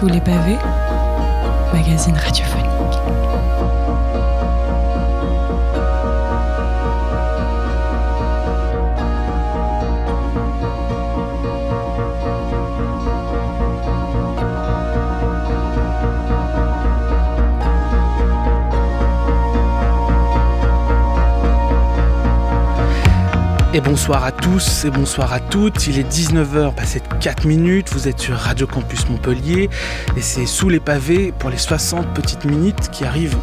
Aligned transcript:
Sous 0.00 0.06
les 0.06 0.20
pavés, 0.22 0.56
magazine 1.74 2.16
radiophonique. 2.16 2.79
Et 23.72 23.80
bonsoir 23.80 24.24
à 24.24 24.32
tous 24.32 24.84
et 24.84 24.90
bonsoir 24.90 25.32
à 25.32 25.38
toutes. 25.38 25.86
Il 25.86 25.96
est 26.00 26.02
19h 26.02 26.74
passé 26.74 26.98
de 26.98 27.22
4 27.22 27.46
minutes. 27.46 27.90
Vous 27.92 28.08
êtes 28.08 28.18
sur 28.18 28.34
Radio 28.34 28.66
Campus 28.66 29.08
Montpellier 29.08 29.70
et 30.16 30.20
c'est 30.20 30.46
sous 30.46 30.68
les 30.68 30.80
pavés 30.80 31.32
pour 31.38 31.50
les 31.50 31.56
60 31.56 32.12
petites 32.12 32.44
minutes 32.44 32.90
qui 32.90 33.04
arrivent 33.04 33.36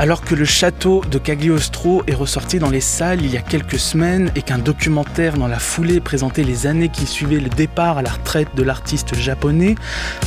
Alors 0.00 0.22
que 0.22 0.34
le 0.34 0.46
château 0.46 1.02
de 1.10 1.18
Cagliostro 1.18 2.02
est 2.06 2.14
ressorti 2.14 2.58
dans 2.58 2.70
les 2.70 2.80
salles 2.80 3.22
il 3.22 3.30
y 3.30 3.36
a 3.36 3.42
quelques 3.42 3.78
semaines 3.78 4.32
et 4.34 4.40
qu'un 4.40 4.56
documentaire 4.56 5.36
dans 5.36 5.46
la 5.46 5.58
foulée 5.58 6.00
présentait 6.00 6.42
les 6.42 6.66
années 6.66 6.88
qui 6.88 7.04
suivaient 7.04 7.38
le 7.38 7.50
départ 7.50 7.98
à 7.98 8.02
la 8.02 8.08
retraite 8.08 8.48
de 8.54 8.62
l'artiste 8.62 9.14
japonais, 9.14 9.74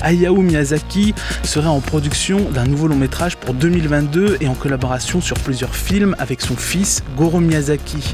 Hayao 0.03 0.39
Miyazaki 0.43 1.15
serait 1.41 1.69
en 1.69 1.79
production 1.79 2.51
d'un 2.51 2.65
nouveau 2.65 2.87
long 2.87 2.97
métrage 2.97 3.35
pour 3.35 3.55
2022 3.55 4.37
et 4.41 4.47
en 4.47 4.53
collaboration 4.53 5.21
sur 5.21 5.39
plusieurs 5.39 5.75
films 5.75 6.15
avec 6.19 6.41
son 6.41 6.55
fils 6.55 7.03
Goro 7.17 7.39
Miyazaki. 7.39 8.13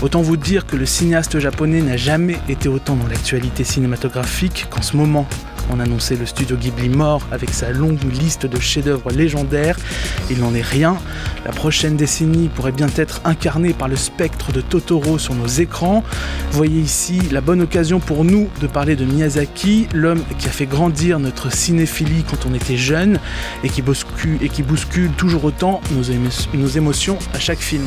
Autant 0.00 0.22
vous 0.22 0.38
dire 0.38 0.66
que 0.66 0.76
le 0.76 0.86
cinéaste 0.86 1.38
japonais 1.38 1.82
n'a 1.82 1.98
jamais 1.98 2.38
été 2.48 2.70
autant 2.70 2.96
dans 2.96 3.08
l'actualité 3.08 3.62
cinématographique 3.62 4.68
qu'en 4.70 4.80
ce 4.80 4.96
moment. 4.96 5.26
On 5.70 5.80
annonçait 5.80 6.16
le 6.16 6.26
studio 6.26 6.56
Ghibli 6.56 6.88
mort 6.88 7.22
avec 7.32 7.50
sa 7.50 7.70
longue 7.70 8.02
liste 8.12 8.46
de 8.46 8.60
chefs-d'œuvre 8.60 9.10
légendaires. 9.10 9.76
Il 10.30 10.40
n'en 10.40 10.54
est 10.54 10.62
rien. 10.62 10.96
La 11.44 11.52
prochaine 11.52 11.96
décennie 11.96 12.48
pourrait 12.48 12.72
bien 12.72 12.88
être 12.96 13.20
incarnée 13.24 13.72
par 13.72 13.88
le 13.88 13.96
spectre 13.96 14.52
de 14.52 14.60
Totoro 14.60 15.18
sur 15.18 15.34
nos 15.34 15.46
écrans. 15.46 16.04
Voyez 16.52 16.80
ici 16.80 17.20
la 17.32 17.40
bonne 17.40 17.62
occasion 17.62 18.00
pour 18.00 18.24
nous 18.24 18.48
de 18.60 18.66
parler 18.66 18.96
de 18.96 19.04
Miyazaki, 19.04 19.88
l'homme 19.92 20.22
qui 20.38 20.48
a 20.48 20.50
fait 20.50 20.66
grandir 20.66 21.18
notre 21.18 21.52
cinéphilie 21.52 22.24
quand 22.28 22.46
on 22.48 22.54
était 22.54 22.76
jeune 22.76 23.18
et 23.62 23.68
qui 23.68 23.82
bouscule, 23.82 25.10
toujours 25.16 25.44
autant 25.44 25.80
nos 25.92 26.68
émotions 26.68 27.18
à 27.34 27.38
chaque 27.38 27.60
film. 27.60 27.84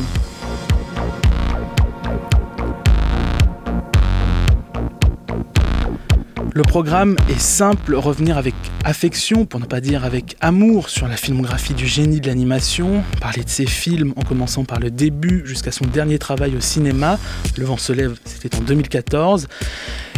Le 6.58 6.64
programme 6.64 7.14
est 7.30 7.38
simple, 7.38 7.94
revenir 7.94 8.36
avec 8.36 8.52
affection, 8.82 9.46
pour 9.46 9.60
ne 9.60 9.64
pas 9.64 9.80
dire 9.80 10.04
avec 10.04 10.36
amour, 10.40 10.88
sur 10.88 11.06
la 11.06 11.16
filmographie 11.16 11.72
du 11.72 11.86
génie 11.86 12.20
de 12.20 12.26
l'animation, 12.26 13.04
parler 13.20 13.44
de 13.44 13.48
ses 13.48 13.64
films 13.64 14.12
en 14.16 14.22
commençant 14.22 14.64
par 14.64 14.80
le 14.80 14.90
début 14.90 15.42
jusqu'à 15.46 15.70
son 15.70 15.84
dernier 15.84 16.18
travail 16.18 16.56
au 16.56 16.60
cinéma, 16.60 17.16
Le 17.56 17.64
vent 17.64 17.76
se 17.76 17.92
lève, 17.92 18.18
c'était 18.24 18.56
en 18.56 18.62
2014. 18.62 19.46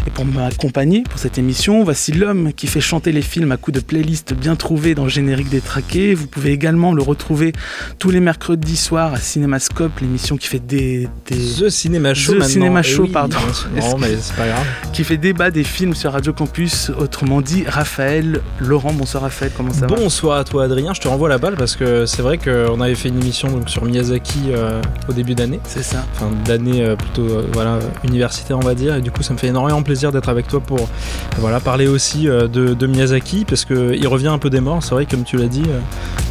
Et 0.07 0.11
pour 0.11 0.25
m'accompagner 0.25 1.03
pour 1.03 1.19
cette 1.19 1.37
émission, 1.37 1.85
voici 1.85 2.13
l'homme 2.13 2.53
qui 2.55 2.67
fait 2.67 2.81
chanter 2.81 3.13
les 3.13 3.21
films 3.23 3.53
à 3.53 3.57
coups 3.59 3.77
de 3.79 3.85
playlists 3.85 4.33
bien 4.33 4.57
trouvées 4.57 4.95
dans 4.95 5.05
le 5.05 5.11
générique 5.11 5.51
des 5.51 5.61
traqués. 5.61 6.15
Vous 6.15 6.27
pouvez 6.27 6.53
également 6.53 6.93
le 6.95 7.03
retrouver 7.03 7.53
tous 7.99 8.11
les 8.11 8.21
mercredis 8.21 8.77
soirs 8.77 9.13
à 9.15 9.19
Cinémascope, 9.19 10.01
l'émission 10.01 10.37
qui 10.39 10.47
fait 10.49 10.59
des, 10.65 11.09
The 11.27 11.69
Cinéma 11.69 12.15
Show. 12.15 12.39
The 12.39 12.43
Cinéma 12.45 12.83
Show, 12.83 13.05
Eh 13.09 13.13
pardon. 13.13 13.37
Non, 13.77 13.99
mais 13.99 14.17
c'est 14.21 14.37
pas 14.37 14.47
grave. 14.47 14.65
qui 14.93 15.05
fait 15.05 15.19
débat 15.19 15.51
des 15.51 15.65
films 15.65 15.95
sur 15.95 16.13
Radio 16.13 16.33
Campus, 16.33 16.91
autrement 16.99 17.43
dit 17.43 17.65
Raphaël 17.67 18.41
Laurent. 18.61 18.93
Bonsoir 18.95 19.23
Raphaël, 19.25 19.53
comment 19.57 19.73
ça 19.73 19.87
va? 19.87 19.97
Bonsoir 19.97 20.39
à 20.39 20.45
toi 20.45 20.65
Adrien, 20.65 20.95
je 20.95 21.01
te 21.01 21.09
renvoie 21.09 21.29
la 21.29 21.39
balle 21.39 21.57
parce 21.57 21.77
que 21.77 22.07
c'est 22.07 22.23
vrai 22.23 22.39
qu'on 22.39 22.81
avait 22.81 22.95
fait 22.95 23.09
une 23.11 23.21
émission 23.21 23.49
donc, 23.49 23.69
sur 23.69 23.85
Miyazaki 23.85 24.39
euh, 24.49 24.81
au 25.09 25.13
début 25.13 25.35
d'année, 25.35 25.61
C'est 25.65 25.83
ça. 25.83 26.07
enfin 26.15 26.31
d'année 26.47 26.83
euh, 26.83 26.97
plutôt 26.97 27.23
euh, 27.29 27.47
voilà 27.53 27.79
universitaire 28.05 28.57
on 28.57 28.63
va 28.65 28.75
dire, 28.75 28.95
et 28.97 29.03
du 29.03 29.11
coup 29.11 29.23
ça 29.23 29.35
me 29.35 29.39
fait 29.39 29.49
énormément 29.49 29.83
plaisir 29.83 29.90
d'être 29.91 30.29
avec 30.29 30.47
toi 30.47 30.61
pour 30.61 30.89
voilà 31.39 31.61
parler 31.61 31.89
aussi 31.89 32.29
euh, 32.29 32.47
de, 32.49 32.87
Miyazaki 32.87 33.45
parce 33.45 33.65
que 33.65 33.95
il 33.95 34.07
revient 34.07 34.29
un 34.29 34.39
peu 34.39 34.51
des 34.51 34.61
morts. 34.61 34.83
C'est 34.83 34.95
vrai 34.95 35.07
comme 35.07 35.25
tu 35.25 35.37
l'as 35.37 35.49
dit, 35.49 35.65
euh, 35.69 35.81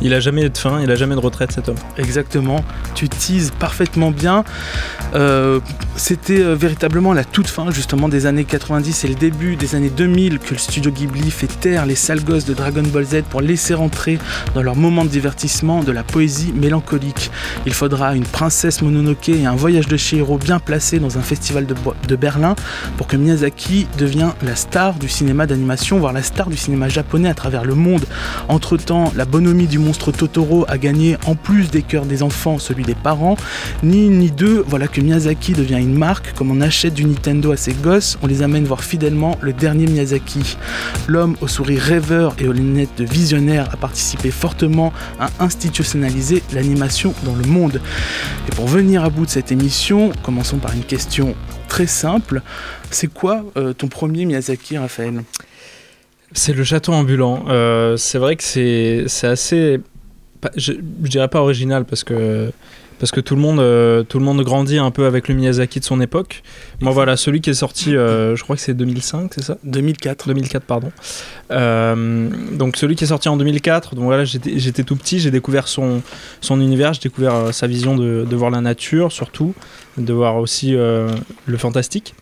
il 0.01 0.13
a 0.13 0.19
jamais 0.19 0.47
de 0.47 0.57
fin, 0.57 0.81
il 0.81 0.89
a 0.91 0.95
jamais 0.95 1.15
de 1.15 1.19
retraite 1.19 1.51
cet 1.51 1.69
homme. 1.69 1.77
Exactement, 1.97 2.63
tu 2.95 3.09
teases 3.09 3.51
parfaitement 3.51 4.11
bien. 4.11 4.43
Euh, 5.15 5.59
C'était 5.95 6.41
véritablement 6.55 7.13
la 7.13 7.23
toute 7.23 7.47
fin 7.47 7.71
justement 7.71 8.07
des 8.07 8.25
années 8.25 8.45
90 8.45 9.03
et 9.03 9.07
le 9.09 9.15
début 9.15 9.55
des 9.55 9.75
années 9.75 9.89
2000 9.89 10.39
que 10.39 10.53
le 10.53 10.57
studio 10.57 10.91
Ghibli 10.91 11.29
fait 11.31 11.47
taire 11.47 11.85
les 11.85 11.95
sales 11.95 12.23
gosses 12.23 12.45
de 12.45 12.53
Dragon 12.53 12.83
Ball 12.83 13.05
Z 13.05 13.23
pour 13.29 13.41
laisser 13.41 13.73
rentrer 13.73 14.19
dans 14.55 14.63
leur 14.63 14.75
moment 14.75 15.03
de 15.03 15.09
divertissement 15.09 15.83
de 15.83 15.91
la 15.91 16.03
poésie 16.03 16.53
mélancolique. 16.53 17.31
Il 17.65 17.73
faudra 17.73 18.15
une 18.15 18.23
princesse 18.23 18.81
Mononoke 18.81 19.29
et 19.29 19.45
un 19.45 19.55
voyage 19.55 19.87
de 19.87 19.97
Chihiro 19.97 20.37
bien 20.37 20.59
placé 20.59 20.99
dans 20.99 21.17
un 21.17 21.21
festival 21.21 21.65
de, 21.65 21.75
de 22.07 22.15
Berlin 22.15 22.55
pour 22.97 23.07
que 23.07 23.17
Miyazaki 23.17 23.48
devienne 23.97 24.31
la 24.43 24.55
star 24.55 24.93
du 24.95 25.09
cinéma 25.09 25.47
d'animation, 25.47 25.99
voire 25.99 26.13
la 26.13 26.23
star 26.23 26.49
du 26.49 26.57
cinéma 26.57 26.89
japonais 26.89 27.29
à 27.29 27.33
travers 27.33 27.65
le 27.65 27.75
monde. 27.75 28.05
Entre-temps, 28.47 29.11
la 29.15 29.25
bonhomie 29.25 29.67
du 29.67 29.79
monstre 29.79 30.11
Totoro 30.11 30.65
a 30.67 30.77
gagné 30.77 31.17
en 31.25 31.35
plus 31.35 31.69
des 31.69 31.81
cœurs 31.81 32.05
des 32.05 32.23
enfants 32.23 32.59
celui 32.59 32.83
des 32.83 32.95
parents. 32.95 33.37
Ni 33.83 34.09
ni 34.09 34.31
deux, 34.31 34.63
voilà 34.67 34.87
que 34.87 35.01
Miyazaki 35.01 35.53
devient 35.53 35.79
une 35.79 35.97
marque. 35.97 36.33
Comme 36.33 36.51
on 36.51 36.61
achète 36.61 36.93
du 36.93 37.05
Nintendo 37.05 37.51
à 37.51 37.57
ses 37.57 37.73
gosses, 37.73 38.17
on 38.21 38.27
les 38.27 38.41
amène 38.41 38.65
voir 38.65 38.83
fidèlement 38.83 39.37
le 39.41 39.53
dernier 39.53 39.87
Miyazaki. 39.87 40.57
L'homme 41.07 41.35
au 41.41 41.47
sourire 41.47 41.81
rêveur 41.81 42.35
et 42.39 42.47
aux 42.47 42.53
lunettes 42.53 42.97
de 42.97 43.05
visionnaire 43.05 43.69
a 43.71 43.77
participé 43.77 44.31
fortement 44.31 44.93
à 45.19 45.29
institutionnaliser 45.39 46.43
l'animation 46.53 47.13
dans 47.23 47.35
le 47.35 47.45
monde. 47.45 47.81
Et 48.47 48.51
pour 48.55 48.67
venir 48.67 49.03
à 49.03 49.09
bout 49.09 49.25
de 49.25 49.31
cette 49.31 49.51
émission, 49.51 50.11
commençons 50.23 50.57
par 50.57 50.73
une 50.73 50.83
question 50.83 51.35
très 51.69 51.87
simple. 51.87 52.41
C'est 52.91 53.07
quoi 53.07 53.45
euh, 53.55 53.73
ton 53.73 53.87
premier 53.87 54.25
Miyazaki, 54.25 54.77
Raphaël? 54.77 55.23
C'est 56.33 56.53
le 56.53 56.63
château 56.63 56.93
ambulant. 56.93 57.45
Euh, 57.47 57.95
c'est 57.95 58.17
vrai 58.17 58.35
que 58.35 58.43
c'est 58.43 59.27
assez. 59.27 59.79
Je, 60.55 60.73
je 60.73 61.09
dirais 61.09 61.29
pas 61.29 61.41
original 61.41 61.85
parce 61.85 62.03
que. 62.03 62.51
Parce 62.99 63.11
que 63.11 63.21
tout 63.21 63.35
le, 63.35 63.41
monde, 63.41 63.59
euh, 63.59 64.03
tout 64.03 64.19
le 64.19 64.25
monde 64.25 64.41
grandit 64.43 64.77
un 64.77 64.91
peu 64.91 65.05
avec 65.05 65.27
le 65.27 65.35
Miyazaki 65.35 65.79
de 65.79 65.85
son 65.85 66.01
époque. 66.01 66.43
Moi, 66.81 66.91
voilà, 66.91 67.15
celui 67.17 67.41
qui 67.41 67.49
est 67.49 67.53
sorti, 67.55 67.95
euh, 67.95 68.35
je 68.35 68.43
crois 68.43 68.55
que 68.55 68.61
c'est 68.61 68.73
2005, 68.73 69.31
c'est 69.33 69.43
ça 69.43 69.57
2004. 69.63 70.27
2004, 70.27 70.63
pardon. 70.63 70.91
Euh, 71.51 72.29
donc 72.51 72.75
celui 72.77 72.95
qui 72.95 73.05
est 73.05 73.07
sorti 73.07 73.29
en 73.29 73.37
2004, 73.37 73.95
donc 73.95 74.05
voilà, 74.05 74.25
j'étais 74.25 74.83
tout 74.83 74.95
petit, 74.95 75.19
j'ai 75.19 75.31
découvert 75.31 75.67
son, 75.67 76.01
son 76.41 76.59
univers, 76.59 76.93
j'ai 76.93 77.01
découvert 77.01 77.53
sa 77.53 77.67
vision 77.67 77.95
de, 77.95 78.25
de 78.29 78.35
voir 78.35 78.51
la 78.51 78.61
nature 78.61 79.11
surtout, 79.11 79.53
de 79.97 80.13
voir 80.13 80.35
aussi 80.35 80.73
le 80.73 81.57
fantastique. 81.57 82.13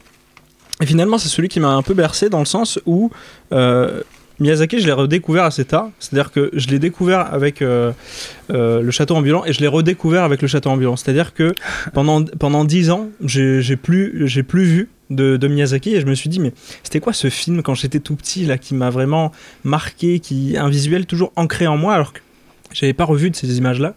Et 0.81 0.85
finalement, 0.85 1.17
c'est 1.17 1.29
celui 1.29 1.49
qui 1.49 1.59
m'a 1.59 1.73
un 1.73 1.81
peu 1.81 1.93
bercé 1.93 2.29
dans 2.29 2.39
le 2.39 2.45
sens 2.45 2.79
où 2.85 3.09
euh, 3.51 4.01
Miyazaki, 4.39 4.79
je 4.79 4.85
l'ai 4.85 4.91
redécouvert 4.91 5.43
assez 5.45 5.65
tard. 5.65 5.89
C'est-à-dire 5.99 6.31
que 6.31 6.49
je 6.53 6.67
l'ai 6.67 6.79
découvert 6.79 7.33
avec 7.33 7.61
euh, 7.61 7.91
euh, 8.51 8.81
le 8.81 8.91
château 8.91 9.15
ambulant 9.15 9.43
et 9.45 9.53
je 9.53 9.59
l'ai 9.61 9.67
redécouvert 9.67 10.23
avec 10.23 10.41
le 10.41 10.47
château 10.47 10.69
ambulant. 10.69 10.95
C'est-à-dire 10.95 11.33
que 11.33 11.53
pendant, 11.93 12.23
pendant 12.23 12.63
10 12.63 12.91
ans, 12.91 13.09
j'ai 13.21 13.75
plus, 13.75 14.27
j'ai 14.27 14.43
plus 14.43 14.63
vu 14.63 14.89
de, 15.09 15.37
de 15.37 15.47
Miyazaki 15.47 15.95
et 15.95 16.01
je 16.01 16.05
me 16.05 16.13
suis 16.13 16.29
dit, 16.29 16.39
mais 16.39 16.53
c'était 16.83 16.99
quoi 16.99 17.13
ce 17.13 17.29
film 17.29 17.63
quand 17.63 17.73
j'étais 17.73 17.99
tout 17.99 18.15
petit 18.15 18.45
là 18.45 18.57
qui 18.57 18.75
m'a 18.75 18.89
vraiment 18.89 19.31
marqué, 19.63 20.19
qui 20.19 20.55
un 20.57 20.69
visuel 20.69 21.05
toujours 21.05 21.31
ancré 21.35 21.65
en 21.65 21.77
moi 21.77 21.95
alors 21.95 22.13
que 22.13 22.19
j'avais 22.73 22.93
pas 22.93 23.05
revu 23.05 23.29
de 23.29 23.35
ces 23.35 23.57
images 23.57 23.79
là 23.79 23.93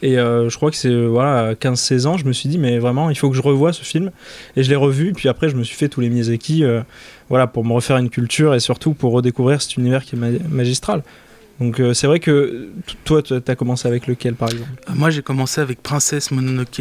et 0.00 0.18
euh, 0.18 0.48
je 0.48 0.56
crois 0.56 0.70
que 0.70 0.76
c'est 0.76 0.94
voilà 1.06 1.48
à 1.48 1.52
15-16 1.54 2.06
ans 2.06 2.16
je 2.16 2.24
me 2.24 2.32
suis 2.32 2.48
dit 2.48 2.58
mais 2.58 2.78
vraiment 2.78 3.10
il 3.10 3.16
faut 3.16 3.28
que 3.30 3.36
je 3.36 3.42
revoie 3.42 3.72
ce 3.72 3.82
film 3.82 4.10
et 4.56 4.62
je 4.62 4.70
l'ai 4.70 4.76
revu 4.76 5.12
puis 5.12 5.28
après 5.28 5.48
je 5.48 5.56
me 5.56 5.64
suis 5.64 5.76
fait 5.76 5.88
tous 5.88 6.00
les 6.00 6.08
Miyazaki 6.08 6.64
euh, 6.64 6.82
voilà 7.32 7.46
pour 7.46 7.64
me 7.64 7.72
refaire 7.72 7.96
une 7.96 8.10
culture 8.18 8.54
et 8.54 8.60
surtout 8.60 8.92
pour 9.00 9.10
redécouvrir 9.18 9.60
cet 9.62 9.76
univers 9.80 10.02
qui 10.04 10.16
est 10.16 10.18
ma- 10.18 10.38
magistral 10.50 11.02
donc 11.60 11.78
euh, 11.80 11.92
c'est 11.94 12.06
vrai 12.08 12.18
que 12.18 12.68
toi 13.04 13.22
tu 13.22 13.34
as 13.34 13.54
commencé 13.54 13.86
avec 13.86 14.06
lequel 14.08 14.34
par 14.34 14.48
exemple? 14.50 14.70
Euh, 14.88 14.92
Moi, 14.96 15.10
j'ai 15.10 15.22
commencé 15.22 15.60
avec 15.60 15.80
Princesse 15.80 16.32
Mononoke, 16.32 16.80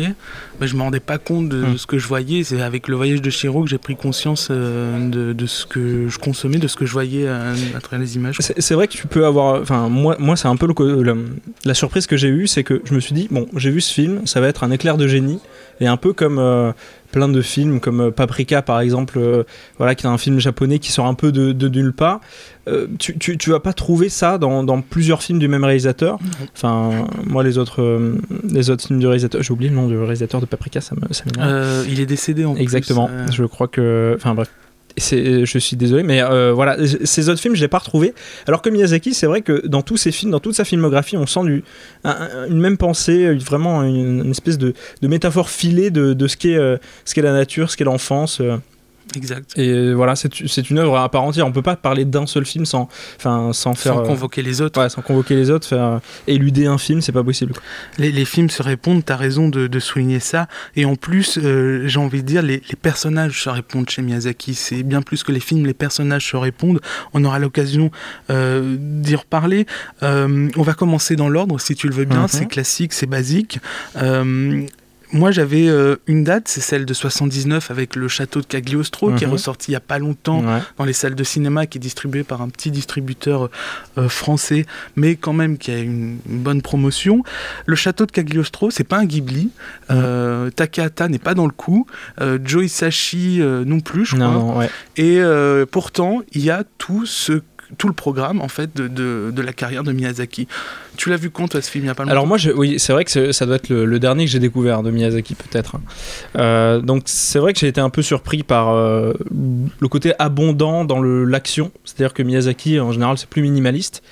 mais 0.59 0.65
je 0.65 0.75
me 0.75 0.81
rendais 0.81 1.00
pas 1.12 1.19
compte 1.19 1.50
de, 1.50 1.62
de 1.62 1.65
Hmm. 1.74 1.77
ce 1.77 1.86
que 1.86 2.00
je 2.00 2.07
voyais. 2.07 2.44
C'est 2.44 2.62
avec 2.62 2.88
le 2.88 2.95
voyage 2.95 3.21
de 3.21 3.30
Shiro 3.30 3.63
que 3.63 3.69
j'ai 3.69 3.77
pris 3.77 3.95
conscience 3.95 4.48
euh, 4.50 5.07
de, 5.15 5.33
de 5.33 5.45
ce 5.45 5.68
que 5.68 6.07
je 6.07 6.18
consommais, 6.18 6.57
de 6.57 6.68
ce 6.68 6.77
que 6.77 6.88
je 6.88 6.94
voyais 6.94 7.25
euh, 7.27 7.53
à 7.77 7.80
travers 7.81 8.00
les 8.00 8.15
images. 8.15 8.38
C'est 8.39 8.74
vrai 8.74 8.88
que 8.88 8.94
tu 8.94 9.06
peux 9.06 9.25
avoir. 9.25 9.62
Enfin, 9.62 9.88
moi, 9.88 10.15
moi 10.18 10.36
c'est 10.36 10.48
un 10.48 10.56
peu 10.56 10.65
le 10.65 10.74
co- 10.74 11.03
le- 11.03 11.25
la 11.63 11.74
surprise 11.75 12.07
que 12.07 12.18
j'ai 12.18 12.30
eue, 12.30 12.48
c'est 12.48 12.63
que 12.63 12.81
je 12.86 12.95
me 12.95 13.01
suis 13.01 13.13
dit, 13.13 13.27
bon, 13.30 13.45
j'ai 13.56 13.69
vu 13.69 13.81
ce 13.81 13.94
film, 13.94 14.25
ça 14.25 14.42
va 14.42 14.48
être 14.48 14.63
un 14.63 14.71
éclair 14.71 14.98
de 14.98 15.06
génie, 15.07 15.39
Et 15.81 15.87
un 15.87 15.97
peu 15.97 16.13
comme 16.13 16.39
euh, 16.39 16.71
plein 17.11 17.27
de 17.27 17.41
films 17.41 17.79
comme 17.79 18.01
euh, 18.01 18.11
Paprika 18.11 18.61
par 18.61 18.79
exemple, 18.79 19.19
euh, 19.19 19.43
voilà, 19.77 19.95
qui 19.95 20.05
est 20.05 20.09
un 20.09 20.17
film 20.17 20.39
japonais 20.39 20.79
qui 20.79 20.91
sort 20.91 21.05
un 21.05 21.13
peu 21.13 21.31
de, 21.31 21.51
de 21.51 21.67
nulle 21.67 21.93
part. 21.93 22.21
Euh, 22.67 22.87
tu, 22.99 23.17
tu, 23.17 23.37
tu, 23.37 23.49
vas 23.49 23.59
pas 23.59 23.73
trouver 23.73 24.09
ça 24.09 24.37
dans, 24.37 24.63
dans, 24.63 24.81
plusieurs 24.81 25.23
films 25.23 25.39
du 25.39 25.47
même 25.47 25.63
réalisateur. 25.63 26.19
Enfin, 26.55 27.07
moi, 27.25 27.43
les 27.43 27.57
autres, 27.57 28.11
les 28.47 28.69
autres 28.69 28.85
films 28.85 28.99
du 28.99 29.07
réalisateur, 29.07 29.41
j'ai 29.41 29.51
oublié 29.51 29.69
le 29.69 29.75
nom 29.75 29.87
du 29.87 29.97
réalisateur 29.97 30.39
de 30.39 30.45
Paprika, 30.45 30.79
ça 30.79 30.95
me, 30.95 31.13
ça 31.13 31.23
Il 31.89 31.99
est 31.99 32.05
décédé 32.05 32.45
en 32.45 32.55
Exactement. 32.55 33.07
plus. 33.07 33.33
Je 33.33 33.43
crois 33.45 33.67
que. 33.67 34.13
Enfin, 34.15 34.35
bref. 34.35 34.49
C'est- 34.97 35.45
Je 35.45 35.57
suis 35.59 35.75
désolé, 35.75 36.03
mais 36.03 36.21
euh, 36.21 36.51
voilà, 36.53 36.77
ces 37.03 37.29
autres 37.29 37.39
films, 37.41 37.55
je 37.55 37.61
l'ai 37.61 37.67
pas 37.67 37.79
retrouvé. 37.79 38.13
Alors 38.47 38.61
que 38.61 38.69
Miyazaki, 38.69 39.13
c'est 39.13 39.27
vrai 39.27 39.41
que 39.41 39.65
dans 39.67 39.81
tous 39.81 39.97
ses 39.97 40.11
films, 40.11 40.31
dans 40.31 40.39
toute 40.39 40.55
sa 40.55 40.65
filmographie, 40.65 41.17
on 41.17 41.25
sent 41.25 41.41
une 41.45 42.59
même 42.59 42.77
pensée, 42.77 43.33
vraiment 43.35 43.83
une, 43.83 44.29
espèce 44.31 44.57
de, 44.57 44.73
métaphore 45.01 45.49
filée 45.49 45.91
de, 45.91 46.13
de 46.13 46.27
ce 46.27 46.38
qu'est 46.38 46.55
euh, 46.57 46.77
la 47.17 47.33
nature, 47.33 47.69
ce 47.71 47.77
qu'est 47.77 47.83
l'enfance. 47.83 48.39
euh. 48.41 48.57
Exact. 49.15 49.57
Et 49.57 49.93
voilà, 49.93 50.15
c'est 50.15 50.69
une 50.69 50.79
œuvre 50.79 50.97
à 50.97 51.09
part 51.09 51.23
entière. 51.23 51.45
On 51.45 51.51
peut 51.51 51.61
pas 51.61 51.75
parler 51.75 52.05
d'un 52.05 52.25
seul 52.25 52.45
film 52.45 52.65
sans, 52.65 52.87
enfin, 53.17 53.51
sans 53.53 53.73
faire. 53.73 53.95
Sans 53.95 54.03
euh, 54.03 54.05
convoquer 54.05 54.41
les 54.41 54.61
autres. 54.61 54.81
ouais, 54.81 54.89
sans 54.89 55.01
convoquer 55.01 55.35
les 55.35 55.49
autres, 55.49 55.67
faire 55.67 55.83
euh, 55.83 55.99
éluder 56.27 56.65
un 56.65 56.77
film, 56.77 57.01
c'est 57.01 57.11
pas 57.11 57.23
possible. 57.23 57.53
Les, 57.97 58.11
les 58.11 58.25
films 58.25 58.49
se 58.49 58.63
répondent, 58.63 59.03
t'as 59.03 59.15
raison 59.15 59.49
de, 59.49 59.67
de 59.67 59.79
souligner 59.79 60.19
ça. 60.19 60.47
Et 60.75 60.85
en 60.85 60.95
plus, 60.95 61.37
euh, 61.37 61.87
j'ai 61.87 61.99
envie 61.99 62.21
de 62.21 62.27
dire, 62.27 62.41
les, 62.41 62.61
les 62.69 62.75
personnages 62.81 63.43
se 63.43 63.49
répondent 63.49 63.89
chez 63.89 64.01
Miyazaki. 64.01 64.53
C'est 64.55 64.83
bien 64.83 65.01
plus 65.01 65.23
que 65.23 65.31
les 65.31 65.39
films, 65.39 65.65
les 65.65 65.73
personnages 65.73 66.29
se 66.29 66.37
répondent. 66.37 66.79
On 67.13 67.23
aura 67.23 67.39
l'occasion 67.39 67.91
euh, 68.29 68.75
d'y 68.79 69.15
reparler. 69.15 69.65
Euh, 70.03 70.49
on 70.55 70.61
va 70.61 70.73
commencer 70.73 71.15
dans 71.15 71.29
l'ordre, 71.29 71.59
si 71.59 71.75
tu 71.75 71.87
le 71.87 71.93
veux 71.93 72.05
bien. 72.05 72.21
Mhm. 72.21 72.27
C'est 72.27 72.45
classique, 72.47 72.93
c'est 72.93 73.07
basique. 73.07 73.59
Moi, 75.13 75.31
j'avais 75.31 75.67
euh, 75.67 75.97
une 76.07 76.23
date, 76.23 76.47
c'est 76.47 76.61
celle 76.61 76.85
de 76.85 76.93
79 76.93 77.69
avec 77.69 77.95
le 77.97 78.07
château 78.07 78.39
de 78.39 78.45
Cagliostro, 78.45 79.11
qui 79.13 79.23
est 79.23 79.27
Mhm. 79.27 79.33
ressorti 79.33 79.71
il 79.71 79.73
y 79.73 79.75
a 79.77 79.81
pas 79.81 79.99
longtemps 79.99 80.39
Ouais. 80.41 80.59
dans 80.77 80.85
les 80.85 80.93
salles 80.93 81.15
de 81.15 81.23
cinéma, 81.23 81.65
qui 81.65 81.77
est 81.77 81.81
distribué 81.81 82.23
par 82.23 82.41
un 82.41 82.47
petit 82.49 82.71
distributeur 82.71 83.49
euh, 83.97 84.07
français, 84.07 84.65
mais 84.95 85.15
quand 85.15 85.33
même 85.33 85.57
qui 85.57 85.71
a 85.71 85.79
une, 85.79 86.17
une 86.29 86.39
bonne 86.41 86.61
promotion. 86.61 87.23
Le 87.65 87.75
château 87.75 88.05
de 88.05 88.11
Cagliostro, 88.11 88.71
c'est 88.71 88.85
pas 88.85 88.99
un 88.99 89.05
Ghibli. 89.05 89.49
Euh, 89.89 90.49
Takahata 90.49 91.09
n'est 91.09 91.19
pas 91.19 91.33
dans 91.33 91.45
le 91.45 91.51
coup. 91.51 91.85
Joe 92.45 92.65
Hisaishi 92.65 93.39
non 93.65 93.79
plus, 93.81 94.05
je 94.05 94.15
crois. 94.15 94.27
Non, 94.27 94.31
non, 94.53 94.57
ouais. 94.59 94.69
Et 94.97 95.21
pourtant, 95.71 96.21
il 96.31 96.41
y 96.43 96.49
a 96.51 96.63
tout 96.77 97.05
ce 97.05 97.41
tout 97.77 97.88
le 97.88 97.94
programme 97.94 98.41
en 98.41 98.47
fait 98.47 98.75
de, 98.75 98.88
de, 98.88 99.31
de 99.33 99.41
la 99.41 99.53
carrière 99.53 99.83
de 99.83 99.91
Miyazaki. 99.91 100.47
Tu 100.97 101.09
l'as 101.09 101.15
vu 101.18 101.29
quand 101.29 101.47
toi 101.47 101.62
ce 101.62 101.69
film 101.71 101.85
il 101.85 101.88
y 101.88 101.89
a 101.89 101.95
pas 101.95 102.03
longtemps 102.03 102.12
Alors 102.12 102.27
moi, 102.27 102.38
je, 102.38 102.51
oui, 102.51 102.75
c'est 102.79 102.94
vrai 102.94 103.06
que 103.06 103.31
ça 103.31 103.45
doit 103.45 103.56
être 103.56 103.69
le, 103.69 103.85
le 103.85 104.00
dernier 104.00 104.25
que 104.25 104.31
j'ai 104.31 104.39
découvert 104.39 104.83
de 104.83 104.91
Miyazaki 104.91 105.35
peut-être. 105.35 105.75
hein. 105.75 105.81
Euh, 106.38 106.79
donc 106.81 107.03
c'est 107.06 107.39
vrai 107.39 107.53
que 107.53 107.59
j'ai 107.59 107.68
été 107.68 107.81
un 107.81 107.89
peu 107.89 108.01
surpris 108.01 108.44
par 108.44 108.69
euh, 108.69 109.13
le 109.79 109.88
côté 109.88 110.13
abondant 110.19 110.85
dans 110.85 111.01
l'action. 111.01 111.71
C'est-à-dire 111.85 112.13
que 112.13 112.23
Miyazaki 112.23 112.79
en 112.79 112.91
général 112.91 113.18
c'est 113.18 113.29
plus 113.29 113.41
minimaliste. 113.41 114.03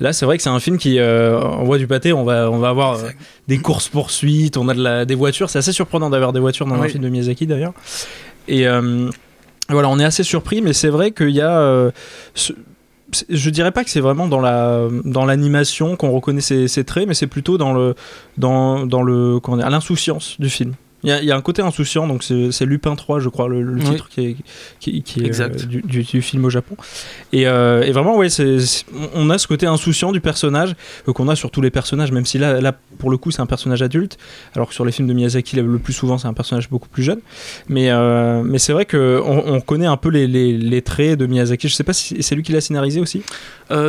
Là 0.00 0.12
c'est 0.12 0.24
vrai 0.26 0.36
que 0.36 0.42
c'est 0.42 0.48
un 0.50 0.60
film 0.60 0.78
qui 0.78 0.98
euh, 0.98 1.40
envoie 1.40 1.78
du 1.78 1.86
pâté. 1.86 2.12
On 2.12 2.24
va, 2.24 2.50
on 2.50 2.58
va 2.58 2.68
avoir 2.68 2.94
euh, 3.04 3.08
des 3.48 3.58
courses 3.58 3.88
poursuites, 3.88 4.56
on 4.56 4.68
a 4.68 4.74
de 4.74 4.82
la, 4.82 5.04
des 5.04 5.14
voitures. 5.14 5.50
C'est 5.50 5.58
assez 5.58 5.72
surprenant 5.72 6.08
d'avoir 6.10 6.32
des 6.32 6.40
voitures 6.40 6.66
dans 6.66 6.76
un 6.76 6.88
film 6.88 7.02
de 7.04 7.08
Miyazaki 7.08 7.46
d'ailleurs. 7.46 7.72
Et 8.48 8.66
voilà, 9.70 9.90
on 9.90 9.98
est 9.98 10.04
assez 10.04 10.22
surpris, 10.22 10.62
mais 10.62 10.72
c'est 10.72 10.88
vrai 10.88 11.10
qu'il 11.10 11.28
y 11.30 11.42
a 11.42 11.58
euh, 11.58 11.90
ce- 12.34 12.54
je 13.28 13.50
dirais 13.50 13.72
pas 13.72 13.84
que 13.84 13.90
c'est 13.90 14.00
vraiment 14.00 14.28
dans 14.28 14.40
la 14.40 14.86
dans 15.04 15.24
l'animation 15.24 15.96
qu'on 15.96 16.10
reconnaît 16.10 16.40
ses, 16.40 16.68
ses 16.68 16.84
traits, 16.84 17.08
mais 17.08 17.14
c'est 17.14 17.26
plutôt 17.26 17.58
dans 17.58 17.72
le 17.72 17.94
dans, 18.36 18.86
dans 18.86 19.02
le 19.02 19.40
l'insouciance 19.68 20.38
du 20.38 20.50
film. 20.50 20.74
Il 21.04 21.10
y, 21.10 21.12
a, 21.12 21.20
il 21.22 21.26
y 21.26 21.30
a 21.30 21.36
un 21.36 21.40
côté 21.40 21.62
insouciant, 21.62 22.08
donc 22.08 22.24
c'est 22.24 22.64
Lupin 22.64 22.96
3, 22.96 23.20
je 23.20 23.28
crois, 23.28 23.48
le, 23.48 23.62
le 23.62 23.74
Oui. 23.74 23.84
titre 23.84 24.08
qui 24.08 24.20
est, 24.26 24.36
qui, 24.80 25.02
qui 25.02 25.20
est 25.22 25.26
Exact. 25.26 25.62
euh, 25.62 25.66
du, 25.66 25.80
du- 25.82 26.02
du 26.02 26.22
film 26.22 26.44
au 26.44 26.50
Japon. 26.50 26.76
Et, 27.32 27.46
euh, 27.46 27.82
et 27.82 27.92
vraiment, 27.92 28.16
ouais, 28.16 28.26
on 29.14 29.30
a 29.30 29.38
ce 29.38 29.46
côté 29.46 29.66
insouciant 29.66 30.10
du 30.10 30.20
personnage 30.20 30.74
euh, 31.06 31.12
qu'on 31.12 31.28
a 31.28 31.36
sur 31.36 31.52
tous 31.52 31.60
les 31.60 31.70
personnages, 31.70 32.10
même 32.10 32.26
si 32.26 32.38
là, 32.38 32.60
là 32.60 32.72
pour 32.98 33.10
le 33.10 33.16
coup, 33.16 33.30
c'est 33.30 33.40
un 33.40 33.46
personnage 33.46 33.80
adulte, 33.80 34.18
alors 34.56 34.68
que 34.68 34.74
sur 34.74 34.84
les 34.84 34.90
films 34.90 35.06
de 35.06 35.12
Miyazaki, 35.12 35.54
le 35.56 35.78
plus 35.78 35.92
souvent, 35.92 36.18
c'est 36.18 36.26
un 36.26 36.32
personnage 36.34 36.68
beaucoup 36.68 36.88
plus 36.88 37.04
jeune. 37.04 37.20
Mais, 37.68 37.90
mais 38.42 38.58
c'est 38.58 38.72
vrai 38.72 38.84
qu'on 38.84 38.98
on 39.46 39.60
connaît 39.60 39.86
un 39.86 39.96
peu 39.96 40.08
les, 40.08 40.26
les, 40.26 40.58
les 40.58 40.82
traits 40.82 41.18
de 41.18 41.26
Miyazaki. 41.26 41.68
Je 41.68 41.74
sais 41.74 41.84
pas 41.84 41.92
si 41.92 42.20
c'est 42.24 42.34
lui 42.34 42.42
qui 42.42 42.50
l'a 42.52 42.60
scénarisé 42.60 43.00
aussi. 43.00 43.22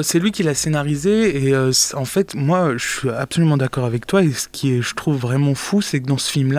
C'est 0.04 0.20
lui 0.20 0.32
qui 0.32 0.44
l'a 0.44 0.54
scénarisé 0.54 1.48
et 1.48 1.56
en 1.56 2.06
fait 2.06 2.36
moi 2.36 2.74
je 2.78 2.86
suis 2.88 3.10
absolument 3.10 3.56
d'accord 3.58 3.86
avec 3.86 4.06
toi 4.06 4.22
et 4.24 4.32
ce 4.34 4.48
qui 4.52 4.74
est 4.74 4.82
je 4.82 4.94
trouve 4.94 5.18
vraiment 5.18 5.56
fou 5.56 5.82
c'est 5.82 6.02
que 6.02 6.06
dans 6.08 6.18
ce 6.18 6.30
film 6.30 6.52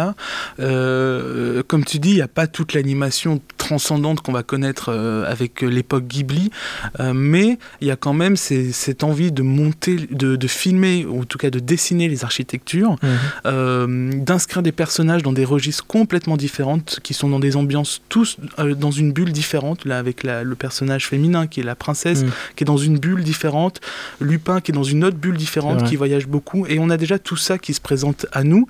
là 0.58 1.62
comme 1.66 1.84
tu 1.84 1.98
dis 1.98 2.10
il 2.10 2.16
n'y 2.16 2.22
a 2.22 2.28
pas 2.28 2.46
toute 2.46 2.74
l'animation 2.74 3.40
transcendante 3.60 4.20
qu'on 4.22 4.32
va 4.32 4.42
connaître 4.42 4.86
euh, 4.88 5.30
avec 5.30 5.60
l'époque 5.62 6.06
Ghibli. 6.08 6.50
Euh, 6.98 7.12
mais 7.14 7.58
il 7.80 7.86
y 7.88 7.90
a 7.90 7.96
quand 7.96 8.14
même 8.14 8.36
ces- 8.36 8.72
cette 8.72 9.04
envie 9.04 9.30
de 9.32 9.42
monter 9.42 9.96
de, 10.10 10.34
de 10.34 10.46
filmer 10.48 11.04
ou 11.04 11.20
en 11.20 11.24
tout 11.24 11.38
cas 11.38 11.50
de 11.50 11.60
dessiner 11.60 12.08
les 12.08 12.24
architectures 12.24 12.96
euh, 13.46 14.10
d'inscrire 14.14 14.62
des 14.62 14.72
personnages 14.72 15.22
dans 15.22 15.32
des 15.32 15.44
registres 15.44 15.86
complètement 15.86 16.36
différentes, 16.36 17.00
qui 17.02 17.14
sont 17.14 17.28
dans 17.28 17.38
des 17.38 17.56
ambiances 17.56 18.00
tous 18.08 18.36
euh, 18.58 18.74
dans 18.74 18.90
une 18.90 19.12
bulle 19.12 19.32
différente, 19.32 19.84
là 19.84 19.98
avec 19.98 20.22
la- 20.22 20.42
le 20.42 20.54
personnage 20.54 21.06
féminin 21.06 21.46
qui 21.46 21.60
est 21.60 21.64
la 21.64 21.74
princesse, 21.76 22.22
Mm. 22.24 22.30
qui 22.56 22.64
est 22.64 22.70
dans 22.74 22.76
une 22.76 22.98
bulle 22.98 23.22
différente, 23.22 23.80
Lupin 24.20 24.60
qui 24.60 24.70
est 24.72 24.74
dans 24.74 24.82
une 24.84 25.04
autre 25.04 25.16
bulle 25.16 25.36
différente, 25.36 25.84
qui 25.84 25.96
voyage 25.96 26.26
beaucoup, 26.26 26.66
et 26.66 26.78
on 26.78 26.90
a 26.90 26.96
déjà 26.96 27.18
tout 27.18 27.36
ça 27.36 27.58
qui 27.58 27.74
se 27.74 27.80
présente 27.80 28.26
à 28.32 28.42
nous. 28.44 28.66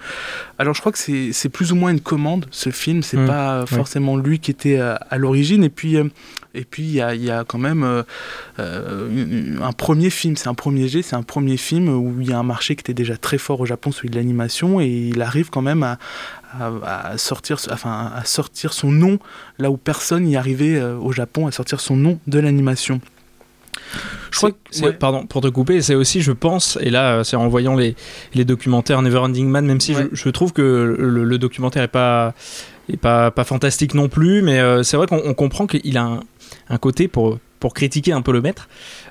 Alors 0.59 0.75
je 0.75 0.81
crois 0.81 0.93
que 0.93 0.99
c'est 0.99 1.49
plus 1.49 1.73
ou 1.73 1.77
moins 1.77 1.91
une 1.91 2.01
commande, 2.01 2.47
ce 2.51 2.71
film, 2.71 3.03
c'est 3.03 3.17
Mm. 3.17 3.27
pas 3.27 3.67
forcément 3.67 4.17
lui 4.17 4.39
qui 4.39 4.51
était 4.51 4.79
à, 4.81 4.95
à 4.95 5.19
l'origine, 5.19 5.63
et 5.65 5.71
puis... 5.71 5.97
euh, 5.97 6.05
et 6.53 6.65
puis 6.65 6.83
il 6.83 6.91
y 6.91 7.01
a, 7.01 7.15
il 7.15 7.23
y 7.23 7.31
a 7.31 7.45
quand 7.45 7.59
même 7.59 7.85
euh, 7.85 8.03
euh, 8.59 9.57
un 9.63 9.71
premier 9.73 10.11
film, 10.11 10.37
c'est 10.37 10.49
un 10.49 10.55
premier 10.55 10.89
jet, 10.89 11.03
c'est 11.03 11.15
un 11.15 11.23
premier 11.23 11.57
film 11.57 11.89
où 11.89 12.17
il 12.21 12.29
y 12.29 12.33
a 12.33 12.39
un 12.39 12.43
marché 12.43 12.75
qui 12.75 12.81
était 12.81 12.93
déjà 12.95 13.17
très 13.17 13.39
fort 13.39 13.61
au 13.61 13.67
Japon, 13.67 13.93
celui 13.93 14.11
de 14.11 14.17
l'animation, 14.17 14.81
et 14.81 14.89
il 14.89 15.23
arrive 15.23 15.51
quand 15.51 15.63
même 15.63 15.85
à, 15.85 15.99
à- 16.59 17.11
à 17.11 17.19
sortir, 17.19 17.59
enfin, 17.71 18.11
à 18.17 18.25
sortir 18.25 18.73
son 18.73 18.91
nom 18.91 19.21
là 19.61 19.71
où 19.71 19.77
personne 19.77 20.25
n'y 20.25 20.37
arrivait 20.37 20.77
euh, 20.77 20.97
au 20.97 21.13
Japon, 21.13 21.47
à 21.47 21.53
sortir 21.53 21.79
son 21.81 21.95
nom 21.97 22.19
de 22.27 22.41
l'animation. 22.41 23.01
Je 24.33 24.37
crois 24.39 24.51
que 24.51 24.57
C'est- 24.71 24.85
ouais. 24.85 24.93
Pardon, 24.93 25.27
pour 25.27 25.41
te 25.43 25.49
couper, 25.49 25.81
c'est 25.83 25.95
aussi, 25.95 26.21
je 26.21 26.33
pense, 26.33 26.79
et 26.81 26.91
là, 26.91 27.23
c'est 27.25 27.37
en 27.37 27.49
voyant 27.49 27.77
les, 27.77 27.95
les 28.35 28.45
documentaires 28.45 29.03
Neverending 29.03 29.49
Man, 29.49 29.67
même 29.67 29.81
si 29.81 29.95
Ouais. 29.95 30.09
je, 30.13 30.17
je 30.17 30.29
trouve 30.31 30.53
que 30.53 30.97
le, 30.99 31.25
le 31.25 31.39
documentaire 31.39 31.83
est 31.85 31.89
pas, 31.89 32.35
pas, 32.97 33.31
pas 33.31 33.45
fantastique 33.45 33.95
non 33.95 34.09
plus, 34.09 34.43
mais 34.43 34.59
euh, 34.61 34.83
c'est 34.83 34.97
vrai 34.97 35.07
qu'on 35.07 35.21
on 35.25 35.35
comprend 35.35 35.67
qu'il 35.67 35.97
a 35.99 36.03
un, 36.05 36.21
un 36.69 36.79
côté, 36.79 37.09
pour, 37.09 37.39
pour 37.59 37.75
critiquer 37.75 38.13
un 38.13 38.23
peu 38.23 38.33
le 38.33 38.41
maître, 38.41 38.69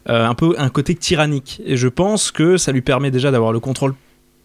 euh, 0.09 0.25
un 0.25 0.33
peu 0.35 0.55
un 0.57 0.69
côté 0.69 0.95
tyrannique. 0.95 1.61
Et 1.65 1.77
je 1.77 1.87
pense 1.87 2.31
que 2.31 2.57
ça 2.57 2.71
lui 2.71 2.81
permet 2.81 3.11
déjà 3.11 3.31
d'avoir 3.31 3.51
le 3.53 3.59
contrôle 3.59 3.93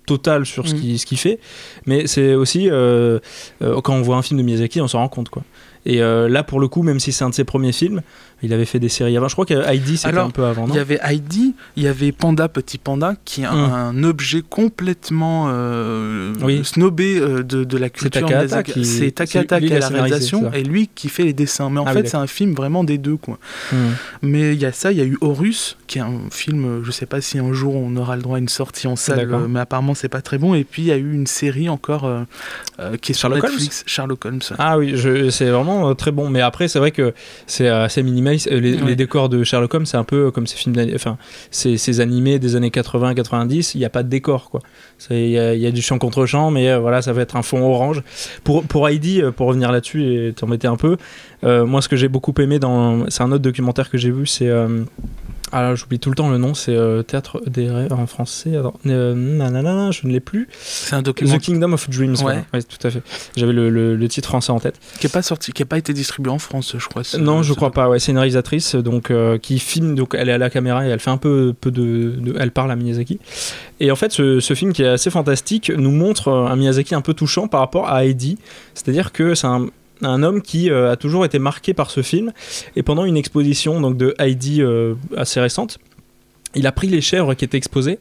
total 0.06 0.44
sur 0.44 0.68
ce 0.68 0.74
Mhm. 0.74 0.80
qu'il 0.98 1.18
fait, 1.18 1.38
mais 1.86 2.06
c'est 2.06 2.34
aussi, 2.34 2.68
euh, 2.70 3.18
quand 3.60 3.94
on 3.94 4.02
voit 4.02 4.16
un 4.16 4.22
film 4.22 4.38
de 4.38 4.44
Miyazaki, 4.44 4.80
on 4.82 4.88
s'en 4.88 4.98
rend 4.98 5.08
compte, 5.08 5.30
quoi. 5.30 5.42
Et 5.86 5.98
là, 5.98 6.42
pour 6.42 6.60
le 6.60 6.68
coup, 6.68 6.82
même 6.82 6.98
si 6.98 7.12
c'est 7.12 7.24
un 7.24 7.30
de 7.30 7.34
ses 7.34 7.44
premiers 7.44 7.72
films, 7.72 8.00
il 8.44 8.52
avait 8.52 8.64
fait 8.64 8.78
des 8.78 8.88
séries 8.88 9.16
avant. 9.16 9.28
Je 9.28 9.34
crois 9.34 9.46
que 9.46 9.54
Heidi, 9.54 9.96
c'était 9.96 10.18
un 10.18 10.30
peu 10.30 10.44
avant, 10.44 10.66
Il 10.68 10.74
y 10.74 10.78
avait 10.78 10.98
Heidi, 11.02 11.54
il 11.76 11.82
y 11.82 11.88
avait 11.88 12.12
Panda 12.12 12.48
Petit 12.48 12.78
Panda, 12.78 13.14
qui 13.24 13.42
est 13.42 13.46
un, 13.46 13.54
Mm. 13.68 13.72
un 13.72 14.04
objet 14.04 14.42
complètement 14.48 15.46
euh, 15.48 16.32
Oui. 16.42 16.60
snobé 16.64 17.18
euh, 17.18 17.42
de, 17.42 17.64
de 17.64 17.78
la 17.78 17.88
culture. 17.90 18.26
C'est 18.82 19.10
Takahata 19.12 19.60
qui 19.60 19.72
a 19.72 19.78
l'a 19.78 19.88
réalisation 19.88 20.52
et 20.52 20.62
lui 20.62 20.88
qui 20.94 21.08
fait 21.08 21.24
les 21.24 21.32
dessins. 21.32 21.70
Mais 21.70 21.80
en 21.80 21.84
Ah 21.86 21.92
fait, 21.92 22.08
c'est 22.08 22.16
un 22.16 22.26
film 22.26 22.52
vraiment 22.54 22.84
des 22.84 22.98
deux. 22.98 23.16
Quoi. 23.16 23.38
Hmm. 23.72 23.76
Mais 24.22 24.54
il 24.54 24.60
y 24.60 24.66
a 24.66 24.72
ça, 24.72 24.92
il 24.92 24.98
y 24.98 25.00
a 25.00 25.04
eu 25.04 25.16
Horus, 25.20 25.76
qui 25.86 25.98
est 25.98 26.02
un 26.02 26.20
film, 26.30 26.64
euh, 26.64 26.84
je 26.84 26.90
sais 26.90 27.06
pas 27.06 27.20
si 27.20 27.38
un 27.38 27.52
jour 27.52 27.74
on 27.76 27.94
aura 27.96 28.16
le 28.16 28.22
droit 28.22 28.36
à 28.36 28.40
une 28.40 28.48
sortie 28.48 28.86
en 28.86 28.96
salle, 28.96 29.28
mais 29.48 29.60
apparemment 29.60 29.94
c'est 29.94 30.08
pas 30.08 30.20
très 30.22 30.38
bon. 30.38 30.54
Et 30.54 30.64
puis 30.64 30.82
il 30.82 30.88
y 30.88 30.92
a 30.92 30.96
eu 30.96 31.12
une 31.12 31.26
série 31.26 31.68
encore 31.68 32.04
euh, 32.04 32.22
euh, 32.80 32.96
qui 32.96 33.12
est 33.12 33.14
sur 33.14 33.28
Netflix, 33.30 33.82
Sherlock 33.86 34.24
Holmes. 34.24 34.40
Ah 34.58 34.78
oui, 34.78 34.94
c'est 35.30 35.50
vraiment 35.50 35.94
très 35.94 36.10
bon. 36.12 36.28
Mais 36.30 36.40
après, 36.40 36.68
c'est 36.68 36.78
vrai 36.78 36.90
que 36.90 37.14
c'est 37.46 37.68
assez 37.68 38.02
Euh, 38.50 38.60
Les, 38.60 38.74
Ouais. 38.74 38.86
les 38.88 38.96
décors 38.96 39.28
de 39.28 39.42
Sherlock 39.44 39.72
Holmes, 39.74 39.86
c'est 39.86 39.96
un 39.96 40.04
peu 40.04 40.30
comme 40.30 40.46
ces 40.46 40.56
films, 40.56 40.74
enfin, 40.94 41.16
ces, 41.50 41.76
ces 41.76 42.00
animés 42.00 42.38
des 42.38 42.56
années 42.56 42.70
80-90. 42.70 43.72
Il 43.74 43.78
n'y 43.78 43.84
a 43.84 43.90
pas 43.90 44.02
de 44.02 44.08
décor, 44.08 44.50
quoi. 44.50 44.60
Il 45.10 45.28
y, 45.30 45.38
a- 45.38 45.54
il 45.54 45.60
y 45.60 45.66
a 45.66 45.70
du 45.70 45.82
champ 45.82 45.98
contre 45.98 46.26
champ, 46.26 46.50
mais 46.50 46.70
euh, 46.70 46.78
voilà, 46.78 47.02
ça 47.02 47.12
va 47.12 47.22
être 47.22 47.36
un 47.36 47.42
fond 47.42 47.62
orange. 47.62 48.02
Pour 48.44 48.64
pour 48.64 48.88
Heidi, 48.88 49.22
euh, 49.22 49.30
pour 49.30 49.46
revenir 49.48 49.70
là-dessus 49.72 50.04
et 50.28 50.32
t'embêter 50.32 50.66
un 50.68 50.76
peu, 50.76 50.96
euh, 51.44 51.64
moi, 51.66 51.80
ce 51.82 51.88
que 51.88 51.96
j'ai 51.96 52.08
beaucoup 52.08 52.32
aimé 52.40 52.58
dans, 52.58 53.08
c'est 53.10 53.22
un 53.22 53.30
autre 53.32 53.42
documentaire 53.42 53.90
que 53.90 53.98
j'ai 53.98 54.10
vu, 54.10 54.26
c'est 54.26 54.48
euh, 54.48 54.82
Ah, 55.54 55.74
j'oublie 55.76 55.98
tout 56.00 56.10
le 56.10 56.16
temps 56.16 56.28
le 56.30 56.38
nom, 56.38 56.52
c'est 56.52 56.74
euh, 56.74 57.02
Théâtre 57.02 57.40
des 57.46 57.70
rêves 57.70 57.92
en 57.92 58.06
français. 58.06 58.56
Attends, 58.56 58.74
euh, 58.86 59.14
nanana, 59.14 59.90
je 59.92 60.06
ne 60.06 60.12
l'ai 60.12 60.20
plus. 60.20 60.48
C'est 60.60 60.96
un 60.96 61.02
document 61.02 61.38
The 61.38 61.40
Kingdom 61.40 61.72
of 61.72 61.88
Dreams. 61.88 62.16
Ouais. 62.24 62.42
Ouais, 62.52 62.62
tout 62.62 62.84
à 62.86 62.90
fait. 62.90 63.02
J'avais 63.36 63.52
le, 63.52 63.70
le- 63.70 63.94
le 63.94 64.08
titre 64.08 64.28
français 64.28 64.50
en 64.50 64.58
tête. 64.60 64.74
qui 64.98 65.06
n'a 65.06 65.10
pas 65.10 65.22
sorti, 65.22 65.52
qui 65.52 65.62
a 65.62 65.66
pas 65.66 65.78
été 65.78 65.92
distribué 65.92 66.30
en 66.32 66.38
France, 66.38 66.74
je 66.76 66.88
crois. 66.88 67.02
non, 67.18 67.42
je 67.42 67.52
crois 67.54 67.70
pas. 67.70 67.88
Ouais, 67.88 67.98
c'est 68.00 68.10
une 68.12 68.18
réalisatrice 68.18 68.74
donc 68.74 69.10
euh, 69.10 69.38
qui 69.38 69.58
filme. 69.58 69.94
Donc 69.94 70.14
elle 70.18 70.28
est 70.28 70.32
à 70.32 70.38
la 70.38 70.50
caméra 70.50 70.84
et 70.86 70.90
elle 70.90 70.98
fait 71.00 71.10
un 71.10 71.16
peu, 71.18 71.54
peu 71.60 71.70
de, 71.70 72.14
de- 72.18 72.34
elle 72.38 72.50
parle 72.50 72.70
à 72.72 72.76
Miyazaki. 72.76 73.20
Et 73.80 73.90
en 73.90 73.96
fait, 73.96 74.12
ce, 74.12 74.40
ce 74.40 74.54
film 74.54 74.72
qui 74.72 74.82
est 74.82 74.88
assez 74.88 75.10
fantastique 75.10 75.70
nous 75.76 75.90
montre 75.92 76.28
euh, 76.28 76.46
un 76.46 76.56
Miyazaki 76.56 76.94
un 76.94 77.00
peu 77.00 77.14
touchant 77.14 77.46
par 77.48 77.60
rapport 77.60 77.88
à 77.88 78.04
Heidi. 78.04 78.38
C'est-à-dire 78.74 79.12
que 79.12 79.34
c'est 79.34 79.46
un 79.46 79.66
un 80.02 80.22
homme 80.22 80.42
qui 80.42 80.70
euh, 80.70 80.90
a 80.92 80.96
toujours 80.96 81.24
été 81.24 81.38
marqué 81.38 81.72
par 81.74 81.90
ce 81.90 82.02
film 82.02 82.32
et 82.76 82.82
pendant 82.82 83.04
une 83.04 83.16
exposition 83.16 83.80
donc 83.80 83.96
de 83.96 84.14
Heidi 84.18 84.60
euh, 84.62 84.94
assez 85.16 85.40
récente 85.40 85.78
il 86.56 86.68
a 86.68 86.72
pris 86.72 86.86
les 86.86 87.00
chèvres 87.00 87.34
qui 87.34 87.44
étaient 87.44 87.56
exposées 87.56 87.98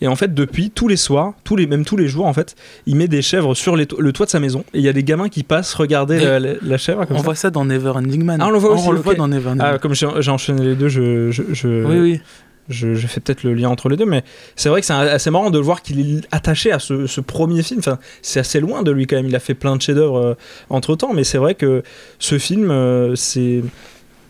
et 0.00 0.06
en 0.08 0.16
fait 0.16 0.32
depuis 0.32 0.70
tous 0.70 0.88
les 0.88 0.96
soirs 0.96 1.34
tous 1.44 1.56
les 1.56 1.66
même 1.66 1.84
tous 1.84 1.96
les 1.98 2.08
jours 2.08 2.24
en 2.26 2.32
fait 2.32 2.56
il 2.86 2.96
met 2.96 3.08
des 3.08 3.20
chèvres 3.22 3.54
sur 3.54 3.76
les 3.76 3.84
to- 3.86 4.00
le 4.00 4.12
toit 4.12 4.24
de 4.26 4.30
sa 4.30 4.40
maison 4.40 4.64
et 4.72 4.78
il 4.78 4.84
y 4.84 4.88
a 4.88 4.92
des 4.94 5.04
gamins 5.04 5.28
qui 5.28 5.42
passent 5.42 5.74
regarder 5.74 6.18
la, 6.18 6.40
la- 6.40 6.54
la 6.62 6.78
chèvre 6.78 7.04
comme 7.06 7.16
On 7.16 7.20
ça. 7.20 7.24
voit 7.24 7.34
ça 7.34 7.50
dans 7.50 7.64
Never 7.66 7.90
Ending 7.90 8.24
Man. 8.24 8.38
Ah, 8.42 8.46
on 8.48 8.50
le 8.50 8.58
voit 8.58 8.72
aussi, 8.72 8.88
le 8.90 8.96
voit 9.00 9.12
ok. 9.12 9.18
dans 9.18 9.28
Never 9.28 9.48
Ending 9.50 9.62
Ah, 9.62 9.70
Man. 9.72 9.80
comme 9.80 9.94
j'ai 9.94 10.06
j'ai 10.20 10.30
enchaîné 10.30 10.62
les 10.64 10.74
deux, 10.76 10.88
je, 10.88 11.30
je, 11.30 11.42
je, 11.52 11.68
oui, 11.84 11.98
oui. 12.00 12.20
Je, 12.70 12.94
je 12.94 13.06
fais 13.06 13.20
peut-être 13.20 13.42
le 13.42 13.52
lien 13.54 13.68
entre 13.68 13.88
les 13.90 13.96
deux, 13.96 14.06
mais 14.06 14.24
c'est 14.56 14.68
vrai 14.70 14.80
que 14.80 14.86
c'est 14.86 14.94
assez 14.94 15.30
marrant 15.30 15.50
de 15.50 15.58
le 15.58 15.64
voir 15.64 15.82
qu'il 15.82 16.00
est 16.18 16.20
attaché 16.32 16.72
à 16.72 16.78
ce, 16.78 17.06
ce 17.06 17.20
premier 17.20 17.62
film. 17.62 17.80
Enfin, 17.80 17.98
c'est 18.22 18.40
assez 18.40 18.60
loin 18.60 18.82
de 18.82 18.90
lui 18.90 19.06
quand 19.06 19.16
même. 19.16 19.26
Il 19.28 19.36
a 19.36 19.40
fait 19.40 19.54
plein 19.54 19.76
de 19.76 19.82
chefs-d'œuvre 19.82 20.36
entre 20.70 20.96
temps, 20.96 21.12
mais 21.12 21.24
c'est 21.24 21.38
vrai 21.38 21.54
que 21.54 21.82
ce 22.18 22.38
film, 22.38 22.70
euh, 22.70 23.14
c'est 23.16 23.62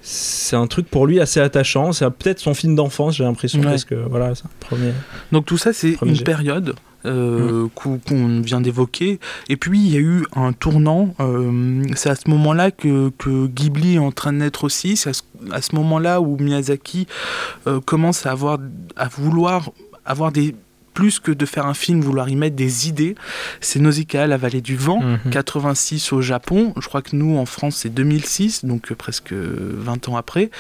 c'est 0.02 0.56
un 0.56 0.66
truc 0.66 0.88
pour 0.88 1.06
lui 1.06 1.20
assez 1.20 1.40
attachant. 1.40 1.92
C'est 1.92 2.08
peut-être 2.10 2.38
son 2.38 2.54
film 2.54 2.74
d'enfance, 2.74 3.16
j'ai 3.16 3.24
l'impression, 3.24 3.60
Ouais. 3.60 3.66
parce 3.66 3.84
que 3.84 3.94
voilà, 3.94 4.34
c'est 4.34 4.46
un 4.46 4.50
premier. 4.60 4.92
Donc 5.30 5.44
tout 5.44 5.58
ça, 5.58 5.72
c'est 5.74 5.96
une 6.02 6.14
jet. 6.16 6.24
période 6.24 6.74
euh, 7.06 7.66
qu'o- 7.74 7.98
qu'on 8.06 8.40
vient 8.40 8.60
d'évoquer. 8.60 9.18
Et 9.48 9.56
puis, 9.56 9.78
il 9.80 9.92
y 9.92 9.96
a 9.96 10.00
eu 10.00 10.24
un 10.36 10.52
tournant. 10.52 11.14
euh, 11.20 11.82
c'est 11.96 12.10
à 12.10 12.14
ce 12.14 12.28
moment-là 12.30 12.70
que, 12.70 13.10
que 13.18 13.46
Ghibli 13.46 13.94
est 13.94 13.98
en 13.98 14.12
train 14.12 14.32
de 14.32 14.38
naître 14.38 14.64
aussi. 14.64 14.96
C'est 14.96 15.10
à 15.52 15.62
ce, 15.62 15.74
moment-là 15.74 16.20
où 16.20 16.36
Miyazaki 16.38 17.06
euh, 17.66 17.80
commence 17.80 18.26
à, 18.26 18.32
avoir, 18.32 18.58
à 18.96 19.08
vouloir 19.08 19.70
avoir 20.04 20.32
des 20.32 20.54
plus 20.92 21.20
que 21.20 21.30
de 21.30 21.46
faire 21.46 21.66
un 21.66 21.72
film, 21.72 22.00
vouloir 22.00 22.28
y 22.28 22.34
mettre 22.36 22.56
des 22.56 22.88
idées. 22.88 23.14
C'est 23.60 23.78
Nausicaa, 23.78 24.26
la 24.26 24.36
vallée 24.36 24.60
du 24.60 24.74
vent. 24.76 25.00
Mhm. 25.00 25.30
86 25.30 26.12
au 26.12 26.20
Japon. 26.20 26.74
Je 26.80 26.88
crois 26.88 27.00
que 27.00 27.14
nous, 27.14 27.38
en 27.38 27.46
France, 27.46 27.76
c'est 27.76 27.88
2006, 27.94 28.64
donc 28.64 28.92
presque 28.94 29.32
20 29.32 30.08
ans 30.08 30.16
après. 30.16 30.50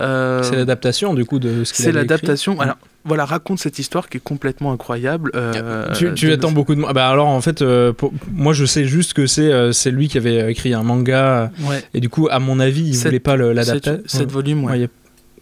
Euh, 0.00 0.42
C'est 0.42 0.56
l'adaptation 0.56 1.12
du 1.14 1.24
coup 1.26 1.38
de 1.38 1.64
ce 1.64 1.72
qu'il 1.74 1.84
c'est 1.84 1.92
l'adaptation. 1.92 2.54
Mm. 2.56 2.60
Alors, 2.60 2.76
voilà, 3.04 3.24
raconte 3.24 3.58
cette 3.58 3.78
histoire 3.78 4.08
qui 4.08 4.16
est 4.16 4.20
complètement 4.22 4.72
incroyable. 4.72 5.30
euh, 5.34 5.92
tu, 5.94 6.12
tu 6.14 6.28
de- 6.28 6.32
attends 6.32 6.52
beaucoup 6.52 6.74
de 6.74 6.80
moi. 6.80 6.92
Bah 6.92 7.08
alors 7.08 7.28
en 7.28 7.40
fait, 7.40 7.60
euh, 7.62 7.92
pour- 7.92 8.12
moi 8.32 8.52
je 8.52 8.64
sais 8.64 8.84
juste 8.86 9.12
que 9.12 9.26
c'est 9.26 9.52
euh, 9.52 9.72
c'est 9.72 9.90
lui 9.90 10.08
qui 10.08 10.18
avait 10.18 10.50
écrit 10.50 10.72
un 10.74 10.82
manga 10.82 11.50
Ouais, 11.68 11.82
et 11.92 12.00
du 12.00 12.08
coup 12.08 12.28
à 12.30 12.38
mon 12.38 12.60
avis 12.60 12.82
il 12.82 12.94
Sept- 12.94 13.06
voulait 13.08 13.20
pas 13.20 13.36
l'adapter. 13.36 13.90
sept, 13.90 14.10
sept 14.10 14.30
volumes, 14.30 14.64
ouais. 14.64 14.70
Ouais, 14.72 14.78
il 14.78 14.82
y 14.82 14.84
a 14.84 14.88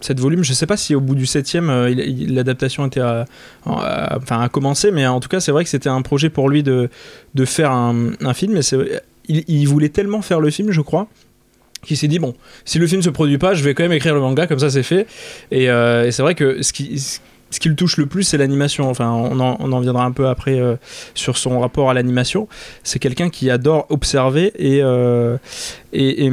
sept 0.01 0.19
volumes. 0.19 0.43
Je 0.43 0.53
sais 0.53 0.67
pas 0.67 0.77
si 0.77 0.95
au 0.97 1.01
bout 1.01 1.15
du 1.15 1.27
septième, 1.27 1.71
euh, 1.71 1.89
il- 1.91 2.01
il- 2.01 2.35
l'adaptation 2.35 2.85
était 2.87 3.01
à, 3.01 3.27
à- 3.67 4.19
enfin 4.21 4.41
à 4.41 4.49
commencer, 4.49 4.91
mais 4.91 5.07
en 5.07 5.21
tout 5.21 5.29
cas, 5.29 5.39
c'est 5.41 5.53
vrai 5.53 5.63
que 5.63 5.71
c'était 5.71 5.89
un 5.89 6.03
projet 6.03 6.29
pour 6.31 6.49
lui 6.49 6.63
de, 6.65 6.89
de 7.35 7.45
faire 7.45 7.71
un, 7.71 8.11
un 8.21 8.35
film. 8.35 8.57
Et 8.57 8.61
il, 9.29 9.45
il 9.47 9.67
voulait 9.69 9.89
tellement 9.91 10.21
faire 10.23 10.41
le 10.41 10.51
film, 10.51 10.73
je 10.73 10.81
crois, 10.81 11.07
qu'il 11.85 11.97
s'est 11.97 12.09
dit 12.09 12.19
bon, 12.19 12.35
si 12.65 12.79
le 12.81 12.87
film 12.89 13.03
se 13.03 13.11
produit 13.11 13.39
pas, 13.39 13.55
je 13.55 13.63
vais 13.63 13.75
quand 13.75 13.85
même 13.85 13.93
écrire 13.93 14.15
le 14.15 14.21
manga, 14.21 14.47
comme 14.49 14.59
ça 14.59 14.71
c'est 14.71 14.83
fait. 14.83 15.07
Et, 15.53 15.71
euh, 15.71 16.07
et 16.07 16.11
c'est 16.11 16.23
vrai 16.23 16.35
que 16.35 16.63
ce 16.63 16.73
qui 16.73 17.01
ce 17.53 17.61
qui 17.61 17.69
le 17.69 17.77
touche 17.77 17.97
le 17.99 18.07
plus, 18.07 18.25
c'est 18.25 18.39
l'animation. 18.39 18.91
Enfin, 18.91 19.11
on 19.13 19.39
en, 19.39 19.57
on 19.61 19.71
en 19.71 19.79
viendra 19.81 20.05
un 20.05 20.11
peu 20.11 20.27
après 20.27 20.59
euh, 20.59 20.75
sur 21.15 21.37
son 21.39 21.61
rapport 21.61 21.89
à 21.91 21.95
l'animation. 21.95 22.49
C'est 22.83 22.99
quelqu'un 22.99 23.29
qui 23.31 23.49
adore 23.51 23.87
observer 23.91 24.53
et, 24.59 24.81
euh, 24.83 25.37
et, 25.93 26.25
et, 26.27 26.33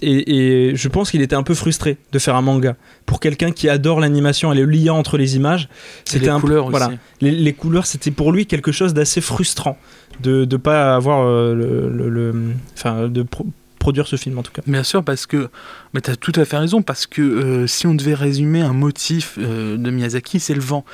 et- 0.00 0.70
et 0.70 0.76
je 0.76 0.88
pense 0.88 1.10
qu'il 1.10 1.20
était 1.22 1.36
un 1.36 1.42
peu 1.42 1.54
frustré 1.54 1.98
de 2.12 2.18
faire 2.18 2.36
un 2.36 2.42
manga. 2.42 2.76
Pour 3.04 3.20
quelqu'un 3.20 3.50
qui 3.50 3.68
adore 3.68 4.00
l'animation 4.00 4.52
et 4.52 4.56
le 4.56 4.64
lien 4.64 4.92
entre 4.94 5.18
les 5.18 5.36
images, 5.36 5.68
c'était 6.04 6.28
un 6.30 6.40
couleurs 6.40 6.70
voilà. 6.70 6.90
les, 7.20 7.30
les 7.32 7.52
couleurs, 7.52 7.84
c'était 7.86 8.10
pour 8.12 8.32
lui 8.32 8.46
quelque 8.46 8.72
chose 8.72 8.94
d'assez 8.94 9.20
frustrant 9.20 9.76
de 10.22 10.46
ne 10.50 10.56
pas 10.56 10.94
avoir 10.94 11.26
euh, 11.26 11.54
le, 11.54 11.90
le- 11.90 12.08
le- 12.08 12.34
enfin, 12.76 13.08
de 13.08 13.22
pro- 13.22 13.46
produire 13.84 14.06
ce 14.06 14.16
film 14.16 14.38
en 14.38 14.42
tout 14.42 14.50
cas. 14.50 14.62
Bien 14.66 14.82
sûr, 14.82 15.04
parce 15.04 15.26
que. 15.26 15.50
Mais 15.92 16.00
tu 16.00 16.10
as 16.10 16.16
tout 16.16 16.32
à 16.36 16.44
fait 16.46 16.56
raison, 16.56 16.80
parce 16.80 17.06
que 17.06 17.20
euh, 17.20 17.66
si 17.66 17.86
on 17.86 17.94
devait 17.94 18.14
résumer 18.14 18.62
un 18.62 18.72
motif 18.72 19.36
euh, 19.38 19.76
de 19.76 19.90
Miyazaki, 19.90 20.40
c'est 20.40 20.54
le 20.54 20.62
vent. 20.62 20.84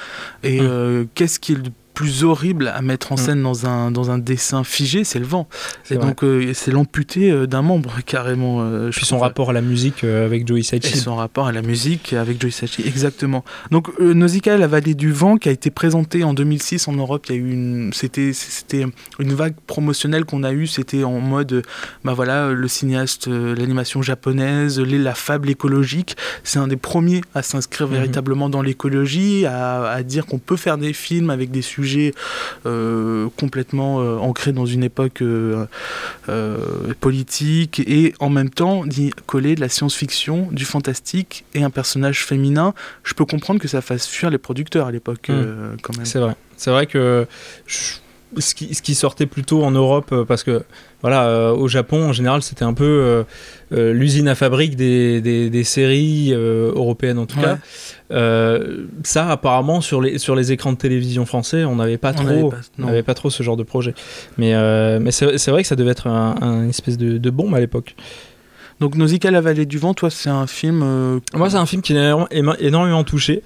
Et 0.42 0.60
Mm. 0.60 0.64
euh, 0.68 1.04
qu'est-ce 1.14 1.38
qui 1.38 1.52
est 1.52 1.56
le 1.56 1.70
plus 2.00 2.24
horrible 2.24 2.68
à 2.68 2.80
mettre 2.80 3.12
en 3.12 3.16
Mm. 3.16 3.18
scène 3.18 3.42
dans, 3.42 3.66
un, 3.66 3.90
dans 3.90 4.10
un 4.10 4.16
dessin 4.16 4.64
figé 4.64 5.04
C'est 5.04 5.18
le 5.18 5.26
vent. 5.26 5.48
C'est 5.84 5.96
Et 5.96 5.98
vrai. 5.98 6.06
donc, 6.06 6.24
euh, 6.24 6.52
c'est 6.54 6.70
l'amputé 6.70 7.30
euh, 7.30 7.46
d'un 7.46 7.60
membre, 7.60 7.96
carrément. 8.06 8.62
euh, 8.62 8.90
je 8.90 8.96
Puis 8.96 9.04
son 9.04 9.16
trouve. 9.16 9.24
rapport 9.28 9.50
à 9.50 9.52
la 9.52 9.60
musique 9.60 10.02
euh, 10.02 10.24
avec 10.24 10.48
Joe 10.48 10.56
Et 10.56 10.60
Hisaishi. 10.60 10.96
son 10.96 11.14
rapport 11.16 11.46
à 11.46 11.52
la 11.52 11.60
musique 11.60 12.14
avec 12.14 12.40
Joe 12.40 12.48
Hisaishi, 12.50 12.82
exactement. 12.86 13.44
Donc 13.70 13.90
Nausicaa, 14.00 14.56
la 14.56 14.66
vallée 14.66 14.94
du 14.94 15.12
vent, 15.12 15.36
qui 15.36 15.50
a 15.50 15.52
été 15.52 15.68
présentée 15.70 16.24
en 16.24 16.32
2006 16.32 16.88
en 16.88 16.92
Europe, 16.94 17.26
il 17.28 17.34
y 17.34 17.38
a 17.38 17.40
eu 17.42 17.50
une, 17.52 17.92
c'était, 17.92 18.32
c'était 18.32 18.86
une 19.18 19.34
vague 19.34 19.54
promotionnelle 19.66 20.24
qu'on 20.24 20.42
a 20.42 20.52
eue. 20.52 20.66
C'était 20.66 21.04
en 21.04 21.20
mode, 21.20 21.62
bah 22.04 22.14
voilà, 22.14 22.50
le 22.52 22.68
cinéaste, 22.68 23.26
l'animation 23.28 24.00
japonaise, 24.00 24.80
les- 24.80 24.96
la 24.98 25.14
fable 25.14 25.50
écologique. 25.50 26.16
C'est 26.44 26.58
un 26.58 26.68
des 26.68 26.76
premiers 26.76 27.20
à 27.34 27.42
s'inscrire 27.42 27.88
Mhm. 27.88 27.94
véritablement 27.94 28.48
dans 28.48 28.62
l'écologie, 28.62 29.44
à, 29.44 29.90
à 29.90 30.02
dire 30.02 30.24
qu'on 30.24 30.38
peut 30.38 30.56
faire 30.56 30.78
des 30.78 30.94
films 30.94 31.28
avec 31.28 31.50
des 31.50 31.60
sujets 31.62 31.89
euh, 32.66 33.28
complètement 33.36 34.00
euh, 34.00 34.16
ancrés 34.18 34.52
dans 34.52 34.66
une 34.66 34.82
époque 34.84 35.22
euh, 35.22 35.66
politique 37.00 37.80
et 37.86 38.14
en 38.20 38.30
même 38.30 38.50
temps 38.50 38.84
d'y 38.86 39.10
coller 39.26 39.54
de 39.54 39.60
la 39.60 39.68
science-fiction, 39.68 40.48
du 40.52 40.64
fantastique 40.64 41.44
et 41.54 41.62
un 41.62 41.70
personnage 41.70 42.24
féminin. 42.24 42.74
Je 43.04 43.14
peux 43.14 43.24
comprendre 43.24 43.60
que 43.60 43.68
ça 43.68 43.80
fasse 43.80 44.06
fuir 44.06 44.30
les 44.30 44.38
producteurs 44.38 44.86
à 44.86 44.92
l'époque 44.92 45.28
Mm. 45.28 45.32
euh, 45.32 45.74
quand 45.82 45.96
même. 45.96 46.06
C'est 46.06 46.18
vrai. 46.18 46.34
C'est 46.56 46.70
vrai 46.70 46.86
que 46.86 47.26
je- 47.66 47.94
ce, 48.38 48.54
qui, 48.54 48.74
ce 48.74 48.82
qui 48.82 48.94
sortait 48.94 49.26
plutôt 49.26 49.64
en 49.64 49.70
Europe, 49.72 50.14
parce 50.28 50.44
que 50.44 50.62
voilà, 51.02 51.24
euh, 51.26 51.52
au 51.52 51.66
Japon 51.68 52.08
en 52.08 52.12
général, 52.12 52.42
c'était 52.42 52.64
un 52.64 52.74
peu 52.74 52.84
euh, 52.84 53.22
euh, 53.72 53.92
l'usine 53.92 54.28
à 54.28 54.34
fabrique 54.34 54.76
des, 54.76 55.20
des- 55.20 55.48
des 55.50 55.64
séries 55.64 56.32
européennes 56.32 57.18
en 57.18 57.26
tout 57.26 57.38
Ouais. 57.38 57.44
cas. 57.44 57.58
Ça, 59.04 59.30
apparemment, 59.30 59.80
sur 59.80 60.00
les, 60.00 60.18
sur 60.18 60.34
les 60.36 60.52
écrans 60.52 60.72
de 60.72 60.76
télévision 60.78 61.24
français, 61.26 61.64
on 61.64 61.76
n'avait 61.76 61.96
pas 61.98 62.12
On 62.18 62.24
trop. 62.24 62.50
pas- 62.50 62.56
On 62.78 63.14
trop 63.14 63.30
ce 63.30 63.42
genre 63.42 63.56
de 63.56 63.62
projet. 63.62 63.94
Mais, 64.38 64.52
mais 65.00 65.10
c'est 65.10 65.38
c'est 65.38 65.50
vrai 65.50 65.62
que 65.62 65.68
ça 65.68 65.76
devait 65.76 65.92
être 65.92 66.06
un, 66.06 66.34
un 66.40 66.68
espèce 66.68 66.98
de, 66.98 67.18
de 67.18 67.30
bombe 67.30 67.54
à 67.54 67.60
l'époque. 67.60 67.94
Donc 68.80 68.96
Nausicaa, 68.96 69.30
la 69.30 69.42
vallée 69.42 69.66
du 69.66 69.76
vent, 69.76 69.92
toi 69.92 70.08
c'est 70.08 70.30
un 70.30 70.46
film... 70.46 70.80
euh, 70.82 71.20
Moi, 71.34 71.50
c'est 71.50 71.58
un 71.58 71.66
film 71.66 71.82
qui 71.82 71.92
m'a 71.92 72.26
énormément 72.60 73.04
touché, 73.04 73.42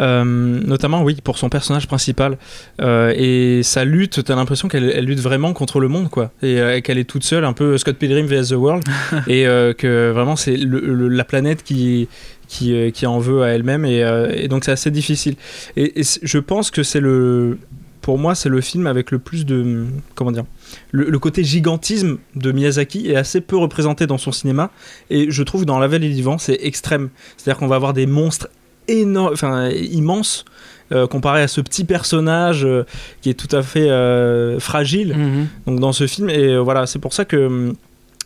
euh, 0.00 0.24
notamment, 0.24 1.02
oui, 1.02 1.18
pour 1.22 1.36
son 1.36 1.50
personnage 1.50 1.86
principal. 1.86 2.38
Euh, 2.80 3.12
et 3.14 3.62
sa 3.62 3.84
lutte, 3.84 4.24
t'as 4.24 4.34
l'impression 4.36 4.68
qu'elle 4.68 4.90
elle 4.90 5.04
lutte 5.04 5.20
vraiment 5.20 5.52
contre 5.52 5.80
le 5.80 5.88
monde, 5.88 6.08
quoi. 6.08 6.32
Et, 6.42 6.80
qu'elle 6.82 6.96
est 6.96 7.04
toute 7.04 7.24
seule, 7.24 7.44
un 7.44 7.52
peu 7.52 7.76
Scott 7.76 7.96
Pilgrim 7.96 8.24
vs. 8.24 8.48
The 8.48 8.52
World. 8.52 8.84
et 9.28 9.44
que 9.76 10.10
vraiment, 10.12 10.36
c'est 10.36 10.56
la 10.56 11.24
planète 11.24 11.62
qui. 11.62 12.08
Qui, 12.48 12.90
qui 12.90 13.06
en 13.06 13.20
veut 13.20 13.44
à 13.44 13.50
elle-même 13.50 13.84
et, 13.84 14.00
et 14.34 14.48
donc 14.48 14.64
c'est 14.64 14.72
assez 14.72 14.90
difficile 14.90 15.36
et, 15.76 16.02
je 16.20 16.38
pense 16.40 16.72
que 16.72 16.82
c'est 16.82 16.98
le 16.98 17.58
pour 18.00 18.18
moi 18.18 18.34
c'est 18.34 18.48
le 18.48 18.60
film 18.60 18.88
avec 18.88 19.12
le 19.12 19.20
plus 19.20 19.46
de 19.46 19.86
comment 20.16 20.32
dire 20.32 20.46
le, 20.92 21.04
le 21.10 21.18
côté 21.18 21.42
gigantisme 21.44 22.18
de 22.36 22.52
Miyazaki 22.52 23.10
est 23.10 23.16
assez 23.16 23.40
peu 23.40 23.56
représenté 23.56 24.06
dans 24.06 24.18
son 24.18 24.32
cinéma 24.32 24.70
et 25.10 25.30
je 25.30 25.42
trouve 25.42 25.62
que 25.62 25.66
dans 25.66 25.78
La 25.78 25.88
Vallée 25.88 26.10
du 26.12 26.22
Vent 26.22 26.38
c'est 26.38 26.58
extrême 26.62 27.10
c'est-à-dire 27.36 27.58
qu'on 27.58 27.68
va 27.68 27.76
avoir 27.76 27.92
des 27.92 28.06
monstres 28.06 28.48
énormes, 28.88 29.32
enfin 29.32 29.68
immenses, 29.70 30.44
euh, 30.92 31.06
comparé 31.06 31.42
à 31.42 31.48
ce 31.48 31.60
petit 31.60 31.84
personnage 31.84 32.64
euh, 32.64 32.84
qui 33.20 33.30
est 33.30 33.34
tout 33.34 33.54
à 33.54 33.62
fait 33.62 33.88
euh, 33.88 34.58
fragile. 34.58 35.14
mhm. 35.16 35.46
Donc 35.66 35.78
dans 35.80 35.92
ce 35.92 36.06
film, 36.08 36.28
et 36.28 36.48
euh, 36.54 36.58
voilà, 36.58 36.86
c'est 36.86 36.98
pour 36.98 37.12
ça 37.12 37.24
que 37.24 37.36
hum, 37.46 37.74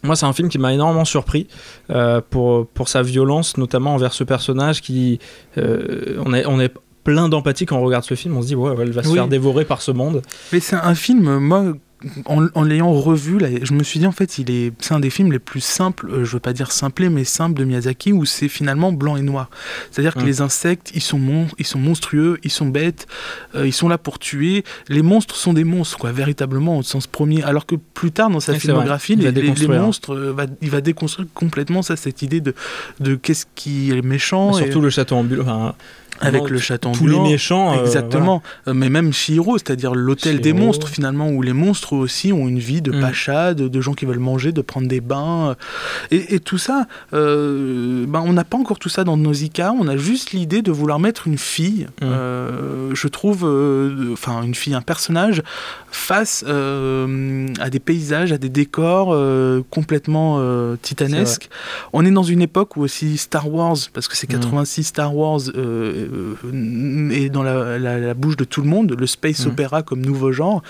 moi 0.03 0.17
c'est 0.17 0.25
un 0.25 0.33
film 0.33 0.49
qui 0.49 0.59
m'a 0.59 0.73
énormément 0.73 1.05
surpris 1.05 1.47
pour 2.31 2.67
pour 2.69 2.89
sa 2.89 3.03
violence, 3.03 3.57
notamment 3.59 3.95
envers 3.95 4.13
ce 4.15 4.25
personnage 4.25 4.81
qui, 4.81 5.19
on 5.57 6.33
est 6.35 6.47
on 6.47 6.61
est 6.61 6.73
plein 7.05 7.29
d'empathie 7.29 7.67
quand 7.67 7.77
on 7.79 7.83
regarde 7.85 8.05
ce 8.05 8.15
film, 8.15 8.37
on 8.37 8.43
se 8.43 8.47
dit 8.49 8.55
ouais, 8.55 8.75
elle 8.81 8.93
va 8.93 9.03
se 9.03 9.09
Oui. 9.09 9.15
faire 9.15 9.29
dévorer 9.29 9.65
par 9.67 9.83
ce 9.83 9.91
monde. 9.93 10.23
Mais 10.53 10.61
c'est 10.61 10.77
un 10.77 10.95
film, 10.95 11.39
moi, 11.39 11.75
en, 12.27 12.63
l'ayant 12.63 12.93
revu, 12.93 13.39
là, 13.39 13.49
je 13.63 13.73
me 13.73 13.83
suis 13.83 14.01
dit 14.01 14.07
en 14.07 14.13
fait, 14.13 14.39
il 14.39 14.51
est, 14.51 14.73
c'est 14.81 14.95
un 14.95 15.01
des 15.01 15.11
films 15.11 15.33
les 15.33 15.39
plus 15.39 15.61
simples, 15.61 16.09
euh, 16.11 16.25
je 16.25 16.33
veux 16.33 16.41
pas 16.41 16.53
dire 16.53 16.71
simplés, 16.73 17.09
mais 17.09 17.25
simples 17.25 17.59
de 17.59 17.65
Miyazaki, 17.65 18.13
où 18.13 18.25
c'est 18.25 18.49
finalement 18.49 18.93
blanc 18.93 19.17
et 19.17 19.23
noir. 19.23 19.49
C'est-à-dire 19.91 20.15
que 20.15 20.21
Mm. 20.21 20.27
les 20.27 20.41
insectes, 20.41 20.91
ils 20.95 21.01
sont, 21.01 21.19
mon- 21.19 21.47
ils 21.59 21.67
sont 21.67 21.79
monstrueux, 21.79 22.39
ils 22.43 22.51
sont 22.51 22.67
bêtes, 22.67 23.07
euh, 23.55 23.67
ils 23.67 23.73
sont 23.73 23.89
là 23.89 23.99
pour 23.99 24.19
tuer. 24.19 24.65
Les 24.89 25.03
monstres 25.03 25.37
sont 25.37 25.53
des 25.53 25.65
monstres, 25.65 25.99
quoi, 25.99 26.13
véritablement, 26.13 26.79
au 26.79 26.83
sens 26.83 27.07
premier. 27.07 27.43
Alors 27.43 27.67
que 27.67 27.75
plus 27.77 28.13
tard, 28.13 28.31
dans 28.31 28.41
sa 28.41 28.55
filmographie, 28.55 29.15
vrai. 29.17 29.25
Il 29.25 29.27
va 29.27 29.31
les, 29.31 29.35
les- 29.35 29.43
les 29.43 29.53
déconstruire. 29.55 29.83
monstres, 29.83 30.15
euh, 30.15 30.33
va- 30.33 30.47
il 30.63 30.71
va 30.71 30.81
déconstruire 30.81 31.29
complètement 31.35 31.83
ça, 31.83 31.97
cette 31.97 32.23
idée 32.23 32.41
de, 32.41 32.55
de 33.01 33.15
qu'est-ce 33.15 33.47
qui 33.55 33.91
est 33.91 34.03
méchant. 34.03 34.53
et- 34.59 34.63
Surtout 34.65 34.81
le 34.81 34.91
château 34.91 35.17
ambulant. 35.17 35.43
enfin, 35.45 35.75
avec 36.21 36.49
le 36.49 36.59
château 36.59 36.93
tous 36.93 37.07
les 37.07 37.19
méchants. 37.19 37.77
euh, 37.77 37.81
Exactement, 37.85 38.43
Euh, 38.69 38.75
mais 38.75 38.89
même 38.89 39.13
Shihiro, 39.13 39.59
c'est-à-dire 39.59 39.95
l'hôtel 39.95 40.41
des 40.41 40.53
monstres 40.53 40.89
finalement, 40.89 41.29
où 41.31 41.43
les 41.43 41.53
monstres 41.53 41.93
aussi 41.95 42.33
ont 42.33 42.47
une 42.49 42.59
vie 42.59 42.83
de 42.83 42.93
Mm. 42.93 43.01
pacha, 43.01 43.55
de, 43.55 43.69
de 43.69 43.81
gens 43.81 43.95
qui 43.95 44.05
veulent 44.07 44.19
manger, 44.19 44.53
de 44.53 44.61
prendre 44.63 44.87
des 44.89 45.01
bains, 45.01 45.51
euh, 45.51 45.55
et, 46.11 46.35
et 46.37 46.41
tout 46.41 46.59
ça, 46.59 46.87
euh, 47.13 48.07
ben, 48.07 48.23
on 48.25 48.33
n'a 48.33 48.45
pas 48.45 48.57
encore 48.57 48.79
tout 48.79 48.89
ça 48.89 49.05
dans 49.05 49.17
Nausicaa, 49.17 49.73
on 49.79 49.89
a 49.89 49.97
juste 49.97 50.31
l'idée 50.33 50.63
de 50.63 50.71
vouloir 50.71 50.99
mettre 51.01 51.27
une 51.27 51.39
fille, 51.39 51.87
Mm. 52.01 52.05
euh, 52.05 52.91
je 52.95 53.09
trouve, 53.09 53.45
enfin 54.13 54.43
une 54.43 54.55
fille, 54.55 54.75
un 54.75 54.83
personnage, 54.83 55.43
face 55.91 56.45
à 56.45 57.71
des 57.71 57.81
paysages, 57.81 58.33
à 58.33 58.39
des 58.39 58.49
décors 58.49 59.15
complètement 59.71 60.41
titanesques. 60.83 61.49
On 61.93 62.05
est 62.05 62.11
dans 62.11 62.23
une 62.23 62.43
époque 62.43 62.77
où 62.77 62.83
aussi 62.83 63.17
Star 63.17 63.53
Wars, 63.53 63.77
parce 63.93 64.09
que 64.09 64.17
c'est 64.17 64.29
Mm. 64.29 64.35
86 64.41 64.85
Star 64.85 65.15
Wars, 65.15 65.41
est 67.13 67.29
dans 67.29 67.43
la, 67.43 67.79
la- 67.79 67.99
la 67.99 68.15
bouche 68.15 68.37
de 68.37 68.45
tout 68.45 68.63
le 68.63 68.69
monde, 68.69 68.95
le 68.99 69.07
space 69.07 69.47
Mm. 69.47 69.51
opéra 69.51 69.83
comme 69.83 70.01
nouveau 70.05 70.33
genre. 70.33 70.63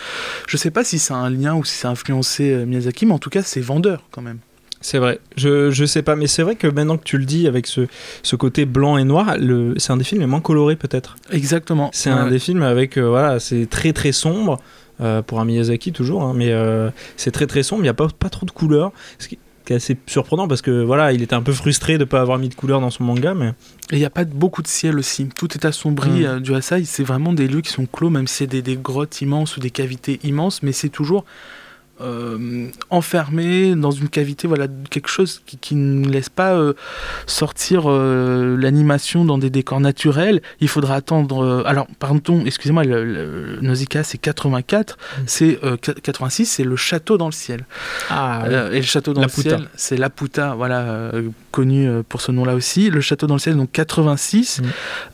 Je 0.49 0.57
sais 0.57 0.71
pas 0.71 0.85
si 0.85 0.99
c'est 0.99 1.15
un 1.15 1.31
lien 1.31 1.55
ou 1.55 1.65
si 1.65 1.75
ça 1.75 1.89
a 1.89 1.91
influencé 1.93 2.51
euh, 2.53 2.67
Miyazaki, 2.67 3.07
mais 3.07 3.13
en 3.13 3.19
tout 3.19 3.31
cas 3.31 3.43
c'est 3.43 3.61
vendeur 3.61 4.03
quand 4.11 4.23
même. 4.23 4.39
C'est 4.81 4.99
vrai, 4.99 5.19
je, 5.37 5.71
je 5.71 5.85
sais 5.87 6.03
pas, 6.03 6.15
mais 6.15 6.27
c'est 6.27 6.43
vrai 6.43 6.57
que 6.57 6.67
maintenant 6.67 6.99
que 6.99 7.05
tu 7.05 7.17
le 7.17 7.25
dis 7.25 7.47
avec 7.49 7.67
ce, 7.67 7.87
ce 8.23 8.37
côté 8.37 8.67
blanc 8.67 8.99
et 8.99 9.05
noir, 9.05 9.37
le, 9.39 9.73
c'est 9.79 9.93
un 9.93 9.97
des 9.97 10.05
films 10.05 10.21
les 10.21 10.27
moins 10.27 10.43
colorés 10.43 10.77
peut-être. 10.77 11.17
Exactement. 11.33 11.89
C'est 11.95 12.11
un 12.11 12.29
des 12.29 12.39
films 12.39 12.63
avec, 12.63 12.99
euh, 12.99 13.09
voilà, 13.09 13.41
c'est 13.41 13.65
très 13.65 13.95
très 13.95 14.13
sombre, 14.13 14.61
euh, 15.01 15.23
pour 15.23 15.41
un 15.41 15.47
Miyazaki 15.47 15.91
toujours, 15.93 16.23
hein, 16.23 16.35
mais 16.37 16.53
euh, 16.53 16.91
c'est 17.17 17.31
très 17.31 17.47
très 17.47 17.63
sombre, 17.63 17.81
il 17.81 17.85
n'y 17.85 17.89
a 17.89 17.95
pas, 17.95 18.09
pas 18.09 18.29
trop 18.29 18.45
de 18.45 18.51
couleurs, 18.51 18.93
ce 19.19 19.29
qui 19.29 19.39
qui 19.65 19.73
est 19.73 19.77
assez 19.77 19.97
surprenant 20.07 20.47
parce 20.49 20.63
que 20.63 20.83
voilà, 20.83 21.13
il 21.13 21.23
était 21.23 21.35
un 21.35 21.43
peu 21.43 21.53
frustré 21.53 21.95
de 21.95 21.99
ne 22.01 22.05
pas 22.05 22.21
avoir 22.21 22.39
mis 22.39 22.49
de 22.49 22.55
couleurs 22.55 22.81
dans 22.81 22.91
son 22.91 23.05
manga, 23.05 23.35
mais 23.35 23.49
Et 23.91 23.97
il 23.97 23.99
n'y 23.99 24.05
a 24.05 24.11
pas 24.11 24.25
beaucoup 24.25 24.63
de 24.63 24.67
ciel 24.69 24.99
aussi. 24.99 25.29
Tout 25.37 25.53
est 25.55 25.65
assombri 25.65 26.11
Mm. 26.11 26.25
euh, 26.27 26.41
du 26.41 26.55
Hasai. 26.55 26.85
C'est 26.85 27.05
vraiment 27.05 27.33
des 27.33 27.49
lieux 27.49 27.61
qui 27.63 27.71
sont 27.73 27.87
clos, 27.87 28.11
même 28.11 28.27
si 28.27 28.37
c'est 28.37 28.47
des, 28.47 28.63
des 28.63 28.77
grottes 28.77 29.21
immenses 29.23 29.57
ou 29.57 29.61
des 29.61 29.71
cavités 29.71 30.21
immenses, 30.23 30.63
mais 30.63 30.73
c'est 30.73 30.89
toujours 30.91 31.25
euh, 32.01 32.67
enfermé 32.91 33.75
dans 33.77 33.91
une 33.91 34.09
cavité, 34.09 34.49
voilà, 34.49 34.67
quelque 34.91 35.09
chose 35.09 35.43
qui, 35.47 35.57
qui 35.59 35.75
ne 35.75 36.09
laisse 36.09 36.29
pas 36.29 36.55
euh, 36.55 36.73
sortir 37.27 37.85
euh, 37.87 38.57
l'animation 38.59 39.25
dans 39.25 39.39
des 39.39 39.51
décors 39.51 39.81
naturels. 39.81 40.43
Il 40.61 40.69
faudra 40.69 40.97
attendre. 40.97 41.45
euh, 41.45 41.63
alors, 41.67 41.87
pardon, 41.99 42.43
excusez-moi, 42.45 42.85
le, 42.85 43.05
le- 43.05 43.59
Nausicaa 43.61 44.03
c'est 44.05 44.19
84, 44.19 44.97
Mm. 45.19 45.23
c'est 45.27 45.59
euh, 45.65 45.77
86, 45.77 46.47
c'est 46.47 46.65
le 46.65 46.77
château 46.77 47.17
dans 47.19 47.27
le 47.27 47.33
ciel. 47.33 47.65
ah, 48.11 48.45
et 48.73 48.77
le 48.77 48.83
château 48.83 49.13
dans 49.13 49.23
le 49.23 49.29
ciel, 49.29 49.69
c'est 49.77 49.97
Laputa, 49.97 50.55
voilà, 50.55 51.13
connu 51.51 51.89
pour 52.09 52.21
ce 52.21 52.33
nom-là 52.33 52.55
aussi. 52.55 52.91
Le 52.91 53.01
château 53.01 53.27
dans 53.27 53.35
le 53.35 53.41
ciel, 53.41 53.57
donc 53.57 53.71
86. 53.73 54.61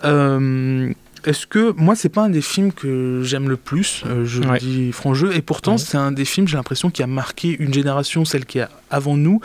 Mm. 0.03 0.93
Est-ce 1.25 1.47
que 1.47 1.73
moi 1.77 1.95
c'est 1.95 2.09
pas 2.09 2.23
un 2.23 2.29
des 2.31 2.41
films 2.41 2.73
que 2.73 3.21
j'aime 3.23 3.49
le 3.49 3.57
plus, 3.57 4.03
euh, 4.07 4.25
je 4.25 4.41
Ouais. 4.41 4.53
le 4.55 4.59
dis 4.59 4.93
franc 4.93 5.15
jeu, 5.15 5.35
et 5.35 5.43
pourtant 5.43 5.73
Ouais. 5.73 5.79
c'est 5.79 5.97
un 5.99 6.13
des 6.13 6.25
films 6.25 6.49
j'ai 6.49 6.57
l'impression 6.57 6.91
qui 6.91 7.03
a 7.03 7.07
marqué 7.07 7.57
une 7.59 7.73
génération, 7.75 8.25
celle 8.25 8.47
qui 8.47 8.59
est 8.59 8.67
avant 8.91 9.17
nous, 9.17 9.41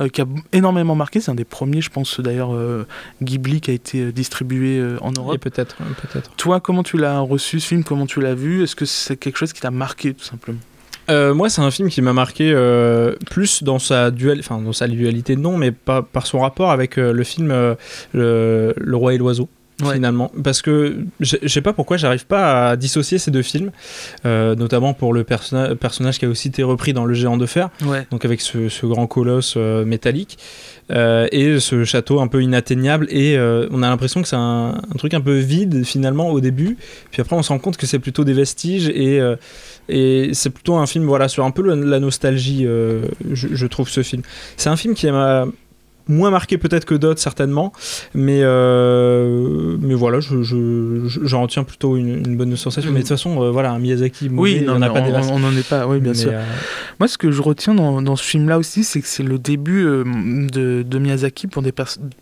euh, 0.00 0.08
qui 0.08 0.20
a 0.20 0.26
énormément 0.52 0.94
marqué. 0.94 1.20
C'est 1.20 1.30
un 1.30 1.34
des 1.34 1.44
premiers, 1.44 1.80
je 1.80 1.90
pense 1.90 2.20
d'ailleurs 2.20 2.54
euh, 2.54 2.86
Ghibli 3.22 3.60
qui 3.60 3.70
a 3.70 3.74
été 3.74 4.12
distribué 4.12 4.82
en 5.00 5.10
et 5.12 5.18
Europe. 5.18 5.38
peut-être, 5.40 5.76
peut-être. 5.76 6.30
Toi, 6.36 6.60
comment 6.60 6.82
tu 6.82 6.96
l'as 6.96 7.18
reçu 7.20 7.60
ce 7.60 7.66
film? 7.68 7.84
Comment 7.84 8.06
tu 8.06 8.20
l'as 8.20 8.34
vu? 8.34 8.62
Est-ce 8.62 8.76
que 8.76 8.84
c'est 8.84 9.16
quelque 9.16 9.36
chose 9.36 9.52
qui 9.52 9.60
t'a 9.60 9.70
marqué 9.70 10.14
tout 10.14 10.24
simplement? 10.24 10.58
Euh, 11.08 11.34
moi, 11.34 11.48
c'est 11.48 11.60
un 11.62 11.70
film 11.70 11.88
qui 11.88 12.02
m'a 12.02 12.12
marqué 12.12 12.50
euh, 12.52 13.14
plus 13.30 13.62
dans 13.62 13.78
sa 13.78 14.10
duel, 14.10 14.40
enfin 14.40 14.60
dans 14.60 14.72
sa 14.72 14.88
dualité 14.88 15.36
non, 15.36 15.56
mais 15.56 15.70
pas 15.70 16.02
par 16.02 16.26
son 16.26 16.40
rapport 16.40 16.72
avec 16.72 16.98
euh, 16.98 17.12
le 17.12 17.22
film 17.22 17.48
le, 18.12 18.74
Le 18.76 18.96
Roi 18.96 19.14
et 19.14 19.18
l'Oiseau. 19.18 19.48
Ouais. 19.82 19.92
Finalement, 19.94 20.32
parce 20.42 20.62
que 20.62 20.96
je 21.20 21.36
sais 21.48 21.60
pas 21.60 21.74
pourquoi 21.74 21.98
j'arrive 21.98 22.24
pas 22.26 22.70
à 22.70 22.76
dissocier 22.76 23.18
ces 23.18 23.30
deux 23.30 23.42
films, 23.42 23.72
euh, 24.24 24.54
notamment 24.54 24.94
pour 24.94 25.12
le 25.12 25.22
personna- 25.22 25.74
personnage 25.74 26.18
qui 26.18 26.24
a 26.24 26.28
aussi 26.30 26.48
été 26.48 26.62
repris 26.62 26.94
dans 26.94 27.04
Le 27.04 27.12
Géant 27.12 27.36
de 27.36 27.44
Fer, 27.44 27.68
Ouais. 27.84 28.06
donc 28.10 28.24
avec 28.24 28.40
ce, 28.40 28.70
ce 28.70 28.86
grand 28.86 29.06
colosse 29.06 29.52
euh, 29.58 29.84
métallique 29.84 30.38
euh, 30.92 31.26
et 31.30 31.60
ce 31.60 31.84
château 31.84 32.20
un 32.20 32.26
peu 32.26 32.42
inatteignable 32.42 33.06
et 33.10 33.36
on 33.70 33.82
a 33.82 33.88
l'impression 33.90 34.22
que 34.22 34.28
c'est 34.28 34.36
un, 34.36 34.76
un 34.76 34.96
truc 34.96 35.12
un 35.12 35.20
peu 35.20 35.36
vide 35.36 35.84
finalement 35.84 36.30
au 36.30 36.40
début 36.40 36.78
puis 37.10 37.20
après 37.20 37.36
on 37.36 37.42
se 37.42 37.50
rend 37.50 37.58
compte 37.58 37.76
que 37.76 37.86
c'est 37.86 37.98
plutôt 37.98 38.24
des 38.24 38.32
vestiges 38.32 38.88
et, 38.88 39.20
et 39.90 40.30
c'est 40.32 40.50
plutôt 40.50 40.76
un 40.76 40.86
film 40.86 41.04
voilà 41.06 41.28
sur 41.28 41.44
un 41.44 41.50
peu 41.50 41.62
le- 41.62 41.74
la 41.84 41.98
nostalgie 42.00 42.62
je, 42.64 43.06
je 43.30 43.66
trouve 43.66 43.88
ce 43.88 44.02
film 44.02 44.22
c'est 44.56 44.68
un 44.70 44.76
film 44.76 44.94
qui 44.94 45.10
m'a 45.10 45.46
moins 46.08 46.30
marqué 46.30 46.58
peut-être 46.58 46.84
que 46.84 46.94
d'autres 46.94 47.20
certainement 47.20 47.72
mais 48.14 48.40
euh, 48.42 49.76
mais 49.80 49.94
voilà 49.94 50.20
je, 50.20 50.42
je- 50.42 51.04
je- 51.06 51.20
j'en 51.24 51.42
retiens 51.42 51.64
plutôt 51.64 51.96
une, 51.96 52.08
une 52.26 52.36
bonne 52.36 52.54
sensation 52.56 52.90
mais 52.90 52.98
de 52.98 53.02
toute 53.02 53.08
façon 53.10 53.42
euh, 53.42 53.50
voilà 53.50 53.72
un 53.72 53.78
Miyazaki 53.78 54.28
Oui, 54.32 54.62
non, 54.64 54.74
on, 54.76 54.80
des 54.80 54.88
masses. 55.12 55.28
on 55.30 55.42
en 55.44 55.52
est 55.56 55.68
pas, 55.68 55.86
oui, 55.86 55.98
bien 56.00 56.12
Mais, 56.12 56.18
sûr. 56.18 56.30
euh, 56.32 56.42
Moi, 57.00 57.08
ce 57.08 57.18
que 57.18 57.30
je 57.30 57.42
retiens 57.42 57.74
dans, 57.74 58.00
dans 58.02 58.16
ce 58.16 58.24
film-là 58.24 58.58
aussi, 58.58 58.84
c'est 58.84 59.00
que 59.00 59.06
c'est 59.06 59.22
le 59.22 59.38
début 59.38 59.84
de, 59.84 60.82
de 60.82 60.98
Miyazaki 60.98 61.46
pour 61.46 61.62
des, 61.62 61.72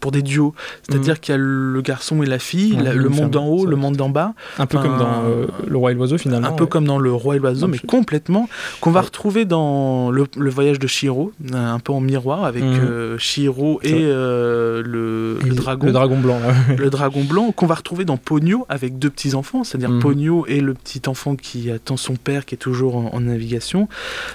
pour 0.01 0.11
des 0.11 0.23
duos. 0.23 0.55
C'est-à-dire 0.83 1.21
qu'il 1.21 1.33
y 1.33 1.37
a 1.37 1.39
le 1.41 1.81
garçon 1.83 2.23
et 2.23 2.27
la 2.27 2.39
fille. 2.39 2.75
Ouais, 2.77 2.83
la- 2.83 2.93
une 2.95 3.01
le 3.03 3.09
monde 3.09 3.31
d'en 3.31 3.47
haut, 3.47 3.67
le 3.67 3.77
monde 3.77 3.97
d'en 3.97 4.09
bas. 4.09 4.35
un 4.59 4.67
peu 4.67 4.79
comme 4.79 4.99
dans 4.99 5.23
Le 5.67 5.77
Roi 5.77 5.93
et 5.93 5.95
l'Oiseau 5.95 6.19
finalement 6.19 6.49
un 6.49 6.53
peu 6.53 6.65
ouais. 6.65 6.71
comme 6.71 6.85
dans 6.87 6.99
Le 6.99 7.13
Roi 7.13 7.37
et 7.37 7.39
l'Oiseau, 7.39 7.69
mais 7.69 7.79
je- 7.79 7.87
complètement. 7.87 8.49
Qu'on 8.81 8.91
va 8.91 9.01
Ouais. 9.01 9.07
retrouver 9.07 9.45
dans 9.45 10.11
le, 10.11 10.27
le 10.37 10.51
voyage 10.51 10.79
de 10.79 10.87
Shiro, 10.87 11.33
un 11.53 11.79
peu 11.79 11.93
en 11.93 12.01
miroir, 12.01 12.45
avec 12.45 12.63
euh, 12.63 13.17
Shiro 13.19 13.74
Et 13.83 13.93
euh, 14.05 14.83
le, 14.85 15.39
dragon. 15.55 15.87
le 15.87 15.93
dragon 15.93 16.19
blanc 16.19 16.39
là. 16.39 16.55
le 16.77 16.91
dragon 16.91 17.25
blanc 17.25 17.53
qu'on 17.53 17.67
va 17.67 17.75
retrouver 17.75 18.05
dans 18.05 18.17
Pogno 18.17 18.67
avec 18.69 18.99
deux 18.99 19.11
petits 19.11 19.35
enfants, 19.35 19.65
c'est-à-dire 19.65 19.91
Mhm. 19.91 20.01
Pogno 20.01 20.47
et 20.47 20.61
le 20.61 20.75
petit 20.75 21.03
enfant 21.09 21.37
qui 21.37 21.71
attend 21.71 21.97
son 21.97 22.17
père 22.17 22.45
qui 22.45 22.55
est 22.55 22.59
toujours 22.59 22.97
en, 22.97 23.11
en 23.15 23.21
navigation. 23.21 23.89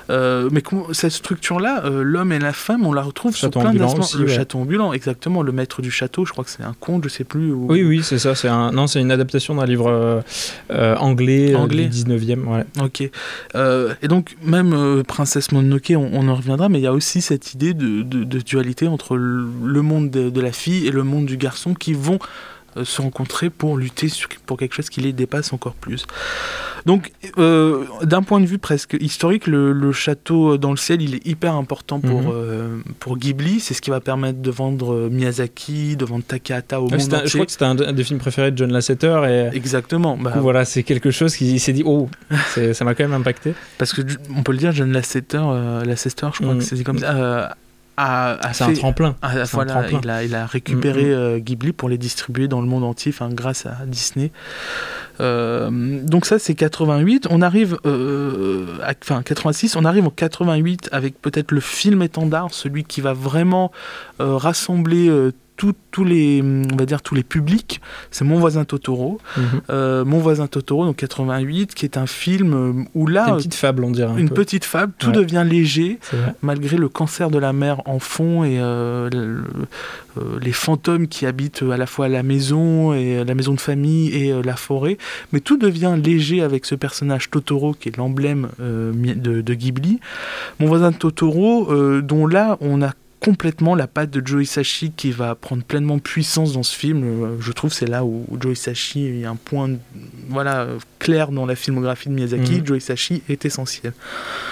Euh, 0.09 0.49
mais 0.51 0.63
cette 0.93 1.11
structure-là, 1.11 1.83
euh, 1.85 2.03
l'homme 2.03 2.31
et 2.31 2.39
la 2.39 2.53
femme, 2.53 2.85
on 2.85 2.93
la 2.93 3.01
retrouve 3.01 3.35
sur 3.35 3.49
plein 3.51 3.73
aussi, 3.83 4.17
Le 4.17 4.25
ouais. 4.25 4.29
château 4.35 4.59
ambulant, 4.59 4.93
exactement. 4.93 5.41
Le 5.41 5.51
maître 5.51 5.81
du 5.81 5.91
château, 5.91 6.25
je 6.25 6.31
crois 6.31 6.43
que 6.43 6.49
c'est 6.49 6.63
un 6.63 6.75
conte, 6.79 7.03
je 7.03 7.09
sais 7.09 7.23
plus. 7.23 7.51
ou- 7.51 7.67
Oui, 7.69 7.83
oui, 7.83 8.01
c'est 8.03 8.17
ça. 8.19 8.35
C'est 8.35 8.47
un, 8.47 8.71
non, 8.71 8.87
c'est 8.87 8.99
une 9.01 9.11
adaptation 9.11 9.55
d'un 9.55 9.65
livre 9.65 10.23
anglais, 10.69 11.55
Anglais. 11.55 11.83
du 11.83 11.89
19e. 11.89 12.47
Ouais. 12.47 12.65
Ok. 12.81 13.01
Et 13.01 14.07
donc, 14.07 14.35
même 14.43 15.03
Princesse 15.07 15.51
Mononoke, 15.51 15.93
on, 15.95 16.09
on 16.13 16.27
en 16.27 16.35
reviendra, 16.35 16.69
mais 16.69 16.79
il 16.79 16.83
y 16.83 16.87
a 16.87 16.93
aussi 16.93 17.21
cette 17.21 17.53
idée 17.53 17.73
de, 17.73 18.01
de- 18.03 18.23
de 18.23 18.39
dualité 18.39 18.87
entre 18.87 19.15
le 19.17 19.28
le 19.29 19.81
monde 19.81 20.09
de, 20.09 20.29
de 20.29 20.41
la 20.41 20.51
fille 20.51 20.87
et 20.87 20.91
le 20.91 21.03
monde 21.03 21.25
du 21.25 21.37
garçon 21.37 21.73
qui 21.73 21.93
vont 21.93 22.19
euh, 22.77 22.85
se 22.85 23.01
rencontrer 23.01 23.49
pour 23.49 23.77
lutter 23.77 24.09
sur- 24.09 24.29
pour 24.45 24.57
quelque 24.57 24.75
chose 24.75 24.89
qui 24.89 25.01
les 25.01 25.11
dépasse 25.13 25.53
encore 25.53 25.73
plus. 25.73 26.05
Donc, 26.85 27.11
euh, 27.39 27.83
d'un 28.03 28.21
point 28.21 28.39
de 28.39 28.45
vue 28.45 28.57
presque 28.59 28.95
historique, 29.01 29.47
le, 29.47 29.73
le 29.73 29.91
château 29.91 30.57
dans 30.57 30.69
le 30.71 30.77
ciel, 30.77 31.01
il 31.01 31.15
est 31.15 31.27
hyper 31.27 31.55
important 31.55 31.99
pour, 31.99 32.21
Mhm. 32.21 32.31
euh, 32.31 32.77
pour 32.99 33.17
Ghibli. 33.17 33.59
C'est 33.59 33.73
ce 33.73 33.81
qui 33.81 33.89
va 33.89 33.99
permettre 33.99 34.39
de 34.41 34.51
vendre 34.51 34.93
euh, 34.93 35.09
Miyazaki, 35.09 35.97
de 35.97 36.05
vendre 36.05 36.23
Takahata 36.23 36.79
au 36.79 36.85
Ouais, 36.89 36.97
monde 36.99 37.13
un- 37.15 37.25
je 37.25 37.33
crois 37.33 37.45
que 37.47 37.51
c'était 37.51 37.65
un, 37.65 37.75
de- 37.75 37.83
un 37.85 37.91
des 37.91 38.03
films 38.03 38.19
préférés 38.19 38.51
de 38.51 38.57
John 38.57 38.71
Lasseter 38.71 39.49
et 39.51 39.55
Exactement. 39.57 40.15
Bah, 40.15 40.31
coup, 40.31 40.39
voilà, 40.39 40.63
c'est 40.63 40.83
quelque 40.83 41.11
chose 41.11 41.35
qui 41.35 41.57
s'est 41.59 41.73
dit 41.73 41.83
oh, 41.85 42.07
ça 42.73 42.85
m'a 42.85 42.93
quand 42.95 43.03
même 43.03 43.13
impacté. 43.19 43.55
Parce 43.79 43.93
que 43.93 44.01
on 44.37 44.43
peut 44.43 44.51
le 44.53 44.59
dire, 44.59 44.71
John 44.71 44.91
Lasseter, 44.91 45.41
euh, 45.41 45.83
Lasseter 45.83 46.27
je 46.33 46.41
crois 46.43 46.53
Mm. 46.53 46.57
que 46.59 46.63
c'est 46.63 46.75
dit 46.75 46.83
comme 46.83 46.99
ça, 46.99 47.13
euh, 47.15 47.47
C'est 48.53 48.63
un 48.63 48.73
tremplin. 48.73 49.15
Un 49.21 49.45
il, 50.01 50.09
a, 50.09 50.23
il 50.23 50.35
a 50.35 50.45
récupéré 50.45 50.99
Mm, 51.03 51.07
mm. 51.07 51.13
euh, 51.13 51.39
Ghibli 51.39 51.73
pour 51.73 51.89
les 51.89 51.97
distribuer 51.97 52.47
dans 52.47 52.61
le 52.61 52.67
monde 52.67 52.83
entier, 52.83 53.13
grâce 53.31 53.65
à 53.65 53.85
Disney. 53.85 54.31
Euh, 55.19 55.99
donc 56.03 56.25
ça 56.25 56.39
c'est 56.39 56.55
88. 56.55 57.27
On 57.29 57.41
arrive, 57.41 57.77
euh, 57.85 58.65
enfin 59.01 59.21
86. 59.21 59.75
On 59.75 59.85
arrive 59.85 60.05
en 60.05 60.11
88 60.11 60.89
avec 60.91 61.21
peut-être 61.21 61.51
le 61.51 61.59
film 61.59 62.01
étendard, 62.01 62.47
celui 62.51 62.83
qui 62.83 63.01
va 63.01 63.13
vraiment 63.13 63.71
rassembler 64.19 65.09
tous 65.91 66.03
les, 66.03 66.41
on 66.41 66.75
va 66.77 66.85
dire 66.85 67.01
tous 67.01 67.15
les 67.15 67.23
publics. 67.23 67.81
C'est 68.11 68.23
Mon 68.25 68.39
voisin 68.39 68.63
Totoro, 68.65 69.19
Mhm. 69.37 69.43
Euh, 69.69 70.05
Mon 70.05 70.19
voisin 70.19 70.47
Totoro, 70.47 70.85
donc 70.85 70.95
88, 70.97 71.73
qui 71.75 71.85
est 71.85 71.97
un 71.97 72.07
film 72.07 72.53
euh, 72.53 72.83
où 72.95 73.07
là, 73.07 73.27
Une 73.29 73.35
petite 73.37 73.55
fable, 73.55 73.83
on 73.83 73.91
dirait. 73.91 74.11
un 74.11 74.17
une 74.17 74.29
peu. 74.29 74.35
petite 74.35 74.65
fable, 74.65 74.93
tout 74.97 75.07
Ouais. 75.09 75.15
devient 75.15 75.45
léger 75.49 75.99
malgré 76.41 76.77
le 76.77 76.87
cancer 76.89 77.29
de 77.29 77.37
la 77.37 77.53
mère 77.53 77.81
en 77.87 77.99
fond 77.99 78.43
et 78.43 78.57
euh, 78.59 79.09
le- 79.11 79.43
euh, 80.17 80.39
les 80.41 80.51
fantômes 80.51 81.07
qui 81.07 81.25
habitent 81.25 81.63
à 81.71 81.77
la 81.77 81.85
fois 81.85 82.07
la 82.09 82.23
maison 82.23 82.93
et 82.93 83.23
la 83.23 83.35
maison 83.35 83.53
de 83.53 83.59
famille 83.61 84.09
et 84.15 84.33
la 84.43 84.55
forêt. 84.55 84.97
Mais 85.33 85.39
tout 85.39 85.57
devient 85.57 85.95
léger 86.03 86.41
avec 86.41 86.65
ce 86.65 86.75
personnage 86.75 87.29
Totoro 87.29 87.73
qui 87.73 87.89
est 87.89 87.97
l'emblème 87.97 88.49
de, 88.59 89.41
de 89.41 89.53
Ghibli. 89.53 89.99
Mon 90.59 90.67
voisin 90.67 90.91
Totoro, 90.91 91.69
dont 92.01 92.27
là 92.27 92.57
on 92.61 92.81
a 92.81 92.91
complètement 93.19 93.75
la 93.75 93.87
patte 93.87 94.11
de 94.11 94.25
Joe 94.25 94.43
Hisaishi 94.43 94.91
qui 94.95 95.11
va 95.11 95.35
prendre 95.35 95.63
pleinement 95.63 95.99
puissance 95.99 96.53
dans 96.53 96.63
ce 96.63 96.75
film. 96.75 97.03
Euh, 97.03 97.37
Je 97.39 97.51
trouve 97.51 97.73
c'est 97.73 97.87
là 97.87 98.03
où 98.03 98.25
Joe 98.39 98.53
Hisaishi 98.53 99.21
est 99.21 99.25
un 99.25 99.35
point 99.35 99.71
voilà, 100.29 100.67
clair 100.99 101.31
dans 101.31 101.45
la 101.45 101.55
filmographie 101.55 102.09
de 102.09 102.13
Miyazaki. 102.13 102.59
Mhm. 102.59 102.65
Joe 102.65 102.77
Hisaishi 102.77 103.21
est 103.29 103.45
essentiel. 103.45 103.93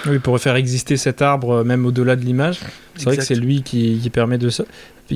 Oui, 0.06 0.18
pour 0.18 0.38
faire 0.38 0.56
exister 0.56 0.96
cet 0.96 1.22
arbre, 1.22 1.50
euh, 1.50 1.64
même 1.64 1.86
au-delà 1.86 2.16
de 2.16 2.24
l'image. 2.24 2.60
C'est 2.96 3.04
vrai 3.04 3.16
que 3.16 3.24
c'est 3.24 3.34
lui 3.36 3.62
qui, 3.62 3.98
qui 4.02 4.10
permet 4.10 4.38
de 4.38 4.50
ça. 4.50 4.64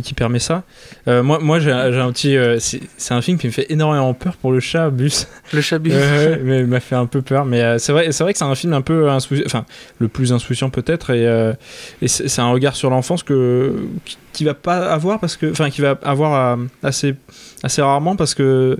Qui 0.00 0.14
permet 0.14 0.38
ça. 0.38 0.62
Euh, 1.06 1.22
moi, 1.22 1.38
moi 1.38 1.58
j'ai 1.58 1.70
un 1.70 2.12
petit. 2.12 2.36
euh, 2.36 2.58
c'est 2.60 3.12
un 3.12 3.20
film 3.20 3.36
qui 3.36 3.46
me 3.46 3.52
fait 3.52 3.66
énormément 3.70 4.14
peur 4.14 4.36
pour 4.36 4.50
le 4.50 4.58
chat, 4.60 4.88
Bus. 4.88 5.26
Le 5.52 5.60
Chablis. 5.60 5.92
Ouais, 5.92 5.98
ouais, 5.98 6.40
mais 6.42 6.60
il 6.60 6.66
m'a 6.66 6.80
fait 6.80 6.94
un 6.94 7.04
peu 7.06 7.20
peur. 7.20 7.44
Mais 7.44 7.60
euh, 7.62 7.78
c'est 7.78 7.92
vrai, 7.92 8.10
c'est 8.10 8.24
vrai 8.24 8.32
que 8.32 8.38
c'est 8.38 8.44
un 8.46 8.54
film 8.54 8.72
un 8.72 8.80
peu 8.80 9.10
insouciant, 9.10 9.44
enfin 9.46 9.66
le 9.98 10.08
plus 10.08 10.32
insouciant 10.32 10.70
peut-être, 10.70 11.10
et, 11.10 11.26
euh, 11.26 11.52
et 12.00 12.08
c'est 12.08 12.40
un 12.40 12.50
regard 12.50 12.74
sur 12.74 12.88
l'enfance 12.88 13.22
que 13.22 13.74
qui, 14.06 14.16
qui 14.32 14.44
va 14.44 14.54
pas 14.54 14.78
avoir 14.90 15.20
parce 15.20 15.36
que, 15.36 15.50
enfin, 15.50 15.68
qui 15.68 15.82
va 15.82 15.98
avoir 16.02 16.56
euh, 16.58 16.64
assez 16.82 17.14
assez 17.62 17.82
rarement 17.82 18.16
parce 18.16 18.34
que 18.34 18.78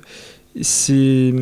c'est 0.61 1.33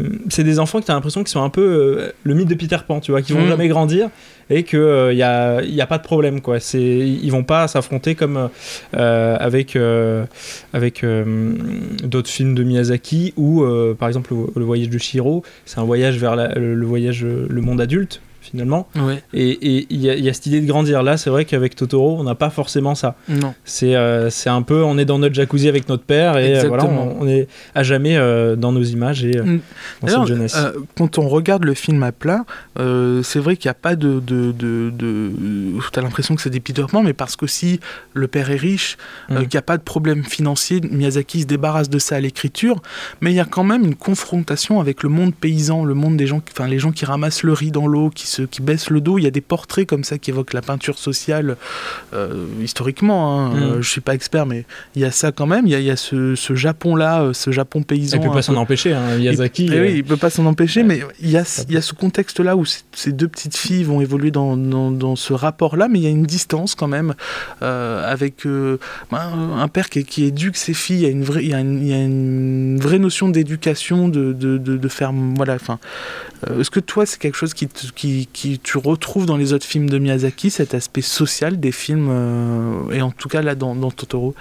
des 0.44 0.58
enfants 0.58 0.78
qui 0.80 0.86
t'as 0.86 0.94
l'impression 0.94 1.20
qu'ils 1.22 1.30
sont 1.30 1.42
un 1.42 1.50
peu 1.50 1.62
euh, 1.62 2.12
le 2.22 2.34
mythe 2.34 2.48
de 2.48 2.54
Peter 2.54 2.76
Pan, 2.86 3.00
tu 3.00 3.10
vois, 3.10 3.22
qui 3.22 3.32
vont 3.32 3.44
Mm. 3.44 3.48
jamais 3.48 3.68
grandir 3.68 4.08
et 4.50 4.64
que 4.64 5.10
il 5.12 5.16
y 5.16 5.22
a 5.22 5.62
y 5.62 5.80
a 5.80 5.86
pas 5.86 5.98
de 5.98 6.02
problème 6.02 6.40
quoi. 6.40 6.60
C'est 6.60 6.80
ils 6.80 7.30
vont 7.30 7.44
pas 7.44 7.68
s'affronter 7.68 8.14
comme 8.14 8.50
euh, 8.96 9.36
avec 9.38 9.76
euh, 9.76 10.24
euh, 11.04 11.54
d'autres 12.04 12.30
films 12.30 12.54
de 12.54 12.62
Miyazaki 12.62 13.32
ou 13.36 13.62
euh, 13.62 13.94
par 13.94 14.08
exemple 14.08 14.34
le, 14.56 14.64
voyage 14.64 14.88
de 14.90 14.98
Shiro, 14.98 15.44
c'est 15.64 15.78
un 15.78 15.84
voyage 15.84 16.18
vers 16.18 16.36
le, 16.36 16.86
voyage 16.86 17.24
euh, 17.24 17.46
le 17.48 17.60
monde 17.60 17.80
adulte 17.80 18.20
finalement 18.50 18.88
Ouais, 18.96 19.22
et 19.32 19.86
il 19.90 20.00
y, 20.00 20.10
a- 20.10 20.14
il 20.14 20.24
y 20.24 20.28
a 20.28 20.32
cette 20.32 20.46
idée 20.46 20.60
de 20.60 20.66
grandir 20.66 21.02
là 21.02 21.16
c'est 21.16 21.30
vrai 21.30 21.44
qu'avec 21.44 21.76
Totoro 21.76 22.16
on 22.18 22.24
n'a 22.24 22.34
pas 22.34 22.50
forcément 22.50 22.94
ça 22.94 23.14
non. 23.28 23.54
c'est 23.64 23.94
euh, 23.94 24.30
c'est 24.30 24.50
un 24.50 24.62
peu 24.62 24.82
on 24.82 24.98
est 24.98 25.04
dans 25.04 25.18
notre 25.18 25.34
jacuzzi 25.34 25.68
avec 25.68 25.88
notre 25.88 26.02
père 26.04 26.36
et 26.38 26.58
euh, 26.58 26.68
voilà 26.68 26.84
on, 26.86 27.16
on 27.20 27.28
est 27.28 27.48
à 27.74 27.82
jamais 27.82 28.16
euh, 28.16 28.56
dans 28.56 28.72
nos 28.72 28.82
images 28.82 29.24
et 29.24 29.30
Mm. 29.40 29.60
dans 30.02 30.08
cette 30.08 30.26
jeunesse 30.26 30.56
quand 30.96 31.18
on 31.18 31.28
regarde 31.28 31.64
le 31.64 31.74
film 31.74 32.02
à 32.02 32.12
plat, 32.12 32.44
c'est 33.22 33.38
vrai 33.38 33.56
qu'il 33.56 33.68
n'y 33.68 33.70
a 33.70 33.74
pas 33.74 33.96
de. 33.96 34.20
de, 34.20 34.52
de, 34.52 34.90
de... 34.94 35.30
Tu 35.92 35.98
as 35.98 36.02
l'impression 36.02 36.34
que 36.34 36.42
c'est 36.42 36.50
des 36.50 36.60
Pan, 36.90 37.02
mais 37.02 37.12
parce 37.12 37.36
qu'aussi 37.36 37.80
le 38.14 38.26
père 38.28 38.50
est 38.50 38.56
riche, 38.56 38.96
Mm. 39.28 39.38
qu'il 39.40 39.48
n'y 39.54 39.58
a 39.58 39.62
pas 39.62 39.76
de 39.76 39.82
problème 39.82 40.24
financier, 40.24 40.80
Miyazaki 40.90 41.42
se 41.42 41.46
débarrasse 41.46 41.88
de 41.90 41.98
ça 41.98 42.16
à 42.16 42.20
l'écriture, 42.20 42.80
mais 43.20 43.32
il 43.32 43.34
y 43.34 43.40
a 43.40 43.44
quand 43.44 43.64
même 43.64 43.84
une 43.84 43.94
confrontation 43.94 44.80
avec 44.80 45.02
le 45.02 45.08
monde 45.08 45.34
paysan, 45.34 45.84
le 45.84 45.94
monde 45.94 46.16
des 46.16 46.26
gens, 46.26 46.40
enfin 46.52 46.66
les 46.68 46.78
gens 46.78 46.92
qui 46.92 47.04
ramassent 47.04 47.42
le 47.42 47.52
riz 47.52 47.70
dans 47.70 47.86
l'eau, 47.86 48.10
qui, 48.10 48.26
se, 48.26 48.39
qui 48.46 48.62
baissent 48.62 48.90
le 48.90 49.00
dos. 49.00 49.18
Il 49.18 49.24
y 49.24 49.26
a 49.26 49.30
des 49.30 49.40
portraits 49.40 49.86
comme 49.86 50.04
ça 50.04 50.18
qui 50.18 50.30
évoquent 50.30 50.52
la 50.52 50.62
peinture 50.62 50.98
sociale 50.98 51.56
euh, 52.14 52.46
historiquement. 52.62 53.38
Hein. 53.38 53.48
Mm. 53.50 53.62
Euh, 53.62 53.82
je 53.82 53.90
suis 53.90 54.00
pas 54.00 54.14
expert, 54.14 54.46
mais 54.46 54.64
il 54.94 55.02
y 55.02 55.04
a 55.04 55.10
ça 55.10 55.32
quand 55.32 55.46
même. 55.46 55.66
Il 55.66 55.72
y 55.72 55.74
a, 55.74 55.80
il 55.80 55.86
y 55.86 55.90
a 55.90 55.96
ce, 55.96 56.34
ce 56.34 56.54
Japon-là, 56.54 57.22
euh, 57.22 57.32
ce 57.32 57.50
Japon 57.50 57.82
paysan. 57.82 58.18
il 58.18 58.22
peut 58.26 58.32
pas 58.32 58.42
s'en 58.42 58.56
empêcher 58.56 58.92
hein, 58.94 59.16
Miyazaki 59.18 59.68
eh 59.72 59.76
euh, 59.76 59.82
oui, 59.82 59.92
il 59.96 60.04
peut 60.04 60.16
pas 60.16 60.30
s'en 60.30 60.46
empêcher, 60.46 60.80
ouais. 60.80 60.86
mais 60.86 61.00
il 61.20 61.30
y 61.30 61.36
a, 61.36 61.64
il 61.68 61.74
y 61.74 61.76
a 61.76 61.82
ce 61.82 61.94
contexte-là 61.94 62.56
où 62.56 62.64
ces 62.64 63.12
deux 63.12 63.28
petites 63.28 63.56
filles 63.56 63.84
vont 63.84 64.00
évoluer 64.00 64.30
dans, 64.30 64.56
dans, 64.56 64.90
dans 64.90 65.16
ce 65.16 65.32
rapport-là, 65.32 65.88
mais 65.88 65.98
il 65.98 66.02
y 66.02 66.06
a 66.06 66.10
une 66.10 66.24
distance 66.26 66.74
quand 66.74 66.88
même 66.88 67.14
euh, 67.62 68.10
avec 68.10 68.44
ben, 68.44 69.20
un 69.58 69.68
père 69.68 69.90
qui, 69.90 70.04
qui 70.04 70.24
éduque 70.24 70.56
ses 70.56 70.74
filles. 70.74 70.98
Il 70.98 71.02
y 71.02 71.06
a 71.06 71.10
une 71.10 71.24
vraie, 71.24 71.42
il 71.44 71.50
y 71.50 71.54
a 71.54 71.60
une, 71.60 71.82
il 71.82 71.88
y 71.88 71.92
a 71.92 72.02
une 72.02 72.78
vraie 72.80 72.98
notion 72.98 73.28
d'éducation, 73.28 74.08
de, 74.08 74.32
de, 74.32 74.58
de, 74.58 74.76
de 74.76 74.88
faire. 74.88 75.12
Voilà, 75.12 75.54
enfin. 75.54 75.78
Est-ce 76.58 76.70
que 76.70 76.80
toi, 76.80 77.04
c'est 77.04 77.18
quelque 77.18 77.36
chose 77.36 77.52
qui, 77.52 77.66
te- 77.66 77.92
qui, 77.94 78.19
qui 78.26 78.58
tu 78.58 78.78
retrouves 78.78 79.26
dans 79.26 79.36
les 79.36 79.52
autres 79.52 79.66
films 79.66 79.88
de 79.90 79.98
Miyazaki, 79.98 80.50
cet 80.50 80.74
aspect 80.74 81.00
social 81.02 81.60
des 81.60 81.72
films, 81.72 82.08
euh, 82.10 82.90
et 82.92 83.02
en 83.02 83.10
tout 83.10 83.28
cas 83.28 83.42
là 83.42 83.54
dans, 83.54 83.74
dans 83.74 83.90
Totoro 83.90 84.34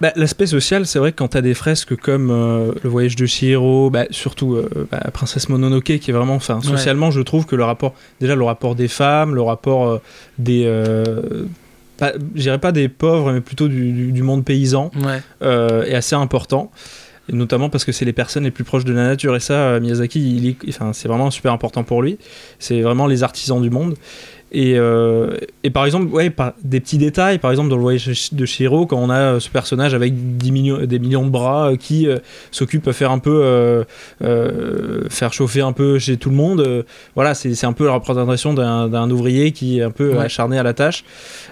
Bah, 0.00 0.12
L'aspect 0.16 0.46
social, 0.46 0.86
c'est 0.86 0.98
vrai 0.98 1.12
que 1.12 1.16
quand 1.16 1.28
tu 1.28 1.36
as 1.38 1.42
des 1.42 1.54
fresques 1.54 1.96
comme 1.96 2.30
euh, 2.30 2.72
Le 2.82 2.90
voyage 2.90 3.16
de 3.16 3.26
Chihiro, 3.26 3.90
bah, 3.90 4.04
surtout 4.10 4.54
euh, 4.54 4.68
bah, 4.90 5.00
Princesse 5.12 5.48
Mononoke, 5.48 5.84
qui 5.98 6.10
est 6.10 6.12
vraiment, 6.12 6.34
enfin, 6.34 6.56
Ouais. 6.56 6.62
socialement, 6.64 7.10
je 7.10 7.20
trouve 7.20 7.46
que 7.46 7.56
le 7.56 7.64
rapport, 7.64 7.94
déjà 8.20 8.34
le 8.34 8.44
rapport 8.44 8.74
des 8.74 8.88
femmes, 8.88 9.34
le 9.34 9.42
rapport 9.42 9.86
euh, 9.86 9.98
des. 10.38 10.64
Euh, 10.66 11.44
pas- 11.98 12.12
je 12.34 12.42
dirais 12.42 12.58
pas 12.58 12.72
des 12.72 12.88
pauvres, 12.88 13.32
mais 13.32 13.40
plutôt 13.40 13.68
du, 13.68 13.92
du- 13.92 14.12
du 14.12 14.22
monde 14.22 14.44
paysan, 14.44 14.90
Ouais. 15.02 15.22
euh, 15.42 15.84
est 15.84 15.94
assez 15.94 16.14
important. 16.14 16.70
Et 17.28 17.32
notamment 17.34 17.68
parce 17.68 17.84
que 17.84 17.92
c'est 17.92 18.04
les 18.04 18.12
personnes 18.12 18.44
les 18.44 18.50
plus 18.50 18.64
proches 18.64 18.84
de 18.84 18.92
la 18.92 19.04
nature. 19.04 19.34
Et 19.34 19.40
ça, 19.40 19.54
euh, 19.54 19.80
Miyazaki, 19.80 20.36
il 20.36 20.48
est- 20.48 20.56
enfin, 20.68 20.92
c'est 20.92 21.08
vraiment 21.08 21.30
super 21.30 21.52
important 21.52 21.82
pour 21.82 22.02
lui. 22.02 22.18
C'est 22.58 22.82
vraiment 22.82 23.06
les 23.06 23.22
artisans 23.22 23.60
du 23.60 23.70
monde. 23.70 23.94
Et, 24.52 24.74
euh, 24.78 25.36
et 25.64 25.70
par 25.70 25.84
exemple, 25.86 26.06
ouais, 26.06 26.30
par 26.30 26.52
des 26.62 26.78
petits 26.80 26.98
détails, 26.98 27.38
par 27.38 27.50
exemple 27.50 27.68
dans 27.68 27.74
le 27.76 27.82
voyage 27.82 28.30
de 28.32 28.46
Shiro, 28.46 28.86
quand 28.86 28.96
on 28.96 29.10
a 29.10 29.16
euh, 29.34 29.40
ce 29.40 29.50
personnage 29.50 29.92
avec 29.92 30.36
10 30.38 30.52
millions, 30.52 30.78
des 30.86 30.98
millions 31.00 31.24
de 31.24 31.30
bras 31.30 31.72
euh, 31.72 31.76
qui 31.76 32.06
euh, 32.06 32.18
s'occupe 32.52 32.86
à 32.86 32.92
faire 32.92 33.10
un 33.10 33.18
peu, 33.18 33.84
faire 35.10 35.32
chauffer 35.32 35.60
un 35.60 35.72
peu 35.72 35.98
chez 35.98 36.16
tout 36.16 36.30
le 36.30 36.36
monde, 36.36 36.84
voilà, 37.14 37.34
c'est 37.34 37.54
c'est 37.54 37.66
un 37.66 37.72
peu 37.72 37.86
la 37.86 37.92
représentation 37.94 38.54
d'un 38.54 38.88
d'un 38.88 39.10
ouvrier 39.10 39.52
qui 39.52 39.78
est 39.78 39.82
un 39.82 39.90
peu 39.90 40.12
Ouais. 40.12 40.18
acharné 40.24 40.58
à 40.58 40.62
la 40.62 40.72
tâche. 40.74 41.04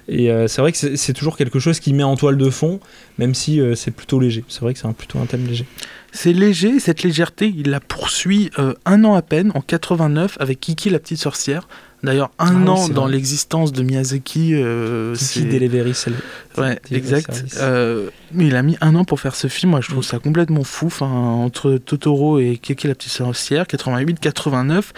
Et 0.09 0.31
c'est 0.47 0.61
vrai 0.61 0.71
que 0.73 0.79
c'est 0.97 1.13
toujours 1.13 1.37
quelque 1.37 1.59
chose 1.59 1.81
qui 1.81 1.93
met 1.93 2.03
en 2.05 2.17
toile 2.17 2.37
de 2.37 2.51
fond, 2.51 2.79
même 3.19 3.35
si 3.35 3.61
c'est 3.75 3.91
plutôt 3.91 4.21
léger. 4.21 4.45
C'est 4.49 4.61
vrai 4.61 4.73
que 4.75 4.79
c'est 4.79 4.87
un- 4.87 4.93
plutôt 4.93 5.19
un 5.19 5.27
thème 5.27 5.47
léger. 5.47 5.67
C'est 6.13 6.33
léger, 6.33 6.79
cette 6.79 7.03
légèreté, 7.03 7.53
il 7.57 7.71
la 7.71 7.81
poursuit 7.81 8.51
un 8.87 9.05
an 9.05 9.15
à 9.15 9.23
peine, 9.23 9.51
en 9.55 9.61
89, 9.61 10.37
avec 10.39 10.61
Kiki 10.61 10.91
la 10.91 11.01
petite 11.01 11.19
sorcière. 11.19 11.67
D'ailleurs, 12.05 12.31
un 12.39 12.67
Ah 12.67 12.71
an 12.71 12.89
dans 12.89 13.07
l'existence 13.07 13.73
de 13.73 13.83
Miyazaki. 13.83 14.53
euh, 14.55 15.15
Kiki 15.15 15.25
c'est- 15.25 15.45
Delivery, 15.45 15.95
c'est 15.95 16.11
le- 16.11 16.17
Ouais, 16.63 16.79
exact. 16.93 17.45
Euh, 17.59 18.11
mais 18.33 18.47
il 18.47 18.55
a 18.55 18.63
mis 18.63 18.77
un 18.81 18.95
an 18.95 19.05
pour 19.05 19.19
faire 19.21 19.35
ce 19.35 19.49
film. 19.49 19.71
Moi, 19.73 19.81
je 19.81 19.89
trouve 19.89 20.01
Mm. 20.05 20.11
ça 20.15 20.19
complètement 20.21 20.63
fou. 20.63 20.87
Enfin, 20.87 21.07
entre 21.09 21.79
Totoro 21.79 22.39
et 22.39 22.59
Kiki 22.63 22.87
la 22.87 22.95
petite 22.95 23.11
sorcière, 23.11 23.67
88-89. 23.67 24.93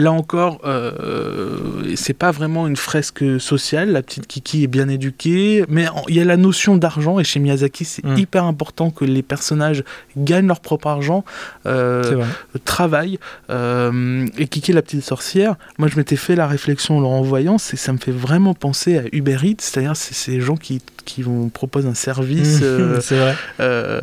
Là 0.00 0.10
encore, 0.10 0.60
euh, 0.64 1.94
c'est 1.94 2.12
pas 2.14 2.30
vraiment 2.32 2.66
une 2.66 2.76
fresque 2.76 3.24
sociale. 3.40 3.92
La 3.92 4.02
petite 4.02 4.26
Kiki 4.26 4.64
est 4.64 4.68
bien 4.68 4.88
éduquée, 4.88 5.64
mais 5.68 5.86
il 6.08 6.16
y 6.16 6.20
a 6.20 6.24
la 6.24 6.36
notion 6.36 6.76
d'argent. 6.76 7.20
Et 7.20 7.24
chez 7.24 7.38
Miyazaki, 7.38 7.84
c'est 7.84 8.04
Mm. 8.04 8.16
hyper 8.18 8.44
important 8.44 8.90
que 8.90 9.04
les 9.04 9.22
personnages 9.22 9.84
gagnent 10.16 10.48
leur 10.48 10.60
propre 10.60 10.88
argent. 10.88 11.24
euh, 11.66 12.02
c'est 12.02 12.14
vrai. 12.14 12.26
travail 12.64 13.18
euh, 13.50 14.26
et 14.38 14.46
Kiki 14.48 14.72
la 14.72 14.82
petite 14.82 15.02
sorcière 15.04 15.56
moi 15.78 15.88
je 15.88 15.96
m'étais 15.96 16.16
fait 16.16 16.34
la 16.36 16.45
réflexion 16.48 16.98
en 16.98 17.00
le 17.00 17.06
renvoyant 17.06 17.58
c'est 17.58 17.76
ça 17.76 17.92
me 17.92 17.98
fait 17.98 18.12
vraiment 18.12 18.54
penser 18.54 18.98
à 18.98 19.02
Uber 19.12 19.38
Eats 19.42 19.56
c'est-à-dire 19.60 19.96
c'est 19.96 20.14
ces 20.14 20.40
gens 20.40 20.56
qui, 20.56 20.80
qui 21.04 21.22
vont 21.22 21.48
proposent 21.48 21.86
un 21.86 21.94
service 21.94 22.60
euh, 22.62 23.00
c'est 23.00 23.16
vrai. 23.16 23.34
euh, 23.60 24.00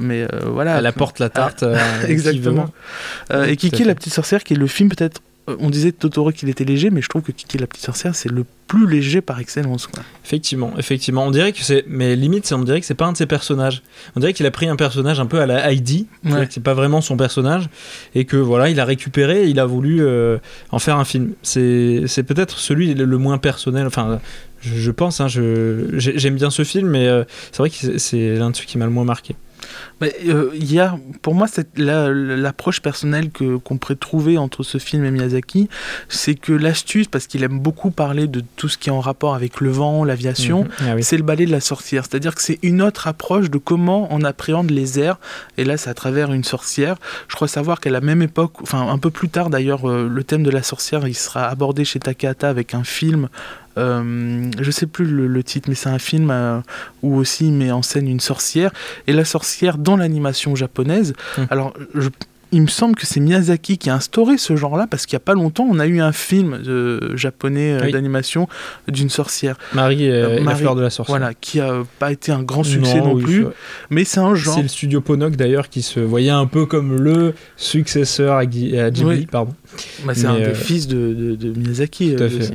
mais 0.00 0.22
euh, 0.22 0.28
voilà 0.46 0.78
Elle 0.78 0.86
apporte 0.86 1.18
la 1.18 1.28
tarte. 1.28 1.62
euh, 1.62 1.76
exactement 2.08 2.68
et 3.32 3.56
Kiki 3.56 3.84
la 3.84 3.94
petite 3.94 4.14
sorcière 4.14 4.44
qui 4.44 4.54
est 4.54 4.56
le 4.56 4.66
film 4.66 4.88
peut-être 4.88 5.20
on 5.60 5.70
disait 5.70 5.90
de 5.90 5.96
Totoro 5.96 6.32
qu'il 6.32 6.48
était 6.48 6.64
léger 6.64 6.90
mais 6.90 7.02
je 7.02 7.08
trouve 7.08 7.22
que 7.22 7.32
Kiki 7.32 7.58
la 7.58 7.66
petite 7.66 7.84
sorcière 7.84 8.14
c'est 8.14 8.30
le 8.30 8.44
plus 8.68 8.86
léger 8.86 9.20
par 9.20 9.40
excellence 9.40 9.86
quoi. 9.86 10.02
Effectivement, 10.24 10.74
effectivement. 10.78 11.26
On 11.26 11.30
dirait 11.30 11.52
que 11.52 11.62
c'est, 11.62 11.84
mais 11.88 12.14
limite, 12.14 12.52
on 12.52 12.62
dirait 12.62 12.80
que 12.80 12.86
c'est 12.86 12.94
pas 12.94 13.06
un 13.06 13.12
de 13.12 13.16
ses 13.16 13.26
personnages. 13.26 13.82
On 14.14 14.20
dirait 14.20 14.34
qu'il 14.34 14.44
a 14.44 14.50
pris 14.50 14.68
un 14.68 14.76
personnage 14.76 15.18
un 15.18 15.26
peu 15.26 15.40
à 15.40 15.46
la 15.46 15.72
Heidi, 15.72 16.06
Ouais. 16.24 16.46
c'est 16.50 16.62
pas 16.62 16.74
vraiment 16.74 17.00
son 17.00 17.16
personnage, 17.16 17.70
et 18.14 18.26
que 18.26 18.36
voilà, 18.36 18.68
il 18.68 18.78
a 18.78 18.84
récupéré, 18.84 19.44
et 19.44 19.48
il 19.48 19.58
a 19.58 19.64
voulu 19.64 20.02
euh, 20.02 20.36
en 20.70 20.78
faire 20.78 20.98
un 20.98 21.06
film. 21.06 21.32
C'est, 21.42 22.04
peut-être 22.26 22.58
celui 22.58 22.92
le, 22.92 23.18
moins 23.18 23.38
personnel. 23.38 23.86
Enfin, 23.86 24.20
je, 24.60 24.74
je 24.74 24.90
pense. 24.90 25.20
Hein, 25.22 25.28
j'aime 25.28 26.36
bien 26.36 26.50
ce 26.50 26.62
film, 26.62 26.88
mais 26.90 27.08
euh, 27.08 27.24
c'est 27.52 27.58
vrai 27.58 27.70
que 27.70 27.96
c'est 27.96 28.36
l'un 28.36 28.50
de 28.50 28.56
ceux 28.56 28.64
qui 28.64 28.76
m'a 28.76 28.84
le 28.84 28.90
moins 28.92 29.04
marqué. 29.04 29.34
Mais, 30.00 30.14
euh, 30.28 30.50
il 30.54 30.72
y 30.72 30.80
a, 30.80 30.96
pour 31.22 31.34
moi, 31.34 31.46
la- 31.76 32.08
l'approche 32.10 32.80
personnelle 32.80 33.30
que, 33.30 33.56
qu'on 33.56 33.76
pourrait 33.78 33.96
trouver 33.96 34.38
entre 34.38 34.62
ce 34.62 34.78
film 34.78 35.04
et 35.04 35.10
Miyazaki, 35.10 35.68
c'est 36.08 36.34
que 36.34 36.52
l'astuce, 36.52 37.06
parce 37.08 37.26
qu'il 37.26 37.42
aime 37.42 37.58
beaucoup 37.58 37.90
parler 37.90 38.26
de 38.26 38.42
tout 38.56 38.68
ce 38.68 38.78
qui 38.78 38.88
est 38.88 38.92
en 38.92 39.00
rapport 39.00 39.34
avec 39.34 39.60
le 39.60 39.70
vent, 39.70 40.04
l'aviation, 40.04 40.62
Mhm. 40.64 40.68
Ah 40.80 40.94
oui. 40.96 41.02
c'est 41.02 41.16
le 41.16 41.22
ballet 41.22 41.46
de 41.46 41.50
la 41.52 41.60
sorcière. 41.60 42.04
C'est-à-dire 42.08 42.34
que 42.34 42.42
c'est 42.42 42.58
une 42.62 42.82
autre 42.82 43.06
approche 43.08 43.50
de 43.50 43.58
comment 43.58 44.08
on 44.10 44.22
appréhende 44.22 44.70
les 44.70 44.98
airs. 45.00 45.18
Et 45.56 45.64
là, 45.64 45.76
c'est 45.76 45.90
à 45.90 45.94
travers 45.94 46.32
une 46.32 46.44
sorcière. 46.44 46.96
Je 47.28 47.34
crois 47.34 47.48
savoir 47.48 47.80
qu'à 47.80 47.90
la 47.90 48.00
même 48.00 48.22
époque, 48.22 48.52
enfin 48.62 48.88
un 48.88 48.98
peu 48.98 49.10
plus 49.10 49.28
tard 49.28 49.50
d'ailleurs, 49.50 49.88
euh, 49.88 50.08
le 50.08 50.24
thème 50.24 50.42
de 50.42 50.50
la 50.50 50.62
sorcière, 50.62 51.06
il 51.06 51.14
sera 51.14 51.46
abordé 51.48 51.84
chez 51.84 51.98
Takahata 52.00 52.48
avec 52.48 52.74
un 52.74 52.84
film 52.84 53.28
euh, 53.78 54.50
je 54.60 54.70
sais 54.70 54.86
plus 54.86 55.04
le, 55.06 55.26
le 55.26 55.42
titre, 55.42 55.68
mais 55.68 55.74
c'est 55.74 55.88
un 55.88 55.98
film 55.98 56.30
euh, 56.30 56.60
où 57.02 57.16
aussi 57.16 57.46
il 57.46 57.52
met 57.52 57.70
en 57.70 57.82
scène 57.82 58.08
une 58.08 58.20
sorcière. 58.20 58.70
Et 59.06 59.12
la 59.12 59.24
sorcière 59.24 59.78
dans 59.78 59.96
l'animation 59.96 60.54
japonaise. 60.56 61.14
Hmm. 61.36 61.42
Alors, 61.50 61.72
je- 61.94 62.08
il 62.50 62.62
me 62.62 62.66
semble 62.66 62.94
que 62.94 63.04
c'est 63.04 63.20
Miyazaki 63.20 63.76
qui 63.76 63.90
a 63.90 63.94
instauré 63.94 64.38
ce 64.38 64.56
genre-là 64.56 64.86
parce 64.90 65.04
qu'il 65.04 65.16
n'y 65.16 65.20
a 65.22 65.26
pas 65.26 65.34
longtemps, 65.34 65.66
on 65.70 65.78
a 65.78 65.86
eu 65.86 66.00
un 66.00 66.12
film 66.12 66.54
euh, 66.66 67.14
japonais 67.14 67.74
euh, 67.74 67.80
Oui. 67.84 67.92
d'animation 67.92 68.48
d'une 68.90 69.10
sorcière. 69.10 69.58
Marie 69.74 70.04
et, 70.06 70.10
Euh, 70.10 70.30
et 70.30 70.34
la 70.36 70.40
Marie, 70.40 70.60
fleur 70.60 70.74
de 70.74 70.80
la 70.80 70.88
sorcière. 70.88 71.18
Voilà, 71.18 71.34
qui 71.34 71.60
a 71.60 71.82
pas 71.98 72.10
été 72.10 72.32
un 72.32 72.42
grand 72.42 72.64
succès 72.64 73.00
non, 73.00 73.12
oui, 73.12 73.22
plus, 73.22 73.42
c'est- 73.42 73.48
mais 73.90 74.04
c'est 74.04 74.20
un 74.20 74.34
genre. 74.34 74.54
C'est 74.54 74.62
le 74.62 74.68
studio 74.68 75.02
Ponok 75.02 75.36
d'ailleurs 75.36 75.68
qui 75.68 75.82
se 75.82 76.00
voyait 76.00 76.30
un 76.30 76.46
peu 76.46 76.64
comme 76.64 76.96
le 76.98 77.34
successeur 77.58 78.36
à, 78.36 78.46
Ghi- 78.46 78.78
à 78.78 78.90
Ghibli, 78.90 79.08
Oui. 79.10 79.26
pardon. 79.30 79.52
Bah, 80.06 80.14
c'est 80.14 80.24
un 80.26 80.36
euh, 80.36 80.48
des 80.48 80.54
fils 80.54 80.88
de, 80.88 81.12
de- 81.12 81.34
de 81.36 81.50
Miyazaki. 81.58 82.14
Tout 82.16 82.22
à 82.22 82.26
euh, 82.26 82.28
fait. 82.30 82.36
aussi. 82.44 82.52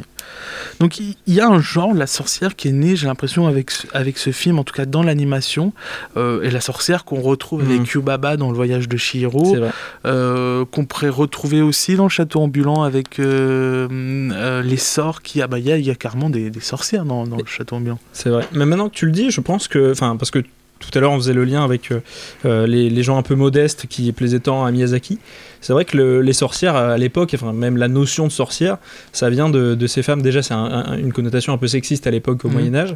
Donc 0.80 1.00
il 1.00 1.16
y 1.28 1.40
a 1.40 1.48
un 1.48 1.60
genre, 1.62 1.94
la 1.94 2.08
sorcière, 2.08 2.56
qui 2.56 2.68
est 2.68 2.72
né, 2.72 2.96
j'ai 2.96 3.06
l'impression, 3.08 3.48
avec, 3.48 3.70
ce- 3.72 3.88
avec 3.94 4.18
ce 4.18 4.32
film, 4.32 4.60
en 4.60 4.64
tout 4.64 4.74
cas 4.74 4.86
dans 4.86 5.04
l'animation, 5.04 5.72
euh, 6.18 6.42
et 6.42 6.50
la 6.50 6.62
sorcière 6.62 7.06
qu'on 7.06 7.22
retrouve 7.22 7.62
avec 7.62 7.88
Yubaba 7.90 8.38
dans 8.38 8.50
le 8.50 8.56
voyage 8.56 8.88
de 8.90 8.98
vrai. 8.98 9.72
euh, 10.06 10.66
qu'on 10.66 10.86
pourrait 10.86 11.10
retrouver 11.10 11.62
aussi 11.62 11.96
dans 11.96 12.04
le 12.04 12.10
château 12.10 12.42
ambulant 12.42 12.84
avec 12.84 13.20
euh, 13.20 14.62
les 14.64 14.78
sorts 14.78 15.22
qui... 15.22 15.42
Ah 15.42 15.48
bah 15.48 15.60
il 15.60 15.66
y 15.66 15.72
a, 15.72 15.78
il 15.78 15.86
y 15.86 15.92
a 15.92 15.96
carrément 15.96 16.30
des, 16.30 16.50
des 16.50 16.60
sorcières 16.60 17.06
dans, 17.06 17.26
dans 17.28 17.38
le 17.38 17.46
château 17.46 17.76
ambulant. 17.76 18.00
C'est 18.12 18.30
vrai. 18.30 18.48
Mais 18.54 18.66
maintenant 18.66 18.90
que 18.90 18.96
tu 18.96 19.06
le 19.06 19.12
dis, 19.12 19.30
je 19.32 19.42
pense 19.42 19.68
que. 19.68 19.92
Enfin, 19.92 20.16
parce 20.18 20.32
que 20.32 20.40
tout 20.90 20.98
à 20.98 21.02
l'heure, 21.02 21.12
on 21.12 21.18
faisait 21.18 21.34
le 21.34 21.44
lien 21.46 21.64
avec 21.64 21.92
euh, 21.92 22.00
euh, 22.46 22.68
les, 22.68 22.90
les 22.90 23.04
gens 23.04 23.18
un 23.18 23.22
peu 23.24 23.36
modestes 23.36 23.88
qui 23.88 24.12
plaisaient 24.12 24.40
tant 24.40 24.66
à 24.66 24.72
Miyazaki. 24.72 25.20
C'est 25.62 25.74
vrai 25.74 25.86
que 25.86 25.96
le- 25.98 26.22
les 26.22 26.34
sorcières, 26.34 26.76
à 26.76 26.98
l'époque, 26.98 27.32
enfin, 27.36 27.54
même 27.54 27.78
la 27.78 27.88
notion 27.88 28.28
de 28.28 28.32
sorcière, 28.32 28.78
ça 29.14 29.30
vient 29.30 29.50
de, 29.50 29.76
de 29.76 29.88
ces 29.88 30.04
femmes. 30.04 30.22
Déjà, 30.22 30.42
c'est 30.42 30.54
un- 30.54 30.66
un- 30.88 30.98
une 30.98 31.14
connotation 31.14 31.54
un 31.54 31.58
peu 31.58 31.68
sexiste 31.68 32.06
à 32.08 32.12
l'époque, 32.12 32.44
au 32.44 32.48
Mhm. 32.50 32.54
Moyen-Âge. 32.54 32.96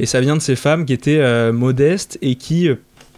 Et 0.00 0.06
ça 0.06 0.20
vient 0.20 0.36
de 0.36 0.42
ces 0.42 0.56
femmes 0.56 0.84
qui 0.84 0.92
étaient 0.92 1.18
euh, 1.20 1.52
modestes 1.52 2.18
et 2.22 2.34
qui. 2.34 2.68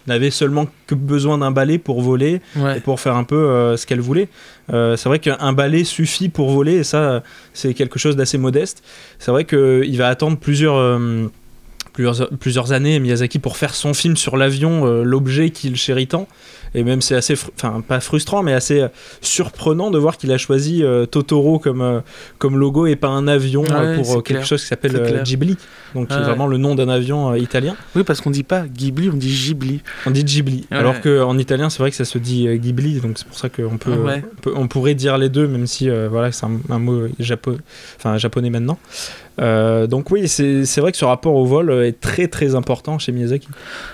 n'avaient 0.07 0.31
seulement 0.31 0.65
que 0.87 0.95
besoin 0.95 1.37
d'un 1.37 1.51
balai 1.51 1.77
pour 1.77 2.01
voler 2.01 2.41
Ouais. 2.55 2.79
et 2.79 2.81
pour 2.81 2.99
faire 2.99 3.15
un 3.15 3.23
peu 3.23 3.35
euh, 3.35 3.77
ce 3.77 3.85
qu'elle 3.85 3.99
voulait. 4.01 4.29
Euh, 4.73 4.97
c'est 4.97 5.07
vrai 5.07 5.19
qu'un 5.19 5.53
balai 5.53 5.83
suffit 5.83 6.27
pour 6.27 6.49
voler 6.49 6.77
et 6.77 6.83
ça, 6.83 7.21
c'est 7.53 7.75
quelque 7.75 7.99
chose 7.99 8.15
d'assez 8.15 8.39
modeste. 8.39 8.81
C'est 9.19 9.29
vrai 9.29 9.45
qu'il 9.45 9.95
va 9.99 10.07
attendre 10.07 10.37
plusieurs, 10.39 10.75
euh, 10.75 11.27
plusieurs, 11.93 12.29
plusieurs 12.39 12.71
années, 12.71 12.99
Miyazaki, 12.99 13.39
pour 13.39 13.57
faire 13.57 13.73
son 13.75 13.93
film 13.93 14.15
sur 14.15 14.37
l'avion, 14.37 14.85
euh, 14.85 15.03
l'objet 15.03 15.49
qu'il 15.49 15.75
chérit 15.75 16.07
tant. 16.07 16.27
Et 16.73 16.85
même 16.85 17.01
c'est 17.01 17.15
assez, 17.15 17.33
enfin 17.57 17.83
pas 17.85 17.99
frustrant, 17.99 18.43
mais 18.43 18.53
assez 18.53 18.79
euh, 18.79 18.87
surprenant 19.19 19.91
de 19.91 19.97
voir 19.97 20.15
qu'il 20.17 20.31
a 20.31 20.37
choisi 20.37 20.83
euh, 20.83 21.05
Totoro 21.05 21.59
comme, 21.59 22.01
comme 22.37 22.57
logo 22.57 22.85
et 22.87 22.95
pas 22.95 23.09
un 23.09 23.27
avion 23.27 23.63
Ouais, 23.63 23.97
pour 23.97 24.23
quelque 24.23 24.37
clair. 24.37 24.45
chose 24.45 24.61
qui 24.61 24.67
s'appelle. 24.67 25.21
Ghibli, 25.25 25.57
donc 25.93 26.07
qui 26.07 26.13
est 26.13 26.17
Ouais. 26.17 26.23
vraiment 26.23 26.47
le 26.47 26.55
nom 26.55 26.73
d'un 26.75 26.87
avion 26.87 27.35
italien. 27.35 27.75
Oui, 27.93 28.03
parce 28.05 28.21
qu'on 28.21 28.31
dit 28.31 28.43
pas 28.43 28.63
Ghibli, 28.67 29.09
on 29.09 29.17
dit 29.17 29.27
Ghibli. 29.33 29.81
On 30.05 30.11
dit 30.11 30.23
Ghibli, 30.23 30.65
Ouais. 30.71 30.77
alors 30.77 31.01
qu'en 31.01 31.37
italien 31.37 31.69
c'est 31.69 31.79
vrai 31.79 31.89
que 31.89 31.97
ça 31.97 32.05
se 32.05 32.17
dit 32.17 32.47
Ghibli, 32.57 33.01
donc 33.01 33.17
c'est 33.17 33.27
pour 33.27 33.37
ça 33.37 33.49
qu'on 33.49 33.77
peut, 33.77 33.91
on 33.91 34.41
peut- 34.41 34.53
on 34.55 34.67
pourrait 34.69 34.95
dire 34.95 35.17
les 35.17 35.27
deux, 35.27 35.47
même 35.49 35.67
si 35.67 35.89
voilà 36.09 36.31
c'est 36.31 36.45
un, 36.45 36.57
un 36.69 36.79
mot 36.79 37.07
japo- 37.19 37.57
japonais 38.15 38.49
maintenant. 38.49 38.79
Donc 39.37 40.11
oui, 40.11 40.27
c'est 40.27 40.65
c'est 40.65 40.79
vrai 40.81 40.91
que 40.91 40.97
ce 40.97 41.05
rapport 41.05 41.35
au 41.35 41.45
vol 41.45 41.80
est 41.85 41.99
très 41.99 42.27
très 42.27 42.55
important 42.55 42.99
chez 42.99 43.11
Miyazaki. 43.11 43.47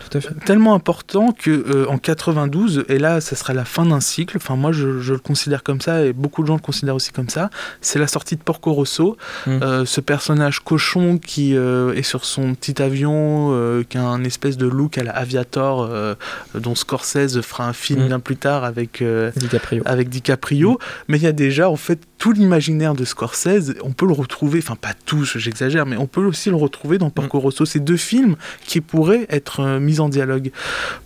Tout 0.09 0.17
à 0.17 0.21
fait. 0.21 0.33
tellement 0.45 0.73
important 0.73 1.31
que 1.31 1.49
euh, 1.51 1.85
en 1.89 1.97
92 1.97 2.85
et 2.89 2.99
là 2.99 3.21
ça 3.21 3.35
sera 3.35 3.53
la 3.53 3.65
fin 3.65 3.85
d'un 3.85 3.99
cycle 3.99 4.37
enfin 4.37 4.55
moi 4.55 4.71
je, 4.71 4.99
je 4.99 5.13
le 5.13 5.19
considère 5.19 5.63
comme 5.63 5.81
ça 5.81 6.03
et 6.05 6.13
beaucoup 6.13 6.41
de 6.41 6.47
gens 6.47 6.55
le 6.55 6.59
considèrent 6.61 6.95
aussi 6.95 7.11
comme 7.11 7.29
ça 7.29 7.49
c'est 7.81 7.99
la 7.99 8.07
sortie 8.07 8.35
de 8.35 8.41
Porco 8.41 8.73
Rosso 8.73 9.17
Mm. 9.45 9.59
Euh, 9.61 9.85
ce 9.85 10.01
personnage 10.01 10.59
cochon 10.61 11.17
qui 11.17 11.55
euh, 11.55 11.93
est 11.93 12.01
sur 12.03 12.25
son 12.25 12.53
petit 12.55 12.81
avion 12.81 13.49
euh, 13.51 13.83
qui 13.87 13.97
a 13.97 14.03
un 14.03 14.23
espèce 14.23 14.57
de 14.57 14.65
look 14.67 14.97
à 14.97 15.03
la 15.03 15.11
Aviator 15.11 15.81
euh, 15.81 16.15
dont 16.55 16.75
Scorsese 16.75 17.41
fera 17.41 17.67
un 17.67 17.73
film 17.73 18.03
Mm. 18.03 18.07
bien 18.07 18.19
plus 18.19 18.35
tard 18.35 18.63
avec 18.63 19.01
euh, 19.01 19.31
DiCaprio. 19.35 19.83
avec 19.85 20.09
DiCaprio, 20.09 20.77
mais 21.07 21.17
il 21.17 21.23
y 21.23 21.27
a 21.27 21.31
déjà 21.31 21.69
en 21.69 21.75
fait 21.75 21.99
tout 22.17 22.31
l'imaginaire 22.31 22.93
de 22.93 23.05
Scorsese, 23.05 23.75
on 23.83 23.91
peut 23.91 24.07
le 24.07 24.13
retrouver, 24.13 24.59
enfin 24.59 24.75
pas 24.75 24.93
tous, 25.05 25.37
j'exagère, 25.37 25.85
mais 25.85 25.97
on 25.97 26.07
peut 26.07 26.25
aussi 26.25 26.49
le 26.49 26.55
retrouver 26.55 26.97
dans 26.97 27.09
Porco 27.09 27.39
Rosso. 27.39 27.65
C'est 27.65 27.79
deux 27.79 27.97
films 27.97 28.35
qui 28.65 28.81
pourraient 28.81 29.27
être 29.29 29.59
euh, 29.59 29.79
mis 29.79 29.99
en 29.99 30.09
dialogue. 30.09 30.51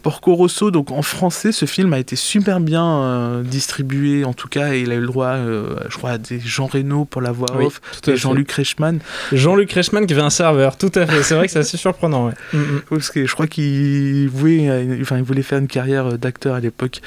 Porco 0.04 0.36
Rosso, 0.36 0.71
donc 0.71 0.91
en 0.91 1.02
français, 1.02 1.52
ce 1.52 1.65
film 1.65 1.93
a 1.93 2.00
été 2.00 2.15
super 2.15 2.60
bien 2.60 2.86
euh, 2.86 3.43
distribué, 3.43 4.24
en 4.24 4.34
tout 4.34 4.47
cas, 4.47 4.74
et 4.74 4.82
il 4.82 4.91
a 4.91 4.95
eu 4.95 5.02
le 5.02 5.08
droit, 5.08 5.28
euh, 5.28 5.76
je 5.89 5.97
crois, 5.97 6.12
à 6.12 6.17
des 6.17 6.39
Jean 6.39 6.67
Reno 6.67 7.06
pour 7.06 7.21
la 7.21 7.32
voix 7.32 7.50
Oui, 7.58 7.65
off, 7.65 7.82
et 8.04 8.12
fait. 8.12 8.17
Jean-Luc 8.17 8.52
Reichmann, 8.52 9.00
Jean-Luc 9.34 9.71
Reichmann 9.74 10.06
qui 10.06 10.13
avait 10.13 10.21
un 10.21 10.30
serveur, 10.30 10.78
tout 10.78 10.91
à 10.95 11.06
fait. 11.06 11.24
C'est 11.24 11.36
vrai 11.36 11.47
que 11.47 11.52
c'est 11.52 11.60
assez 11.60 11.78
surprenant. 11.82 12.28
ouais. 12.28 12.34
Mm, 12.54 12.58
mm. 12.58 12.82
parce 12.89 13.12
que 13.12 13.26
je 13.26 13.34
crois 13.34 13.47
qu'il 13.47 14.30
voulait, 14.30 15.00
enfin, 15.02 15.17
il 15.17 15.24
voulait 15.24 15.41
faire 15.41 15.60
une 15.60 15.67
carrière 15.67 16.17
d'acteur 16.17 16.56
à 16.56 16.60
l'époque. 16.60 17.02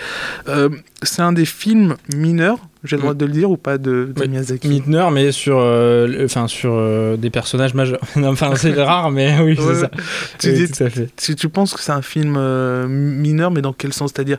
C'est 1.02 1.22
un 1.22 1.32
des 1.32 1.44
films 1.44 1.96
mineurs, 2.14 2.58
j'ai 2.84 2.96
le 2.96 3.02
droit 3.02 3.14
Mm. 3.14 3.18
de 3.18 3.24
le 3.26 3.32
dire 3.32 3.50
ou 3.50 3.56
pas, 3.56 3.78
de, 3.78 4.12
de 4.14 4.20
Oui. 4.20 4.28
Miyazaki. 4.28 4.68
Midner, 4.68 5.06
mais 5.12 5.32
sur, 5.32 5.58
euh, 5.58 6.24
enfin 6.24 6.46
sur 6.48 6.72
euh, 6.74 7.16
des 7.16 7.30
personnages 7.30 7.74
majeurs. 7.74 8.00
Enfin, 8.16 8.54
c'est 8.56 8.72
rare, 8.82 9.10
mais 9.10 9.36
oui, 9.40 9.58
Ouais, 9.58 9.74
c'est 9.74 9.80
ça. 9.80 9.90
Tu, 10.38 10.48
Oui, 10.50 10.54
dis- 10.66 10.70
tout 10.72 10.84
à 10.84 10.90
fait. 10.90 11.08
tu, 11.16 11.34
tu 11.36 11.48
penses 11.48 11.74
que 11.74 11.80
c'est 11.80 11.92
un 11.92 12.02
film 12.02 12.34
euh, 12.36 12.86
mineur, 12.88 13.50
mais 13.50 13.62
dans 13.62 13.72
quel 13.72 13.92
sens? 13.92 14.12
C'est-à-dire, 14.14 14.38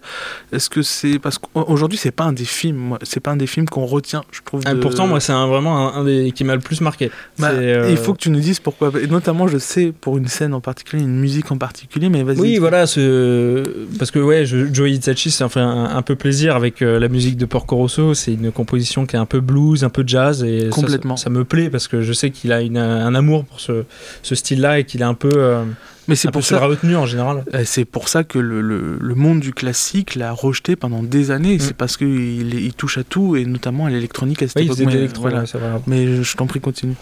est-ce 0.52 0.70
que 0.70 0.82
c'est 0.82 1.20
parce 1.20 1.38
qu'aujourd'hui 1.38 1.98
c'est 1.98 2.12
pas 2.12 2.24
un 2.26 2.34
des 2.34 2.46
films, 2.46 2.98
c'est 3.04 3.20
pas 3.20 3.32
un 3.32 3.38
des 3.38 3.48
films 3.48 3.68
qu'on 3.68 3.86
retient, 3.86 4.24
je 4.32 4.42
trouve. 4.44 4.62
Ah, 4.66 4.74
pourtant, 4.76 5.08
moi, 5.08 5.20
c'est 5.20 5.34
vraiment 5.34 5.94
un, 5.96 6.02
un 6.02 6.04
des 6.04 6.32
qui 6.34 6.44
m'a 6.44 6.56
le 6.56 6.62
plus 6.62 6.82
marqué. 6.82 7.12
Bah, 7.40 7.52
Il 7.90 7.98
faut 7.98 8.14
que 8.14 8.20
tu 8.20 8.30
nous 8.30 8.40
dises 8.40 8.60
pourquoi. 8.60 8.92
Et 9.02 9.08
notamment, 9.08 9.48
je 9.48 9.58
sais 9.58 9.92
pour 10.00 10.18
une 10.18 10.28
scène 10.28 10.54
en 10.54 10.62
particulier, 10.62 11.04
une 11.04 11.18
musique 11.20 11.52
en 11.52 11.58
particulier, 11.58 12.10
mais 12.10 12.24
vas-y. 12.24 12.40
Oui, 12.40 12.58
voilà, 12.58 12.86
ce... 12.88 13.64
parce 13.98 14.12
que 14.12 14.20
ouais, 14.20 14.46
je, 14.46 14.72
Joe 14.74 14.90
Hisashi, 14.90 15.32
ça 15.32 15.50
fait 15.50 15.60
un, 15.60 15.86
un 15.86 16.02
peu 16.02 16.16
plaisir 16.16 16.56
avec 16.56 16.82
la 16.82 17.08
musique 17.08 17.38
de 17.38 17.46
Porco 17.46 17.76
Rosso. 17.76 18.14
C'est 18.14 18.35
une 18.36 18.52
composition 18.52 19.06
qui 19.06 19.16
est 19.16 19.20
un 19.20 19.26
peu 19.26 19.40
blues, 19.40 19.84
un 19.84 19.90
peu 19.90 20.04
jazz, 20.06 20.44
et 20.44 20.66
ça, 20.66 20.70
Complètement. 20.70 21.18
Ça, 21.18 21.26
ça 21.26 21.30
me 21.32 21.44
plaît 21.44 21.70
parce 21.70 21.88
que 21.88 22.02
je 22.02 22.14
sais 22.14 22.30
qu'il 22.32 22.52
a 22.52 22.62
une- 22.62 22.78
un 22.78 23.14
amour 23.16 23.46
pour 23.46 23.60
ce, 23.60 23.84
ce 24.24 24.36
style-là 24.36 24.80
et 24.80 24.84
qu'il 24.86 25.02
est 25.02 25.06
un 25.06 25.14
peu, 25.16 25.32
euh, 25.36 25.64
Mais 26.08 26.16
c'est 26.16 26.30
pour 26.30 26.44
ça. 26.44 26.60
la 26.60 26.68
retenue 26.68 26.96
en 26.96 27.06
général. 27.08 27.44
euh, 27.54 27.64
C'est 27.66 27.84
pour 27.86 28.10
ça 28.10 28.24
que 28.24 28.38
le, 28.38 28.62
le- 28.62 28.98
le 29.02 29.16
monde 29.16 29.40
du 29.40 29.54
classique 29.54 30.16
l'a 30.16 30.32
rejeté 30.32 30.76
pendant 30.76 31.02
des 31.02 31.32
années. 31.32 31.56
Mm. 31.56 31.60
C'est 31.60 31.74
parce 31.76 31.98
qu'il 31.98 32.54
il 32.54 32.74
touche 32.74 32.98
à 33.00 33.04
tout 33.04 33.36
et 33.36 33.46
notamment 33.46 33.88
à 33.88 33.90
l'électronique 33.90 34.44
à 34.44 34.48
cette 34.48 34.58
Oui, 34.58 34.64
il 34.64 34.66
époque. 34.68 34.78
faisait 34.94 35.08
de 35.08 35.08
Mais, 35.14 35.20
voilà. 35.20 35.40
ouais. 35.42 35.82
Mais 35.88 36.24
je 36.24 36.36
t'en 36.38 36.46
prie, 36.46 36.60
continue. 36.60 36.94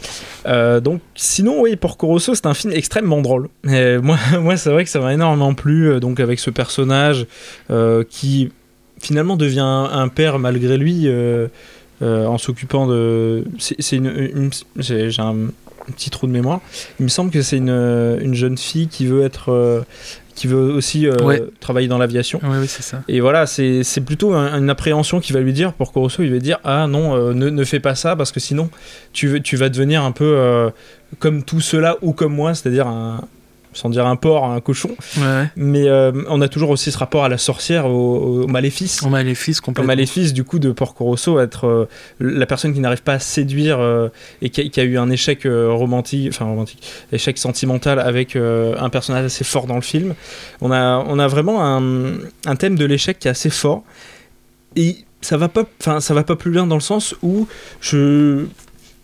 Euh, 0.48 0.80
donc, 0.80 1.02
sinon, 1.16 1.62
oui, 1.62 1.76
Porco 1.76 2.08
Rosso, 2.08 2.34
c'est 2.36 2.46
un 2.46 2.54
film 2.54 2.72
extrêmement 2.74 3.22
drôle. 3.22 3.50
Et 3.68 3.98
moi, 3.98 4.18
moi 4.42 4.56
c'est 4.58 4.70
vrai 4.70 4.84
que 4.86 4.90
ça 4.90 5.00
m'a 5.00 5.14
énormément 5.14 5.54
plu, 5.54 5.90
euh, 5.90 6.00
donc 6.00 6.20
avec 6.20 6.40
ce 6.40 6.50
personnage 6.50 7.26
euh, 7.72 8.04
qui 8.10 8.52
finalement 9.04 9.36
devient 9.38 9.60
un, 9.60 10.08
père 10.08 10.40
malgré 10.40 10.78
lui, 10.78 11.04
euh, 11.08 11.48
euh, 12.02 12.26
en 12.26 12.38
s'occupant 12.40 12.88
de. 12.88 13.44
C'est 13.60 13.96
une, 13.98 14.08
une- 14.36 14.50
j'ai 14.78 15.10
un, 15.20 15.36
petit 15.96 16.10
trou 16.10 16.28
de 16.28 16.32
mémoire. 16.32 16.62
Il 17.00 17.04
me 17.04 17.10
semble 17.10 17.30
que 17.30 17.42
c'est 17.42 17.58
une, 17.58 17.70
une 18.22 18.34
jeune 18.34 18.58
fille 18.58 18.88
qui 18.88 19.06
veut 19.06 19.22
être, 19.24 19.52
euh, 19.52 19.82
qui 20.34 20.48
veut 20.48 20.72
aussi 20.74 21.08
euh, 21.08 21.18
Ouais. 21.22 21.44
travailler 21.60 21.90
dans 21.90 21.98
l'aviation. 21.98 22.40
Oui, 22.42 22.58
oui, 22.62 22.68
c'est 22.70 22.82
ça. 22.84 23.04
Et 23.10 23.20
voilà, 23.20 23.46
c'est 23.46 23.84
c'est 23.84 24.00
plutôt 24.02 24.34
un- 24.34 24.58
une 24.58 24.70
appréhension 24.70 25.20
qui 25.20 25.34
va 25.34 25.42
lui 25.42 25.52
dire, 25.52 25.74
pour 25.74 25.92
Corosso, 25.92 26.24
il 26.24 26.32
va 26.32 26.40
dire 26.40 26.60
Ah 26.64 26.88
non, 26.88 27.16
euh, 27.18 27.34
ne, 27.34 27.50
ne 27.50 27.64
fais 27.66 27.82
pas 27.82 27.96
ça 27.96 28.16
parce 28.16 28.32
que 28.32 28.40
sinon 28.40 28.70
tu, 29.12 29.28
veux- 29.28 29.42
tu 29.42 29.58
vas 29.58 29.68
devenir 29.68 30.04
un 30.04 30.14
peu 30.14 30.24
euh, 30.38 30.70
comme 31.20 31.44
tout 31.44 31.60
cela 31.60 31.98
ou 32.02 32.14
comme 32.14 32.34
moi, 32.34 32.54
c'est-à-dire 32.54 32.88
un. 32.88 33.20
Sans 33.74 33.90
dire 33.90 34.06
un 34.08 34.16
porc, 34.16 34.46
un 34.46 34.60
cochon. 34.62 34.92
Ouais. 35.18 35.50
Mais 35.56 35.88
euh, 35.88 36.12
on 36.30 36.42
a 36.42 36.48
toujours 36.48 36.70
aussi 36.70 36.92
ce 36.92 36.98
rapport 36.98 37.24
à 37.24 37.30
la 37.30 37.38
sorcière, 37.38 37.88
au, 37.88 38.44
au 38.44 38.48
maléfice. 38.48 39.02
On 39.04 39.10
maléfice 39.10 39.60
Au 39.60 39.64
complètement. 39.64 39.88
maléfice, 39.88 40.34
du 40.34 40.44
coup, 40.44 40.60
de 40.60 40.72
Porco 40.72 41.04
Rosso, 41.04 41.40
être 41.40 41.68
euh, 41.68 41.90
la 42.20 42.46
personne 42.46 42.74
qui 42.74 42.80
n'arrive 42.80 43.04
pas 43.04 43.14
à 43.14 43.20
séduire 43.20 43.80
euh, 43.80 44.10
et 44.42 44.50
qui 44.50 44.62
a, 44.62 44.70
qui 44.70 44.80
a 44.80 44.84
eu 44.84 44.98
un 44.98 45.10
échec 45.10 45.42
romantique, 45.46 46.30
enfin 46.30 46.46
romantique, 46.46 46.84
échec 47.12 47.38
sentimental 47.38 48.00
avec 48.00 48.36
un 48.36 48.90
personnage 48.90 49.26
assez 49.26 49.44
fort 49.44 49.68
dans 49.68 49.76
le 49.76 49.82
film. 49.82 50.14
On 50.62 50.72
a, 50.72 51.04
on 51.08 51.20
a 51.20 51.28
vraiment 51.28 51.64
un, 51.66 52.14
un 52.46 52.56
thème 52.56 52.76
de 52.78 52.86
l'échec 52.86 53.20
qui 53.20 53.28
est 53.28 53.32
assez 53.32 53.50
fort. 53.50 53.84
Et 54.76 54.98
ça 55.22 55.38
va 55.38 55.48
pas, 55.50 55.64
enfin, 55.80 56.00
ça 56.00 56.14
va 56.14 56.24
pas 56.24 56.36
plus 56.36 56.52
loin 56.52 56.68
dans 56.68 56.76
le 56.76 56.82
sens 56.82 57.16
où 57.22 57.48
je. 57.82 58.46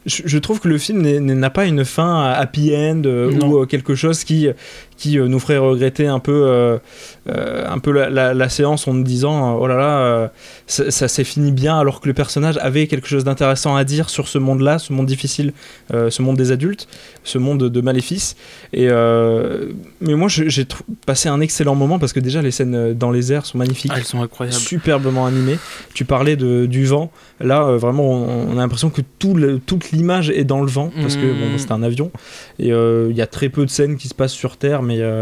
Je 0.10 0.24
je 0.26 0.38
trouve 0.38 0.60
que 0.60 0.67
le 0.67 0.78
film 0.78 1.02
n'a 1.02 1.50
pas 1.50 1.65
une 1.65 1.86
fin 1.86 2.26
happy 2.32 2.76
end 2.76 3.04
euh, 3.06 3.32
ou 3.32 3.60
euh, 3.62 3.65
quelque 3.65 3.95
chose 3.95 4.24
qui, 4.24 4.50
qui 4.99 5.17
nous 5.17 5.39
ferait 5.39 5.57
regretter 5.57 6.07
un 6.07 6.19
peu, 6.19 6.79
un 7.27 7.79
peu 7.79 7.91
la, 7.91 8.49
séance 8.49 8.88
en 8.88 8.93
nous 8.93 9.03
disant 9.03 9.55
oh 9.55 9.67
là 9.67 9.77
là, 9.77 10.31
ça, 10.67 10.91
ça 10.91 11.07
s'est 11.07 11.23
fini 11.23 11.51
bien 11.51 11.79
alors 11.79 12.01
que 12.01 12.07
le 12.07 12.13
personnage 12.13 12.57
avait 12.57 12.88
quelque 12.88 13.07
chose 13.07 13.23
d'intéressant 13.23 13.75
à 13.75 13.83
dire 13.83 14.09
sur 14.09 14.27
ce 14.27 14.38
monde-là, 14.38 14.79
ce 14.79 14.93
monde 14.93 15.05
difficile, 15.05 15.53
ce 15.91 16.21
monde 16.21 16.38
des 16.38 16.51
adultes, 16.51 16.88
ce 17.23 17.38
monde 17.38 17.63
de 17.63 17.81
maléfices. 17.81 18.35
Et, 18.73 18.88
mais 18.88 20.15
moi, 20.15 20.27
j'ai 20.29 20.65
passé 21.05 21.29
un 21.29 21.41
excellent 21.41 21.75
moment 21.75 21.99
parce 21.99 22.13
que 22.13 22.19
déjà 22.19 22.41
les 22.41 22.51
scènes 22.51 22.93
dans 22.93 23.12
les 23.12 23.31
airs 23.33 23.45
sont 23.45 23.57
magnifiques. 23.57 23.91
elles 23.95 24.03
sont 24.03 24.21
incroyables. 24.21 24.57
Superbement 24.57 25.25
animées. 25.25 25.57
Tu 25.93 26.05
parlais 26.05 26.35
de, 26.35 26.65
du 26.65 26.85
vent. 26.85 27.12
Là, 27.39 27.63
euh, 27.63 27.77
vraiment, 27.77 28.09
on, 28.09 28.51
a 28.53 28.62
l'impression 28.62 28.89
que 28.89 29.01
tout 29.19 29.35
toute 29.65 29.91
l'image 29.91 30.29
est 30.29 30.43
dans 30.43 30.62
le 30.62 30.67
vent 30.67 30.91
parce 31.01 31.15
que 31.15 31.21
bon, 31.21 31.55
mmh. 31.55 31.57
c'est 31.57 31.71
un 31.71 31.83
avion. 31.83 32.12
Et 32.57 32.71
euh, 32.71 33.07
il 33.09 33.15
y 33.15 33.21
a 33.21 33.27
très 33.27 33.49
peu 33.49 33.65
de 33.65 33.69
scènes 33.69 33.97
qui 33.97 34.07
se 34.07 34.13
passent 34.13 34.33
sur 34.33 34.57
Terre, 34.57 34.81
mais, 34.89 35.02
euh, 35.02 35.21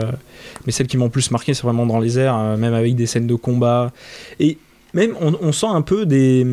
mais 0.66 0.72
celles 0.72 0.88
qui 0.88 0.98
m'ont 0.98 1.10
plus 1.10 1.32
marqué, 1.32 1.54
c'est 1.54 1.64
vraiment 1.64 1.86
dans 1.86 2.00
les 2.00 2.18
airs, 2.18 2.58
même 2.58 2.74
avec 2.74 2.96
des 2.96 3.06
scènes 3.06 3.28
de 3.28 3.36
combat. 3.36 3.92
Et 4.40 4.58
même, 4.94 5.16
on, 5.20 5.52
sent 5.52 5.68
un 5.68 5.82
peu 5.82 6.06
des, 6.06 6.48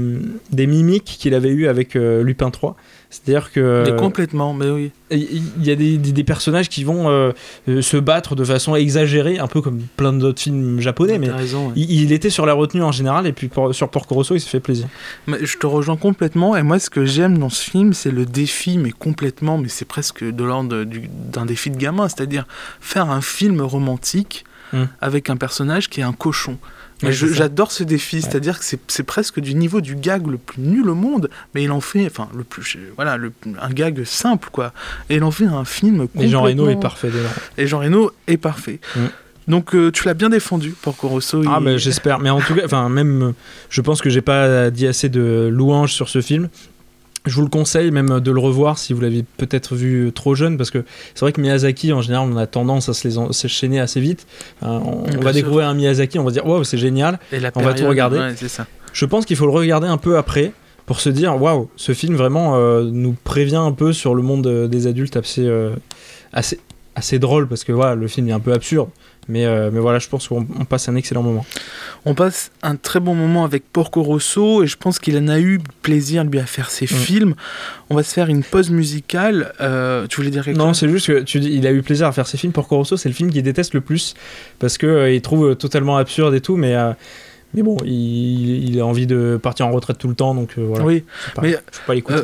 des 0.50 0.66
mimiques 0.66 1.16
qu'il 1.18 1.34
avait 1.34 1.50
eu 1.50 1.68
avec 1.68 1.94
Lupin 1.94 2.50
3. 2.50 2.76
C'est-à-dire 3.14 3.52
que. 3.52 3.84
Mais 3.86 3.96
complètement, 3.96 4.54
mais 4.54 4.68
oui. 4.70 4.90
Il 5.10 5.64
y 5.64 5.70
a 5.70 5.76
des, 5.76 5.96
des, 5.98 6.24
personnages 6.24 6.68
qui 6.68 6.82
vont 6.82 7.08
euh, 7.08 7.30
euh, 7.68 7.82
se 7.82 7.96
battre 7.96 8.34
de 8.34 8.42
façon 8.42 8.74
exagérée, 8.74 9.38
un 9.38 9.46
peu 9.46 9.60
comme 9.60 9.82
plein 9.96 10.12
d'autres 10.12 10.42
films 10.42 10.80
japonais, 10.80 11.18
mais 11.18 11.28
il, 11.76 12.10
était 12.10 12.30
sur 12.30 12.46
la 12.46 12.54
retenue 12.54 12.82
en 12.82 12.90
général, 12.90 13.28
et 13.28 13.32
puis 13.32 13.48
sur 13.70 13.88
Porco 13.90 14.16
Rosso, 14.16 14.34
il 14.34 14.40
se 14.40 14.48
fait 14.48 14.58
plaisir. 14.58 14.88
Mais 15.28 15.38
je 15.42 15.56
te 15.56 15.66
rejoins 15.66 15.96
complètement, 15.96 16.56
et 16.56 16.64
moi, 16.64 16.80
ce 16.80 16.90
que 16.90 17.04
j'aime 17.04 17.38
dans 17.38 17.48
ce 17.48 17.62
film, 17.62 17.92
c'est 17.92 18.10
le 18.10 18.26
défi, 18.26 18.76
mais 18.76 18.90
complètement, 18.90 19.56
mais 19.56 19.68
c'est 19.68 19.84
presque 19.84 20.24
de 20.24 20.44
l'ordre 20.44 20.84
d'un 20.84 21.46
défi 21.46 21.70
de 21.70 21.76
gamin, 21.76 22.08
c'est-à-dire 22.08 22.46
faire 22.80 23.08
un 23.10 23.20
film 23.20 23.60
romantique 23.60 24.44
hum. 24.72 24.88
avec 25.00 25.30
un 25.30 25.36
personnage 25.36 25.88
qui 25.88 26.00
est 26.00 26.04
un 26.04 26.12
cochon. 26.12 26.58
J'adore 27.02 27.72
ce 27.72 27.84
défi, 27.84 28.22
c'est-à-dire 28.22 28.58
que 28.58 28.64
c'est 28.64 29.02
presque 29.02 29.40
du 29.40 29.54
niveau 29.54 29.80
du 29.80 29.94
gag 29.96 30.26
le 30.26 30.38
plus 30.38 30.62
nul 30.62 30.88
au 30.88 30.94
monde, 30.94 31.28
mais 31.54 31.62
il 31.62 31.70
en 31.70 31.80
fait, 31.80 32.06
enfin, 32.06 32.28
le 32.36 32.44
plus, 32.44 32.78
voilà, 32.96 33.16
le, 33.16 33.32
un 33.60 33.70
gag 33.70 34.04
simple, 34.04 34.48
quoi. 34.52 34.72
Et 35.10 35.16
il 35.16 35.24
en 35.24 35.30
fait 35.30 35.46
un 35.46 35.64
film 35.64 36.00
complètement... 36.00 36.22
Et 36.22 36.28
Jean 36.28 36.42
Reno 36.42 36.68
est 36.68 36.80
parfait, 36.80 37.10
Et 37.58 37.66
Jean 37.66 37.80
Reno 37.80 38.10
est 38.26 38.36
parfait. 38.36 38.80
Mm. 38.96 39.00
Donc 39.46 39.74
euh, 39.74 39.92
tu 39.92 40.06
l'as 40.06 40.14
bien 40.14 40.30
défendu, 40.30 40.70
Porco 40.70 41.06
Rosso. 41.06 41.42
Ah, 41.46 41.60
mais 41.60 41.78
j'espère. 41.78 42.18
Mais 42.18 42.30
en 42.30 42.40
tout 42.40 42.54
cas, 42.54 42.62
enfin, 42.64 42.88
même, 42.88 43.34
je 43.68 43.80
pense 43.82 44.00
que 44.00 44.08
j'ai 44.08 44.22
pas 44.22 44.70
dit 44.70 44.86
assez 44.86 45.10
de 45.10 45.50
louanges 45.52 45.92
sur 45.92 46.08
ce 46.08 46.22
film. 46.22 46.48
Je 47.26 47.34
vous 47.34 47.42
le 47.42 47.48
conseille 47.48 47.90
même 47.90 48.20
de 48.20 48.30
le 48.30 48.40
revoir 48.40 48.78
si 48.78 48.92
vous 48.92 49.00
l'avez 49.00 49.24
peut-être 49.38 49.74
vu 49.74 50.12
trop 50.14 50.34
jeune, 50.34 50.58
parce 50.58 50.70
que 50.70 50.84
c'est 51.14 51.20
vrai 51.20 51.32
que 51.32 51.40
Miyazaki, 51.40 51.92
en 51.92 52.02
général, 52.02 52.28
on 52.30 52.36
a 52.36 52.46
tendance 52.46 52.88
à 52.88 52.94
se 52.94 53.08
les 53.08 53.14
s'enchaîner 53.14 53.80
assez 53.80 54.00
vite. 54.00 54.26
on, 54.60 55.04
va 55.20 55.32
découvrir 55.32 55.68
un 55.68 55.74
Miyazaki, 55.74 56.18
on 56.18 56.24
va 56.24 56.30
dire 56.30 56.46
waouh, 56.46 56.64
c'est 56.64 56.78
génial, 56.78 57.18
on 57.54 57.62
va 57.62 57.74
tout 57.74 57.86
regarder. 57.86 58.20
Je 58.92 59.06
pense 59.06 59.24
qu'il 59.24 59.36
faut 59.36 59.46
le 59.46 59.52
regarder 59.52 59.88
un 59.88 59.96
peu 59.96 60.18
après 60.18 60.52
pour 60.86 61.00
se 61.00 61.08
dire 61.08 61.40
waouh, 61.40 61.68
ce 61.76 61.92
film 61.92 62.14
vraiment 62.14 62.56
euh, 62.56 62.84
nous 62.84 63.16
prévient 63.24 63.56
un 63.56 63.72
peu 63.72 63.92
sur 63.92 64.14
le 64.14 64.22
monde 64.22 64.46
euh, 64.46 64.68
des 64.68 64.86
adultes 64.86 65.16
assez, 65.16 65.46
euh, 65.46 65.70
assez, 66.32 66.60
assez 66.94 67.18
drôle, 67.18 67.48
parce 67.48 67.64
que 67.64 67.72
voilà, 67.72 67.94
le 67.94 68.06
film 68.06 68.28
est 68.28 68.32
un 68.32 68.40
peu 68.40 68.52
absurde. 68.52 68.88
Mais, 69.28 69.46
euh, 69.46 69.70
mais 69.72 69.80
voilà, 69.80 69.98
je 69.98 70.08
pense 70.08 70.28
qu'on 70.28 70.44
passe 70.44 70.88
un 70.88 70.96
excellent 70.96 71.22
moment. 71.22 71.44
On 72.04 72.14
passe 72.14 72.50
un 72.62 72.76
très 72.76 73.00
bon 73.00 73.14
moment 73.14 73.44
avec 73.44 73.64
Porco 73.72 74.02
Rosso 74.02 74.62
et 74.62 74.66
je 74.66 74.76
pense 74.76 74.98
qu'il 74.98 75.16
en 75.18 75.28
a 75.28 75.40
eu 75.40 75.60
plaisir 75.82 76.24
lui 76.24 76.38
à 76.38 76.46
faire 76.46 76.70
ses 76.70 76.84
mm. 76.84 76.88
films. 76.88 77.34
On 77.90 77.94
va 77.94 78.02
se 78.02 78.12
faire 78.12 78.28
une 78.28 78.42
pause 78.42 78.70
musicale. 78.70 79.52
Euh, 79.60 80.06
tu 80.06 80.16
voulais 80.16 80.30
dire 80.30 80.44
quelque 80.44 80.56
chose? 80.56 80.66
Non, 80.66 80.74
c'est 80.74 80.88
juste 80.88 81.06
que 81.06 81.20
tu 81.20 81.40
dis, 81.40 81.52
il 81.52 81.66
a 81.66 81.72
eu 81.72 81.82
plaisir 81.82 82.06
à 82.06 82.12
faire 82.12 82.26
ses 82.26 82.36
films. 82.36 82.52
Porco 82.52 82.76
Rosso, 82.76 82.96
c'est 82.96 83.08
le 83.08 83.14
film 83.14 83.30
qu'il 83.30 83.42
déteste 83.42 83.74
le 83.74 83.80
plus 83.80 84.14
parce 84.58 84.78
que 84.78 84.86
euh, 84.86 85.12
il 85.12 85.22
trouve 85.22 85.56
totalement 85.56 85.96
absurde 85.96 86.34
et 86.34 86.40
tout, 86.40 86.56
mais 86.56 86.74
mais 87.54 87.62
bon, 87.62 87.76
il, 87.84 88.68
il, 88.68 88.80
a 88.80 88.86
envie 88.86 89.06
de 89.06 89.38
partir 89.40 89.68
en 89.68 89.70
retraite 89.70 89.96
tout 89.96 90.08
le 90.08 90.16
temps, 90.16 90.34
donc 90.34 90.58
voilà. 90.58 90.84
Oui, 90.84 91.04
mais 91.40 91.52
faut 91.52 91.86
pas 91.86 91.94
l'écouter. 91.94 92.22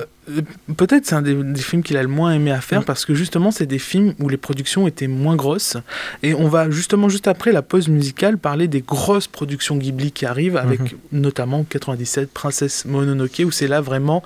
Peut-être 0.76 1.06
c'est 1.06 1.14
un 1.14 1.22
des, 1.22 1.60
films 1.60 1.82
qu'il 1.82 1.96
a 1.96 2.02
le 2.02 2.08
moins 2.08 2.32
aimé 2.32 2.50
à 2.50 2.60
faire 2.60 2.82
mm. 2.82 2.84
parce 2.84 3.04
que 3.04 3.14
justement 3.14 3.50
c'est 3.50 3.66
des 3.66 3.78
films 3.78 4.14
où 4.18 4.28
les 4.28 4.36
productions 4.36 4.86
étaient 4.86 5.06
moins 5.06 5.36
grosses 5.36 5.76
et 6.22 6.34
on 6.34 6.48
va 6.48 6.70
justement 6.70 7.08
juste 7.08 7.28
après 7.28 7.52
la 7.52 7.62
pause 7.62 7.88
musicale 7.88 8.38
parler 8.38 8.68
des 8.68 8.80
grosses 8.80 9.26
productions 9.26 9.76
Ghibli 9.76 10.12
qui 10.12 10.26
arrivent 10.26 10.56
avec 10.56 10.80
mm-hmm. 10.80 10.96
notamment 11.12 11.64
97 11.64 12.30
Princesse 12.32 12.84
Mononoke 12.84 13.42
où 13.44 13.50
c'est 13.50 13.68
là 13.68 13.80
vraiment 13.80 14.22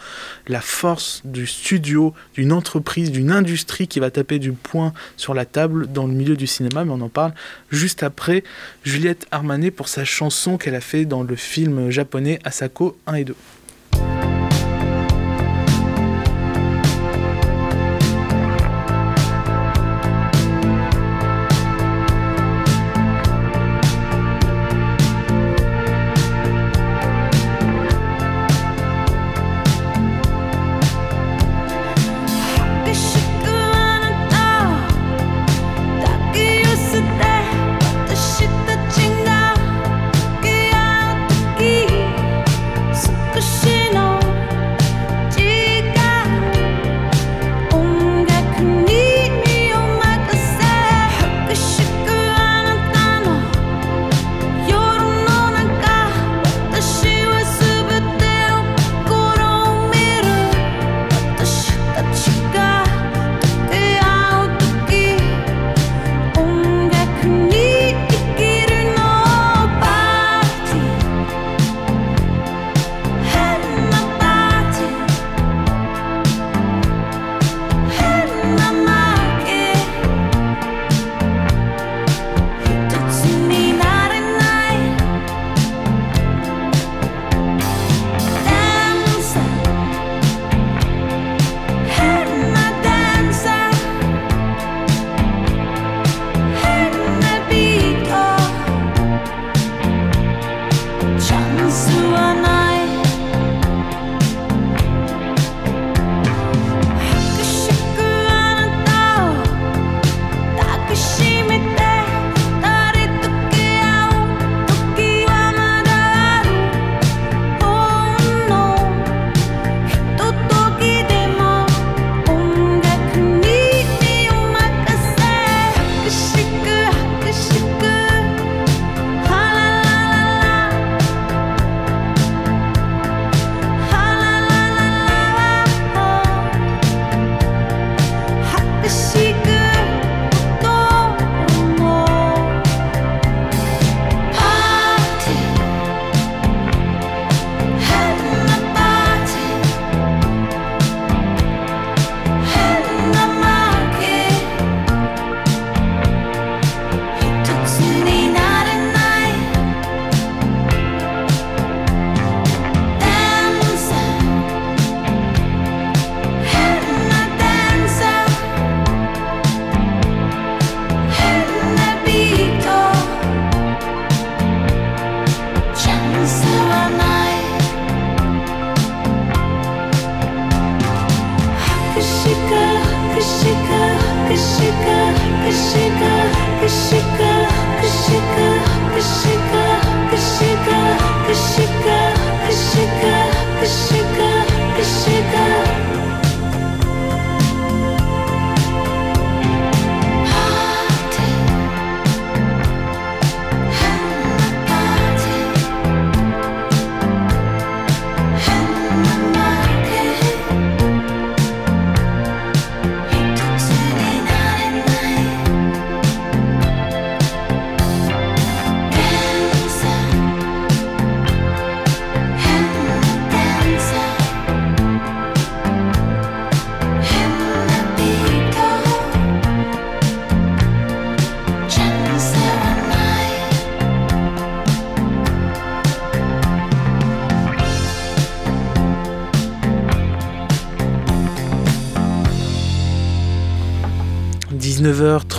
la 0.49 0.61
force 0.61 1.23
du 1.25 1.47
studio, 1.47 2.15
d'une 2.35 2.53
entreprise, 2.53 3.11
d'une 3.11 3.31
industrie 3.31 3.89
qui 3.89 4.01
va 4.01 4.11
taper 4.11 4.39
du 4.39 4.53
poing 4.53 4.93
sur 5.17 5.35
la 5.35 5.45
table 5.45 5.87
dans 5.93 6.07
le 6.07 6.13
milieu 6.13 6.37
du 6.37 6.47
cinéma 6.47 6.85
mais 6.85 6.93
on 6.93 7.01
en 7.01 7.09
parle 7.09 7.33
juste 7.71 8.03
après 8.03 8.45
Juliette 8.85 9.27
Armanet 9.31 9.71
pour 9.71 9.89
sa 9.89 10.05
chanson 10.05 10.59
qu'elle 10.59 10.75
a 10.75 10.81
fait 10.81 11.05
dans 11.05 11.23
le 11.23 11.37
film 11.37 11.91
japonais 11.91 12.39
Asako 12.45 12.97
1 13.07 13.15
et 13.15 13.25
2. 13.25 13.35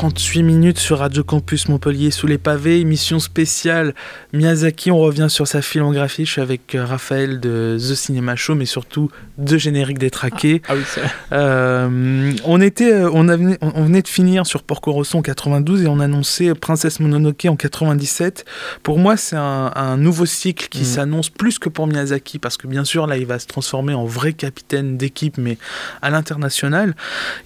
38 0.06 0.44
minutes 0.44 0.78
sur 0.78 1.00
Radio 1.00 1.24
Campus 1.24 1.68
Montpellier 1.68 2.12
sous 2.12 2.28
les 2.28 2.38
pavés, 2.38 2.80
émission 2.80 3.18
spéciale 3.18 3.96
Miyazaki. 4.34 4.92
On 4.92 5.00
revient 5.00 5.26
sur 5.30 5.48
sa 5.48 5.64
filmographie. 5.64 6.28
Je 6.28 6.32
suis 6.34 6.42
avec 6.42 6.76
euh, 6.76 6.86
Raphaël 6.86 7.40
de 7.40 7.76
The 7.80 7.96
Cinema 7.96 8.36
Show, 8.36 8.54
mais 8.54 8.68
surtout 8.68 9.10
de 9.40 9.58
Générique 9.58 9.98
des 9.98 10.12
Traqués. 10.12 10.62
Ah, 10.68 10.76
oui, 10.76 10.84
euh, 11.32 12.34
on, 12.44 12.62
était, 12.62 12.94
euh, 12.94 13.10
on, 13.12 13.28
avait, 13.30 13.58
on, 13.62 13.86
venait 13.86 14.04
de 14.04 14.08
finir 14.08 14.46
sur 14.46 14.62
Porco 14.62 14.92
Rosso 14.92 15.18
en 15.18 15.24
92 15.24 15.82
et 15.82 15.88
on 15.88 16.00
annonçait 16.00 16.54
Princesse 16.54 17.00
Mononoke 17.00 17.48
en 17.50 17.56
97. 17.56 18.46
Pour 18.84 19.00
moi, 19.00 19.18
c'est 19.18 19.38
un, 19.38 19.98
nouveau 19.98 20.28
cycle 20.28 20.68
qui 20.70 20.82
mm. 20.82 20.86
s'annonce 20.86 21.30
plus 21.32 21.58
que 21.58 21.68
pour 21.68 21.88
Miyazaki, 21.88 22.38
parce 22.38 22.58
que 22.58 22.68
bien 22.68 22.84
sûr, 22.84 23.08
là, 23.08 23.18
il 23.18 23.26
va 23.26 23.40
se 23.40 23.48
transformer 23.48 23.96
en 23.96 24.06
vrai 24.06 24.34
capitaine 24.34 24.98
d'équipe, 24.98 25.40
mais 25.40 25.58
à 26.04 26.12
l'international. 26.12 26.96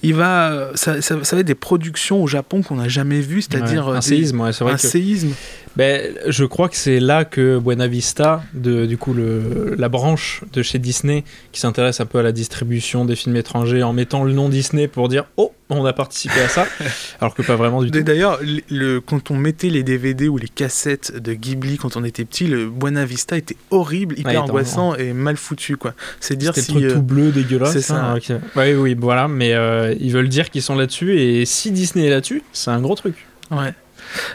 Il 0.04 0.16
va, 0.16 0.72
ça, 0.76 1.02
ça, 1.02 1.24
ça 1.24 1.36
va 1.38 1.40
être 1.40 1.48
des 1.48 1.56
productions 1.56 2.22
au 2.22 2.28
Japon 2.28 2.49
qu'on 2.50 2.76
n'a 2.76 2.88
jamais 2.88 3.22
vu, 3.22 3.42
c'est-à-dire 3.42 3.88
un 3.88 4.02
séisme, 4.02 4.42
ouais, 4.42 4.54
c'est 4.54 4.64
vrai 4.64 4.74
un 4.74 4.78
séisme. 4.78 5.30
Ben, 5.76 6.14
je 6.28 6.46
crois 6.46 6.68
que 6.68 6.76
c'est 6.76 7.00
là 7.00 7.26
que 7.26 7.58
Buena 7.60 7.88
Vista, 7.88 8.44
de, 8.54 8.86
du 8.86 8.98
coup 8.98 9.14
le, 9.14 9.76
la 9.78 9.90
branche 9.90 10.44
de 10.52 10.62
chez 10.62 10.80
Disney, 10.80 11.24
qui 11.52 11.60
s'intéresse 11.60 12.02
un 12.02 12.06
peu 12.06 12.20
à 12.20 12.24
la 12.24 12.32
distribution 12.32 13.06
des 13.06 13.16
films 13.16 13.36
étrangers 13.36 13.84
en 13.84 13.94
mettant 13.94 14.24
le 14.24 14.34
nom 14.34 14.50
Disney 14.50 14.88
pour 14.88 15.10
dire 15.10 15.26
oh 15.38 15.54
on 15.72 15.86
a 15.86 15.94
participé 15.94 16.42
à 16.42 16.48
ça, 16.48 16.66
alors 17.22 17.36
que 17.36 17.44
pas 17.44 17.56
vraiment 17.56 17.84
du 17.84 17.92
tout. 17.92 18.02
D'ailleurs, 18.02 18.40
le, 18.70 19.00
quand 19.00 19.30
on 19.30 19.36
mettait 19.36 19.70
les 19.70 19.84
DVD 19.84 20.28
ou 20.28 20.38
les 20.38 20.48
cassettes 20.48 21.16
de 21.16 21.34
Ghibli 21.34 21.78
quand 21.78 21.96
on 21.96 22.04
était 22.04 22.26
petit, 22.26 22.48
le 22.48 22.68
Buena 22.68 23.06
Vista 23.06 23.38
était 23.38 23.56
horrible, 23.70 24.18
hyper 24.18 24.44
angoissant 24.44 24.96
et 24.96 25.14
mal 25.14 25.38
foutu 25.38 25.78
quoi. 25.78 25.94
C'est 26.20 26.36
dire 26.36 26.56
si 26.56 26.74
le 26.74 26.82
truc 26.82 26.94
tout 26.94 27.02
bleu 27.04 27.32
dégueulasse. 27.32 27.74
C'est 27.74 27.82
ça. 27.82 28.14
Hein, 28.14 28.40
oui 28.56 28.74
oui 28.74 28.98
voilà, 29.00 29.28
mais 29.28 29.54
euh, 29.54 29.94
ils 30.00 30.12
veulent 30.12 30.30
dire 30.30 30.50
qu'ils 30.50 30.64
sont 30.64 30.76
là-dessus 30.76 31.20
et 31.20 31.46
si 31.46 31.72
Disney 31.72 32.08
est 32.08 32.10
là-dessus, 32.10 32.42
c'est 32.52 32.72
un 32.72 32.82
gros 32.82 32.96
truc. 32.96 33.28
Ouais. 33.52 33.74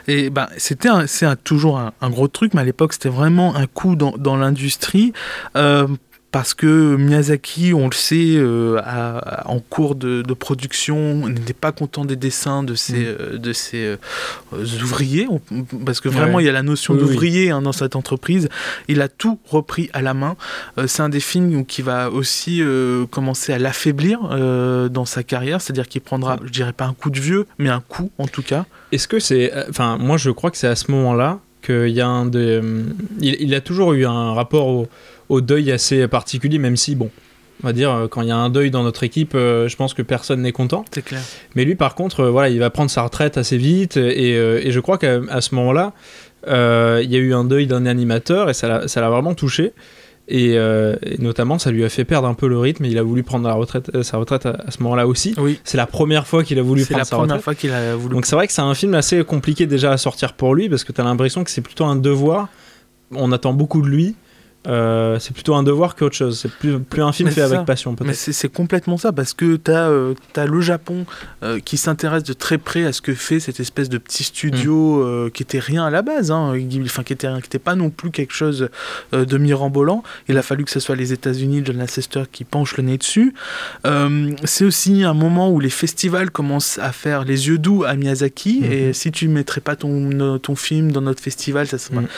Et 0.09 0.31
ben, 0.31 0.49
c'était 0.57 0.89
c'est 1.07 1.43
toujours 1.45 1.79
un, 1.79 2.11
gros 2.11 2.29
truc, 2.29 2.55
mais 2.55 2.61
à 2.61 2.64
l'époque, 2.64 2.93
c'était 2.93 3.09
vraiment 3.09 3.57
un 3.57 3.66
coup 3.66 3.97
dans, 3.97 4.12
dans 4.16 4.37
l'industrie. 4.37 5.12
Euh, 5.57 5.87
parce 6.35 6.53
que 6.53 6.97
Miyazaki, 6.97 7.74
on 7.74 7.87
le 7.87 7.95
sait, 7.95 8.35
euh, 8.35 8.80
en 9.45 9.61
cours 9.61 9.95
de, 9.95 10.22
production, 10.35 11.28
n'était 11.28 11.53
pas 11.53 11.70
content 11.70 12.05
des 12.05 12.16
dessins 12.16 12.64
de 12.64 12.74
ses, 12.74 12.95
mm. 12.95 13.16
euh, 13.20 13.39
de 13.39 13.53
ses 13.53 13.97
ouvriers, 14.82 15.28
parce 15.87 16.01
que 16.01 16.09
vraiment 16.09 16.41
il 16.41 16.47
y 16.47 16.49
a 16.49 16.53
la 16.53 16.64
notion 16.64 16.95
d'ouvrier 16.95 17.51
hein, 17.51 17.62
dans 17.62 17.70
cette 17.70 17.95
entreprise. 17.95 18.49
Il 18.89 19.01
a 19.01 19.09
tout 19.09 19.39
repris 19.49 19.91
à 19.93 20.03
la 20.03 20.12
main. 20.12 20.35
c'est 20.87 21.03
un 21.03 21.09
des 21.09 21.20
films 21.20 21.64
qui 21.64 21.82
va 21.82 22.11
aussi 22.11 22.61
commencer 23.12 23.53
à 23.53 23.59
l'affaiblir 23.61 24.18
dans 24.91 25.05
sa 25.05 25.22
carrière, 25.22 25.61
c'est-à-dire 25.61 25.89
qu'il 25.89 26.01
prendra, 26.01 26.39
je 26.45 26.51
dirais 26.51 26.72
pas 26.72 26.87
un 26.87 26.95
coup 26.95 27.11
de 27.11 27.20
vieux, 27.20 27.47
mais 27.59 27.70
un 27.70 27.80
coup 27.80 28.11
en 28.18 28.26
tout 28.26 28.43
cas. 28.43 28.66
Est-ce 28.93 29.09
que 29.09 29.18
c'est. 29.18 29.53
Euh, 29.53 29.64
enfin, 29.70 29.99
moi, 29.99 30.16
je 30.16 30.30
crois 30.30 30.51
que 30.51 30.57
c'est 30.57 30.68
à 30.68 30.76
ce 30.76 30.91
moment-là 30.93 31.41
qu'il 31.62 31.89
y 31.89 32.01
a 32.01 32.07
un 32.07 32.26
de. 32.26 32.61
Euh, 32.62 32.82
il, 33.20 33.55
a 33.55 33.61
toujours 33.61 33.93
eu 33.95 34.07
un 34.07 34.35
rapport 34.35 34.68
au, 34.68 34.89
deuil 35.41 35.72
assez 35.72 36.07
particulier, 36.09 36.59
même 36.59 36.76
si, 36.76 36.95
bon, 36.95 37.11
on 37.62 37.66
va 37.66 37.72
dire, 37.72 37.93
euh, 37.93 38.09
quand 38.09 38.22
il 38.22 38.28
y 38.28 38.32
a 38.32 38.37
un 38.37 38.51
deuil 38.51 38.70
dans 38.70 38.82
notre 38.82 39.05
équipe, 39.05 39.32
je 39.35 39.76
pense 39.76 39.95
que 39.95 40.03
personne 40.03 40.43
n'est 40.43 40.53
content. 40.53 40.85
C'est 40.93 41.05
clair. 41.05 41.22
Mais 41.55 41.64
lui, 41.64 41.74
par 41.74 41.95
contre, 41.95 42.24
voilà, 42.26 42.49
il 42.49 42.59
va 42.59 42.70
prendre 42.70 42.91
sa 42.91 43.03
retraite 43.03 43.39
assez 43.39 43.57
vite, 43.57 43.97
et, 43.97 44.32
et 44.32 44.70
je 44.70 44.80
crois 44.80 44.99
qu'à 44.99 45.41
ce 45.41 45.55
moment-là, 45.55 45.93
il 46.47 47.11
y 47.11 47.16
a 47.16 47.18
eu 47.18 47.35
un 47.35 47.45
deuil 47.45 47.66
d'un 47.66 47.87
animateur, 47.87 48.51
et 48.51 48.55
ça 48.55 48.68
l'a 48.68 49.11
vraiment 49.11 49.35
touché. 49.35 49.72
Euh, 50.32 50.97
et, 51.03 51.20
notamment, 51.20 51.59
ça 51.59 51.70
lui 51.70 51.85
a 51.85 51.89
fait 51.89 52.05
perdre 52.05 52.28
un 52.28 52.35
peu 52.35 52.49
le 52.49 52.59
rythme. 52.59 52.85
Et 52.85 52.89
il 52.89 52.99
a 52.99 53.03
voulu 53.03 53.22
prendre 53.22 53.47
la 53.47 53.55
retraite, 53.55 53.91
euh, 53.95 54.03
sa 54.03 54.16
retraite 54.16 54.47
à, 54.47 54.70
ce 54.70 54.82
moment-là 54.82 55.07
aussi. 55.07 55.35
Oui. 55.37 55.61
C'est 55.64 55.76
la 55.76 55.87
première 55.87 56.26
fois 56.26 56.45
qu'il 56.45 56.59
a 56.59 56.62
voulu 56.62 56.85
prendre 56.85 57.05
sa 57.05 57.16
retraite. 57.16 57.28
C'est 57.28 57.35
la 57.35 57.39
première 57.39 57.45
fois 57.45 57.55
qu'il 57.55 57.72
a 57.72 57.97
voulu. 57.97 58.14
Donc 58.14 58.26
c'est 58.26 58.37
vrai 58.37 58.47
que 58.47 58.53
c'est 58.53 58.62
un 58.62 58.74
film 58.74 58.95
assez 58.95 59.22
compliqué 59.24 59.66
déjà 59.66 59.93
à 59.93 59.97
sortir 59.97 60.32
pour 60.32 60.55
lui 60.55 60.68
parce 60.68 60.85
que 60.85 60.93
tu 60.93 61.01
as 61.01 61.05
l'impression 61.05 61.45
que 61.45 61.51
c'est 61.51 61.61
plutôt 61.61 61.85
un 61.85 61.97
devoir. 61.97 62.49
On 63.12 63.32
attend 63.32 63.53
beaucoup 63.53 63.82
de 63.82 63.89
lui. 63.89 64.14
Euh, 64.67 65.19
c'est 65.19 65.35
plutôt 65.35 65.55
un 65.55 65.62
devoir 65.62 65.95
qu'autre 65.95 66.17
chose. 66.17 66.39
C'est 66.39 66.51
plus, 66.51 66.79
plus 66.79 67.03
un 67.03 67.12
film 67.12 67.31
fait 67.31 67.43
avec 67.43 67.65
passion. 67.65 67.95
Mais 68.05 68.15
c'est 68.15 68.49
complètement 68.49 68.97
ça, 68.97 69.12
parce 69.12 69.35
que 69.35 69.57
tu 69.57 69.71
as, 69.71 69.89
euh, 69.89 70.15
as, 70.37 70.47
le 70.47 70.61
Japon 70.61 71.05
euh, 71.43 71.61
qui 71.61 71.77
s'intéresse 71.77 72.23
de 72.23 72.33
très 72.33 72.59
près 72.59 72.85
à 72.85 72.93
ce 72.93 73.03
que 73.03 73.15
fait 73.15 73.41
cette 73.41 73.61
espèce 73.61 73.89
de 73.89 73.99
petit 73.99 74.25
studio 74.25 75.27
mm. 75.27 75.31
qui 75.31 75.43
était 75.43 75.59
rien 75.59 75.85
à 75.85 75.91
la 75.91 76.03
base, 76.03 76.31
hein, 76.31 76.55
enfin, 76.85 77.03
qui 77.03 77.12
était, 77.12 77.29
qui 77.41 77.47
était 77.47 77.59
pas 77.59 77.75
non 77.75 77.91
plus 77.91 78.11
quelque 78.11 78.33
chose 78.33 78.69
de 79.12 79.39
mirambolant. 79.39 80.03
Il 80.29 80.39
a 80.39 80.43
fallu 80.43 80.65
que 80.65 80.71
ce 80.71 80.81
soit 80.81 80.97
les 80.97 81.12
États-Unis, 81.12 81.62
John 81.65 81.77
Lasseter 81.77 82.23
qui 82.31 82.45
penche 82.45 82.77
le 82.77 82.85
nez 82.85 82.99
dessus. 82.99 83.35
c'est 84.45 84.65
aussi 84.65 85.05
un 85.05 85.15
moment 85.15 85.51
où 85.51 85.61
les 85.61 85.71
festivals 85.71 86.31
commencent 86.31 86.79
à 86.79 86.93
faire 86.93 87.25
les 87.25 87.49
yeux 87.49 87.59
doux 87.59 87.85
à 87.85 87.95
Miyazaki, 87.95 88.62
mm-hmm. 88.62 88.73
et 88.73 88.93
si 88.93 89.12
tu 89.12 89.29
mettrais 89.29 89.61
pas 89.61 89.77
ton, 89.77 90.39
ton 90.39 90.57
film 90.57 90.93
dans 90.93 91.03
notre 91.03 91.23
festival, 91.23 91.67
ça 91.67 91.79
serait. 91.79 91.97
Mm. 91.97 92.09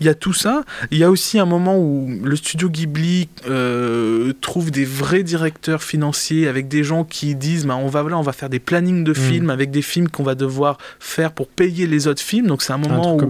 Il 0.00 0.06
y 0.06 0.10
a 0.10 0.14
tout 0.14 0.32
ça. 0.32 0.64
Il 0.90 0.98
y 0.98 1.04
a 1.04 1.10
aussi 1.10 1.38
un 1.38 1.46
moment 1.46 1.78
où 1.78 1.91
le 2.22 2.36
studio 2.36 2.68
Ghibli 2.68 3.28
euh, 3.48 4.32
trouve 4.40 4.70
des 4.70 4.84
vrais 4.84 5.22
directeurs 5.22 5.82
financiers 5.82 6.48
avec 6.48 6.68
des 6.68 6.84
gens 6.84 7.04
qui 7.04 7.34
disent 7.34 7.66
bah, 7.66 7.76
on, 7.76 7.88
va, 7.88 8.02
voilà, 8.02 8.18
on 8.18 8.22
va 8.22 8.32
faire 8.32 8.48
des 8.48 8.58
plannings 8.58 9.04
de 9.04 9.12
mm. 9.12 9.14
films 9.14 9.50
avec 9.50 9.70
des 9.70 9.82
films 9.82 10.08
qu'on 10.08 10.22
va 10.22 10.34
devoir 10.34 10.78
faire 11.00 11.32
pour 11.32 11.48
payer 11.48 11.86
les 11.86 12.06
autres 12.06 12.22
films. 12.22 12.46
Donc 12.46 12.62
c'est 12.62 12.72
un 12.72 12.78
moment 12.78 13.16
où, 13.16 13.28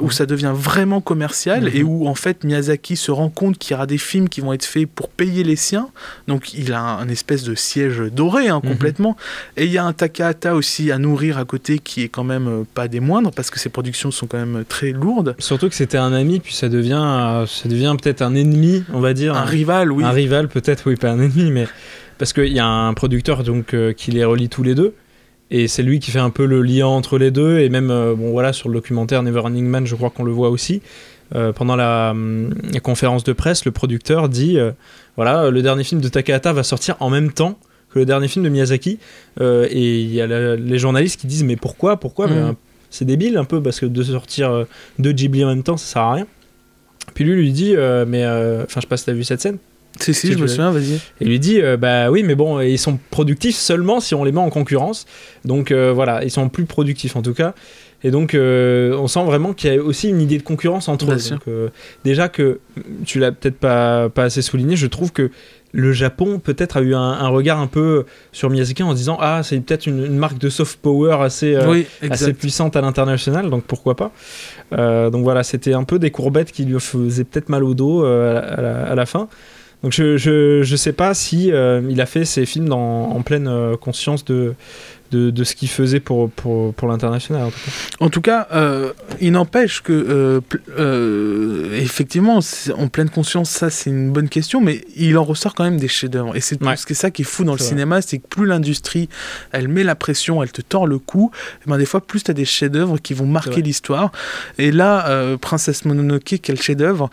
où, 0.00 0.10
ça 0.10 0.26
devient 0.26 0.52
vraiment 0.54 1.00
commercial 1.00 1.68
et 1.68 1.82
mm-hmm. 1.82 1.84
où 1.84 2.08
en 2.08 2.14
fait 2.14 2.44
Miyazaki 2.44 2.96
se 2.96 3.10
rend 3.10 3.28
compte 3.28 3.58
qu'il 3.58 3.72
y 3.72 3.74
aura 3.74 3.86
des 3.86 3.98
films 3.98 4.28
qui 4.28 4.40
vont 4.40 4.52
être 4.52 4.64
faits 4.64 4.88
pour 4.88 5.08
payer 5.08 5.44
les 5.44 5.56
siens. 5.56 5.88
Donc 6.28 6.54
il 6.54 6.72
a 6.72 6.80
un, 6.80 7.08
espèce 7.08 7.44
de 7.44 7.54
siège 7.54 8.02
doré 8.12 8.48
hein, 8.48 8.60
mm-hmm. 8.62 8.68
complètement. 8.68 9.16
Et 9.56 9.64
il 9.66 9.72
y 9.72 9.78
a 9.78 9.84
un 9.84 9.92
Takahata 9.92 10.54
aussi 10.54 10.90
à 10.90 10.98
nourrir 10.98 11.38
à 11.38 11.44
côté 11.44 11.78
qui 11.78 12.02
est 12.02 12.08
quand 12.08 12.24
même 12.24 12.48
euh, 12.48 12.62
pas 12.74 12.88
des 12.88 13.00
moindres 13.00 13.30
parce 13.32 13.50
que 13.50 13.58
ses 13.58 13.68
productions 13.68 14.10
sont 14.10 14.26
quand 14.26 14.38
même 14.38 14.64
très 14.68 14.92
lourdes. 14.92 15.34
Surtout 15.38 15.68
que 15.68 15.74
c'était 15.74 15.98
un 15.98 16.12
ami 16.12 16.40
puis 16.40 16.54
ça 16.54 16.68
devient, 16.68 17.02
euh, 17.04 17.46
ça 17.46 17.68
devient 17.68 17.93
peut-être 17.96 18.22
un 18.22 18.34
ennemi, 18.34 18.84
on 18.92 19.00
va 19.00 19.14
dire. 19.14 19.34
Un, 19.34 19.44
rival, 19.44 19.92
oui. 19.92 20.04
Un 20.04 20.10
rival, 20.10 20.48
peut-être, 20.48 20.84
oui, 20.86 20.96
pas 20.96 21.10
un 21.10 21.20
ennemi, 21.20 21.50
mais 21.50 21.66
parce 22.18 22.32
qu'il 22.32 22.52
y 22.52 22.60
a 22.60 22.66
un 22.66 22.94
producteur 22.94 23.42
donc 23.42 23.74
euh, 23.74 23.92
qui 23.92 24.10
les 24.10 24.24
relie 24.24 24.48
tous 24.48 24.62
les 24.62 24.74
deux. 24.74 24.94
Et 25.50 25.68
c'est 25.68 25.82
lui 25.82 26.00
qui 26.00 26.10
fait 26.10 26.20
un 26.20 26.30
peu 26.30 26.46
le 26.46 26.62
lien 26.62 26.86
entre 26.86 27.18
les 27.18 27.30
deux. 27.30 27.58
Et 27.58 27.68
même, 27.68 27.90
euh, 27.90 28.14
bon 28.14 28.30
voilà, 28.30 28.52
sur 28.52 28.68
le 28.68 28.74
documentaire 28.74 29.22
Never 29.22 29.40
Running 29.40 29.66
Man, 29.66 29.86
je 29.86 29.94
crois 29.94 30.10
qu'on 30.10 30.24
le 30.24 30.32
voit 30.32 30.50
aussi. 30.50 30.82
Euh, 31.34 31.52
pendant 31.52 31.76
la, 31.76 32.14
conférence 32.82 33.24
de 33.24 33.32
presse, 33.32 33.64
le 33.64 33.72
producteur 33.72 34.28
dit 34.28 34.58
voilà, 35.16 35.50
le 35.50 35.62
dernier 35.62 35.84
film 35.84 36.00
de 36.00 36.08
Takahata 36.08 36.52
va 36.52 36.62
sortir 36.62 36.96
en 37.00 37.10
même 37.10 37.32
temps 37.32 37.58
que 37.90 37.98
le 37.98 38.04
dernier 38.04 38.28
film 38.28 38.44
de 38.44 38.50
Miyazaki. 38.50 38.98
et 39.40 40.00
il 40.00 40.12
y 40.12 40.20
a 40.20 40.26
les 40.56 40.78
journalistes 40.78 41.20
qui 41.20 41.26
disent 41.26 41.44
mais 41.44 41.56
pourquoi 41.56 41.98
Pourquoi? 41.98 42.26
Mm. 42.26 42.56
C'est 42.90 43.04
débile 43.04 43.38
un 43.38 43.44
peu 43.44 43.60
parce 43.60 43.80
que 43.80 43.86
de 43.86 44.02
sortir 44.02 44.66
deux 44.98 45.12
Ghibli 45.12 45.44
en 45.44 45.48
même 45.48 45.62
temps, 45.64 45.76
ça 45.76 45.86
sert 45.86 46.02
à 46.02 46.12
rien. 46.14 46.26
Puis 47.12 47.24
lui 47.24 47.34
lui 47.34 47.52
dit, 47.52 47.74
euh, 47.76 48.04
mais 48.06 48.24
euh, 48.24 48.64
enfin, 48.64 48.76
je 48.76 48.80
sais 48.80 48.86
pas 48.86 48.96
si 48.96 49.04
t'as 49.04 49.12
vu 49.12 49.24
cette 49.24 49.40
scène. 49.40 49.58
Si, 50.00 50.12
si, 50.12 50.32
je 50.32 50.38
me 50.38 50.48
souviens, 50.48 50.72
vas-y. 50.72 50.98
Et 51.20 51.24
lui 51.24 51.38
dit, 51.38 51.60
euh, 51.60 51.76
bah 51.76 52.10
oui, 52.10 52.24
mais 52.24 52.34
bon, 52.34 52.60
ils 52.60 52.80
sont 52.80 52.98
productifs 53.10 53.54
seulement 53.54 54.00
si 54.00 54.14
on 54.16 54.24
les 54.24 54.32
met 54.32 54.40
en 54.40 54.50
concurrence. 54.50 55.06
Donc 55.44 55.72
voilà, 55.72 56.24
ils 56.24 56.30
sont 56.30 56.48
plus 56.48 56.64
productifs 56.64 57.14
en 57.16 57.22
tout 57.22 57.34
cas. 57.34 57.54
Et 58.02 58.10
donc, 58.10 58.34
on 58.34 59.06
sent 59.06 59.24
vraiment 59.24 59.52
qu'il 59.52 59.72
y 59.72 59.78
a 59.78 59.82
aussi 59.82 60.08
une 60.08 60.20
idée 60.20 60.38
de 60.38 60.42
concurrence 60.42 60.88
entre 60.88 61.12
eux. 61.12 61.30
Donc, 61.30 61.42
déjà 62.04 62.28
que, 62.28 62.58
tu 63.04 63.20
l'as 63.20 63.30
peut-être 63.30 63.56
pas, 63.56 64.08
pas 64.08 64.24
assez 64.24 64.42
souligné, 64.42 64.76
je 64.76 64.86
trouve 64.88 65.12
que 65.12 65.30
le 65.76 65.92
Japon 65.92 66.38
peut-être 66.38 66.76
a 66.76 66.80
eu 66.80 66.94
un, 66.94 67.00
un 67.00 67.28
regard 67.28 67.58
un 67.58 67.66
peu 67.66 68.04
sur 68.30 68.48
Miyazaki 68.48 68.84
en 68.84 68.94
disant 68.94 69.18
ah 69.20 69.42
c'est 69.42 69.58
peut-être 69.60 69.86
une, 69.86 70.04
une 70.04 70.16
marque 70.16 70.38
de 70.38 70.48
soft 70.48 70.78
power 70.80 71.16
assez 71.20 71.56
euh, 71.56 71.68
oui, 71.68 71.86
assez 72.08 72.32
puissante 72.32 72.76
à 72.76 72.80
l'international, 72.80 73.50
donc 73.50 73.64
pourquoi 73.64 73.96
pas. 73.96 74.12
Euh, 74.72 75.10
donc 75.10 75.24
voilà, 75.24 75.42
c'était 75.42 75.74
un 75.74 75.82
peu 75.84 75.98
des 75.98 76.10
courbettes 76.12 76.52
qui 76.52 76.64
lui 76.64 76.78
faisaient 76.78 77.24
peut-être 77.24 77.48
mal 77.48 77.64
au 77.64 77.74
dos 77.74 78.04
euh, 78.04 78.38
à, 78.38 78.60
la, 78.62 78.84
à 78.86 78.94
la- 78.94 79.06
fin. 79.06 79.28
Donc 79.82 79.92
je, 79.92 80.16
je, 80.16 80.62
je 80.62 80.76
sais 80.76 80.92
pas 80.94 81.12
si 81.12 81.48
il 81.48 82.00
a 82.00 82.06
fait 82.06 82.24
ces 82.24 82.46
films 82.46 82.68
dans, 82.70 83.10
en 83.10 83.20
pleine 83.22 83.76
conscience 83.80 84.24
de, 84.24 84.54
de, 85.14 85.30
de 85.30 85.44
ce 85.44 85.54
qu'il 85.54 85.68
faisait 85.68 86.00
pour, 86.00 86.30
pour, 86.30 86.74
pour 86.74 86.88
l'international. 86.88 87.42
en 87.44 87.50
tout 87.50 87.60
cas. 87.60 88.04
En 88.04 88.08
tout 88.10 88.20
cas, 88.20 88.48
euh, 88.52 88.92
il 89.20 89.32
n'empêche 89.32 89.80
que, 89.82 89.92
euh, 89.92 90.40
euh, 90.78 91.74
effectivement, 91.80 92.40
en 92.76 92.88
pleine 92.88 93.10
conscience, 93.10 93.50
ça 93.50 93.70
c'est 93.70 93.90
une 93.90 94.10
bonne 94.12 94.28
question, 94.28 94.60
mais 94.60 94.84
il 94.96 95.16
en 95.18 95.24
ressort 95.24 95.54
quand 95.54 95.64
même 95.64 95.78
des 95.78 95.88
chefs-d'œuvre. 95.88 96.36
Et 96.36 96.40
c'est 96.40 96.62
Ouais. 96.62 96.76
ça 96.76 97.10
qui 97.10 97.22
est 97.22 97.24
fou 97.24 97.44
dans 97.44 97.52
le 97.52 97.58
vrai. 97.58 97.66
cinéma, 97.68 98.02
c'est 98.02 98.18
que 98.18 98.26
plus 98.26 98.46
l'industrie, 98.46 99.08
elle 99.52 99.68
met 99.68 99.84
la 99.84 99.94
pression, 99.94 100.42
elle 100.42 100.52
te 100.52 100.62
tord 100.62 100.86
le 100.86 100.98
cou, 100.98 101.30
et 101.66 101.70
ben 101.70 101.78
des 101.78 101.86
fois, 101.86 102.00
plus 102.00 102.22
tu 102.24 102.30
as 102.30 102.34
des 102.34 102.44
chefs-d'œuvre 102.44 102.98
qui 102.98 103.14
vont 103.14 103.26
marquer 103.26 103.62
l'histoire. 103.62 104.10
Et 104.58 104.70
là, 104.72 105.36
Princesse 105.40 105.84
Mononoke, 105.84 106.36
quel 106.42 106.60
chef-d'œuvre, 106.60 107.10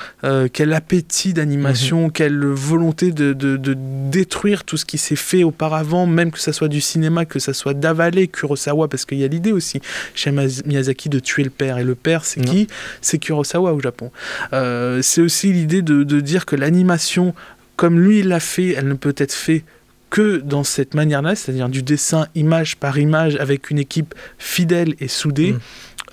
quel 0.53 0.73
appétit 0.73 1.33
d'animation, 1.33 2.05
Mhm. 2.05 2.11
quelle 2.11 2.45
volonté 2.45 3.11
de, 3.11 3.33
de- 3.33 3.57
de 3.57 3.75
détruire 4.09 4.63
tout 4.63 4.77
ce 4.77 4.85
qui 4.85 4.97
s'est 4.97 5.15
fait 5.15 5.43
auparavant, 5.43 6.05
même 6.07 6.31
que 6.31 6.39
ça 6.39 6.53
soit 6.53 6.67
du 6.67 6.81
cinéma, 6.81 7.25
que 7.25 7.39
ça 7.39 7.53
soit 7.53 7.73
d'avaler 7.91 8.27
Kurosawa, 8.27 8.87
parce 8.87 9.05
qu'il 9.05 9.19
y 9.19 9.23
a 9.23 9.27
l'idée 9.27 9.51
aussi 9.51 9.81
chez 10.15 10.31
Miyazaki 10.31 11.09
de 11.09 11.19
tuer 11.19 11.43
le 11.43 11.49
père. 11.49 11.77
Et 11.77 11.83
le 11.83 11.95
père, 11.95 12.25
c'est 12.25 12.41
qui 12.41 12.67
C'est 13.01 13.17
Kurosawa 13.17 13.73
au 13.73 13.79
Japon. 13.79 14.11
Euh, 14.53 15.01
c'est 15.01 15.21
aussi 15.21 15.51
l'idée 15.51 15.81
de, 15.81 16.03
de 16.03 16.19
dire 16.19 16.45
que 16.45 16.55
l'animation, 16.55 17.33
comme 17.75 17.99
lui 17.99 18.19
il 18.19 18.27
l'a 18.29 18.39
fait, 18.39 18.69
elle 18.69 18.87
ne 18.87 18.93
peut 18.93 19.15
être 19.17 19.33
faite 19.33 19.63
que 20.09 20.37
dans 20.37 20.63
cette 20.63 20.93
manière-là, 20.93 21.35
c'est-à-dire 21.35 21.69
du 21.69 21.83
dessin 21.83 22.27
image 22.35 22.75
par 22.75 22.99
image 22.99 23.37
avec 23.37 23.71
une 23.71 23.79
équipe 23.79 24.13
fidèle 24.37 24.93
et 24.99 25.07
soudée. 25.07 25.53
Mm. 25.53 25.59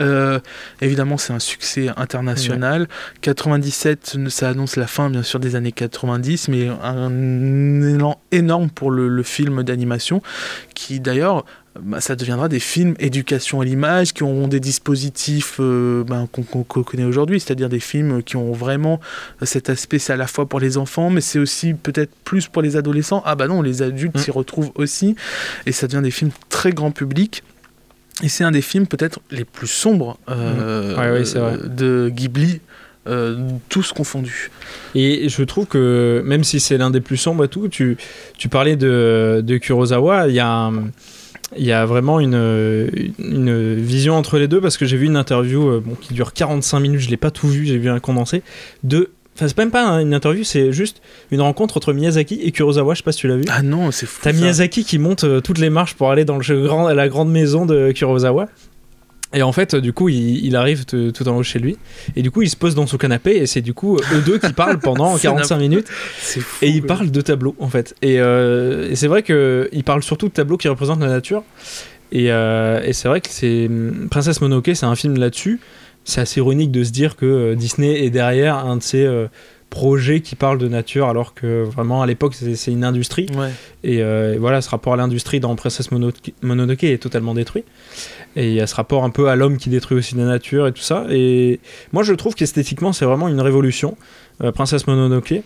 Euh, 0.00 0.38
évidemment, 0.80 1.18
c'est 1.18 1.32
un 1.32 1.40
succès 1.40 1.88
international. 1.96 2.88
97, 3.20 4.16
ça 4.28 4.48
annonce 4.48 4.76
la 4.76 4.86
fin, 4.86 5.10
bien 5.10 5.22
sûr, 5.22 5.40
des 5.40 5.56
années 5.56 5.72
90, 5.72 6.48
mais 6.48 6.68
un 6.68 7.82
élan 7.82 8.20
énorme 8.30 8.70
pour 8.70 8.90
le, 8.90 9.08
le 9.08 9.22
film 9.22 9.62
d'animation, 9.64 10.22
qui 10.74 11.00
d'ailleurs, 11.00 11.44
bah, 11.82 12.00
ça 12.00 12.16
deviendra 12.16 12.48
des 12.48 12.58
films 12.60 12.94
éducation 12.98 13.60
à 13.60 13.64
l'image, 13.64 14.12
qui 14.14 14.22
auront 14.22 14.48
des 14.48 14.60
dispositifs 14.60 15.56
euh, 15.60 16.04
ben, 16.04 16.26
qu'on 16.32 16.62
connaît 16.82 17.04
aujourd'hui, 17.04 17.40
c'est-à-dire 17.40 17.68
des 17.68 17.80
films 17.80 18.22
qui 18.22 18.36
ont 18.36 18.52
vraiment 18.52 19.00
cet 19.42 19.70
aspect, 19.70 19.98
c'est 19.98 20.12
à 20.12 20.16
la 20.16 20.26
fois 20.26 20.46
pour 20.48 20.60
les 20.60 20.76
enfants, 20.76 21.10
mais 21.10 21.20
c'est 21.20 21.38
aussi 21.38 21.74
peut-être 21.74 22.10
plus 22.24 22.48
pour 22.48 22.62
les 22.62 22.76
adolescents. 22.76 23.22
Ah 23.24 23.34
bah 23.34 23.48
non, 23.48 23.62
les 23.62 23.82
adultes 23.82 24.16
Mm. 24.16 24.18
s'y 24.20 24.30
retrouvent 24.30 24.72
aussi, 24.74 25.16
et 25.66 25.72
ça 25.72 25.86
devient 25.86 26.02
des 26.02 26.10
films 26.10 26.30
très 26.48 26.72
grand 26.72 26.90
public. 26.90 27.42
Et 28.22 28.28
c'est 28.28 28.42
un 28.44 28.50
des 28.50 28.62
films 28.62 28.86
peut-être 28.86 29.20
les 29.30 29.44
plus 29.44 29.68
sombres 29.68 30.18
euh, 30.28 30.96
Ouais, 30.96 31.10
ouais, 31.12 31.24
c'est 31.24 31.38
vrai. 31.38 31.56
de 31.68 32.10
Ghibli, 32.12 32.60
euh, 33.06 33.48
tous 33.68 33.92
confondus. 33.92 34.50
Et 34.96 35.28
je 35.28 35.42
trouve 35.44 35.66
que 35.66 36.20
même 36.26 36.42
si 36.42 36.58
c'est 36.58 36.76
l'un 36.78 36.90
des 36.90 37.00
plus 37.00 37.16
sombres 37.16 37.44
et 37.44 37.48
tout, 37.48 37.68
tu, 37.68 37.96
tu 38.36 38.48
parlais 38.48 38.74
de, 38.76 39.40
de 39.46 39.56
Kurosawa, 39.58 40.26
il 40.28 40.34
y 40.34 40.40
a, 40.40 40.48
un- 40.50 40.88
il 41.56 41.64
y 41.64 41.72
a 41.72 41.86
vraiment 41.86 42.20
une, 42.20 42.34
une 43.18 43.74
vision 43.74 44.14
entre 44.14 44.38
les 44.38 44.48
deux 44.48 44.60
parce 44.60 44.76
que 44.76 44.84
j'ai 44.86 44.96
vu 44.96 45.06
une 45.06 45.16
interview 45.16 45.68
euh, 45.68 45.82
bon, 45.84 45.94
qui 45.94 46.12
dure 46.14 46.32
45 46.32 46.80
minutes, 46.80 47.00
je 47.00 47.10
l'ai 47.10 47.16
pas 47.16 47.30
tout 47.30 47.48
vu, 47.48 47.64
j'ai 47.66 47.78
vu 47.78 47.88
un 47.88 48.00
condensé, 48.00 48.42
de... 48.84 49.10
Enfin, 49.36 49.46
c'est 49.46 49.56
même 49.58 49.70
pas 49.70 49.86
un- 49.86 50.00
une 50.00 50.14
interview, 50.14 50.42
c'est 50.42 50.72
juste 50.72 51.00
une 51.30 51.40
rencontre 51.40 51.76
entre 51.76 51.92
Miyazaki 51.92 52.40
et 52.42 52.50
Kurosawa, 52.50 52.94
je 52.94 52.98
sais 52.98 53.04
pas 53.04 53.12
si 53.12 53.20
tu 53.20 53.28
l'as 53.28 53.36
vu. 53.36 53.44
Ah 53.48 53.62
non, 53.62 53.92
c'est 53.92 54.04
fou. 54.06 54.20
T'as. 54.22 54.32
Miyazaki 54.32 54.84
qui 54.84 54.98
monte 54.98 55.22
euh, 55.24 55.40
toutes 55.40 55.58
les 55.58 55.70
marches 55.70 55.94
pour 55.94 56.10
aller 56.10 56.24
dans 56.24 56.36
le 56.36 56.42
jeu 56.42 56.60
grand, 56.64 56.88
la 56.88 57.08
grande 57.08 57.30
maison 57.30 57.64
de 57.64 57.92
Kurosawa. 57.92 58.48
Et 59.34 59.42
en 59.42 59.52
fait, 59.52 59.74
euh, 59.74 59.80
du 59.80 59.92
coup, 59.92 60.08
il, 60.08 60.44
il 60.44 60.56
arrive 60.56 60.86
tout 60.86 61.28
en 61.28 61.36
haut 61.36 61.42
chez 61.42 61.58
lui. 61.58 61.76
Et 62.16 62.22
du 62.22 62.30
coup, 62.30 62.42
il 62.42 62.48
se 62.48 62.56
pose 62.56 62.74
dans 62.74 62.86
son 62.86 62.96
canapé. 62.96 63.36
Et 63.36 63.46
c'est 63.46 63.60
du 63.60 63.74
coup 63.74 63.96
euh, 63.96 64.00
eux 64.14 64.22
deux 64.22 64.38
qui 64.38 64.52
parlent 64.52 64.78
pendant 64.78 65.16
C'est 65.18 65.28
45 65.28 65.58
minutes. 65.58 65.88
Fou, 65.88 66.64
Et 66.64 66.70
ils 66.70 66.82
parlent 66.82 67.10
de 67.10 67.20
tableaux, 67.20 67.54
en 67.60 67.68
fait. 67.68 67.94
Et, 68.00 68.20
euh, 68.20 68.90
et 68.90 68.96
c'est 68.96 69.08
vrai 69.08 69.22
qu'ils 69.22 69.84
parlent 69.84 70.02
surtout 70.02 70.28
de 70.28 70.32
tableaux 70.32 70.56
qui 70.56 70.68
représentent 70.68 71.00
la 71.00 71.08
nature. 71.08 71.44
Et, 72.10 72.32
euh, 72.32 72.80
et 72.82 72.92
c'est 72.92 73.08
vrai 73.08 73.20
que 73.20 73.28
c'est 73.30 73.68
Princesse 74.10 74.40
Mononoke, 74.40 74.70
c'est 74.74 74.86
un 74.86 74.94
film 74.94 75.18
là-dessus. 75.18 75.60
C'est 76.04 76.22
assez 76.22 76.38
ironique 76.38 76.70
de 76.70 76.84
se 76.84 76.90
dire 76.90 77.16
que 77.16 77.54
Disney 77.54 78.04
est 78.04 78.10
derrière 78.10 78.56
un 78.56 78.76
de 78.78 78.82
ces 78.82 79.04
euh, 79.04 79.26
projets 79.70 80.20
qui 80.20 80.34
parlent 80.34 80.58
de 80.58 80.68
nature, 80.68 81.08
alors 81.08 81.34
que 81.34 81.62
vraiment 81.62 82.02
à 82.02 82.06
l'époque 82.06 82.34
c'est 82.34 82.72
une 82.72 82.84
industrie. 82.84 83.26
Ouais. 83.36 83.50
Et, 83.84 84.02
euh, 84.02 84.34
et 84.34 84.38
voilà, 84.38 84.60
ce 84.60 84.70
rapport 84.70 84.94
à 84.94 84.96
l'industrie 84.96 85.40
dans 85.40 85.54
Princesse 85.56 85.90
Mononoke, 85.90 86.84
est 86.84 87.02
totalement 87.02 87.34
détruit. 87.34 87.64
Et 88.36 88.48
il 88.48 88.54
y 88.54 88.60
a 88.60 88.66
ce 88.66 88.74
rapport 88.74 89.04
un 89.04 89.10
peu 89.10 89.28
à 89.28 89.36
l'homme 89.36 89.56
qui 89.56 89.68
détruit 89.68 89.98
aussi 89.98 90.14
la 90.14 90.24
nature 90.24 90.66
et 90.66 90.72
tout 90.72 90.82
ça. 90.82 91.06
Et 91.10 91.60
moi, 91.92 92.02
je 92.02 92.12
trouve 92.12 92.34
qu'esthétiquement, 92.34 92.92
c'est 92.92 93.04
vraiment 93.04 93.28
une 93.28 93.40
révolution, 93.40 93.96
euh, 94.42 94.52
Princesse 94.52 94.86
Mononoke. 94.86 95.42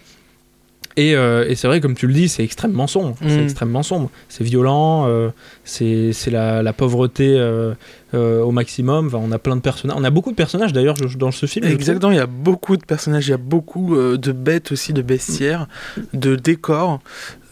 Et, 0.97 1.17
euh, 1.17 1.47
et 1.49 1.55
c'est 1.55 1.67
vrai, 1.67 1.81
comme 1.81 1.95
tu 1.95 2.07
le 2.07 2.13
dis, 2.13 2.29
c'est 2.29 2.45
extrêmement 2.45 2.87
sombre. 2.87 3.17
C'est 3.23 3.39
Mm. 3.41 3.45
extrêmement 3.45 3.83
sombre. 3.83 4.11
C'est 4.29 4.45
violent, 4.45 5.07
euh, 5.09 5.31
c'est 5.65 6.13
la, 6.31 6.63
la 6.63 6.73
pauvreté 6.73 7.35
euh, 7.39 7.75
au 8.13 8.51
maximum. 8.51 9.07
Enfin, 9.07 9.19
on 9.23 9.33
a 9.33 9.39
plein 9.39 9.57
de 9.57 9.61
personnages. 9.63 9.97
On 9.99 10.05
a 10.05 10.11
beaucoup 10.11 10.31
de 10.31 10.37
personnages 10.37 10.73
d'ailleurs 10.73 10.97
dans 11.17 11.31
ce 11.31 11.47
film. 11.47 11.67
Exactement, 11.67 12.13
il 12.13 12.19
y 12.19 12.21
a 12.21 12.27
beaucoup 12.27 12.77
de 12.77 12.85
personnages, 12.85 13.27
il 13.29 13.31
y 13.31 13.35
a 13.35 13.39
beaucoup 13.39 13.97
de 13.97 14.33
bêtes 14.33 14.73
aussi, 14.73 14.93
de 14.93 15.03
bestiaires, 15.03 15.67
de 16.13 16.37
décors. 16.37 17.01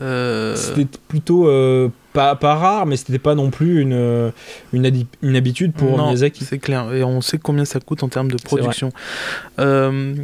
C'était 0.01 0.87
plutôt 1.09 1.49
pas, 2.13 2.35
pas 2.37 2.55
rare, 2.57 2.87
mais 2.87 2.97
c'était 2.97 3.19
pas 3.19 3.35
non 3.35 3.51
plus 3.51 3.81
une, 3.81 3.93
euh, 3.93 4.31
une, 4.73 4.87
habitude 5.37 5.73
pour 5.73 5.97
non, 5.97 6.07
Miyazaki. 6.07 6.45
C'est 6.45 6.59
clair, 6.59 6.93
et 6.93 7.05
on 7.05 7.21
sait 7.21 7.39
combien 7.39 7.65
ça 7.65 7.81
coûte 7.81 8.03
en 8.03 8.09
termes 8.09 8.31
de 8.31 8.37
production. 8.37 8.91
Euh, 9.59 10.15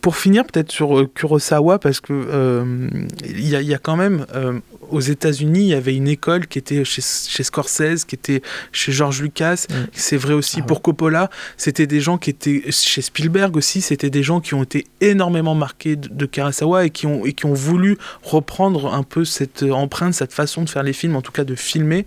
pour 0.00 0.16
finir, 0.16 0.44
peut-être 0.44 0.70
sur 0.70 0.98
euh, 0.98 1.10
Kurosawa, 1.12 1.78
parce 1.78 2.00
que 2.00 2.12
euh, 2.12 2.88
il 3.24 3.48
y, 3.48 3.56
a- 3.56 3.62
y 3.62 3.74
a 3.74 3.78
quand 3.78 3.96
même 3.96 4.26
euh, 4.34 4.60
aux 4.90 5.00
États-Unis, 5.00 5.60
il 5.60 5.68
y 5.68 5.74
avait 5.74 5.96
une 5.96 6.08
école 6.08 6.46
qui 6.46 6.58
était 6.58 6.84
chez, 6.84 7.02
chez 7.02 7.42
Scorsese, 7.42 8.04
qui 8.04 8.14
était 8.14 8.42
chez 8.72 8.92
George 8.92 9.22
Lucas. 9.22 9.66
Mm. 9.68 9.74
C'est 9.92 10.16
vrai 10.16 10.34
aussi 10.34 10.58
Ah 10.60 10.66
pour 10.66 10.82
Coppola. 10.82 11.30
C'était 11.56 11.86
des 11.86 12.00
gens 12.00 12.18
qui 12.18 12.30
étaient 12.30 12.62
chez 12.70 13.00
Spielberg 13.02 13.56
aussi. 13.56 13.80
C'était 13.80 14.10
des 14.10 14.22
gens 14.22 14.40
qui 14.40 14.54
ont 14.54 14.62
été 14.62 14.86
énormément 15.00 15.54
marqués 15.54 15.96
de, 15.96 16.08
de 16.08 16.26
Kurosawa 16.26 16.84
et 16.86 16.90
qui 16.90 17.06
ont 17.06 17.24
et 17.24 17.32
qui 17.32 17.46
ont 17.46 17.54
voulu 17.54 17.96
reprendre 18.22 18.92
un 18.92 19.02
peu 19.02 19.24
cette 19.24 19.62
empreinte, 19.62 20.14
cette 20.14 20.32
façon 20.32 20.62
de 20.62 20.68
faire 20.68 20.82
les 20.82 20.92
films, 20.92 21.16
en 21.16 21.22
tout 21.22 21.31
cas 21.32 21.44
de 21.44 21.54
filmer. 21.54 22.06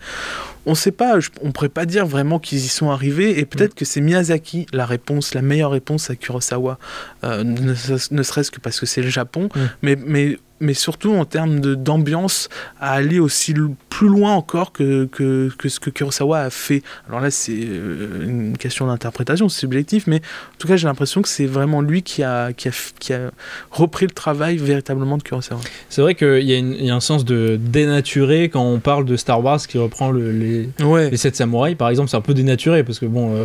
On 0.68 0.74
sait 0.74 0.92
pas, 0.92 1.20
je- 1.20 1.30
on 1.44 1.52
pourrait 1.52 1.70
pas 1.70 1.86
dire 1.86 2.06
vraiment 2.08 2.40
qu'ils 2.40 2.58
y 2.58 2.68
sont 2.68 2.90
arrivés, 2.90 3.38
et 3.40 3.46
peut-être 3.46 3.76
que 3.76 3.86
c'est 3.86 4.02
Miyazaki 4.02 4.66
la 4.74 4.86
réponse, 4.86 5.34
la 5.36 5.42
meilleure 5.44 5.72
réponse 5.72 6.10
à 6.10 6.16
Kurosawa, 6.16 6.80
euh, 7.24 7.44
ne, 7.44 7.74
ne 8.16 8.24
serait-ce 8.24 8.50
que 8.52 8.60
parce 8.60 8.80
que 8.80 8.86
c'est 8.88 9.02
le 9.04 9.10
Japon, 9.10 9.50
Mm. 9.56 9.60
mais, 9.84 9.96
mais, 9.96 10.38
mais 10.60 10.74
surtout 10.74 11.12
en 11.14 11.26
termes 11.26 11.60
d'ambiance, 11.60 12.50
à 12.80 12.92
aller 12.94 13.20
aussi 13.20 13.54
plus 13.90 14.08
loin 14.08 14.34
encore 14.34 14.72
que, 14.72 15.06
que, 15.06 15.50
que 15.58 15.70
ce 15.70 15.80
que 15.80 15.90
Kurosawa 15.90 16.40
a 16.42 16.50
fait. 16.50 16.82
Alors 17.08 17.20
là, 17.22 17.30
c'est 17.32 17.52
euh, 17.58 18.26
une 18.26 18.58
question 18.58 18.88
d'interprétation, 18.88 19.48
c'est 19.50 19.60
subjectif, 19.60 20.08
mais 20.08 20.18
en 20.18 20.58
tout 20.58 20.68
cas, 20.68 20.76
j'ai 20.78 20.88
l'impression 20.88 21.22
que 21.22 21.28
c'est 21.30 21.46
vraiment 21.46 21.82
lui 21.82 22.04
qui 22.04 22.24
a, 22.24 22.54
qui, 22.54 22.68
a, 22.68 22.72
qui 23.00 23.14
a 23.14 23.32
repris 23.72 24.06
le 24.06 24.12
travail 24.12 24.58
véritablement 24.58 25.18
de 25.18 25.24
Kurosawa. 25.24 25.62
C'est 25.90 26.02
vrai 26.02 26.16
qu'il 26.16 26.44
y, 26.50 26.54
y 26.86 26.90
a 26.90 26.96
un 26.96 27.00
sens 27.00 27.26
de 27.26 27.58
dénaturé 27.62 28.50
quand 28.50 28.64
on 28.64 28.80
parle 28.80 29.06
de 29.06 29.16
Star 29.18 29.44
Wars 29.44 29.60
qui 29.66 29.78
reprend 29.78 30.12
le- 30.12 30.32
les, 30.32 30.70
Ouais. 30.84 31.10
les 31.10 31.18
7 31.18 31.36
samouraïs, 31.36 31.76
par 31.76 31.90
exemple, 31.90 32.10
c'est 32.10 32.18
un 32.18 32.22
peu 32.22 32.34
dénaturé 32.34 32.84
parce 32.84 33.00
que 33.00 33.06
bon. 33.06 33.36
euh, 33.36 33.44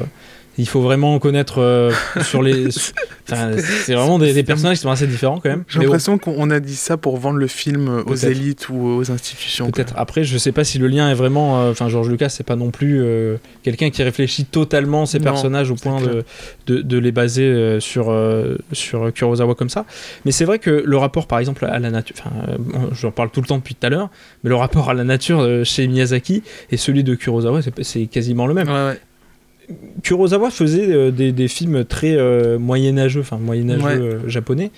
il 0.58 0.68
faut 0.68 0.80
vraiment 0.80 1.18
connaître 1.18 1.58
euh, 1.60 1.92
sur 2.22 2.42
les. 2.42 2.66
Enfin, 3.32 3.52
c'est 3.84 3.94
vraiment 3.94 4.18
des, 4.18 4.32
des 4.32 4.42
personnages 4.42 4.78
qui 4.78 4.82
sont 4.82 4.90
assez 4.90 5.06
différents 5.06 5.38
quand 5.38 5.50
même. 5.50 5.62
J'ai 5.68 5.78
bon, 5.78 5.84
l'impression 5.84 6.18
qu'on 6.18 6.50
a 6.50 6.58
dit 6.58 6.74
ça 6.74 6.96
pour 6.96 7.16
vendre 7.16 7.38
le 7.38 7.46
film 7.46 8.02
aux 8.04 8.16
élites 8.16 8.68
ou 8.70 8.84
aux 8.84 9.12
institutions. 9.12 9.70
Peut-être. 9.70 9.94
Après, 9.96 10.24
je 10.24 10.36
sais 10.36 10.50
pas 10.50 10.64
si 10.64 10.78
le 10.80 10.88
lien 10.88 11.08
est 11.08 11.14
vraiment. 11.14 11.60
euh, 11.62 11.70
Enfin, 11.70 11.88
George 11.88 12.08
Lucas, 12.08 12.28
c'est 12.30 12.42
pas 12.42 12.56
non 12.56 12.72
plus 12.72 13.00
euh, 13.00 13.36
quelqu'un 13.62 13.90
qui 13.90 14.02
réfléchit 14.02 14.46
totalement 14.46 15.06
ses 15.06 15.18
Non, 15.18 15.24
personnages 15.26 15.70
au 15.70 15.76
point 15.76 16.00
de, 16.00 16.08
clair. 16.08 16.22
de, 16.66 16.82
de 16.82 16.98
les 16.98 17.12
baser 17.12 17.44
euh, 17.44 17.78
sur, 17.78 18.10
euh, 18.10 18.56
sur 18.72 19.12
Kurosawa 19.12 19.54
comme 19.54 19.68
ça. 19.70 19.84
Mais 20.24 20.32
c'est 20.32 20.44
vrai 20.44 20.58
que 20.58 20.82
le 20.84 20.96
rapport, 20.96 21.28
par 21.28 21.38
exemple, 21.38 21.66
à 21.66 21.78
la 21.78 21.92
nature. 21.92 22.16
Enfin, 22.18 22.32
euh, 22.48 22.56
bon, 22.58 22.88
j'en 22.92 23.12
parle 23.12 23.30
tout 23.30 23.40
le 23.42 23.46
temps 23.46 23.58
depuis 23.58 23.76
tout 23.76 23.86
à 23.86 23.90
l'heure, 23.90 24.10
mais 24.42 24.50
le 24.50 24.56
rapport 24.56 24.90
à 24.90 24.94
la 24.94 25.04
nature 25.04 25.38
euh, 25.38 25.62
chez 25.62 25.86
Miyazaki 25.86 26.42
et 26.72 26.76
celui 26.76 27.04
de 27.04 27.14
Kurosawa, 27.14 27.62
c'est- 27.62 27.80
c'est 27.84 28.06
quasiment 28.06 28.48
le 28.48 28.54
même. 28.54 28.66
Ouais, 28.68 28.74
ouais. 28.88 29.00
Kurosawa 30.02 30.50
faisait 30.50 30.90
euh, 30.92 31.10
des, 31.10 31.32
des 31.32 31.48
films 31.48 31.84
très 31.84 32.14
euh, 32.16 32.58
moyenâgeux, 32.58 33.20
enfin 33.20 33.38
moyenâgeux 33.38 33.84
Ouais. 33.84 33.94
euh, 33.98 34.28
japonais. 34.28 34.70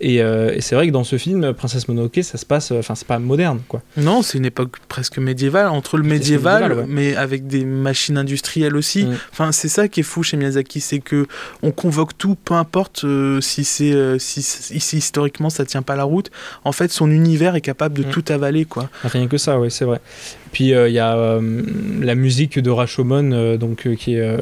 Et, 0.00 0.22
euh, 0.22 0.52
et 0.54 0.60
c'est 0.60 0.74
vrai 0.74 0.86
que 0.86 0.92
dans 0.92 1.04
ce 1.04 1.16
film, 1.18 1.52
Princesse 1.52 1.88
Mononoke, 1.88 2.20
ça 2.22 2.38
se 2.38 2.46
passe, 2.46 2.72
enfin 2.72 2.94
c'est 2.94 3.06
pas 3.06 3.18
moderne 3.18 3.60
quoi. 3.68 3.82
Non, 3.96 4.22
c'est 4.22 4.38
une 4.38 4.44
époque 4.46 4.76
presque 4.88 5.18
médiévale, 5.18 5.68
entre 5.68 5.96
le 5.96 6.02
médiéval, 6.04 6.62
médiéval, 6.62 6.78
ouais. 6.84 6.86
mais 6.88 7.16
avec 7.16 7.46
des 7.46 7.64
machines 7.64 8.16
industrielles 8.18 8.76
aussi. 8.76 9.04
Mm. 9.04 9.16
Enfin, 9.32 9.52
c'est 9.52 9.68
ça 9.68 9.88
qui 9.88 10.00
est 10.00 10.04
fou 10.04 10.22
chez 10.22 10.36
Miyazaki, 10.36 10.80
c'est 10.80 10.98
que 11.00 11.26
on 11.62 11.70
convoque 11.70 12.16
tout, 12.16 12.36
peu 12.44 12.54
importe 12.54 13.04
si 13.40 13.64
c'est 13.64 14.18
si, 14.18 14.42
si 14.42 14.96
historiquement 14.96 15.50
ça 15.50 15.64
tient 15.64 15.82
pas 15.82 15.96
la 15.96 16.04
route. 16.04 16.30
En 16.64 16.72
fait, 16.72 16.90
son 16.90 17.10
univers 17.10 17.54
est 17.56 17.60
capable 17.60 17.96
de 17.96 18.02
Mm. 18.08 18.10
tout 18.10 18.24
avaler, 18.30 18.64
quoi. 18.64 18.88
Rien 19.04 19.26
que 19.26 19.36
ça, 19.38 19.58
oui, 19.60 19.70
c'est 19.70 19.84
vrai. 19.84 20.00
Puis 20.52 20.68
il 20.70 20.92
y 20.92 20.98
a 20.98 21.38
la 22.00 22.14
musique 22.14 22.58
de 22.58 22.70
Rashomon, 22.70 23.56
donc 23.56 23.86
qui 23.96 24.14
est 24.14 24.37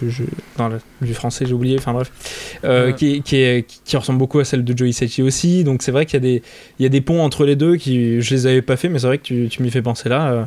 je, 0.00 0.08
je- 0.08 0.22
dans 0.56 0.68
le- 0.68 0.80
du 1.00 1.14
français, 1.14 1.46
j'ai 1.46 1.52
oublié. 1.54 1.76
Enfin 1.78 1.92
bref, 1.92 2.10
euh, 2.64 2.86
Ouais. 2.88 2.94
qui, 2.94 3.22
qui, 3.22 3.36
est- 3.36 3.66
qui 3.84 3.96
ressemble 3.96 4.18
beaucoup 4.18 4.38
à 4.38 4.44
celle 4.44 4.64
de 4.64 4.76
Joe 4.76 4.88
Hisaishi 4.88 5.22
aussi. 5.22 5.64
Donc 5.64 5.82
c'est 5.82 5.92
vrai 5.92 6.06
qu'il 6.06 6.14
y 6.14 6.16
a 6.16 6.20
des 6.20 6.42
il 6.78 6.82
y 6.82 6.86
a 6.86 6.88
des 6.88 7.00
ponts 7.00 7.22
entre 7.22 7.44
les 7.44 7.56
deux 7.56 7.76
qui 7.76 8.20
je 8.20 8.34
les 8.34 8.46
avais 8.46 8.62
pas 8.62 8.76
fait, 8.76 8.88
mais 8.88 8.98
c'est 8.98 9.06
vrai 9.06 9.18
que 9.18 9.22
tu, 9.24 9.48
tu 9.50 9.62
m'y 9.62 9.70
fais 9.70 9.82
penser 9.82 10.08
là. 10.08 10.30
euh, 10.32 10.44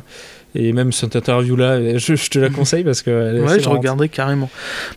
et 0.56 0.72
même 0.72 0.92
cette 0.92 1.16
interview 1.16 1.56
là, 1.56 1.96
je, 1.98 2.14
je 2.14 2.30
te 2.30 2.38
la 2.38 2.48
conseille 2.58 2.84
parce 2.84 3.02
que 3.02 3.40
Ouais, 3.40 3.58
je 3.60 3.68
regarderai 3.68 4.08
carrément. 4.08 4.48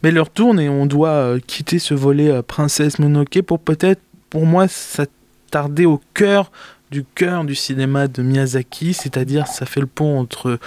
Mais 0.03 0.11
leur 0.11 0.29
tourne 0.29 0.59
et 0.59 0.69
on 0.69 0.85
doit 0.85 1.09
euh, 1.09 1.39
quitter 1.45 1.79
ce 1.79 1.93
volet 1.95 2.29
euh, 2.29 2.41
Princesse 2.43 2.99
Mononoke 2.99 3.41
pour 3.41 3.59
peut-être, 3.59 4.01
pour 4.29 4.45
moi, 4.45 4.67
s'attarder 4.67 5.85
au 5.85 5.99
cœur 6.13 6.51
du 6.89 7.03
cœur 7.15 7.43
du 7.43 7.53
cinéma 7.55 8.07
de 8.07 8.21
Miyazaki, 8.21 8.93
c'est-à-dire 8.93 9.45
ça 9.47 9.65
fait 9.65 9.81
le 9.81 9.87
pont 9.87 10.19
entre 10.19 10.57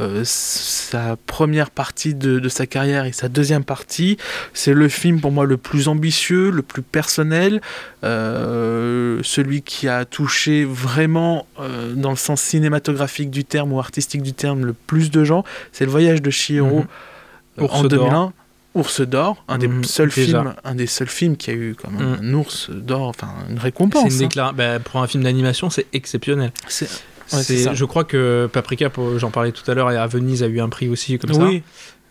euh, 0.00 0.20
sa 0.24 1.16
première 1.26 1.70
partie 1.70 2.14
de, 2.14 2.38
de 2.38 2.48
sa 2.50 2.66
carrière 2.66 3.06
et 3.06 3.12
sa 3.12 3.28
deuxième 3.28 3.64
partie. 3.64 4.18
C'est 4.52 4.74
le 4.74 4.88
film 4.88 5.20
pour 5.20 5.32
moi 5.32 5.46
le 5.46 5.56
plus 5.56 5.88
ambitieux, 5.88 6.50
le 6.50 6.60
plus 6.62 6.82
personnel, 6.82 7.62
euh, 8.04 9.20
celui 9.22 9.62
qui 9.62 9.88
a 9.88 10.04
touché 10.04 10.64
vraiment, 10.64 11.46
euh, 11.60 11.94
dans 11.94 12.10
le 12.10 12.16
sens 12.16 12.40
cinématographique 12.42 13.30
du 13.30 13.44
terme 13.44 13.72
ou 13.72 13.78
artistique 13.78 14.22
du 14.22 14.32
terme, 14.34 14.64
le 14.64 14.72
plus 14.74 15.10
de 15.10 15.24
gens. 15.24 15.44
C'est 15.72 15.84
le 15.84 15.90
voyage 15.90 16.20
de 16.22 16.30
Chihiro 16.30 16.80
Mhm. 16.80 17.64
en 17.70 17.82
d'or. 17.84 17.88
2001. 17.88 18.32
Ours 18.74 19.00
d'or, 19.02 19.44
un 19.48 19.58
des 19.58 19.68
Mhm, 19.68 19.84
seuls 19.84 20.10
déjà. 20.10 20.40
films, 20.40 20.54
un 20.64 20.74
des 20.74 20.86
seuls 20.86 21.08
films 21.08 21.36
qui 21.36 21.50
a 21.50 21.54
eu 21.54 21.76
comme 21.80 21.96
un, 21.96 22.16
Mhm. 22.16 22.18
un 22.22 22.34
ours 22.34 22.70
d'or, 22.70 23.02
enfin 23.08 23.28
une 23.48 23.58
récompense. 23.58 24.12
une 24.20 24.28
hein. 24.40 24.52
bah, 24.54 24.78
pour 24.80 25.00
un 25.00 25.06
film 25.06 25.22
d'animation, 25.22 25.70
c'est 25.70 25.86
exceptionnel. 25.92 26.52
C'est- 26.68 26.88
Ouais, 27.32 27.74
je 27.74 27.84
crois 27.86 28.04
que 28.04 28.50
Paprika, 28.52 28.90
pour- 28.90 29.18
j'en 29.18 29.30
parlais 29.30 29.50
tout 29.52 29.68
à 29.70 29.74
l'heure, 29.74 29.90
et 29.90 29.96
à 29.96 30.06
Venise 30.06 30.42
a 30.42 30.46
eu 30.46 30.60
un 30.60 30.68
prix 30.68 30.88
aussi 30.88 31.18
comme 31.18 31.32
ça. 31.32 31.42
Oui, 31.42 31.62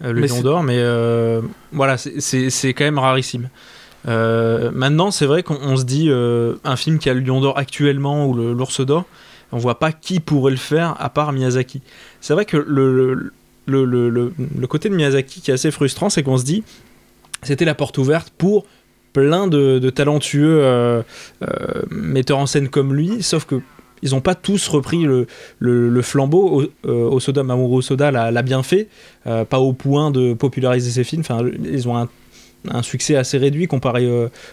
Euh, 0.03 0.11
le 0.11 0.22
Lion 0.26 0.41
d'or, 0.41 0.64
mais 0.64 0.78
euh, 0.80 1.39
voilà, 1.72 1.97
c'est- 1.97 2.49
c'est 2.49 2.74
quand 2.74 2.84
même 2.84 2.97
rarissime. 2.97 3.49
Euh, 4.07 4.72
maintenant, 4.74 5.11
c'est 5.11 5.26
vrai 5.28 5.43
qu'on 5.43 5.57
on 5.61 5.78
se 5.78 5.84
dit 5.84 6.07
euh, 6.09 6.55
un 6.64 6.76
film 6.76 6.97
qui 6.97 7.09
a 7.09 7.14
le 7.14 7.20
Lion 7.22 7.39
d'or 7.41 7.57
actuellement 7.57 8.26
ou 8.28 8.34
le- 8.34 8.53
l'Ours 8.53 8.82
d'or, 8.86 9.05
on 9.51 9.57
voit 9.59 9.80
pas 9.80 9.91
qui 9.91 10.20
pourrait 10.20 10.51
le 10.51 10.57
faire 10.57 10.95
à 10.99 11.09
part 11.09 11.32
Miyazaki. 11.32 11.82
C'est 12.22 12.34
vrai 12.34 12.45
que 12.45 12.57
le, 12.57 13.14
le, 13.14 13.34
le, 13.66 13.86
le- 13.86 14.34
le 14.59 14.68
côté 14.68 14.89
de 14.89 14.95
Miyazaki 14.95 15.41
qui 15.41 15.51
est 15.51 15.53
assez 15.53 15.72
frustrant, 15.72 16.09
c'est 16.09 16.24
qu'on 16.24 16.38
se 16.38 16.45
dit 16.45 16.64
c'était 17.43 17.66
la 17.66 17.76
porte 17.76 17.97
ouverte 17.97 18.32
pour 18.38 18.66
plein 19.14 19.47
de, 19.47 19.80
de 19.80 19.89
talentueux 19.89 20.59
euh, 20.64 21.01
euh, 21.43 21.47
metteurs 21.91 22.39
en 22.39 22.45
scène 22.45 22.70
comme 22.70 22.93
lui, 22.93 23.22
sauf 23.22 23.45
que 23.45 23.61
ils 24.01 24.11
n'ont 24.11 24.22
pas 24.22 24.36
tous 24.36 24.68
repris 24.68 25.03
le, 25.03 25.28
le, 25.59 25.88
le 25.88 26.01
flambeau. 26.01 26.61
O- 26.64 26.89
euh, 26.89 27.09
Osoda 27.09 27.43
Mamoru 27.43 27.78
Osoda 27.78 28.11
l'a 28.11 28.41
bien 28.41 28.61
fait, 28.64 28.89
euh, 29.28 29.45
pas 29.45 29.59
au 29.59 29.72
point 29.72 30.11
de 30.11 30.34
populariser 30.34 30.91
ses 30.91 31.05
films. 31.05 31.22
Enfin, 31.22 31.41
ils 31.64 31.88
ont 31.88 31.97
un, 31.97 32.09
un 32.70 32.82
succès 32.82 33.16
assez 33.16 33.38
réduit 33.38 33.68
comparé 33.68 34.09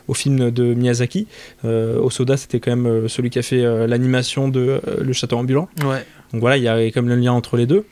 au 0.06 0.14
film 0.14 0.50
de 0.52 0.74
Miyazaki. 0.74 1.26
Osoda, 1.64 2.36
c'était 2.36 2.60
quand 2.60 2.76
même 2.76 3.08
celui 3.08 3.30
qui 3.30 3.38
a 3.40 3.42
fait 3.42 3.86
l'animation 3.88 4.48
de 4.48 4.80
Le 5.00 5.12
Château 5.12 5.36
ambulant. 5.38 5.68
ouais. 5.84 6.04
Donc 6.32 6.40
voilà, 6.42 6.56
il 6.56 6.62
y 6.62 6.68
a 6.68 6.78
quand 6.92 7.02
même 7.02 7.08
le 7.08 7.16
lien 7.20 7.32
entre 7.32 7.56
les 7.56 7.66
deux. 7.66 7.84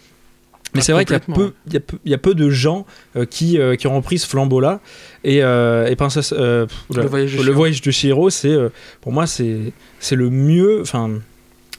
Mais 0.74 0.80
Ah, 0.80 0.82
c'est 0.82 0.92
vrai 0.92 1.04
qu'il 1.04 1.16
y 1.16 1.76
y 1.76 2.10
y 2.10 2.14
a 2.14 2.18
peu 2.18 2.34
de 2.34 2.50
gens 2.50 2.86
euh, 3.16 3.24
qui, 3.24 3.58
euh, 3.58 3.74
qui 3.76 3.86
ont 3.86 3.96
repris 3.96 4.18
ce 4.18 4.26
flambeau-là. 4.26 4.80
Et, 5.24 5.42
euh, 5.42 5.86
et 5.86 5.96
Princesse, 5.96 6.34
euh, 6.36 6.66
pff, 6.66 6.96
Le 6.96 7.06
voyage 7.06 7.36
de 7.36 7.42
le 7.42 7.52
voyage 7.52 7.80
de 7.80 7.90
Chihiro, 7.90 8.30
c'est 8.30 8.56
pour 9.00 9.12
moi 9.12 9.26
c'est 9.26 9.72
c'est 9.98 10.16
le 10.16 10.30
mieux. 10.30 10.80
Enfin, 10.82 11.10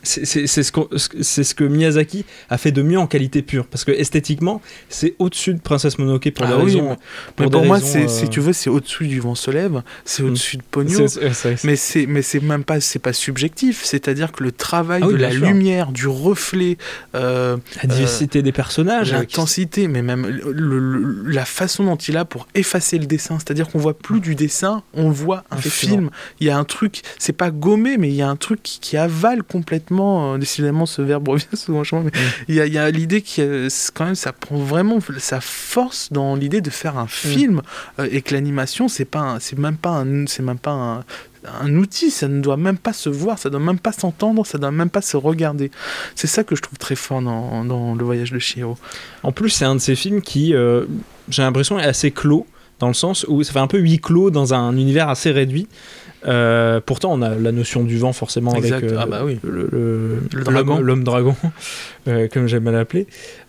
c'est 0.04 0.26
ce, 0.26 0.62
c'est 1.22 1.44
ce 1.44 1.56
que 1.56 1.64
Miyazaki 1.64 2.26
a 2.50 2.58
fait 2.58 2.72
de 2.72 2.82
mieux 2.82 2.98
en 3.00 3.08
qualité 3.08 3.42
pure. 3.42 3.66
Parce 3.68 3.84
que 3.84 3.92
esthétiquement, 3.92 4.62
c'est 4.90 5.16
au-dessus 5.20 5.54
de 5.54 5.60
Princesse 5.60 5.98
Mononoke 6.00 6.32
pour 6.32 6.46
Ah 6.46 6.58
oui, 6.58 6.64
raisons. 6.66 6.90
mais- 6.92 6.98
pour 7.36 7.52
pour 7.52 7.66
moi, 7.66 7.78
raisons, 7.78 7.88
c'est, 7.92 8.04
euh, 8.06 8.08
si 8.08 8.30
tu 8.30 8.40
veux, 8.40 8.54
c'est 8.54 8.70
au-dessus 8.70 9.08
du 9.08 9.20
vent 9.20 9.36
se 9.36 9.52
lève, 9.52 9.82
c'est 10.06 10.24
Mm. 10.24 10.28
au-dessus 10.28 10.58
de 10.58 10.64
c'est- 11.34 11.64
Mais 11.66 11.76
c'est, 11.76 12.06
mais 12.06 12.22
c'est 12.22 12.40
même 12.42 12.64
pas, 12.64 12.78
pas 13.02 13.14
subjectif. 13.14 13.84
C'est-à-dire 13.84 14.32
que 14.32 14.44
le 14.44 14.52
travail 14.52 15.02
Ah 15.04 15.08
oui, 15.08 15.14
de 15.14 15.18
la 15.20 15.32
sûr. 15.32 15.46
lumière, 15.48 15.92
du 15.92 16.08
reflet, 16.08 16.78
euh, 17.16 17.58
la 17.84 17.90
diversité 17.90 18.42
des 18.42 18.52
personnages. 18.52 19.14
euh, 19.14 19.18
l'intensité, 19.20 19.88
mais 19.88 20.02
même 20.02 20.26
le- 20.28 20.52
le- 20.80 21.24
la 21.32 21.46
façon 21.46 21.84
dont 21.84 21.96
il 21.96 22.16
a 22.18 22.26
pour 22.26 22.48
effacer 22.56 22.98
le 22.98 23.06
dessin. 23.06 23.38
C'est-à-dire 23.40 23.68
qu'on 23.70 23.80
voit 23.80 23.98
plus 23.98 24.20
du 24.20 24.36
dessin, 24.36 24.84
on 24.94 25.10
voit 25.10 25.44
un 25.52 25.58
film. 25.58 26.10
Il 26.40 26.48
y 26.48 26.50
a 26.50 26.58
un 26.58 26.64
truc, 26.64 27.02
c'est 27.18 27.34
pas 27.34 27.52
gommé, 27.52 27.98
mais 27.98 28.10
il 28.10 28.16
y 28.16 28.22
a 28.22 28.30
un 28.30 28.36
truc 28.36 28.62
qui, 28.64 28.80
qui 28.80 28.98
avale 28.98 29.44
complètement. 29.44 29.90
Euh, 30.04 30.38
décidément, 30.38 30.86
ce 30.86 31.02
verbe 31.02 31.28
revient 31.28 31.46
souvent 31.54 31.84
chez 31.84 31.96
moi, 31.96 32.06
mais 32.06 32.12
Mm. 32.20 32.44
il 32.50 32.56
y 32.74 32.78
a, 32.78 32.84
a 32.84 32.90
l'idée 32.92 33.22
qui, 33.22 33.42
euh, 33.42 33.68
quand 33.94 34.06
même, 34.06 34.16
ça 34.16 34.34
prend 34.34 34.58
vraiment 34.58 35.00
sa 35.18 35.42
force 35.42 36.12
dans 36.12 36.36
l'idée 36.36 36.62
de 36.62 36.70
faire 36.70 36.98
un 36.98 37.08
film 37.08 37.62
euh, 38.00 38.08
et 38.12 38.22
que 38.22 38.34
l'animation, 38.34 38.88
c'est 38.88 39.06
pas, 39.06 39.20
un- 39.20 39.40
c'est 39.40 39.58
même 39.58 39.78
pas 39.78 39.90
un, 39.92 40.26
c'est 40.28 40.44
même 40.44 40.60
pas 40.60 40.72
un 40.72 41.04
un 41.62 41.74
outil, 41.78 42.12
ça 42.12 42.28
ne 42.28 42.42
doit 42.42 42.58
même 42.58 42.78
pas 42.78 42.92
se 42.92 43.08
voir, 43.08 43.40
ça 43.40 43.50
doit 43.50 43.62
même 43.62 43.80
pas 43.80 43.94
s'entendre, 43.94 44.46
ça 44.46 44.58
doit 44.58 44.72
même 44.72 44.90
pas 44.90 45.02
se 45.02 45.16
regarder. 45.16 45.72
C'est 46.14 46.28
ça 46.28 46.44
que 46.44 46.54
je 46.54 46.62
trouve 46.62 46.78
très 46.78 46.98
fort 46.98 47.22
dans, 47.22 47.64
dans 47.64 47.96
le 47.96 48.04
voyage 48.04 48.34
de 48.34 48.40
Chihiro. 48.40 48.78
En 49.24 49.32
plus, 49.32 49.50
c'est 49.50 49.64
un 49.64 49.76
de 49.76 49.80
ces 49.80 49.96
films 49.96 50.22
qui, 50.22 50.54
euh, 50.54 50.84
j'ai 51.30 51.42
l'impression, 51.42 51.80
est 51.80 51.86
assez 51.86 52.12
clos, 52.12 52.46
dans 52.80 52.88
le 52.88 52.94
sens 52.94 53.26
où 53.28 53.44
ça 53.44 53.54
fait 53.54 53.60
un 53.60 53.68
peu 53.68 53.78
huis 53.80 54.00
clos 54.00 54.32
dans 54.32 54.54
un 54.54 54.76
univers 54.78 55.10
assez 55.10 55.32
réduit. 55.32 55.68
Euh, 56.28 56.82
pourtant, 56.86 57.14
on 57.14 57.22
a 57.22 57.30
la 57.36 57.52
notion 57.54 57.84
du 57.84 57.98
vent, 57.98 58.12
forcément, 58.12 58.54
Exact. 58.56 58.78
avec 58.84 58.92
euh, 58.92 58.98
Ah 59.00 59.06
bah 59.06 59.22
oui. 59.24 59.40
dragon. 60.34 60.76
l'homme- 60.76 60.86
l'homme 60.86 61.04
dragon, 61.06 61.36
euh, 62.10 62.28
comme 62.28 62.48
j'aime 62.48 62.68
à 62.68 62.72
l'appeler. 62.72 63.08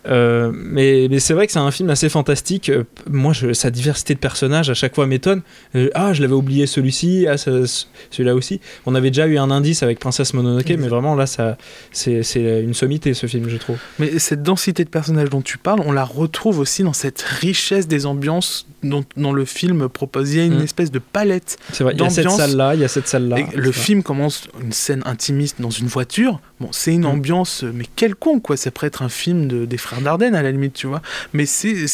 Euh, 0.09 0.51
mais 0.55 1.09
mais 1.11 1.19
c'est 1.19 1.35
vrai 1.35 1.47
que 1.47 1.53
c'est 1.53 1.59
un 1.59 1.71
film 1.71 1.91
assez 1.91 2.09
fantastique. 2.09 2.71
Euh, 2.71 2.85
Moi, 3.11 3.33
je- 3.35 3.53
sa 3.53 3.71
diversité 3.71 4.15
de 4.15 4.19
personnages 4.19 4.71
à 4.71 4.75
chaque 4.75 4.95
fois 4.95 5.07
m'étonne. 5.07 5.43
Euh, 5.75 5.91
ah, 5.95 6.13
je 6.15 6.23
l'avais 6.23 6.33
oublié 6.35 6.67
celui-ci, 6.67 7.27
ah, 7.29 7.37
celui-là 7.37 8.35
aussi. 8.35 8.61
On 8.87 8.95
avait 8.95 9.11
déjà 9.11 9.27
eu 9.27 9.37
un 9.39 9.51
indice 9.51 9.83
avec 9.83 9.99
Princesse 9.99 10.33
Mononoke, 10.33 10.71
mais 10.79 10.89
vraiment 10.89 11.15
là, 11.15 11.27
ça, 11.27 11.59
c'est 11.93 12.23
une 12.63 12.73
sommité 12.75 13.13
ce 13.15 13.27
film, 13.27 13.49
je 13.49 13.57
trouve. 13.59 13.77
Mais 13.99 14.19
cette 14.19 14.43
densité 14.43 14.85
de 14.85 14.89
personnages 14.91 15.29
dont 15.29 15.43
tu 15.43 15.59
parles, 15.59 15.81
on 15.85 15.93
la 15.93 16.05
retrouve 16.05 16.59
aussi 16.61 16.83
dans 16.83 16.93
cette 16.95 17.21
richesse 17.21 17.87
des 17.87 18.07
ambiances 18.07 18.67
dont, 18.83 19.05
dont 19.17 19.33
le 19.33 19.45
film 19.45 19.89
propose. 19.89 20.33
Il 20.33 20.39
y 20.39 20.41
a 20.41 20.45
une 20.45 20.61
Mm. 20.61 20.65
espèce 20.65 20.91
de 20.91 20.99
palette. 20.99 21.59
C'est 21.73 21.85
vrai, 21.85 21.93
il 21.95 22.01
y 22.01 22.05
a 22.05 22.11
cette 22.11 22.31
salle-là, 22.31 22.75
il 22.75 22.81
y 22.81 22.85
a 22.85 22.89
cette 22.89 23.09
salle-là. 23.09 23.37
Le 23.55 23.63
vrai. 23.65 23.73
film 23.73 24.03
commence 24.03 24.49
une 24.63 24.73
scène 24.73 25.03
intimiste 25.05 25.61
dans 25.61 25.71
une 25.71 25.87
voiture. 25.89 26.41
Bon, 26.61 26.69
c'est 26.73 26.93
une 26.93 27.03
Mm. 27.03 27.07
ambiance, 27.07 27.65
euh, 27.65 27.73
mais 27.75 27.85
quelconque, 27.97 28.43
quoi. 28.43 28.57
Ça 28.59 28.71
pourrait 28.71 28.89
être 28.89 29.01
un 29.03 29.09
film 29.09 29.49
de, 29.49 29.65
des 29.65 29.79
frères 29.79 30.03
Dardenne, 30.03 30.35
à 30.35 30.43
la 30.43 30.51
limite, 30.53 30.75
tu 30.75 30.87
vois. 30.87 31.01
Mais 31.33 31.47
c'est, 31.47 31.87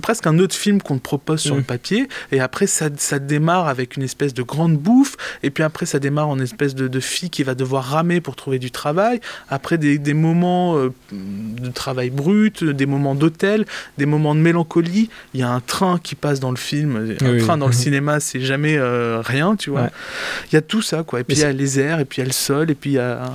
presque 0.00 0.26
un 0.28 0.38
autre 0.38 0.54
film 0.54 0.80
qu'on 0.80 0.96
te 0.98 1.02
propose 1.02 1.40
sur 1.40 1.54
Mm. 1.56 1.58
le 1.58 1.64
papier. 1.64 2.08
Et 2.30 2.38
après, 2.40 2.68
ça, 2.68 2.90
ça 2.96 3.18
démarre 3.18 3.66
avec 3.66 3.96
une 3.96 4.04
espèce 4.04 4.34
de 4.34 4.42
grande 4.42 4.76
bouffe. 4.76 5.16
Et 5.42 5.50
puis 5.50 5.64
après, 5.64 5.84
ça 5.84 5.98
démarre 5.98 6.28
en 6.28 6.38
espèce 6.38 6.76
de, 6.76 6.86
de 6.86 7.00
fille 7.00 7.28
qui 7.30 7.42
va 7.42 7.54
devoir 7.56 7.84
ramer 7.84 8.20
pour 8.20 8.36
trouver 8.36 8.58
du 8.60 8.70
travail. 8.70 9.20
Après, 9.48 9.78
des, 9.78 9.98
des 9.98 10.14
moments 10.14 10.76
euh, 10.78 10.92
de 11.12 11.68
travail 11.70 12.10
brut, 12.10 12.62
des 12.62 12.86
moments 12.86 13.16
d'hôtel, 13.16 13.64
des 13.98 14.06
moments 14.06 14.34
de 14.36 14.40
mélancolie. 14.40 15.10
Il 15.34 15.40
y 15.40 15.42
a 15.42 15.50
un 15.50 15.60
train 15.60 15.98
qui 16.00 16.14
passe 16.14 16.38
dans 16.38 16.50
le 16.50 16.56
film. 16.56 16.96
Un 17.20 17.32
Oui, 17.32 17.38
train 17.42 17.54
oui. 17.54 17.60
dans 17.60 17.66
le 17.66 17.72
cinéma, 17.72 18.20
c'est 18.20 18.40
jamais 18.40 18.76
euh, 18.78 19.20
rien, 19.24 19.56
tu 19.56 19.70
vois. 19.70 19.82
Ouais. 19.82 19.90
Il 20.52 20.54
y 20.54 20.58
a 20.58 20.62
tout 20.62 20.82
ça, 20.82 21.02
quoi. 21.02 21.18
Et 21.20 21.24
puis 21.24 21.36
il 21.36 21.40
y 21.40 21.44
a 21.44 21.50
les 21.52 21.80
airs, 21.80 21.98
et 21.98 22.04
puis 22.04 22.18
il 22.18 22.20
y 22.20 22.24
a 22.24 22.26
le 22.26 22.32
sol, 22.32 22.70
et 22.70 22.74
puis 22.76 22.90
il 22.90 22.94
y 22.94 22.98
a. 22.98 23.32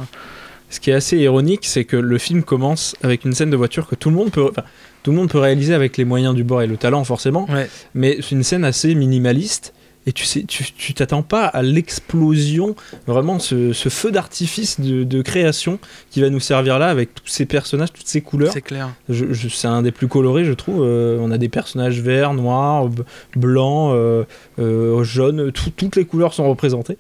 Ce 0.74 0.80
qui 0.80 0.90
est 0.90 0.94
assez 0.94 1.18
ironique, 1.18 1.66
c'est 1.66 1.84
que 1.86 1.96
le 1.98 2.18
film 2.18 2.42
commence 2.42 2.96
avec 3.04 3.26
une 3.26 3.34
scène 3.34 3.52
de 3.52 3.56
voiture 3.56 3.86
que 3.88 3.94
tout 3.94 4.10
le 4.10 4.16
monde 4.16 4.32
peut, 4.32 4.48
enfin, 4.50 4.64
tout 5.04 5.12
le 5.12 5.18
monde 5.18 5.30
peut 5.30 5.38
réaliser 5.38 5.76
avec 5.76 5.98
les 5.98 6.04
moyens 6.04 6.34
du 6.34 6.44
bord 6.44 6.64
et 6.64 6.68
le 6.68 6.78
talent 6.78 7.04
forcément, 7.04 7.46
Ouais. 7.48 7.70
mais 7.94 8.18
c'est 8.22 8.32
une 8.32 8.42
scène 8.42 8.66
assez 8.66 8.96
minimaliste. 8.96 9.72
Et 10.06 10.12
tu 10.12 10.26
sais, 10.26 10.44
tu 10.44 10.94
t'attends 10.94 11.22
pas 11.24 11.46
à 11.46 11.62
l'explosion, 11.62 12.76
vraiment 13.08 13.40
ce, 13.40 13.72
ce 13.74 13.88
feu 13.90 14.12
d'artifice 14.12 14.80
de, 14.82 15.04
de 15.04 15.22
création 15.22 15.80
qui 16.12 16.20
va 16.22 16.30
nous 16.30 16.42
servir 16.42 16.78
là 16.78 16.88
avec 16.88 17.16
tous 17.16 17.28
ces 17.28 17.46
personnages, 17.46 17.94
toutes 17.94 18.08
ces 18.08 18.20
couleurs. 18.22 18.52
C'est 18.54 18.62
clair. 18.62 18.90
Je- 19.10 19.32
je- 19.32 19.48
c'est 19.48 19.68
un 19.68 19.82
des 19.82 19.92
plus 19.92 20.08
colorés, 20.10 20.44
je 20.44 20.52
trouve. 20.54 20.82
Euh, 20.84 21.18
on 21.22 21.32
a 21.32 21.38
des 21.38 21.48
personnages 21.50 22.02
verts, 22.02 22.34
noirs, 22.34 22.90
blancs, 23.36 23.94
euh, 23.94 24.24
euh, 24.60 25.04
jaunes, 25.04 25.52
tout- 25.52 25.70
toutes 25.76 25.96
les 25.96 26.06
couleurs 26.06 26.34
sont 26.34 26.50
représentées. 26.50 26.98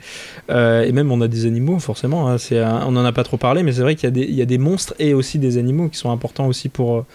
Et 0.49 0.91
même 0.93 1.11
on 1.11 1.19
a 1.21 1.27
des 1.27 1.45
animaux, 1.45 1.79
forcément. 1.79 2.29
hein, 2.29 2.37
c'est 2.37 2.59
un- 2.59 2.85
on 2.87 2.91
n'en 2.91 3.03
a 3.05 3.11
pas 3.11 3.23
trop 3.23 3.37
parlé, 3.37 3.63
mais 3.63 3.73
c'est 3.73 3.81
vrai 3.81 3.95
qu'il 3.95 4.05
y, 4.05 4.07
a 4.07 4.11
des- 4.11 4.21
il 4.23 4.35
y 4.35 4.41
a 4.41 4.45
des 4.45 4.57
monstres 4.57 4.93
et 4.99 5.13
aussi 5.13 5.39
des 5.39 5.57
animaux 5.57 5.89
qui 5.89 5.97
sont 5.97 6.11
importants 6.11 6.47
aussi 6.47 6.69
pour, 6.69 7.05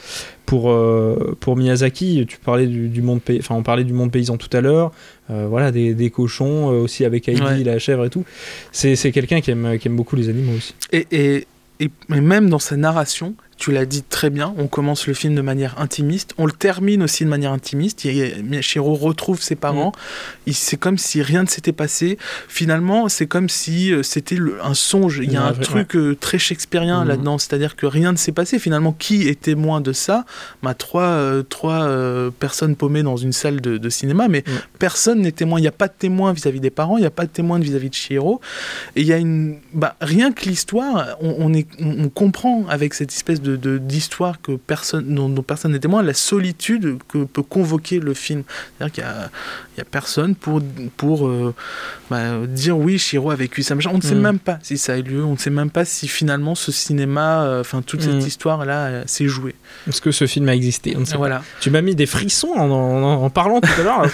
pour, 0.47 0.75
pour 1.41 1.57
Miyazaki, 1.57 2.25
tu 2.27 2.39
parlais 2.39 2.67
du, 2.67 3.03
monde 3.03 3.21
pays, 3.21 3.39
enfin 3.41 3.55
on 3.55 3.63
parlait 3.63 3.85
du 3.85 3.93
monde 3.93 4.11
paysan 4.11 4.37
tout 4.39 4.55
à 4.57 4.61
l'heure, 4.61 4.93
euh, 5.31 5.47
voilà 5.49 5.71
des, 5.73 5.95
des 5.95 6.11
cochons 6.11 6.71
euh, 6.71 6.83
aussi 6.83 7.05
avec 7.05 7.29
Heidi, 7.29 7.65
la 7.65 7.79
chèvre 7.79 8.05
et 8.07 8.11
tout. 8.11 8.25
C'est 8.73 9.13
quelqu'un 9.13 9.41
qui 9.41 9.51
aime, 9.51 9.79
qui 9.79 9.89
aime 9.89 9.97
beaucoup 9.97 10.17
les 10.17 10.29
animaux 10.29 10.57
aussi. 10.57 10.75
Et, 10.93 11.07
et, 11.11 11.47
et, 11.81 11.91
même 12.09 12.49
dans 12.49 12.59
sa 12.59 12.77
narration, 12.77 13.35
tu 13.59 13.73
l'as 13.73 13.87
dit 13.87 14.05
très 14.05 14.31
bien, 14.31 14.55
on 14.57 14.69
commence 14.69 15.09
le 15.09 15.15
film 15.15 15.35
de 15.35 15.41
manière 15.41 15.81
intimiste, 15.81 16.33
on 16.39 16.47
le 16.47 16.53
termine 16.53 17.03
aussi 17.03 17.25
de 17.25 17.29
manière 17.29 17.53
intimiste. 17.53 18.05
Miyashiro 18.05 18.95
retrouve 18.95 19.43
ses 19.43 19.57
parents, 19.57 19.93
mm. 20.47 20.53
c'est 20.53 20.77
comme 20.77 20.97
si 20.97 21.23
rien 21.23 21.43
ne 21.43 21.49
s'était 21.49 21.73
passé. 21.73 22.19
Finalement, 22.47 23.09
c'est 23.09 23.27
comme 23.27 23.49
si 23.49 23.93
euh, 23.93 24.05
c'était 24.05 24.39
un 24.63 24.75
songe. 24.75 25.21
Il 25.23 25.33
y 25.33 25.37
a 25.37 25.45
un 25.45 25.53
truc 25.53 25.97
euh, 25.97 26.15
très 26.15 26.39
shakespearien 26.39 27.05
mm. 27.05 27.09
là-dedans, 27.09 27.39
c'est-à-dire 27.39 27.75
que 27.75 27.87
rien 27.87 28.13
ne 28.13 28.17
s'est 28.17 28.33
passé. 28.33 28.61
Finalement, 28.61 28.93
qui 28.93 29.29
est 29.29 29.41
témoin 29.41 29.81
de 29.81 29.93
ça? 29.93 30.25
Bah, 30.63 30.75
Trois, 30.75 31.03
euh, 31.03 31.43
trois 31.43 31.89
personnes 32.39 32.77
paumées 32.77 33.03
dans 33.03 33.17
une 33.17 33.33
salle 33.33 33.61
de, 33.61 33.89
cinéma, 33.89 34.29
mais 34.29 34.45
mm. 34.47 34.53
personne 34.79 35.21
n'est 35.23 35.33
témoin. 35.33 35.59
Il 35.59 35.63
n'y 35.63 35.69
a 35.69 35.73
pas 35.73 35.89
de 35.89 35.95
témoin 35.99 36.33
vis-à-vis 36.33 36.61
des 36.61 36.71
parents, 36.71 36.97
il 36.97 37.01
n'y 37.01 37.07
a 37.07 37.11
pas 37.11 37.25
de 37.25 37.31
témoin 37.31 37.59
vis-à-vis 37.59 37.91
de 37.91 37.95
Shiro. 37.95 38.41
Et 38.95 39.01
il 39.01 39.07
y 39.07 39.13
a 39.13 39.19
une. 39.19 39.57
Bah, 39.73 39.97
rien 40.01 40.31
que 40.31 40.45
l'histoire, 40.45 41.17
on, 41.21 41.53
est, 41.53 41.67
on 41.81 42.09
comprend 42.09 42.67
avec 42.69 42.95
cette 42.95 43.13
espèce 43.13 43.41
de 43.41 43.48
d'histoire 43.57 44.41
que 44.41 44.53
personne, 44.53 45.15
dont, 45.15 45.31
personne 45.43 45.73
n'est 45.73 45.79
témoin, 45.79 46.03
la 46.03 46.15
solitude 46.15 46.99
que 47.09 47.25
peut 47.25 47.43
convoquer 47.43 48.01
le 48.01 48.15
film. 48.15 48.43
C'est-à-dire 48.79 48.95
qu'il 48.95 49.05
n'y 49.05 49.11
a, 49.81 49.83
a, 49.83 49.85
personne 49.85 50.35
pour, 50.35 50.61
pour 50.97 51.29
euh, 51.29 51.55
bah, 52.11 52.47
dire 52.47 52.79
oui, 52.79 52.99
Shiro 52.99 53.31
a 53.31 53.37
vécu 53.37 53.63
ça. 53.63 53.75
On 53.91 53.97
ne 53.97 54.03
sait 54.03 54.15
mm. 54.15 54.21
même 54.21 54.39
pas 54.39 54.59
si 54.63 54.79
ça 54.79 54.95
a 54.95 54.99
eu 54.99 55.03
lieu, 55.03 55.25
on 55.25 55.33
ne 55.33 55.39
sait 55.39 55.51
même 55.51 55.71
pas 55.71 55.85
si 55.85 56.09
finalement 56.09 56.55
ce 56.55 56.73
cinéma, 56.73 57.45
euh, 57.45 57.61
enfin 57.61 57.83
toute 57.83 58.03
cette 58.03 58.15
mm. 58.15 58.27
histoire-là 58.27 58.87
euh, 58.87 59.03
s'est 59.07 59.29
jouée. 59.29 59.55
Est-ce 59.89 60.01
que 60.01 60.11
ce 60.11 60.27
film 60.27 60.49
a 60.49 60.55
existé? 60.55 60.97
On 60.97 61.05
voilà. 61.17 61.43
Tu 61.61 61.71
m'as 61.71 61.83
mis 61.83 61.95
des 61.95 62.07
frissons 62.07 62.53
en, 62.57 62.71
en, 62.71 63.31
parlant 63.31 63.61
tout 63.61 63.81
à 63.81 63.83
l'heure. 63.83 64.07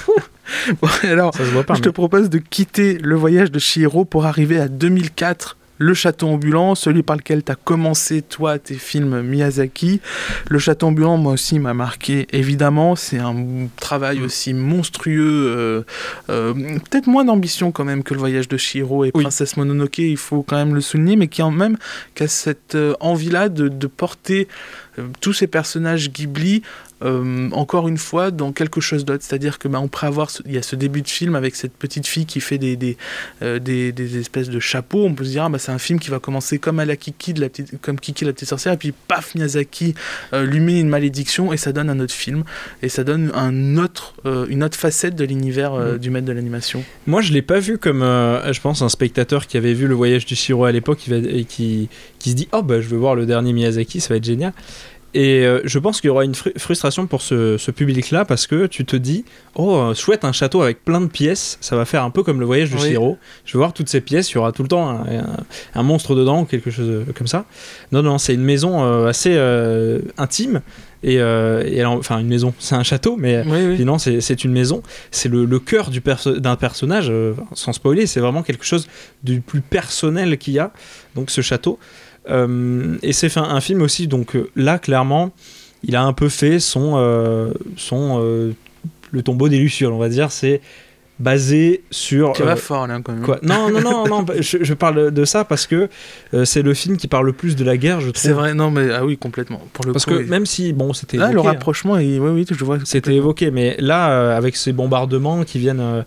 alors, 1.02 1.32
je 1.36 1.80
te 1.80 1.88
propose 1.88 2.30
de 2.30 2.38
quitter 2.38 2.98
le 2.98 3.14
voyage 3.14 3.50
de 3.50 3.58
Shiro 3.58 4.04
pour 4.04 4.26
arriver 4.26 4.58
à 4.60 4.68
2004 4.68 5.56
le 5.78 5.94
château 5.94 6.28
ambulant, 6.28 6.74
celui 6.74 7.02
par 7.02 7.16
lequel 7.16 7.42
tu 7.42 7.50
as 7.50 7.56
commencé, 7.56 8.22
toi, 8.22 8.58
tes 8.58 8.74
films 8.74 9.22
Miyazaki. 9.22 10.00
Le 10.48 10.58
château 10.58 10.86
ambulant, 10.86 11.16
moi 11.16 11.32
aussi, 11.32 11.58
m'a 11.58 11.74
marqué, 11.74 12.26
évidemment. 12.32 12.96
C'est 12.96 13.18
un 13.18 13.34
travail 13.76 14.20
mm. 14.20 14.24
aussi 14.24 14.54
monstrueux. 14.54 15.46
Euh, 15.46 15.82
euh, 16.30 16.54
peut-être 16.54 17.06
moins 17.06 17.24
d'ambition, 17.24 17.72
quand 17.72 17.84
même, 17.84 18.02
que 18.02 18.14
le 18.14 18.20
voyage 18.20 18.48
de 18.48 18.56
Shiro 18.56 19.04
et 19.04 19.12
Princesse 19.12 19.56
Mononoke, 19.56 19.98
il 19.98 20.16
faut 20.16 20.42
quand 20.42 20.56
même 20.56 20.74
le 20.74 20.80
souligner, 20.80 21.16
mais 21.16 21.28
qui, 21.28 21.42
en 21.42 21.50
même, 21.50 21.76
a 22.20 22.28
cette 22.28 22.74
euh, 22.74 22.94
envie-là 23.00 23.48
de, 23.48 23.68
de, 23.68 23.86
porter 23.86 24.48
tous 25.20 25.32
ces 25.32 25.46
personnages 25.46 26.10
Ghibli 26.10 26.62
euh, 27.04 27.50
encore 27.52 27.88
une 27.88 27.98
fois 27.98 28.30
dans 28.30 28.52
quelque 28.52 28.80
chose 28.80 29.04
d'autre. 29.04 29.22
C'est-à-dire 29.22 29.58
que 29.58 29.68
bah, 29.68 29.80
on 29.80 29.88
pourrait 29.88 30.06
avoir, 30.06 30.30
il 30.46 30.52
y 30.52 30.58
a 30.58 30.62
ce 30.62 30.76
début 30.76 31.02
de 31.02 31.08
film 31.08 31.34
avec 31.34 31.54
cette 31.54 31.74
petite 31.74 32.06
fille 32.06 32.26
qui 32.26 32.40
fait 32.40 32.58
des, 32.58 32.76
des, 32.76 32.96
euh, 33.42 33.58
des, 33.58 33.92
des, 33.92 34.18
espèces 34.18 34.48
de 34.48 34.60
chapeaux. 34.60 35.04
On 35.04 35.14
peut 35.14 35.24
se 35.24 35.30
dire, 35.30 35.44
ah, 35.44 35.48
bah, 35.48 35.58
c'est 35.58 35.72
un 35.72 35.78
film 35.78 35.98
qui 35.98 36.10
va 36.10 36.18
commencer 36.18 36.58
comme 36.58 36.80
à 36.80 36.84
la 36.84 36.96
Kiki, 36.96 37.34
de 37.34 37.40
la 37.40 37.48
petite, 37.48 37.80
comme 37.80 38.00
Kiki 38.00 38.24
la 38.24 38.32
petite 38.32 38.48
sorcière, 38.48 38.74
et 38.74 38.76
puis 38.76 38.92
paf, 38.92 39.34
Miyazaki 39.34 39.94
euh, 40.32 40.44
lui 40.44 40.60
met 40.60 40.80
une 40.80 40.88
malédiction 40.88 41.52
et 41.52 41.56
ça 41.56 41.72
donne 41.72 41.90
un 41.90 42.00
autre 42.00 42.14
film. 42.14 42.44
Et 42.82 42.88
ça 42.88 43.04
donne 43.04 43.30
un 43.34 43.76
autre, 43.76 44.14
une 44.48 44.62
autre 44.62 44.76
facette 44.76 45.16
de 45.16 45.24
l'univers 45.24 45.74
mm. 45.74 45.98
du 45.98 46.10
maître 46.10 46.26
de 46.26 46.32
l'animation. 46.32 46.84
Moi, 47.06 47.20
je 47.20 47.32
l'ai 47.32 47.42
pas 47.42 47.58
vu 47.58 47.78
comme, 47.78 48.00
je 48.00 48.60
pense, 48.60 48.82
un 48.82 48.88
spectateur 48.88 49.46
qui 49.46 49.56
avait 49.56 49.74
vu 49.74 49.86
le 49.86 49.94
voyage 49.94 50.26
du 50.26 50.34
Shiro 50.34 50.64
à 50.64 50.72
l'époque 50.72 51.08
et 51.08 51.44
qui, 51.44 51.88
qui 52.18 52.30
se 52.30 52.34
dit, 52.34 52.48
oh 52.52 52.62
bah 52.62 52.80
je 52.80 52.88
veux 52.88 52.96
voir 52.96 53.14
le 53.14 53.26
dernier 53.26 53.52
Miyazaki, 53.52 54.00
ça 54.00 54.10
va 54.10 54.16
être 54.16 54.24
génial. 54.24 54.52
Et 55.14 55.46
euh, 55.46 55.60
je 55.64 55.78
pense 55.78 56.00
qu'il 56.00 56.08
y 56.08 56.10
aura 56.10 56.24
une 56.24 56.34
frustration 56.34 57.06
pour 57.06 57.22
ce, 57.22 57.70
public-là 57.70 58.24
parce 58.24 58.48
que 58.48 58.66
tu 58.66 58.84
te 58.84 58.96
dis, 58.96 59.24
oh, 59.54 59.76
euh, 59.76 59.94
chouette, 59.94 60.24
un 60.24 60.32
château 60.32 60.62
avec 60.62 60.84
plein 60.84 61.00
de 61.00 61.06
pièces, 61.06 61.56
ça 61.60 61.76
va 61.76 61.84
faire 61.84 62.02
un 62.02 62.10
peu 62.10 62.24
comme 62.24 62.40
le 62.40 62.46
voyage 62.46 62.70
de 62.70 62.76
oui. 62.76 62.96
Je 63.44 63.52
vais 63.52 63.58
voir 63.58 63.72
toutes 63.72 63.88
ces 63.88 64.00
pièces, 64.00 64.30
il 64.32 64.34
y 64.34 64.38
aura 64.38 64.50
tout 64.50 64.62
le 64.62 64.68
temps 64.68 65.04
un, 65.74 65.82
monstre 65.82 66.16
dedans 66.16 66.42
ou 66.42 66.44
quelque 66.44 66.70
chose 66.70 67.04
comme 67.14 67.28
ça. 67.28 67.44
Non, 67.92 68.02
non, 68.02 68.18
c'est 68.18 68.34
une 68.34 68.42
maison 68.42 68.84
euh, 68.84 69.06
assez 69.06 69.38
intime. 70.18 70.62
Et, 71.04 71.22
enfin 71.84 72.18
une 72.18 72.28
maison, 72.28 72.52
c'est 72.58 72.74
un 72.74 72.82
château, 72.82 73.16
mais 73.16 73.44
non, 73.84 73.98
c'est 73.98 74.44
une 74.44 74.52
maison. 74.52 74.82
C'est 75.12 75.28
le, 75.28 75.44
le, 75.44 75.58
cœur 75.60 75.90
d'un 75.90 76.56
personnage, 76.56 77.12
sans 77.52 77.72
spoiler, 77.72 78.06
c'est 78.06 78.20
vraiment 78.20 78.42
quelque 78.42 78.64
chose 78.64 78.88
du 79.22 79.40
plus 79.40 79.60
personnel 79.60 80.38
qu'il 80.38 80.54
y 80.54 80.58
a. 80.58 80.72
Donc 81.14 81.30
ce 81.30 81.40
château. 81.40 81.78
Euh, 82.28 82.96
et 83.02 83.12
c'est 83.12 83.36
un, 83.36 83.60
film 83.60 83.82
aussi, 83.82 84.06
donc 84.06 84.36
euh, 84.36 84.50
là, 84.56 84.78
clairement, 84.78 85.32
il 85.82 85.96
a 85.96 86.02
un 86.02 86.12
peu 86.12 86.28
fait 86.28 86.58
son, 86.58 86.94
euh, 86.96 87.52
son 87.76 88.18
le 89.10 89.22
tombeau 89.22 89.48
des 89.48 89.58
Lucioles, 89.58 89.92
on 89.92 89.98
va 89.98 90.08
dire. 90.08 90.32
C'est 90.32 90.60
basé 91.18 91.82
sur. 91.90 92.32
Tu 92.32 92.42
vas 92.42 92.56
fort 92.56 92.86
là 92.86 93.00
quand 93.02 93.12
même. 93.12 93.22
Quoi 93.22 93.38
non, 93.42 93.70
non, 93.70 93.80
non, 93.80 94.06
non, 94.06 94.26
je, 94.40 94.74
parle 94.74 95.10
de 95.10 95.24
ça 95.24 95.44
parce 95.44 95.66
que 95.66 95.88
c'est 96.44 96.62
le 96.62 96.74
film 96.74 96.96
qui 96.96 97.08
parle 97.08 97.26
le 97.26 97.32
plus 97.32 97.56
de 97.56 97.64
la 97.64 97.76
guerre, 97.76 98.00
je 98.00 98.10
trouve. 98.10 98.22
C'est 98.22 98.32
vrai, 98.32 98.54
non, 98.54 98.70
mais 98.70 98.90
ah 98.92 99.04
oui, 99.04 99.16
complètement. 99.16 99.60
Pour 99.72 99.84
le 99.84 99.92
parce 99.92 100.06
que 100.06 100.14
même 100.14 100.46
si, 100.46 100.72
bon, 100.72 100.92
c'était. 100.92 101.16
Là, 101.16 101.32
le 101.32 101.40
hein. 101.40 101.42
rapprochement, 101.42 101.94
oui, 101.94 102.18
oui, 102.18 102.46
je 102.48 102.64
vois. 102.64 102.78
C'était 102.84 103.14
évoqué, 103.14 103.50
mais 103.50 103.76
là, 103.78 104.36
avec 104.36 104.56
ces 104.56 104.72
bombardements 104.72 105.44
qui 105.44 105.58
viennent 105.58 106.04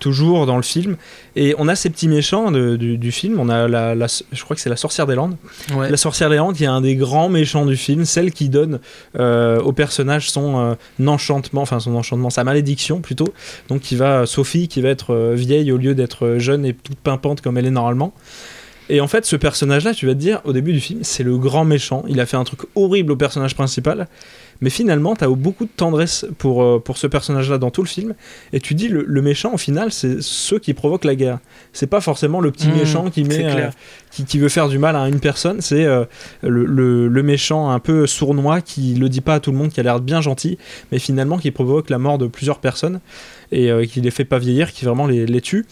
toujours 0.00 0.46
dans 0.46 0.56
le 0.56 0.62
film, 0.62 0.96
et 1.38 1.54
on 1.56 1.68
a 1.68 1.76
ces 1.76 1.88
petits 1.88 2.08
méchants 2.08 2.50
du, 2.50 3.12
film. 3.12 3.38
On 3.38 3.48
a 3.48 3.68
la, 3.68 3.94
je 4.32 4.42
crois 4.42 4.56
que 4.56 4.60
c'est 4.60 4.68
la 4.68 4.76
sorcière 4.76 5.06
des 5.06 5.14
Landes. 5.14 5.36
La 5.70 5.96
sorcière 5.96 6.30
des 6.30 6.36
Landes 6.36 6.56
qui 6.56 6.64
est 6.64 6.68
un 6.68 6.80
des 6.80 6.96
grands 6.96 7.28
méchants 7.28 7.64
du 7.64 7.76
film, 7.76 8.04
celle 8.04 8.32
qui 8.32 8.48
donne 8.48 8.80
euh, 9.18 9.60
au 9.60 9.72
personnage 9.72 10.30
son 10.30 10.58
euh, 10.58 11.06
enchantement, 11.06 11.62
enfin 11.62 11.78
son 11.78 11.94
enchantement, 11.94 12.30
sa 12.30 12.42
malédiction 12.42 13.00
plutôt. 13.00 13.28
Donc 13.68 13.82
qui 13.82 13.94
va 13.98 14.26
Sophie 14.26 14.68
qui 14.68 14.80
va 14.80 14.88
être 14.88 15.12
euh, 15.12 15.34
vieille 15.34 15.70
au 15.72 15.76
lieu 15.76 15.94
d'être 15.94 16.36
jeune 16.38 16.64
et 16.64 16.72
toute 16.72 16.98
pimpante 16.98 17.40
comme 17.40 17.58
elle 17.58 17.66
est 17.66 17.70
normalement. 17.70 18.14
Et 18.90 19.00
en 19.00 19.08
fait, 19.08 19.26
ce 19.26 19.36
personnage-là, 19.36 19.92
tu 19.92 20.06
vas 20.06 20.14
te 20.14 20.18
dire, 20.18 20.40
au 20.44 20.52
début 20.52 20.72
du 20.72 20.80
film, 20.80 21.00
c'est 21.02 21.22
le 21.22 21.36
grand 21.36 21.64
méchant. 21.64 22.04
Il 22.08 22.20
a 22.20 22.26
fait 22.26 22.38
un 22.38 22.44
truc 22.44 22.60
horrible 22.74 23.12
au 23.12 23.16
personnage 23.16 23.54
principal. 23.54 24.08
Mais 24.60 24.70
finalement, 24.70 25.14
tu 25.14 25.24
as 25.24 25.28
beaucoup 25.28 25.66
de 25.66 25.70
tendresse 25.70 26.26
pour, 26.38 26.62
euh, 26.62 26.80
pour 26.80 26.96
ce 26.96 27.06
personnage-là 27.06 27.58
dans 27.58 27.70
tout 27.70 27.82
le 27.82 27.88
film. 27.88 28.14
Et 28.52 28.60
tu 28.60 28.74
dis, 28.74 28.88
le, 28.88 29.22
méchant, 29.22 29.52
au 29.52 29.58
final, 29.58 29.92
c'est 29.92 30.20
ceux 30.22 30.58
qui 30.58 30.74
provoquent 30.74 31.04
la 31.04 31.14
guerre. 31.14 31.38
C'est 31.72 31.86
pas 31.86 32.00
forcément 32.00 32.40
le 32.40 32.50
petit 32.50 32.68
mmh, 32.68 32.76
méchant 32.76 33.10
qui, 33.10 33.24
met, 33.24 33.44
euh, 33.44 33.68
qui, 34.10 34.24
qui, 34.24 34.38
veut 34.38 34.48
faire 34.48 34.68
du 34.68 34.78
mal 34.78 34.96
à 34.96 35.06
une 35.06 35.20
personne. 35.20 35.60
C'est 35.60 35.84
euh, 35.84 36.04
le, 36.42 37.08
le, 37.08 37.22
méchant 37.22 37.70
un 37.70 37.78
peu 37.78 38.06
sournois 38.06 38.62
qui 38.62 38.94
le 38.94 39.08
dit 39.08 39.20
pas 39.20 39.34
à 39.34 39.40
tout 39.40 39.52
le 39.52 39.58
monde, 39.58 39.68
qui 39.68 39.80
a 39.80 39.82
l'air 39.82 40.00
bien 40.00 40.22
gentil, 40.22 40.58
mais 40.90 40.98
finalement 40.98 41.38
qui 41.38 41.50
provoque 41.50 41.90
la 41.90 41.98
mort 41.98 42.18
de 42.18 42.26
plusieurs 42.26 42.58
personnes 42.58 43.00
et 43.52 43.86
qui 43.86 44.00
les 44.00 44.10
fait 44.10 44.24
pas 44.24 44.38
vieillir, 44.38 44.72
qui 44.72 44.84
vraiment 44.84 45.06
les, 45.06 45.26
les 45.26 45.40
tue. 45.40 45.66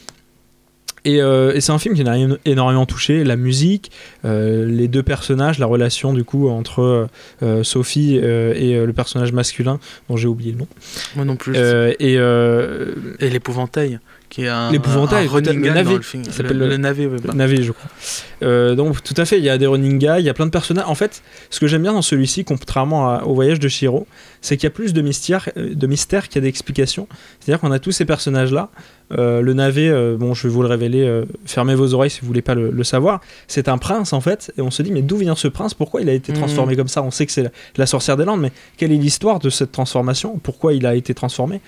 Euh, 1.07 1.53
et, 1.55 1.61
c'est 1.61 1.73
un 1.73 1.79
film 1.79 1.95
qui 1.95 2.05
m'a 2.05 2.17
énormément 2.45 2.87
touché. 2.87 3.25
La 3.25 3.37
musique, 3.37 3.91
euh, 4.25 4.67
les 4.67 4.89
deux 4.89 5.03
personnages, 5.03 5.59
la 5.59 5.67
relation 5.67 6.13
du 6.13 6.25
coup 6.25 6.49
entre 6.49 7.09
euh, 7.43 7.63
Sophie 7.63 8.17
et 8.17 8.85
le 8.85 8.93
personnage 8.93 9.33
masculin 9.33 9.79
dont 10.09 10.17
j'ai 10.17 10.29
oublié 10.29 10.53
le 10.53 10.59
nom. 10.59 10.69
Moi 11.15 11.25
non 11.25 11.37
plus. 11.37 11.57
et 11.57 12.15
et 12.17 13.31
l'épouvantail 13.31 13.99
qui 14.37 14.45
est 14.45 14.49
un, 14.49 14.71
l'épouvantail, 14.71 15.27
running 15.29 15.63
le 15.63 15.71
navet, 15.73 15.99
s'appelle 16.31 16.59
le, 16.59 16.77
navet, 16.77 17.09
navet, 17.33 17.63
je 17.63 17.73
crois. 17.73 18.75
donc 18.75 19.03
tout 19.03 19.15
à 19.17 19.25
fait, 19.25 19.39
il 19.39 19.45
y 19.45 19.49
a 19.49 19.57
des 19.57 19.67
running 19.67 19.99
guys, 19.99 20.17
il 20.19 20.27
y 20.27 20.29
a 20.29 20.35
plein 20.35 20.45
de 20.45 20.51
personnages. 20.51 20.85
En 20.87 20.95
fait, 20.95 21.23
ce 21.49 21.59
que 21.59 21.67
j'aime 21.67 21.83
bien 21.83 21.95
dans 21.95 22.03
celui-ci, 22.03 22.45
contrairement 22.45 23.23
au 23.23 23.35
voyage 23.35 23.61
de 23.61 23.69
Shiro, 23.69 24.07
c'est 24.43 24.59
qu'il 24.59 24.65
y 24.65 24.67
a 24.69 24.71
plus 24.71 24.93
de 24.93 25.01
mystère, 25.01 25.49
de 25.57 25.87
mystère 25.87 26.29
qu'il 26.29 26.43
y 26.43 26.45
a 26.45 26.47
d'explications. 26.47 27.09
C'est-à-dire 27.41 27.61
qu'on 27.61 27.73
a 27.73 27.79
tous 27.79 27.93
ces 27.93 28.05
personnages-là. 28.05 28.69
Euh, 29.13 29.41
le 29.41 29.55
navet, 29.55 29.89
euh, 29.89 30.17
bon, 30.19 30.35
je 30.35 30.47
vais 30.47 30.53
vous 30.53 30.63
le 30.63 30.69
révéler, 30.69 31.03
euh, 31.03 31.25
fermez 31.45 31.75
vos 31.75 31.95
oreilles 31.95 32.11
si 32.11 32.21
vous 32.21 32.27
voulez 32.27 32.43
pas 32.43 32.55
le, 32.55 32.85
savoir. 32.85 33.21
C'est 33.47 33.69
un 33.69 33.79
prince 33.79 34.13
en 34.13 34.21
fait, 34.21 34.53
et 34.59 34.61
on 34.61 34.71
se 34.71 34.83
dit 34.83 34.93
mais 34.93 35.03
d'où 35.03 35.17
vient 35.17 35.37
ce 35.37 35.49
prince? 35.49 35.75
Pourquoi 35.75 36.03
il 36.03 36.09
a 36.09 36.13
été 36.13 36.33
transformé 36.33 36.73
mhm. 36.73 36.79
comme 36.79 36.89
ça? 36.89 37.03
On 37.03 37.11
sait 37.11 37.27
que 37.27 37.33
c'est 37.33 37.51
la, 37.77 37.87
sorcière 37.87 38.17
des 38.17 38.25
Landes, 38.25 38.41
mais 38.41 38.53
quelle 38.77 38.93
est 38.93 38.97
l'histoire 38.97 39.39
de 39.39 39.51
cette 39.51 39.73
transformation? 39.73 40.39
Pourquoi 40.43 40.75
il 40.75 40.87
a 40.87 40.95
été 40.95 41.15
transformé? 41.15 41.61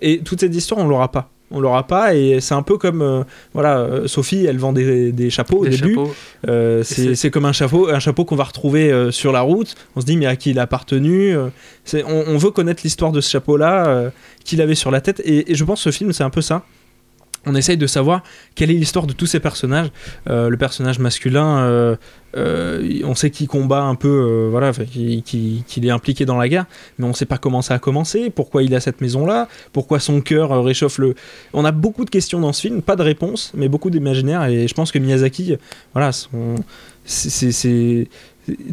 Et 0.00 0.20
toute 0.20 0.40
cette 0.40 0.54
histoire, 0.54 0.80
on 0.80 0.88
l'aura 0.88 1.10
pas 1.10 1.30
on 1.52 1.60
l'aura 1.60 1.86
pas. 1.86 2.14
Et 2.14 2.40
c'est 2.40 2.54
un 2.54 2.62
peu 2.62 2.78
comme 2.78 3.02
euh, 3.02 3.22
voilà 3.52 3.78
euh, 3.78 4.06
Sophie 4.08 4.44
elle 4.46 4.58
vend 4.58 4.72
des, 4.72 5.30
chapeaux 5.30 5.58
au 5.58 5.66
début. 5.66 5.96
euh, 6.48 6.82
c'est 6.82 7.30
comme 7.30 7.44
un 7.44 7.52
chapeau 7.52 7.88
un 7.88 8.00
chapeau 8.00 8.24
qu'on 8.24 8.36
va 8.36 8.44
retrouver 8.44 9.10
sur 9.10 9.32
la 9.32 9.40
route. 9.40 9.74
On 9.96 10.00
se 10.00 10.06
dit 10.06 10.16
mais 10.16 10.26
à 10.26 10.36
qui 10.36 10.50
il 10.50 10.58
a 10.58 10.62
appartenu 10.62 11.36
on, 11.36 12.02
on, 12.06 12.38
veut 12.38 12.50
connaître 12.50 12.82
l'histoire 12.84 13.12
de 13.12 13.20
ce 13.20 13.30
chapeau 13.30 13.56
là 13.56 14.10
qu'il 14.44 14.60
avait 14.60 14.74
sur 14.74 14.90
la 14.90 15.00
tête. 15.00 15.20
Et, 15.24 15.52
et 15.52 15.54
je 15.54 15.64
pense 15.64 15.84
que 15.84 15.90
ce 15.90 15.96
film 15.96 16.12
c'est 16.12 16.24
un 16.24 16.30
peu 16.30 16.40
ça 16.40 16.64
on 17.46 17.54
essaye 17.54 17.76
de 17.76 17.86
savoir 17.86 18.22
quelle 18.54 18.70
est 18.70 18.74
l'histoire 18.74 19.06
de 19.06 19.12
tous 19.12 19.26
ces 19.26 19.40
personnages. 19.40 19.88
Euh, 20.28 20.48
le 20.48 20.56
personnage 20.56 20.98
masculin, 20.98 21.58
euh, 21.58 21.96
euh, 22.36 23.00
on 23.04 23.14
sait 23.14 23.30
qu'il 23.30 23.48
combat 23.48 23.82
un 23.82 23.94
peu, 23.94 24.48
voilà, 24.50 24.72
qu'il 24.72 25.62
est 25.82 25.90
impliqué 25.90 26.24
dans 26.24 26.36
la 26.36 26.48
guerre, 26.48 26.66
mais 26.98 27.04
on 27.04 27.08
ne 27.08 27.14
sait 27.14 27.26
pas 27.26 27.38
comment 27.38 27.62
ça 27.62 27.74
a 27.74 27.78
commencé, 27.78 28.30
pourquoi 28.30 28.62
il 28.62 28.74
a 28.74 28.80
cette 28.80 29.00
maison-là, 29.00 29.48
pourquoi 29.72 30.00
son 30.00 30.20
cœur 30.20 30.64
réchauffe 30.64 30.98
le. 30.98 31.14
On 31.52 31.64
a 31.64 31.72
beaucoup 31.72 32.04
de 32.04 32.10
questions 32.10 32.40
dans 32.40 32.52
ce 32.52 32.62
film, 32.62 32.82
pas 32.82 32.96
de 32.96 33.02
réponses, 33.02 33.52
mais 33.54 33.68
beaucoup 33.68 33.90
d'imaginaires, 33.90 34.44
et 34.44 34.68
je 34.68 34.74
pense 34.74 34.92
que 34.92 34.98
Miyazaki, 34.98 35.56
voilà, 35.92 36.10
c'est 37.04 38.08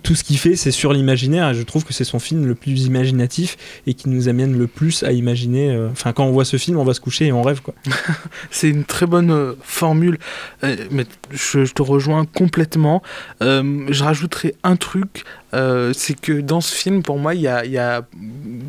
tout 0.03 0.15
ce 0.15 0.23
qu'il 0.23 0.37
fait, 0.37 0.55
c'est 0.55 0.71
sur 0.71 0.93
l'imaginaire. 0.93 1.49
Et 1.49 1.53
je 1.53 1.61
trouve 1.63 1.83
que 1.83 1.93
c'est 1.93 2.03
son 2.03 2.19
film 2.19 2.45
le 2.45 2.55
plus 2.55 2.85
imaginatif 2.85 3.57
et 3.85 3.93
qui 3.93 4.09
nous 4.09 4.27
amène 4.27 4.57
le 4.57 4.67
plus 4.67 5.03
à 5.03 5.11
imaginer. 5.11 5.71
euh, 5.71 5.89
Enfin, 5.91 6.13
quand 6.13 6.25
on 6.25 6.31
voit 6.31 6.45
ce 6.45 6.57
film, 6.57 6.77
on 6.77 6.83
va 6.83 6.93
se 6.93 7.01
coucher 7.01 7.27
et 7.27 7.31
on 7.31 7.41
rêve. 7.41 7.61
C'est 8.51 8.69
une 8.69 8.83
très 8.83 9.05
bonne 9.05 9.31
euh, 9.31 9.53
formule, 9.61 10.17
euh, 10.63 10.75
mais 10.91 11.05
je, 11.31 11.65
je 11.65 11.73
te 11.73 11.81
rejoins 11.81 12.25
complètement. 12.25 13.01
Je 13.41 14.03
rajouterai 14.03 14.55
un 14.63 14.75
truc, 14.75 15.23
euh, 15.53 15.93
c'est 15.95 16.19
que 16.19 16.33
dans 16.41 16.61
ce 16.61 16.73
film, 16.75 17.01
pour 17.03 17.17
moi, 17.17 17.33
il 17.35 17.41
y 17.41 17.47
a, 17.47 17.65
il 17.65 17.71
y 17.71 17.77
a, 17.77 18.05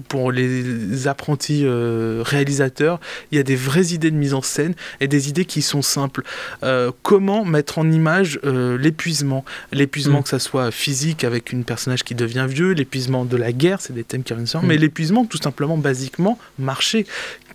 pour 0.09 0.33
les 0.33 1.07
apprentis 1.09 1.63
euh, 1.65 2.23
réalisateurs, 2.25 3.01
il 3.31 3.37
y 3.37 3.39
a 3.39 3.43
des 3.43 3.57
vraies 3.57 3.89
idées 3.89 4.11
de 4.11 4.17
mise 4.17 4.35
en 4.35 4.43
scène 4.43 4.75
et 5.01 5.09
des 5.09 5.29
idées 5.29 5.45
qui 5.45 5.63
sont 5.63 5.83
simples. 5.83 6.23
Euh, 6.63 6.91
comment 7.03 7.45
mettre 7.45 7.79
en 7.79 7.91
image 7.91 8.41
l'épuisement? 8.45 9.45
L'épuisement, 9.73 10.21
Mm. 10.21 10.23
que 10.23 10.29
ça 10.29 10.39
soit 10.39 10.71
physique 10.71 11.25
avec 11.25 11.53
une 11.53 11.65
personnage 11.65 12.03
qui 12.05 12.15
devient 12.15 12.47
vieux, 12.49 12.73
l'épuisement 12.73 13.25
de 13.25 13.37
la 13.37 13.53
guerre, 13.53 13.81
c'est 13.81 13.93
des 13.93 14.05
thèmes 14.05 14.23
qui 14.23 14.33
reviennent 14.33 14.47
souvent, 14.47 14.65
Mm. 14.65 14.69
mais 14.69 14.77
l'épuisement, 14.77 15.25
tout 15.25 15.39
simplement, 15.39 15.77
basiquement, 15.77 16.39
marcher. 16.59 17.07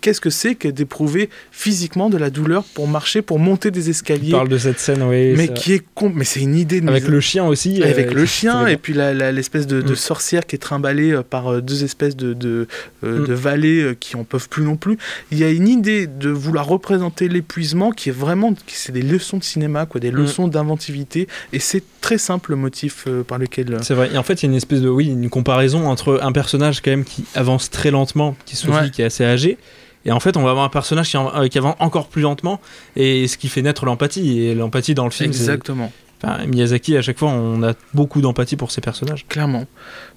Qu'est-ce 0.02 0.20
que 0.20 0.30
c'est 0.30 0.54
que 0.54 0.68
d'éprouver 0.68 1.30
physiquement 1.50 2.10
de 2.10 2.18
la 2.18 2.30
douleur 2.30 2.64
pour 2.74 2.86
marcher, 2.86 3.22
pour 3.22 3.38
monter 3.38 3.70
des 3.70 3.88
escaliers? 3.90 4.30
parle 4.30 4.48
de 4.48 4.58
cette 4.58 4.78
scène, 4.78 5.02
oui. 5.02 5.32
mais 5.36 5.46
c'est- 5.46 5.54
qui 5.54 5.72
est 5.72 5.82
con... 5.94 6.12
mais 6.14 6.24
c'est 6.24 6.40
une 6.40 6.54
idée 6.56 6.80
de 6.80 6.88
Avec 6.88 7.04
mise- 7.04 7.10
le 7.12 7.20
chien 7.20 7.44
aussi. 7.46 7.82
avec 7.82 8.12
le 8.12 8.26
chien 8.26 8.66
et 8.66 8.76
puis 8.76 8.92
la- 8.92 9.14
l'espèce 9.16 9.66
de, 9.66 9.80
de 9.82 9.92
Mm. 9.92 9.96
sorcière 9.96 10.46
qui 10.46 10.56
est 10.56 10.58
trimballée 10.58 11.12
euh, 11.12 11.22
par 11.22 11.52
euh, 11.52 11.60
deux 11.60 11.84
espèces 11.84 12.16
de, 12.16 12.32
de, 12.34 12.68
euh, 13.04 13.20
Mm. 13.22 13.26
de 13.26 13.34
valets 13.34 13.96
qui 13.98 14.16
en 14.16 14.24
peuvent 14.24 14.48
plus 14.48 14.62
non 14.64 14.76
plus. 14.76 14.98
Il 15.30 15.38
y 15.38 15.44
a 15.44 15.50
une 15.50 15.68
idée 15.68 16.06
de 16.06 16.30
vouloir 16.30 16.66
représenter 16.66 17.28
l'épuisement 17.28 17.90
qui 17.92 18.08
est 18.10 18.12
vraiment, 18.12 18.52
qui- 18.54 18.76
c'est 18.76 18.92
des 18.92 19.02
leçons 19.02 19.38
de 19.38 19.44
cinéma, 19.44 19.86
quoi, 19.86 20.00
des 20.00 20.10
Mm. 20.10 20.16
leçons 20.16 20.48
d'inventivité 20.48 21.28
et 21.52 21.58
c'est 21.58 21.82
très 22.00 22.18
simple 22.18 22.50
le 22.50 22.56
motif 22.56 23.06
par 23.26 23.38
lequel. 23.38 23.78
C'est 23.82 23.94
vrai. 23.94 24.10
Et 24.14 24.18
en 24.18 24.22
fait, 24.22 24.42
il 24.42 24.46
y 24.46 24.48
a 24.48 24.50
une 24.50 24.56
espèce 24.56 24.80
de 24.80 24.88
oui, 24.88 25.06
une 25.06 25.28
comparaison 25.30 25.86
entre 25.88 26.20
un 26.22 26.32
personnage 26.32 26.80
quand 26.82 26.90
même 26.90 27.04
qui 27.04 27.24
avance 27.34 27.70
très 27.70 27.90
lentement, 27.90 28.36
qui 28.44 28.54
est 28.54 28.58
Sophie, 28.58 28.72
Ouais. 28.78 28.90
qui 28.90 29.02
est 29.02 29.06
assez 29.06 29.24
âgé. 29.24 29.58
Et 30.04 30.12
en 30.12 30.20
fait, 30.20 30.36
on 30.36 30.42
va 30.44 30.50
avoir 30.50 30.64
un 30.64 30.68
personnage 30.68 31.10
qui, 31.10 31.16
en- 31.16 31.48
qui 31.48 31.58
avance 31.58 31.74
encore 31.80 32.06
plus 32.08 32.22
lentement, 32.22 32.60
et 32.94 33.26
ce 33.26 33.36
qui 33.36 33.48
fait 33.48 33.60
naître 33.62 33.84
l'empathie. 33.86 34.40
Et 34.40 34.54
l'empathie 34.54 34.94
dans 34.94 35.04
le 35.04 35.10
film, 35.10 35.30
Exactement. 35.30 35.90
Enfin, 36.22 36.44
Miyazaki, 36.46 36.96
à 36.96 37.02
chaque 37.02 37.18
fois, 37.18 37.28
on 37.30 37.62
a 37.62 37.74
beaucoup 37.94 38.20
d'empathie 38.20 38.56
pour 38.56 38.70
ses 38.70 38.80
personnages. 38.80 39.26
Clairement. 39.28 39.66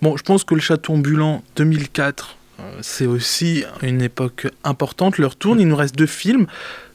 Bon, 0.01 0.17
je 0.17 0.23
pense 0.23 0.43
que 0.43 0.55
le 0.55 0.61
château 0.61 0.93
ambulant 0.93 1.43
2004, 1.55 2.35
euh, 2.59 2.63
c'est 2.81 3.05
aussi 3.05 3.63
une 3.81 4.01
époque 4.01 4.47
importante. 4.63 5.17
Leur 5.17 5.35
tourne, 5.35 5.59
il 5.59 5.67
nous 5.67 5.75
reste 5.75 5.95
deux 5.95 6.05
films. 6.05 6.47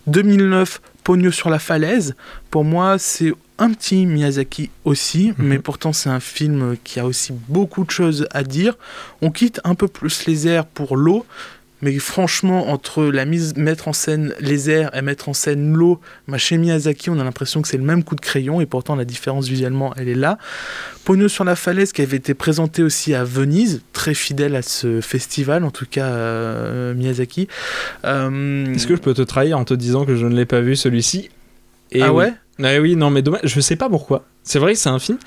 2009, 0.07 0.81
Pogno 1.03 1.31
sur 1.31 1.51
la 1.51 1.59
falaise. 1.59 2.15
Pour 2.51 2.65
moi, 2.65 2.99
c'est 2.99 3.33
un 3.59 3.71
petit 3.73 4.05
Miyazaki 4.07 4.71
aussi, 4.85 5.29
Mhm. 5.39 5.47
mais 5.47 5.59
pourtant 5.59 5.93
c'est 5.93 6.11
un 6.11 6.19
film 6.21 6.77
qui 6.83 6.99
a 6.99 7.07
aussi 7.07 7.33
beaucoup 7.49 7.85
de 7.85 7.91
choses 7.91 8.27
à 8.33 8.43
dire. 8.43 8.75
On 9.23 9.31
quitte 9.31 9.61
un 9.65 9.75
peu 9.75 9.87
plus 9.89 10.27
les 10.27 10.49
airs 10.49 10.67
pour 10.67 10.97
l'eau. 10.97 11.25
Mais 11.83 11.99
franchement, 11.99 12.71
entre 12.71 13.05
la 13.05 13.25
mise, 13.25 13.57
mettre 13.57 13.89
en 13.89 13.93
scène 13.93 14.33
les 14.41 14.71
airs 14.71 14.95
et 14.97 15.03
mettre 15.03 15.29
en 15.29 15.35
scène 15.35 15.75
l'eau, 15.75 16.01
chez 16.37 16.57
Miyazaki, 16.57 17.11
on 17.11 17.19
a 17.19 17.25
l'impression 17.25 17.63
que 17.63 17.69
c'est 17.69 17.77
le 17.77 17.83
même 17.83 18.05
coup 18.05 18.15
de 18.15 18.21
crayon 18.21 18.61
et 18.61 18.67
pourtant 18.67 18.97
la 18.97 19.05
différence 19.05 19.49
visuellement, 19.49 19.93
elle 19.97 20.09
est 20.09 20.15
là. 20.15 20.39
Pogno 21.05 21.29
sur 21.29 21.45
la 21.45 21.57
falaise 21.57 21.93
qui 21.93 22.01
avait 22.01 22.17
été 22.17 22.33
présenté 22.33 22.83
aussi 22.83 23.15
à 23.15 23.25
Venise, 23.25 23.83
très 23.93 24.15
fidèle 24.15 24.57
à 24.57 24.63
ce 24.63 25.01
festival, 25.01 25.65
en 25.65 25.71
tout 25.71 25.87
cas 25.89 26.07
euh, 26.07 26.95
Miyazaki. 26.95 27.49
Euh, 28.05 28.73
Est-ce 28.73 28.87
que 28.87 28.97
je 28.97 29.01
peux 29.01 29.15
te 29.15 29.23
trahir 29.23 29.59
en 29.59 29.65
te 29.65 29.75
disant 29.75 30.07
que 30.07 30.17
je 30.17 30.27
ne 30.27 30.35
l'ai 30.35 30.47
pas 30.47 30.61
vu 30.61 30.77
celui-ci? 30.77 31.29
Et 31.95 32.03
Ah 32.03 32.13
oui. 32.13 32.25
ouais? 32.25 32.33
Ouais, 32.61 32.79
oui, 32.79 32.95
non, 32.95 33.11
mais 33.11 33.23
dommage, 33.23 33.41
je 33.45 33.61
sais 33.61 33.75
pas 33.75 33.89
pourquoi. 33.89 34.25
C'est 34.45 34.59
vrai 34.61 34.75
que 34.75 34.79
c'est 34.79 34.89
un 34.89 34.99
film. 35.01 35.19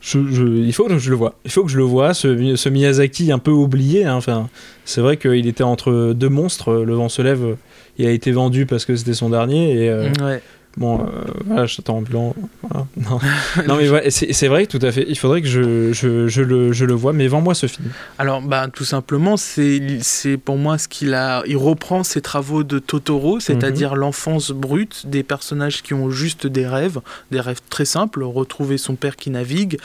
Je, 0.00 0.18
je- 0.30 0.44
il 0.44 0.72
faut 0.74 0.84
que 0.84 0.98
je 0.98 1.08
le 1.10 1.16
vois. 1.16 1.38
Il 1.46 1.50
faut 1.50 1.64
que 1.64 1.70
je 1.70 1.78
le 1.78 1.82
vois. 1.84 2.12
Ce, 2.12 2.56
ce 2.56 2.68
Miyazaki 2.68 3.32
un 3.32 3.38
peu 3.38 3.50
oublié. 3.52 4.04
hein, 4.04 4.14
Enfin, 4.16 4.50
c'est 4.84 5.00
vrai 5.00 5.16
qu'il 5.16 5.46
était 5.46 5.64
entre 5.64 6.12
deux 6.14 6.28
monstres. 6.28 6.74
Le 6.74 6.92
vent 6.94 7.08
se 7.08 7.22
lève. 7.22 7.56
Il 7.96 8.06
a 8.06 8.10
été 8.10 8.32
vendu 8.32 8.66
parce 8.66 8.84
que 8.84 8.96
c'était 8.96 9.14
son 9.14 9.30
dernier. 9.30 9.84
Et 9.84 9.88
euh, 9.88 10.10
Ouais. 10.20 10.42
Bon, 10.76 11.00
euh, 11.00 11.24
voilà, 11.46 11.66
j'attends 11.66 11.98
ambulant. 11.98 12.34
Voilà. 12.62 12.86
Non. 12.96 13.20
non, 13.68 13.76
mais 13.76 13.88
ouais, 13.88 14.10
c'est 14.10 14.32
c'est 14.32 14.48
vrai, 14.48 14.66
tout 14.66 14.78
à 14.82 14.92
fait. 14.92 15.04
Il 15.08 15.18
faudrait 15.18 15.42
que 15.42 15.48
je, 15.48 15.92
je, 15.92 16.28
je 16.28 16.42
le, 16.42 16.72
je 16.72 16.84
le 16.84 16.94
vois. 16.94 17.12
Mais 17.12 17.26
vends-moi 17.28 17.54
ce 17.54 17.66
film. 17.66 17.88
Alors, 18.18 18.42
bah, 18.42 18.68
tout 18.72 18.84
simplement, 18.84 19.36
c'est 19.36 19.98
c'est 20.00 20.36
pour 20.36 20.56
moi 20.56 20.78
ce 20.78 20.88
qu'il 20.88 21.14
a. 21.14 21.42
Il 21.46 21.56
reprend 21.56 22.04
ses 22.04 22.20
travaux 22.20 22.64
de 22.64 22.78
Totoro, 22.78 23.40
c'est-à-dire 23.40 23.94
l'enfance 23.94 24.50
brute 24.50 25.06
des 25.06 25.22
personnages 25.22 25.82
qui 25.82 25.94
ont 25.94 26.10
juste 26.10 26.46
des 26.46 26.66
rêves, 26.66 27.00
des 27.30 27.40
rêves 27.40 27.60
très 27.70 27.84
simples, 27.84 28.22
retrouver 28.22 28.78
son 28.78 28.94
père 28.94 29.16
qui 29.16 29.30
navigue, 29.30 29.78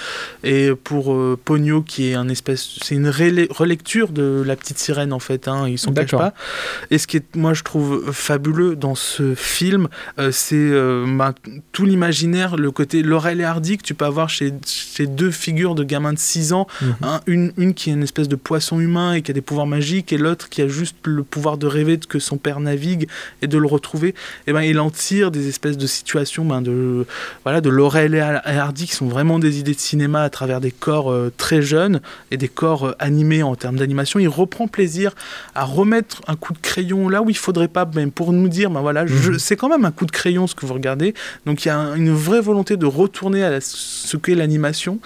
et 0.44 0.72
pour 0.84 1.14
euh, 1.14 1.38
Pogno 1.44 1.82
qui 1.82 2.10
est 2.10 2.16
un 2.16 2.30
espèce, 2.30 2.78
c'est 2.82 2.96
une 2.96 3.10
relecture 3.10 4.10
de 4.10 4.44
la 4.46 4.56
petite 4.56 4.80
sirène 4.80 5.14
en 5.14 5.20
fait. 5.20 5.48
Hein, 5.48 5.68
ils 5.68 5.78
s'en 5.78 5.94
cachent 5.94 6.12
pas. 6.12 6.34
Et 6.92 6.98
ce 6.98 7.08
qui 7.08 7.18
est, 7.18 7.36
moi, 7.36 7.54
je 7.54 7.64
trouve 7.64 8.12
fabuleux 8.12 8.76
dans 8.76 8.96
ce 8.96 9.36
film, 9.36 9.88
euh, 10.20 10.32
c'est 10.32 10.56
euh, 10.80 11.06
bah, 11.18 11.34
tout 11.72 11.86
l'imaginaire, 11.86 12.56
le 12.58 12.72
côté 12.72 13.04
Laurel 13.04 13.42
et 13.42 13.44
Hardy 13.44 13.78
que 13.78 13.84
tu 13.84 13.94
peux 13.94 14.06
avoir 14.06 14.30
chez, 14.30 14.54
chez 14.66 15.06
deux 15.08 15.32
figures 15.32 15.76
de 15.76 15.84
gamins 15.84 16.14
de 16.14 16.20
6 16.20 16.54
ans 16.54 16.68
Mhm. 16.82 16.96
Hein, 17.04 17.22
une, 17.28 17.52
une 17.58 17.74
qui 17.74 17.90
est 17.90 17.94
une 17.94 18.04
espèce 18.04 18.28
de 18.28 18.36
poisson 18.36 18.80
humain 18.80 19.14
et 19.14 19.22
qui 19.22 19.32
a 19.32 19.34
des 19.34 19.42
pouvoirs 19.42 19.68
magiques, 19.68 20.14
et 20.14 20.18
l'autre 20.18 20.50
qui 20.50 20.62
a 20.62 20.68
juste 20.68 20.96
le 21.06 21.24
pouvoir 21.24 21.58
de 21.58 21.68
rêver 21.68 21.98
de 21.98 22.06
que 22.06 22.20
son 22.20 22.38
père 22.38 22.60
navigue 22.60 23.08
et 23.42 23.48
de 23.48 23.58
le 23.58 23.68
retrouver. 23.68 24.16
Et 24.48 24.54
ben, 24.54 24.62
il 24.62 24.80
en 24.80 24.90
tire 24.90 25.32
des 25.32 25.48
espèces 25.50 25.78
de 25.78 25.88
situations 25.88 26.46
ben, 26.46 26.62
de, 26.62 27.06
voilà, 27.44 27.62
de 27.62 27.70
Laurel 27.70 28.16
et 28.16 28.20
Hardy 28.22 28.86
qui 28.88 28.96
sont 28.96 29.08
vraiment 29.08 29.40
des 29.40 29.60
idées 29.60 29.74
de 29.74 29.80
cinéma 29.80 30.22
à 30.24 30.30
travers 30.30 30.62
des 30.62 30.72
corps 30.72 31.12
euh, 31.12 31.32
très 31.38 31.62
jeunes 31.62 32.02
et 32.32 32.38
des 32.38 32.48
corps 32.48 32.88
euh, 32.88 32.96
animés 33.00 33.44
en 33.44 33.56
termes 33.56 33.76
d'animation. 33.78 34.20
Il 34.20 34.28
reprend 34.30 34.68
plaisir 34.68 35.14
à 35.56 35.66
remettre 35.66 36.22
un 36.28 36.36
coup 36.36 36.54
de 36.54 36.60
crayon 36.60 37.10
là 37.10 37.22
où 37.22 37.30
il 37.30 37.38
faudrait 37.38 37.68
pas, 37.68 37.90
même 37.94 38.12
pour 38.12 38.32
nous 38.34 38.48
dire, 38.48 38.70
ben 38.70 38.82
voilà, 38.82 39.04
Mhm. 39.06 39.40
c'est 39.40 39.56
quand 39.56 39.70
même 39.70 39.86
un 39.86 39.92
coup 39.92 40.06
de 40.06 40.12
crayon 40.12 40.48
ce 40.48 40.56
que 40.56 40.66
vous 40.70 40.76
regardez. 40.76 41.14
Donc 41.46 41.66
il 41.66 41.68
y 41.68 41.72
a 41.72 41.78
un- 41.78 41.96
une 41.96 42.14
vraie 42.14 42.42
volonté 42.42 42.78
de 42.78 42.86
retourner 42.86 43.44
à 43.44 43.50
la- 43.50 43.62
ce 43.62 44.16
qu'est 44.18 44.36
l'animation, 44.36 45.00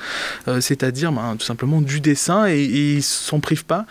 euh, 0.48 0.62
c'est-à-dire 0.62 1.12
ben, 1.12 1.36
tout 1.40 1.46
simplement 1.46 1.82
du 1.82 2.00
dessin 2.00 2.46
et, 2.48 2.60
et 2.62 2.94
ils 2.96 3.04
s'en 3.04 3.40
privent 3.40 3.66
pas. 3.66 3.86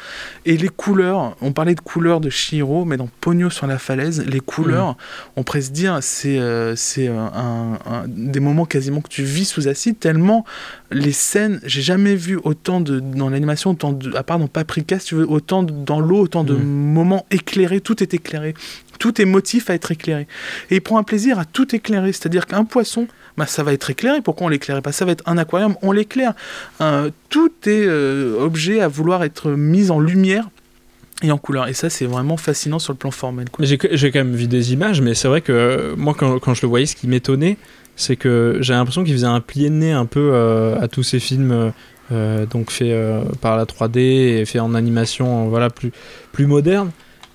Et 0.47 0.57
les 0.57 0.69
couleurs, 0.69 1.37
on 1.41 1.53
parlait 1.53 1.75
de 1.75 1.81
couleurs 1.81 2.21
de 2.21 2.31
Shiro, 2.31 2.85
mais 2.85 2.97
dans 2.97 3.09
Pogno 3.21 3.51
sur 3.51 3.67
la 3.67 3.79
falaise, 3.79 4.25
les 4.27 4.41
couleurs, 4.41 4.97
on 5.37 5.43
pourrait 5.43 5.63
se 5.63 5.71
dire 5.71 5.99
c'est 6.01 6.39
euh, 6.39 6.77
c'est 6.77 7.09
euh, 7.09 7.19
un, 7.19 7.79
un- 7.87 8.05
des 8.07 8.41
moments 8.41 8.65
quasiment 8.67 9.01
que 9.01 9.09
tu 9.09 9.23
vis 9.25 9.45
sous 9.47 9.69
acide 9.69 9.99
tellement 9.99 10.45
les 10.93 11.13
scènes, 11.13 11.61
j'ai 11.65 11.83
jamais 11.83 12.15
vu 12.15 12.39
autant 12.45 12.81
de 12.81 13.01
dans 13.01 13.29
l'animation 13.31 13.71
autant 13.71 13.93
de 13.93 14.15
à 14.17 14.23
part 14.23 14.39
dans 14.39 14.47
Paprika 14.49 14.99
si 14.99 15.07
tu 15.09 15.15
veux 15.17 15.29
autant 15.31 15.63
de- 15.63 15.73
dans 15.73 16.01
l'eau 16.01 16.19
autant 16.21 16.45
de 16.45 16.55
Mhm. 16.55 16.63
moments 16.65 17.27
éclairés, 17.31 17.81
tout 17.81 18.03
est 18.03 18.15
éclairé. 18.15 18.55
Tout 18.99 19.21
est 19.21 19.25
motif 19.25 19.69
à 19.69 19.75
être 19.75 19.91
éclairé. 19.91 20.29
Et 20.71 20.77
il 20.77 20.81
prend 20.81 20.97
un 20.99 21.03
plaisir 21.03 21.39
à 21.41 21.45
tout 21.45 21.75
éclairer. 21.75 22.13
C'est-à-dire 22.13 22.47
qu'un 22.47 22.65
poisson, 22.65 23.09
bah, 23.37 23.47
ça 23.47 23.65
va 23.65 23.73
être 23.73 23.91
éclairé. 23.91 24.21
Pourquoi 24.23 24.47
on 24.47 24.49
l'éclairait 24.49 24.81
pas? 24.83 24.93
Ça 24.93 25.05
va 25.05 25.11
être 25.13 25.25
un 25.27 25.39
aquarium, 25.39 25.75
on 25.83 25.91
l'éclaire. 25.91 26.35
Euh, 26.81 27.11
tout 27.29 27.51
est 27.67 27.85
euh, 27.85 28.37
objet 28.41 28.81
à 28.81 28.87
vouloir 28.87 29.25
être 29.25 29.51
mis 29.51 29.91
en 29.91 29.99
lumière 29.99 30.49
et 31.25 31.33
en 31.33 31.39
couleur. 31.39 31.67
Et 31.67 31.73
ça, 31.73 31.91
c'est 31.91 32.05
vraiment 32.07 32.37
fascinant 32.37 32.79
sur 32.79 32.93
le 32.93 32.99
plan 32.99 33.11
formel. 33.11 33.47
J'ai 33.59 33.77
quand 33.79 34.19
même 34.21 34.37
vu 34.37 34.47
des 34.47 34.73
images, 34.73 35.01
mais 35.01 35.15
c'est 35.15 35.27
vrai 35.29 35.41
que 35.41 35.51
euh, 35.53 35.95
moi, 35.97 36.15
quand, 36.17 36.39
quand 36.39 36.55
je 36.55 36.63
le 36.63 36.69
voyais, 36.69 36.87
ce 36.87 36.95
qui 36.95 37.09
m'étonnait, 37.09 37.57
c'est 38.03 38.17
que 38.17 38.59
j'ai 38.61 38.73
l'impression 38.75 39.05
qu'il 39.05 39.15
faisait 39.15 39.27
un 39.27 39.41
plié 39.41 39.71
de 39.71 39.75
nez 39.75 39.93
un 39.93 40.07
peu 40.07 40.31
euh, 40.33 40.81
à 40.81 40.89
tous 40.89 41.03
ces 41.03 41.21
films 41.21 41.53
euh, 41.53 41.71
euh, 42.11 42.47
donc 42.47 42.71
faits 42.71 42.89
euh, 42.89 43.23
par 43.41 43.57
la 43.57 43.65
3D 43.65 43.99
et 43.99 44.45
faits 44.45 44.61
en 44.61 44.75
animation 44.75 45.49
voilà, 45.49 45.71
plus, 45.71 45.93
plus 46.33 46.47
moderne. 46.47 46.91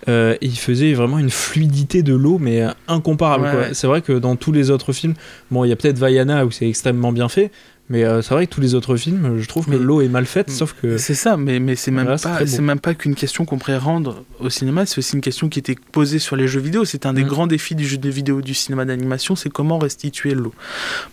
Euh, 0.08 0.36
et 0.42 0.46
il 0.46 0.58
faisait 0.58 0.94
vraiment 0.94 1.20
une 1.20 1.30
fluidité 1.30 2.04
de 2.04 2.14
l'eau, 2.14 2.38
mais 2.40 2.64
incomparable. 2.88 3.46
Ouais, 3.46 3.52
quoi. 3.52 3.60
ouais. 3.62 3.74
C'est 3.74 3.88
vrai 3.88 4.02
que 4.02 4.14
dans 4.14 4.36
tous 4.36 4.52
les 4.52 4.70
autres 4.70 4.94
films, 4.94 5.16
bon, 5.52 5.66
il 5.66 5.70
y 5.70 5.72
a 5.72 5.76
peut-être 5.76 5.98
Vaiana 5.98 6.46
où 6.46 6.52
c'est 6.52 6.68
extrêmement 6.68 7.12
bien 7.12 7.28
fait, 7.28 7.52
mais 7.90 8.04
euh, 8.04 8.22
c'est 8.22 8.34
vrai 8.34 8.48
que 8.48 8.54
tous 8.54 8.62
les 8.62 8.76
autres 8.76 8.96
films, 8.98 9.40
je 9.40 9.48
trouve 9.48 9.66
que 9.66 9.72
Mais- 9.72 9.78
l'eau 9.78 10.02
est 10.02 10.08
mal 10.08 10.26
faite, 10.26 10.50
sauf 10.52 10.74
que. 10.82 10.98
C'est 10.98 11.14
ça, 11.16 11.38
mais, 11.38 11.60
mais 11.60 11.76
c'est 11.76 11.92
même, 11.92 12.16
même 12.62 12.80
pas 12.80 12.94
qu'une 12.94 13.16
question 13.16 13.46
qu'on 13.46 13.58
pourrait 13.58 13.78
rendre 13.78 14.24
au 14.40 14.50
cinéma, 14.50 14.86
c'est 14.86 14.98
aussi 14.98 15.16
une 15.16 15.22
question 15.22 15.48
qui 15.50 15.60
était 15.60 15.76
posée 15.92 16.20
sur 16.20 16.36
les 16.36 16.48
jeux 16.48 16.60
vidéo. 16.60 16.84
C'est 16.86 17.06
un 17.06 17.14
des 17.14 17.24
grands 17.24 17.48
défis 17.48 17.76
du 17.76 17.88
jeu 17.88 17.98
de 17.98 18.10
vidéo 18.10 18.42
du 18.42 18.54
cinéma 18.54 18.84
d'animation, 18.86 19.36
c'est 19.36 19.50
comment 19.50 19.78
restituer 19.80 20.34
l'eau. 20.34 20.54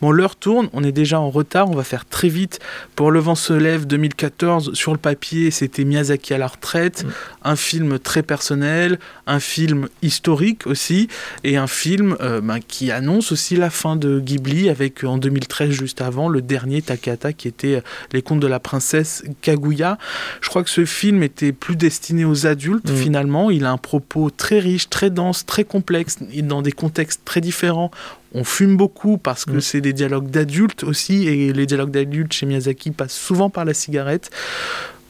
Bon, 0.02 0.10
l'heure 0.10 0.34
tourne, 0.36 0.68
on 0.72 0.82
est 0.82 0.92
déjà 0.92 1.20
en 1.20 1.30
retard, 1.30 1.70
on 1.70 1.74
va 1.76 1.84
faire 1.84 2.04
très 2.06 2.28
vite. 2.28 2.58
Pour 2.96 3.10
Le 3.10 3.20
vent 3.20 3.34
se 3.36 3.52
lève 3.52 3.86
2014, 3.86 4.72
sur 4.74 4.92
le 4.92 4.98
papier, 4.98 5.50
c'était 5.52 5.84
Miyazaki 5.84 6.34
à 6.34 6.38
la 6.38 6.46
retraite, 6.48 7.04
Mm. 7.04 7.08
un 7.44 7.56
film 7.56 7.98
très 7.98 8.22
personnel, 8.22 8.98
un 9.26 9.38
film 9.40 9.88
historique 10.02 10.66
aussi, 10.66 11.08
et 11.44 11.56
un 11.56 11.66
film 11.66 12.16
euh, 12.20 12.40
ben, 12.40 12.58
qui 12.66 12.90
annonce 12.90 13.30
aussi 13.32 13.54
la 13.56 13.70
fin 13.70 13.94
de 13.96 14.18
Ghibli 14.18 14.68
avec 14.68 15.04
en 15.04 15.18
2013 15.18 15.70
juste 15.70 16.00
avant 16.00 16.28
le 16.28 16.42
dernier 16.42 16.63
dernier, 16.64 16.82
Takata, 16.82 17.32
qui 17.32 17.48
était 17.48 17.82
Les 18.12 18.22
contes 18.22 18.40
de 18.40 18.46
la 18.46 18.58
princesse 18.60 19.22
Kaguya. 19.42 19.98
Je 20.40 20.48
crois 20.48 20.64
que 20.64 20.70
ce 20.70 20.84
film 20.84 21.22
était 21.22 21.52
plus 21.52 21.76
destiné 21.76 22.24
aux 22.24 22.46
adultes 22.46 22.90
Mm. 22.90 22.96
finalement. 22.96 23.50
Il 23.50 23.64
a 23.66 23.70
un 23.70 23.76
propos 23.76 24.30
très 24.30 24.58
riche, 24.58 24.88
très 24.88 25.10
dense, 25.10 25.44
très 25.46 25.64
complexe, 25.64 26.18
dans 26.42 26.62
des 26.62 26.72
contextes 26.72 27.20
très 27.24 27.40
différents. 27.40 27.90
On 28.34 28.44
fume 28.44 28.76
beaucoup 28.76 29.18
parce 29.18 29.44
que 29.44 29.52
Mm. 29.58 29.60
c'est 29.60 29.80
des 29.80 29.92
dialogues 29.92 30.30
d'adultes 30.30 30.84
aussi, 30.84 31.26
et 31.28 31.52
les 31.52 31.66
dialogues 31.66 31.90
d'adultes 31.90 32.32
chez 32.32 32.46
Miyazaki 32.46 32.90
passent 32.90 33.12
souvent 33.16 33.50
par 33.50 33.64
la 33.64 33.74
cigarette. 33.74 34.30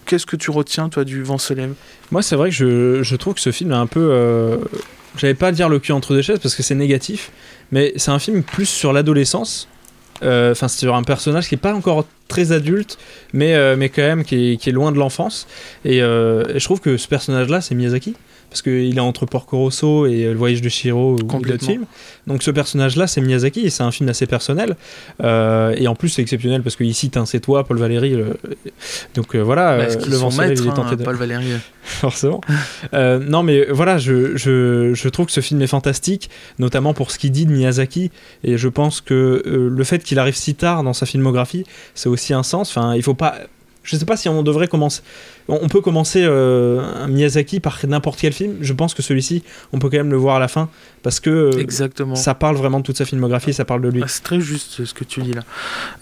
Qu'est-ce 0.07 0.27
que 0.27 0.37
tu 0.37 0.51
retiens, 0.51 0.89
toi, 0.91 1.05
du 1.05 1.23
Vent 1.23 1.39
se 1.39 1.55
lève 1.55 1.73
Moi, 2.11 2.21
c'est 2.23 2.37
vrai 2.37 2.51
que 2.51 2.55
je, 2.55 3.03
je 3.03 3.17
trouve 3.17 3.35
que 3.35 3.41
ce 3.41 3.53
film 3.53 3.73
est 3.73 3.77
un 3.77 3.87
peu. 3.87 4.09
euh, 4.11 4.59
J'allais 5.17 5.35
pas 5.35 5.53
dire 5.53 5.69
le 5.69 5.79
cul 5.79 5.93
entre 5.93 6.13
deux 6.13 6.23
chaises 6.23 6.41
parce 6.41 6.57
que 6.57 6.65
c'est 6.65 6.75
négatif, 6.75 7.31
mais 7.71 7.93
c'est 7.97 8.11
un 8.11 8.19
film 8.19 8.43
plus 8.43 8.67
sur 8.69 8.93
l'adolescence. 8.93 9.69
Euh, 10.23 10.53
Enfin, 10.53 10.69
c'est 10.69 10.81
sur 10.81 10.95
un 10.95 11.03
personnage 11.03 11.49
qui 11.49 11.55
est 11.55 11.59
pas 11.59 11.75
encore 11.75 12.07
très 12.29 12.53
adulte, 12.53 12.99
mais, 13.33 13.55
euh, 13.55 13.77
mais 13.77 13.89
quand 13.89 14.03
même 14.03 14.25
qui 14.25 14.53
est, 14.53 14.57
qui 14.57 14.71
est 14.71 14.73
loin 14.73 14.93
de 14.93 14.99
l'enfance. 14.99 15.47
Et, 15.85 16.03
euh, 16.03 16.45
et 16.55 16.59
je 16.59 16.65
trouve 16.65 16.81
que 16.81 16.97
ce 16.97 17.09
personnage-là, 17.09 17.61
c'est 17.61 17.75
Miyazaki. 17.75 18.15
Parce 18.55 18.63
qu'il 18.63 18.97
est 18.97 19.01
entre 19.01 19.27
Porco 19.27 19.59
Rosso 19.59 20.07
et 20.07 20.27
euh, 20.27 20.31
Le 20.33 20.39
Voyage 20.39 20.63
de 20.63 20.69
Shiro 20.69 21.15
ou 21.15 21.17
d'autres 21.17 21.27
Complètement. 21.27 21.67
films. 21.69 21.85
Donc 22.29 22.45
ce 22.45 22.53
personnage-là, 22.53 23.09
c'est 23.09 23.21
Miyazaki 23.21 23.63
et 23.63 23.71
c'est 23.71 23.83
un 23.83 23.91
film 23.91 24.09
assez 24.09 24.29
personnel. 24.29 24.77
Euh, 25.25 25.75
et 25.77 25.89
en 25.89 25.97
plus, 25.97 26.09
c'est 26.11 26.23
exceptionnel 26.23 26.63
parce 26.63 26.77
qu'il 26.77 26.95
cite 26.95 27.17
un 27.17 27.27
C'est 27.27 27.41
toi, 27.41 27.65
Paul 27.65 27.79
Valéry. 27.79 28.11
le- 28.11 28.37
Donc 29.17 29.35
euh, 29.35 29.41
voilà, 29.41 29.87
qu'ils 29.87 30.13
le 30.13 30.17
vent 30.19 30.31
maîtres, 30.31 30.63
il 30.63 30.69
est 30.69 30.71
hein, 30.71 30.75
tenté 30.75 30.95
de 30.95 31.03
Paul 31.03 31.17
Valéry. 31.17 31.47
forcément. 31.83 32.41
Euh, 32.95 33.19
non, 33.19 33.43
mais 33.43 33.67
voilà, 33.73 33.99
je, 33.99 34.37
je, 34.37 34.93
je 34.95 35.09
trouve 35.09 35.27
que 35.27 35.33
ce 35.33 35.41
film 35.41 35.61
est 35.61 35.67
fantastique, 35.67 36.31
notamment 36.61 36.95
pour 36.95 37.11
ce 37.11 37.19
qu'il 37.19 37.33
dit 37.33 37.47
de 37.47 37.53
Miyazaki. 37.53 38.13
Et 38.45 38.57
je 38.57 38.69
pense 38.69 39.01
que 39.01 39.43
le 39.45 39.85
fait 39.85 39.99
qu'il 40.05 40.21
arrive 40.21 40.37
si 40.37 40.55
tard 40.55 40.85
dans 40.85 40.93
sa 40.93 41.07
filmographie, 41.07 41.65
c'est 41.97 42.09
aussi 42.09 42.33
un 42.35 42.45
sens. 42.45 42.71
Enfin, 42.71 42.95
il 42.95 43.03
faut 43.03 43.15
pas. 43.15 43.35
Je 43.83 43.97
sais 43.97 44.07
pas 44.07 44.17
si 44.17 44.31
on 44.31 44.43
devrait 44.43 44.69
commencer. 44.69 45.03
On 45.49 45.69
peut 45.69 45.81
commencer 45.83 46.23
euh, 46.25 46.81
un 47.05 47.07
Miyazaki 47.09 47.61
par 47.61 47.79
n'importe 47.87 48.19
quel 48.21 48.33
film. 48.33 48.57
Je 48.61 48.73
pense 48.73 48.95
que 48.95 49.03
celui-ci, 49.03 49.43
on 49.73 49.79
peut 49.79 49.91
quand 49.91 49.99
même 49.99 50.11
le 50.11 50.17
voir 50.17 50.37
à 50.37 50.39
la 50.41 50.49
fin 50.49 50.71
parce 51.03 51.21
que 51.21 51.29
euh, 51.29 51.59
Exactement. 51.59 52.15
ça 52.15 52.35
parle 52.35 52.57
vraiment 52.57 52.79
de 52.81 52.85
toute 52.85 52.97
sa 52.97 53.05
filmographie, 53.05 53.53
ça 53.53 53.67
parle 53.67 53.83
de 53.83 53.89
lui. 53.91 54.01
Ah, 54.03 54.09
C'est 54.09 54.23
très 54.23 54.41
juste 54.41 54.87
ce 54.87 54.95
que 54.95 55.05
tu 55.05 55.21
dis 55.21 55.35
là. 55.35 55.43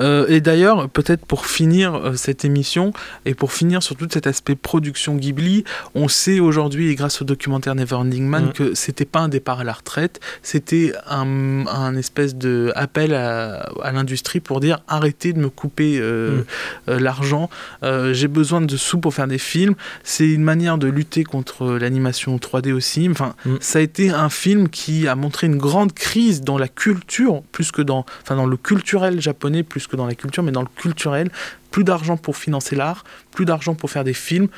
Euh, 0.00 0.26
et 0.28 0.40
d'ailleurs, 0.40 0.88
peut-être 0.88 1.26
pour 1.26 1.46
finir 1.46 2.12
cette 2.14 2.44
émission 2.44 2.92
et 3.26 3.34
pour 3.34 3.52
finir 3.52 3.82
sur 3.82 3.96
tout 3.96 4.06
cet 4.12 4.28
aspect 4.28 4.54
production 4.54 5.16
Ghibli, 5.16 5.64
on 5.96 6.06
sait 6.06 6.38
aujourd'hui, 6.38 6.90
et 6.90 6.94
grâce 6.94 7.20
au 7.20 7.24
documentaire 7.24 7.74
Neverending 7.74 8.24
Man, 8.24 8.44
Mhm. 8.46 8.52
que 8.52 8.74
c'était 8.74 9.04
pas 9.04 9.20
un 9.20 9.28
départ 9.28 9.60
à 9.60 9.64
la 9.64 9.72
retraite, 9.72 10.20
c'était 10.42 10.92
un, 11.10 11.66
un 11.66 11.96
espèce 11.96 12.36
de 12.36 12.72
appel 12.76 13.12
à, 13.14 13.62
à 13.82 13.90
l'industrie 13.90 14.38
pour 14.40 14.60
dire 14.60 14.82
arrêtez 14.86 15.32
de 15.32 15.40
me 15.40 15.48
couper 15.48 15.98
euh, 16.00 16.42
l'argent, 16.86 17.50
j'ai 17.82 18.28
besoin 18.28 18.60
de 18.60 18.76
sous 18.76 18.98
pour 18.98 19.12
faire 19.14 19.26
des 19.26 19.31
films. 19.38 19.74
C'est 20.04 20.28
une 20.28 20.42
manière 20.42 20.78
de 20.78 20.88
lutter 20.88 21.24
contre 21.24 21.72
l'animation 21.78 22.36
3D 22.38 22.72
aussi. 22.72 23.08
Enfin, 23.10 23.34
Mhm. 23.44 23.58
ça 23.60 23.78
a 23.78 23.82
été 23.82 24.10
un 24.10 24.28
film 24.30 24.68
qui 24.68 25.08
a 25.08 25.14
montré 25.14 25.46
une 25.46 25.58
grande 25.58 25.92
crise 25.92 26.42
dans 26.42 26.58
la 26.58 26.68
culture, 26.68 27.42
plus 27.52 27.70
que 27.72 27.82
dans, 27.82 28.04
enfin 28.22 28.36
dans 28.36 28.46
le 28.46 28.56
culturel 28.56 29.20
japonais, 29.20 29.62
plus 29.62 29.86
que 29.86 29.96
dans 29.96 30.06
la 30.06 30.14
culture, 30.14 30.42
mais 30.42 30.52
dans 30.52 30.62
le 30.62 30.68
culturel. 30.76 31.30
Plus 31.70 31.84
d'argent 31.84 32.16
pour 32.16 32.36
financer 32.36 32.76
l'art, 32.76 33.04
plus 33.30 33.44
d'argent 33.46 33.74
pour 33.74 33.90
faire 33.90 34.04
des 34.04 34.12
films, 34.14 34.48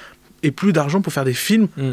et 0.43 0.51
plus 0.51 0.73
d'argent 0.73 1.01
pour 1.01 1.13
faire 1.13 1.25
des 1.25 1.33
films. 1.35 1.69
Mm. 1.77 1.93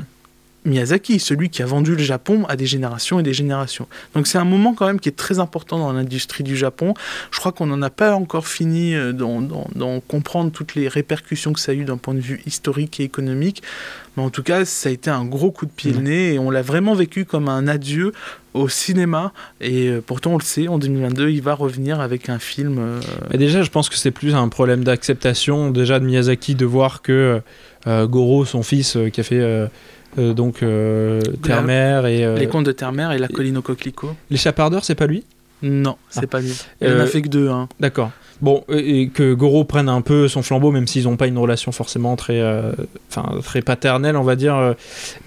Miyazaki, 0.65 1.19
celui 1.19 1.49
qui 1.49 1.63
a 1.63 1.65
vendu 1.65 1.95
le 1.95 2.03
Japon 2.03 2.45
à 2.47 2.55
des 2.55 2.65
générations 2.65 3.19
et 3.19 3.23
des 3.23 3.33
générations. 3.33 3.87
Donc 4.13 4.27
c'est 4.27 4.37
un 4.37 4.45
moment 4.45 4.73
quand 4.73 4.85
même 4.85 4.99
qui 4.99 5.09
est 5.09 5.15
très 5.15 5.39
important 5.39 5.79
dans 5.79 5.91
l'industrie 5.93 6.43
du 6.43 6.55
Japon. 6.55 6.93
Je 7.31 7.39
crois 7.39 7.51
qu'on 7.51 7.65
n'en 7.65 7.81
a 7.81 7.89
pas 7.89 8.15
encore 8.15 8.47
fini 8.47 8.93
euh, 8.93 9.11
d'en 9.11 9.99
comprendre 10.01 10.51
toutes 10.51 10.75
les 10.75 10.87
répercussions 10.87 11.53
que 11.53 11.59
ça 11.59 11.71
a 11.71 11.75
eu 11.75 11.85
d'un 11.85 11.97
point 11.97 12.13
de 12.13 12.19
vue 12.19 12.41
historique 12.45 12.99
et 12.99 13.03
économique. 13.03 13.63
Mais 14.17 14.23
en 14.23 14.29
tout 14.29 14.43
cas, 14.43 14.65
ça 14.65 14.89
a 14.89 14.91
été 14.91 15.09
un 15.09 15.25
gros 15.25 15.51
coup 15.51 15.65
de 15.65 15.71
pied 15.71 15.93
le 15.93 15.99
nez 16.01 16.33
et 16.33 16.39
on 16.39 16.51
l'a 16.51 16.61
vraiment 16.61 16.93
vécu 16.93 17.23
comme 17.25 17.47
un 17.47 17.67
adieu 17.67 18.11
au 18.53 18.67
cinéma. 18.67 19.31
Et 19.61 19.87
euh, 19.87 20.01
pourtant, 20.05 20.33
on 20.33 20.37
le 20.37 20.43
sait, 20.43 20.67
en 20.67 20.77
2022, 20.77 21.29
il 21.29 21.41
va 21.41 21.53
revenir 21.53 22.01
avec 22.01 22.29
un 22.29 22.37
film. 22.37 22.77
euh, 22.79 22.99
Mais 23.31 23.37
déjà, 23.37 23.63
je 23.63 23.69
pense 23.69 23.89
que 23.89 23.95
c'est 23.95 24.11
plus 24.11 24.35
un 24.35 24.49
problème 24.49 24.83
d'acceptation 24.83 25.71
déjà 25.71 25.99
de 25.99 26.05
Miyazaki 26.05 26.55
de 26.55 26.65
voir 26.65 27.01
que 27.01 27.41
euh, 27.87 28.07
Goro, 28.07 28.45
son 28.45 28.63
fils, 28.63 28.95
euh, 28.97 29.09
qui 29.09 29.21
a 29.21 29.23
fait 29.23 29.69
euh, 30.17 30.33
donc 30.33 30.63
euh, 30.63 31.21
Terre-Mère 31.43 32.05
et 32.05 32.23
euh, 32.25 32.37
Les 32.37 32.47
contes 32.47 32.65
de 32.65 32.71
Terre-Mère 32.71 33.11
et 33.11 33.17
La 33.17 33.27
colline 33.27 33.57
au 33.57 33.61
coquelicot. 33.61 34.11
les 34.29 34.37
Chapardeurs, 34.37 34.83
c'est 34.83 34.95
pas 34.95 35.07
lui? 35.07 35.23
Non, 35.63 35.95
c'est 36.09 36.21
Ah. 36.23 36.27
pas 36.27 36.39
lui. 36.41 36.53
Il 36.81 36.87
en 36.87 36.91
Euh, 36.91 37.03
a 37.03 37.05
fait 37.05 37.21
que 37.21 37.27
deux. 37.29 37.49
Hein. 37.49 37.69
D'accord. 37.79 38.11
Bon, 38.41 38.63
et 38.69 39.09
que 39.09 39.33
Goro 39.35 39.63
prenne 39.65 39.87
un 39.87 40.01
peu 40.01 40.27
son 40.27 40.41
flambeau, 40.41 40.71
même 40.71 40.87
s'ils 40.87 41.03
n'ont 41.03 41.15
pas 41.17 41.27
une 41.27 41.37
relation 41.37 41.71
forcément 41.71 42.15
très, 42.15 42.41
enfin, 43.09 43.39
très 43.43 43.61
paternelle, 43.61 44.15
on 44.17 44.23
va 44.23 44.35
dire. 44.35 44.73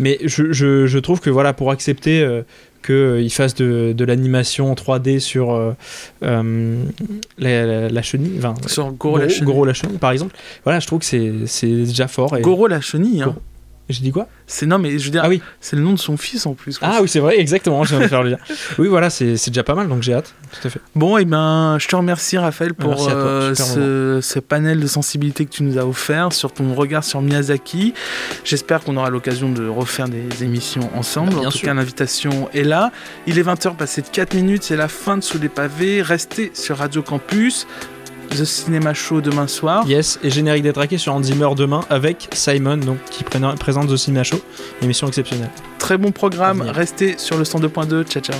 Mais 0.00 0.18
je, 0.24 0.50
je, 0.52 0.86
je 0.86 0.98
trouve 0.98 1.20
que 1.20 1.30
voilà, 1.30 1.52
pour 1.52 1.70
accepter 1.70 2.28
qu'il 2.84 3.30
fasse 3.30 3.54
de, 3.54 3.94
de 3.96 4.04
l'animation 4.04 4.72
en 4.72 4.74
3D 4.74 5.20
sur 5.20 5.52
euh, 5.54 5.72
euh, 6.24 6.82
la, 7.38 7.64
la- 7.66 7.88
la 7.88 8.02
chenille, 8.02 8.34
enfin, 8.38 8.54
Sur 8.66 8.90
Goro, 8.90 9.16
la 9.18 9.28
chenille. 9.28 9.44
Goro 9.44 9.64
la 9.64 9.72
chenille, 9.74 9.98
par 9.98 10.10
exemple, 10.10 10.34
voilà, 10.64 10.80
je 10.80 10.86
trouve 10.88 10.98
que 10.98 11.04
c'est 11.06 11.32
c'est 11.46 11.68
déjà 11.68 12.08
fort. 12.08 12.36
Et... 12.36 12.40
Goro 12.42 12.66
la 12.66 12.80
chenille. 12.80 13.22
Hein. 13.22 13.26
Goro. 13.26 13.36
J'ai 13.90 14.00
dit 14.00 14.12
quoi 14.12 14.28
C'est 14.46 14.64
non, 14.64 14.78
mais 14.78 14.98
je 14.98 15.04
veux 15.04 15.10
dire, 15.10 15.20
Ah 15.24 15.28
oui. 15.28 15.42
c'est 15.60 15.76
le 15.76 15.82
nom 15.82 15.92
de 15.92 15.98
son 15.98 16.16
fils 16.16 16.46
en 16.46 16.54
plus. 16.54 16.78
quoi. 16.78 16.88
Ah 16.90 16.98
oui, 17.02 17.08
c'est 17.08 17.20
vrai, 17.20 17.38
exactement, 17.38 17.84
je 17.84 17.90
viens 17.94 18.00
de 18.04 18.08
faire 18.08 18.22
le 18.22 18.30
lien. 18.30 18.38
Oui, 18.78 18.88
voilà, 18.88 19.10
c'est 19.10 19.36
c'est 19.36 19.50
déjà 19.50 19.62
pas 19.62 19.74
mal, 19.74 19.88
donc 19.88 20.02
j'ai 20.02 20.14
hâte, 20.14 20.34
tout 20.52 20.66
à 20.66 20.70
fait. 20.70 20.80
Bon, 20.94 21.18
et 21.18 21.26
ben, 21.26 21.76
je 21.78 21.86
te 21.86 21.94
remercie 21.94 22.38
Raphaël 22.38 22.72
pour 22.72 22.90
Merci 22.90 23.08
euh, 23.10 23.54
ce, 23.54 24.20
ce 24.22 24.38
panel 24.38 24.80
de 24.80 24.86
sensibilité 24.86 25.44
que 25.44 25.50
tu 25.50 25.62
nous 25.64 25.76
as 25.78 25.84
offert 25.86 26.32
sur 26.32 26.50
ton 26.52 26.72
regard 26.74 27.04
sur 27.04 27.20
Miyazaki. 27.20 27.92
J'espère 28.42 28.80
qu'on 28.84 28.96
aura 28.96 29.10
l'occasion 29.10 29.50
de 29.52 29.68
refaire 29.68 30.08
des 30.08 30.42
émissions 30.42 30.88
ensemble. 30.96 31.30
Bah, 31.34 31.40
bien 31.40 31.48
en 31.48 31.52
tout 31.52 31.58
sûr. 31.58 31.68
cas, 31.68 31.74
l'invitation 31.74 32.48
est 32.54 32.62
là. 32.64 32.90
Il 33.26 33.38
est 33.38 33.42
20h 33.42 33.76
passé 33.76 34.00
de 34.00 34.08
4 34.08 34.32
minutes, 34.34 34.62
c'est 34.62 34.76
la 34.76 34.88
fin 34.88 35.18
de 35.18 35.22
Sous 35.22 35.38
les 35.38 35.50
pavés. 35.50 36.00
Restez 36.00 36.50
sur 36.54 36.78
Radio 36.78 37.02
Campus. 37.02 37.66
The 38.30 38.44
Cinema 38.44 38.94
Show 38.94 39.20
demain 39.20 39.46
soir. 39.46 39.84
Yes, 39.86 40.18
et 40.22 40.30
générique 40.30 40.62
détraqué 40.62 40.98
sur 40.98 41.20
Zimmer 41.22 41.48
demain 41.56 41.80
avec 41.90 42.28
Simon, 42.32 42.76
donc, 42.78 42.98
qui 43.10 43.24
présente 43.24 43.88
The 43.88 43.96
Cinema 43.96 44.24
Show, 44.24 44.40
émission 44.82 45.06
exceptionnelle. 45.06 45.50
Très 45.78 45.98
bon 45.98 46.12
programme. 46.12 46.62
Restez 46.62 47.16
sur 47.18 47.36
le 47.36 47.44
102.2. 47.44 48.04
Ciao, 48.04 48.22
ciao. 48.22 48.38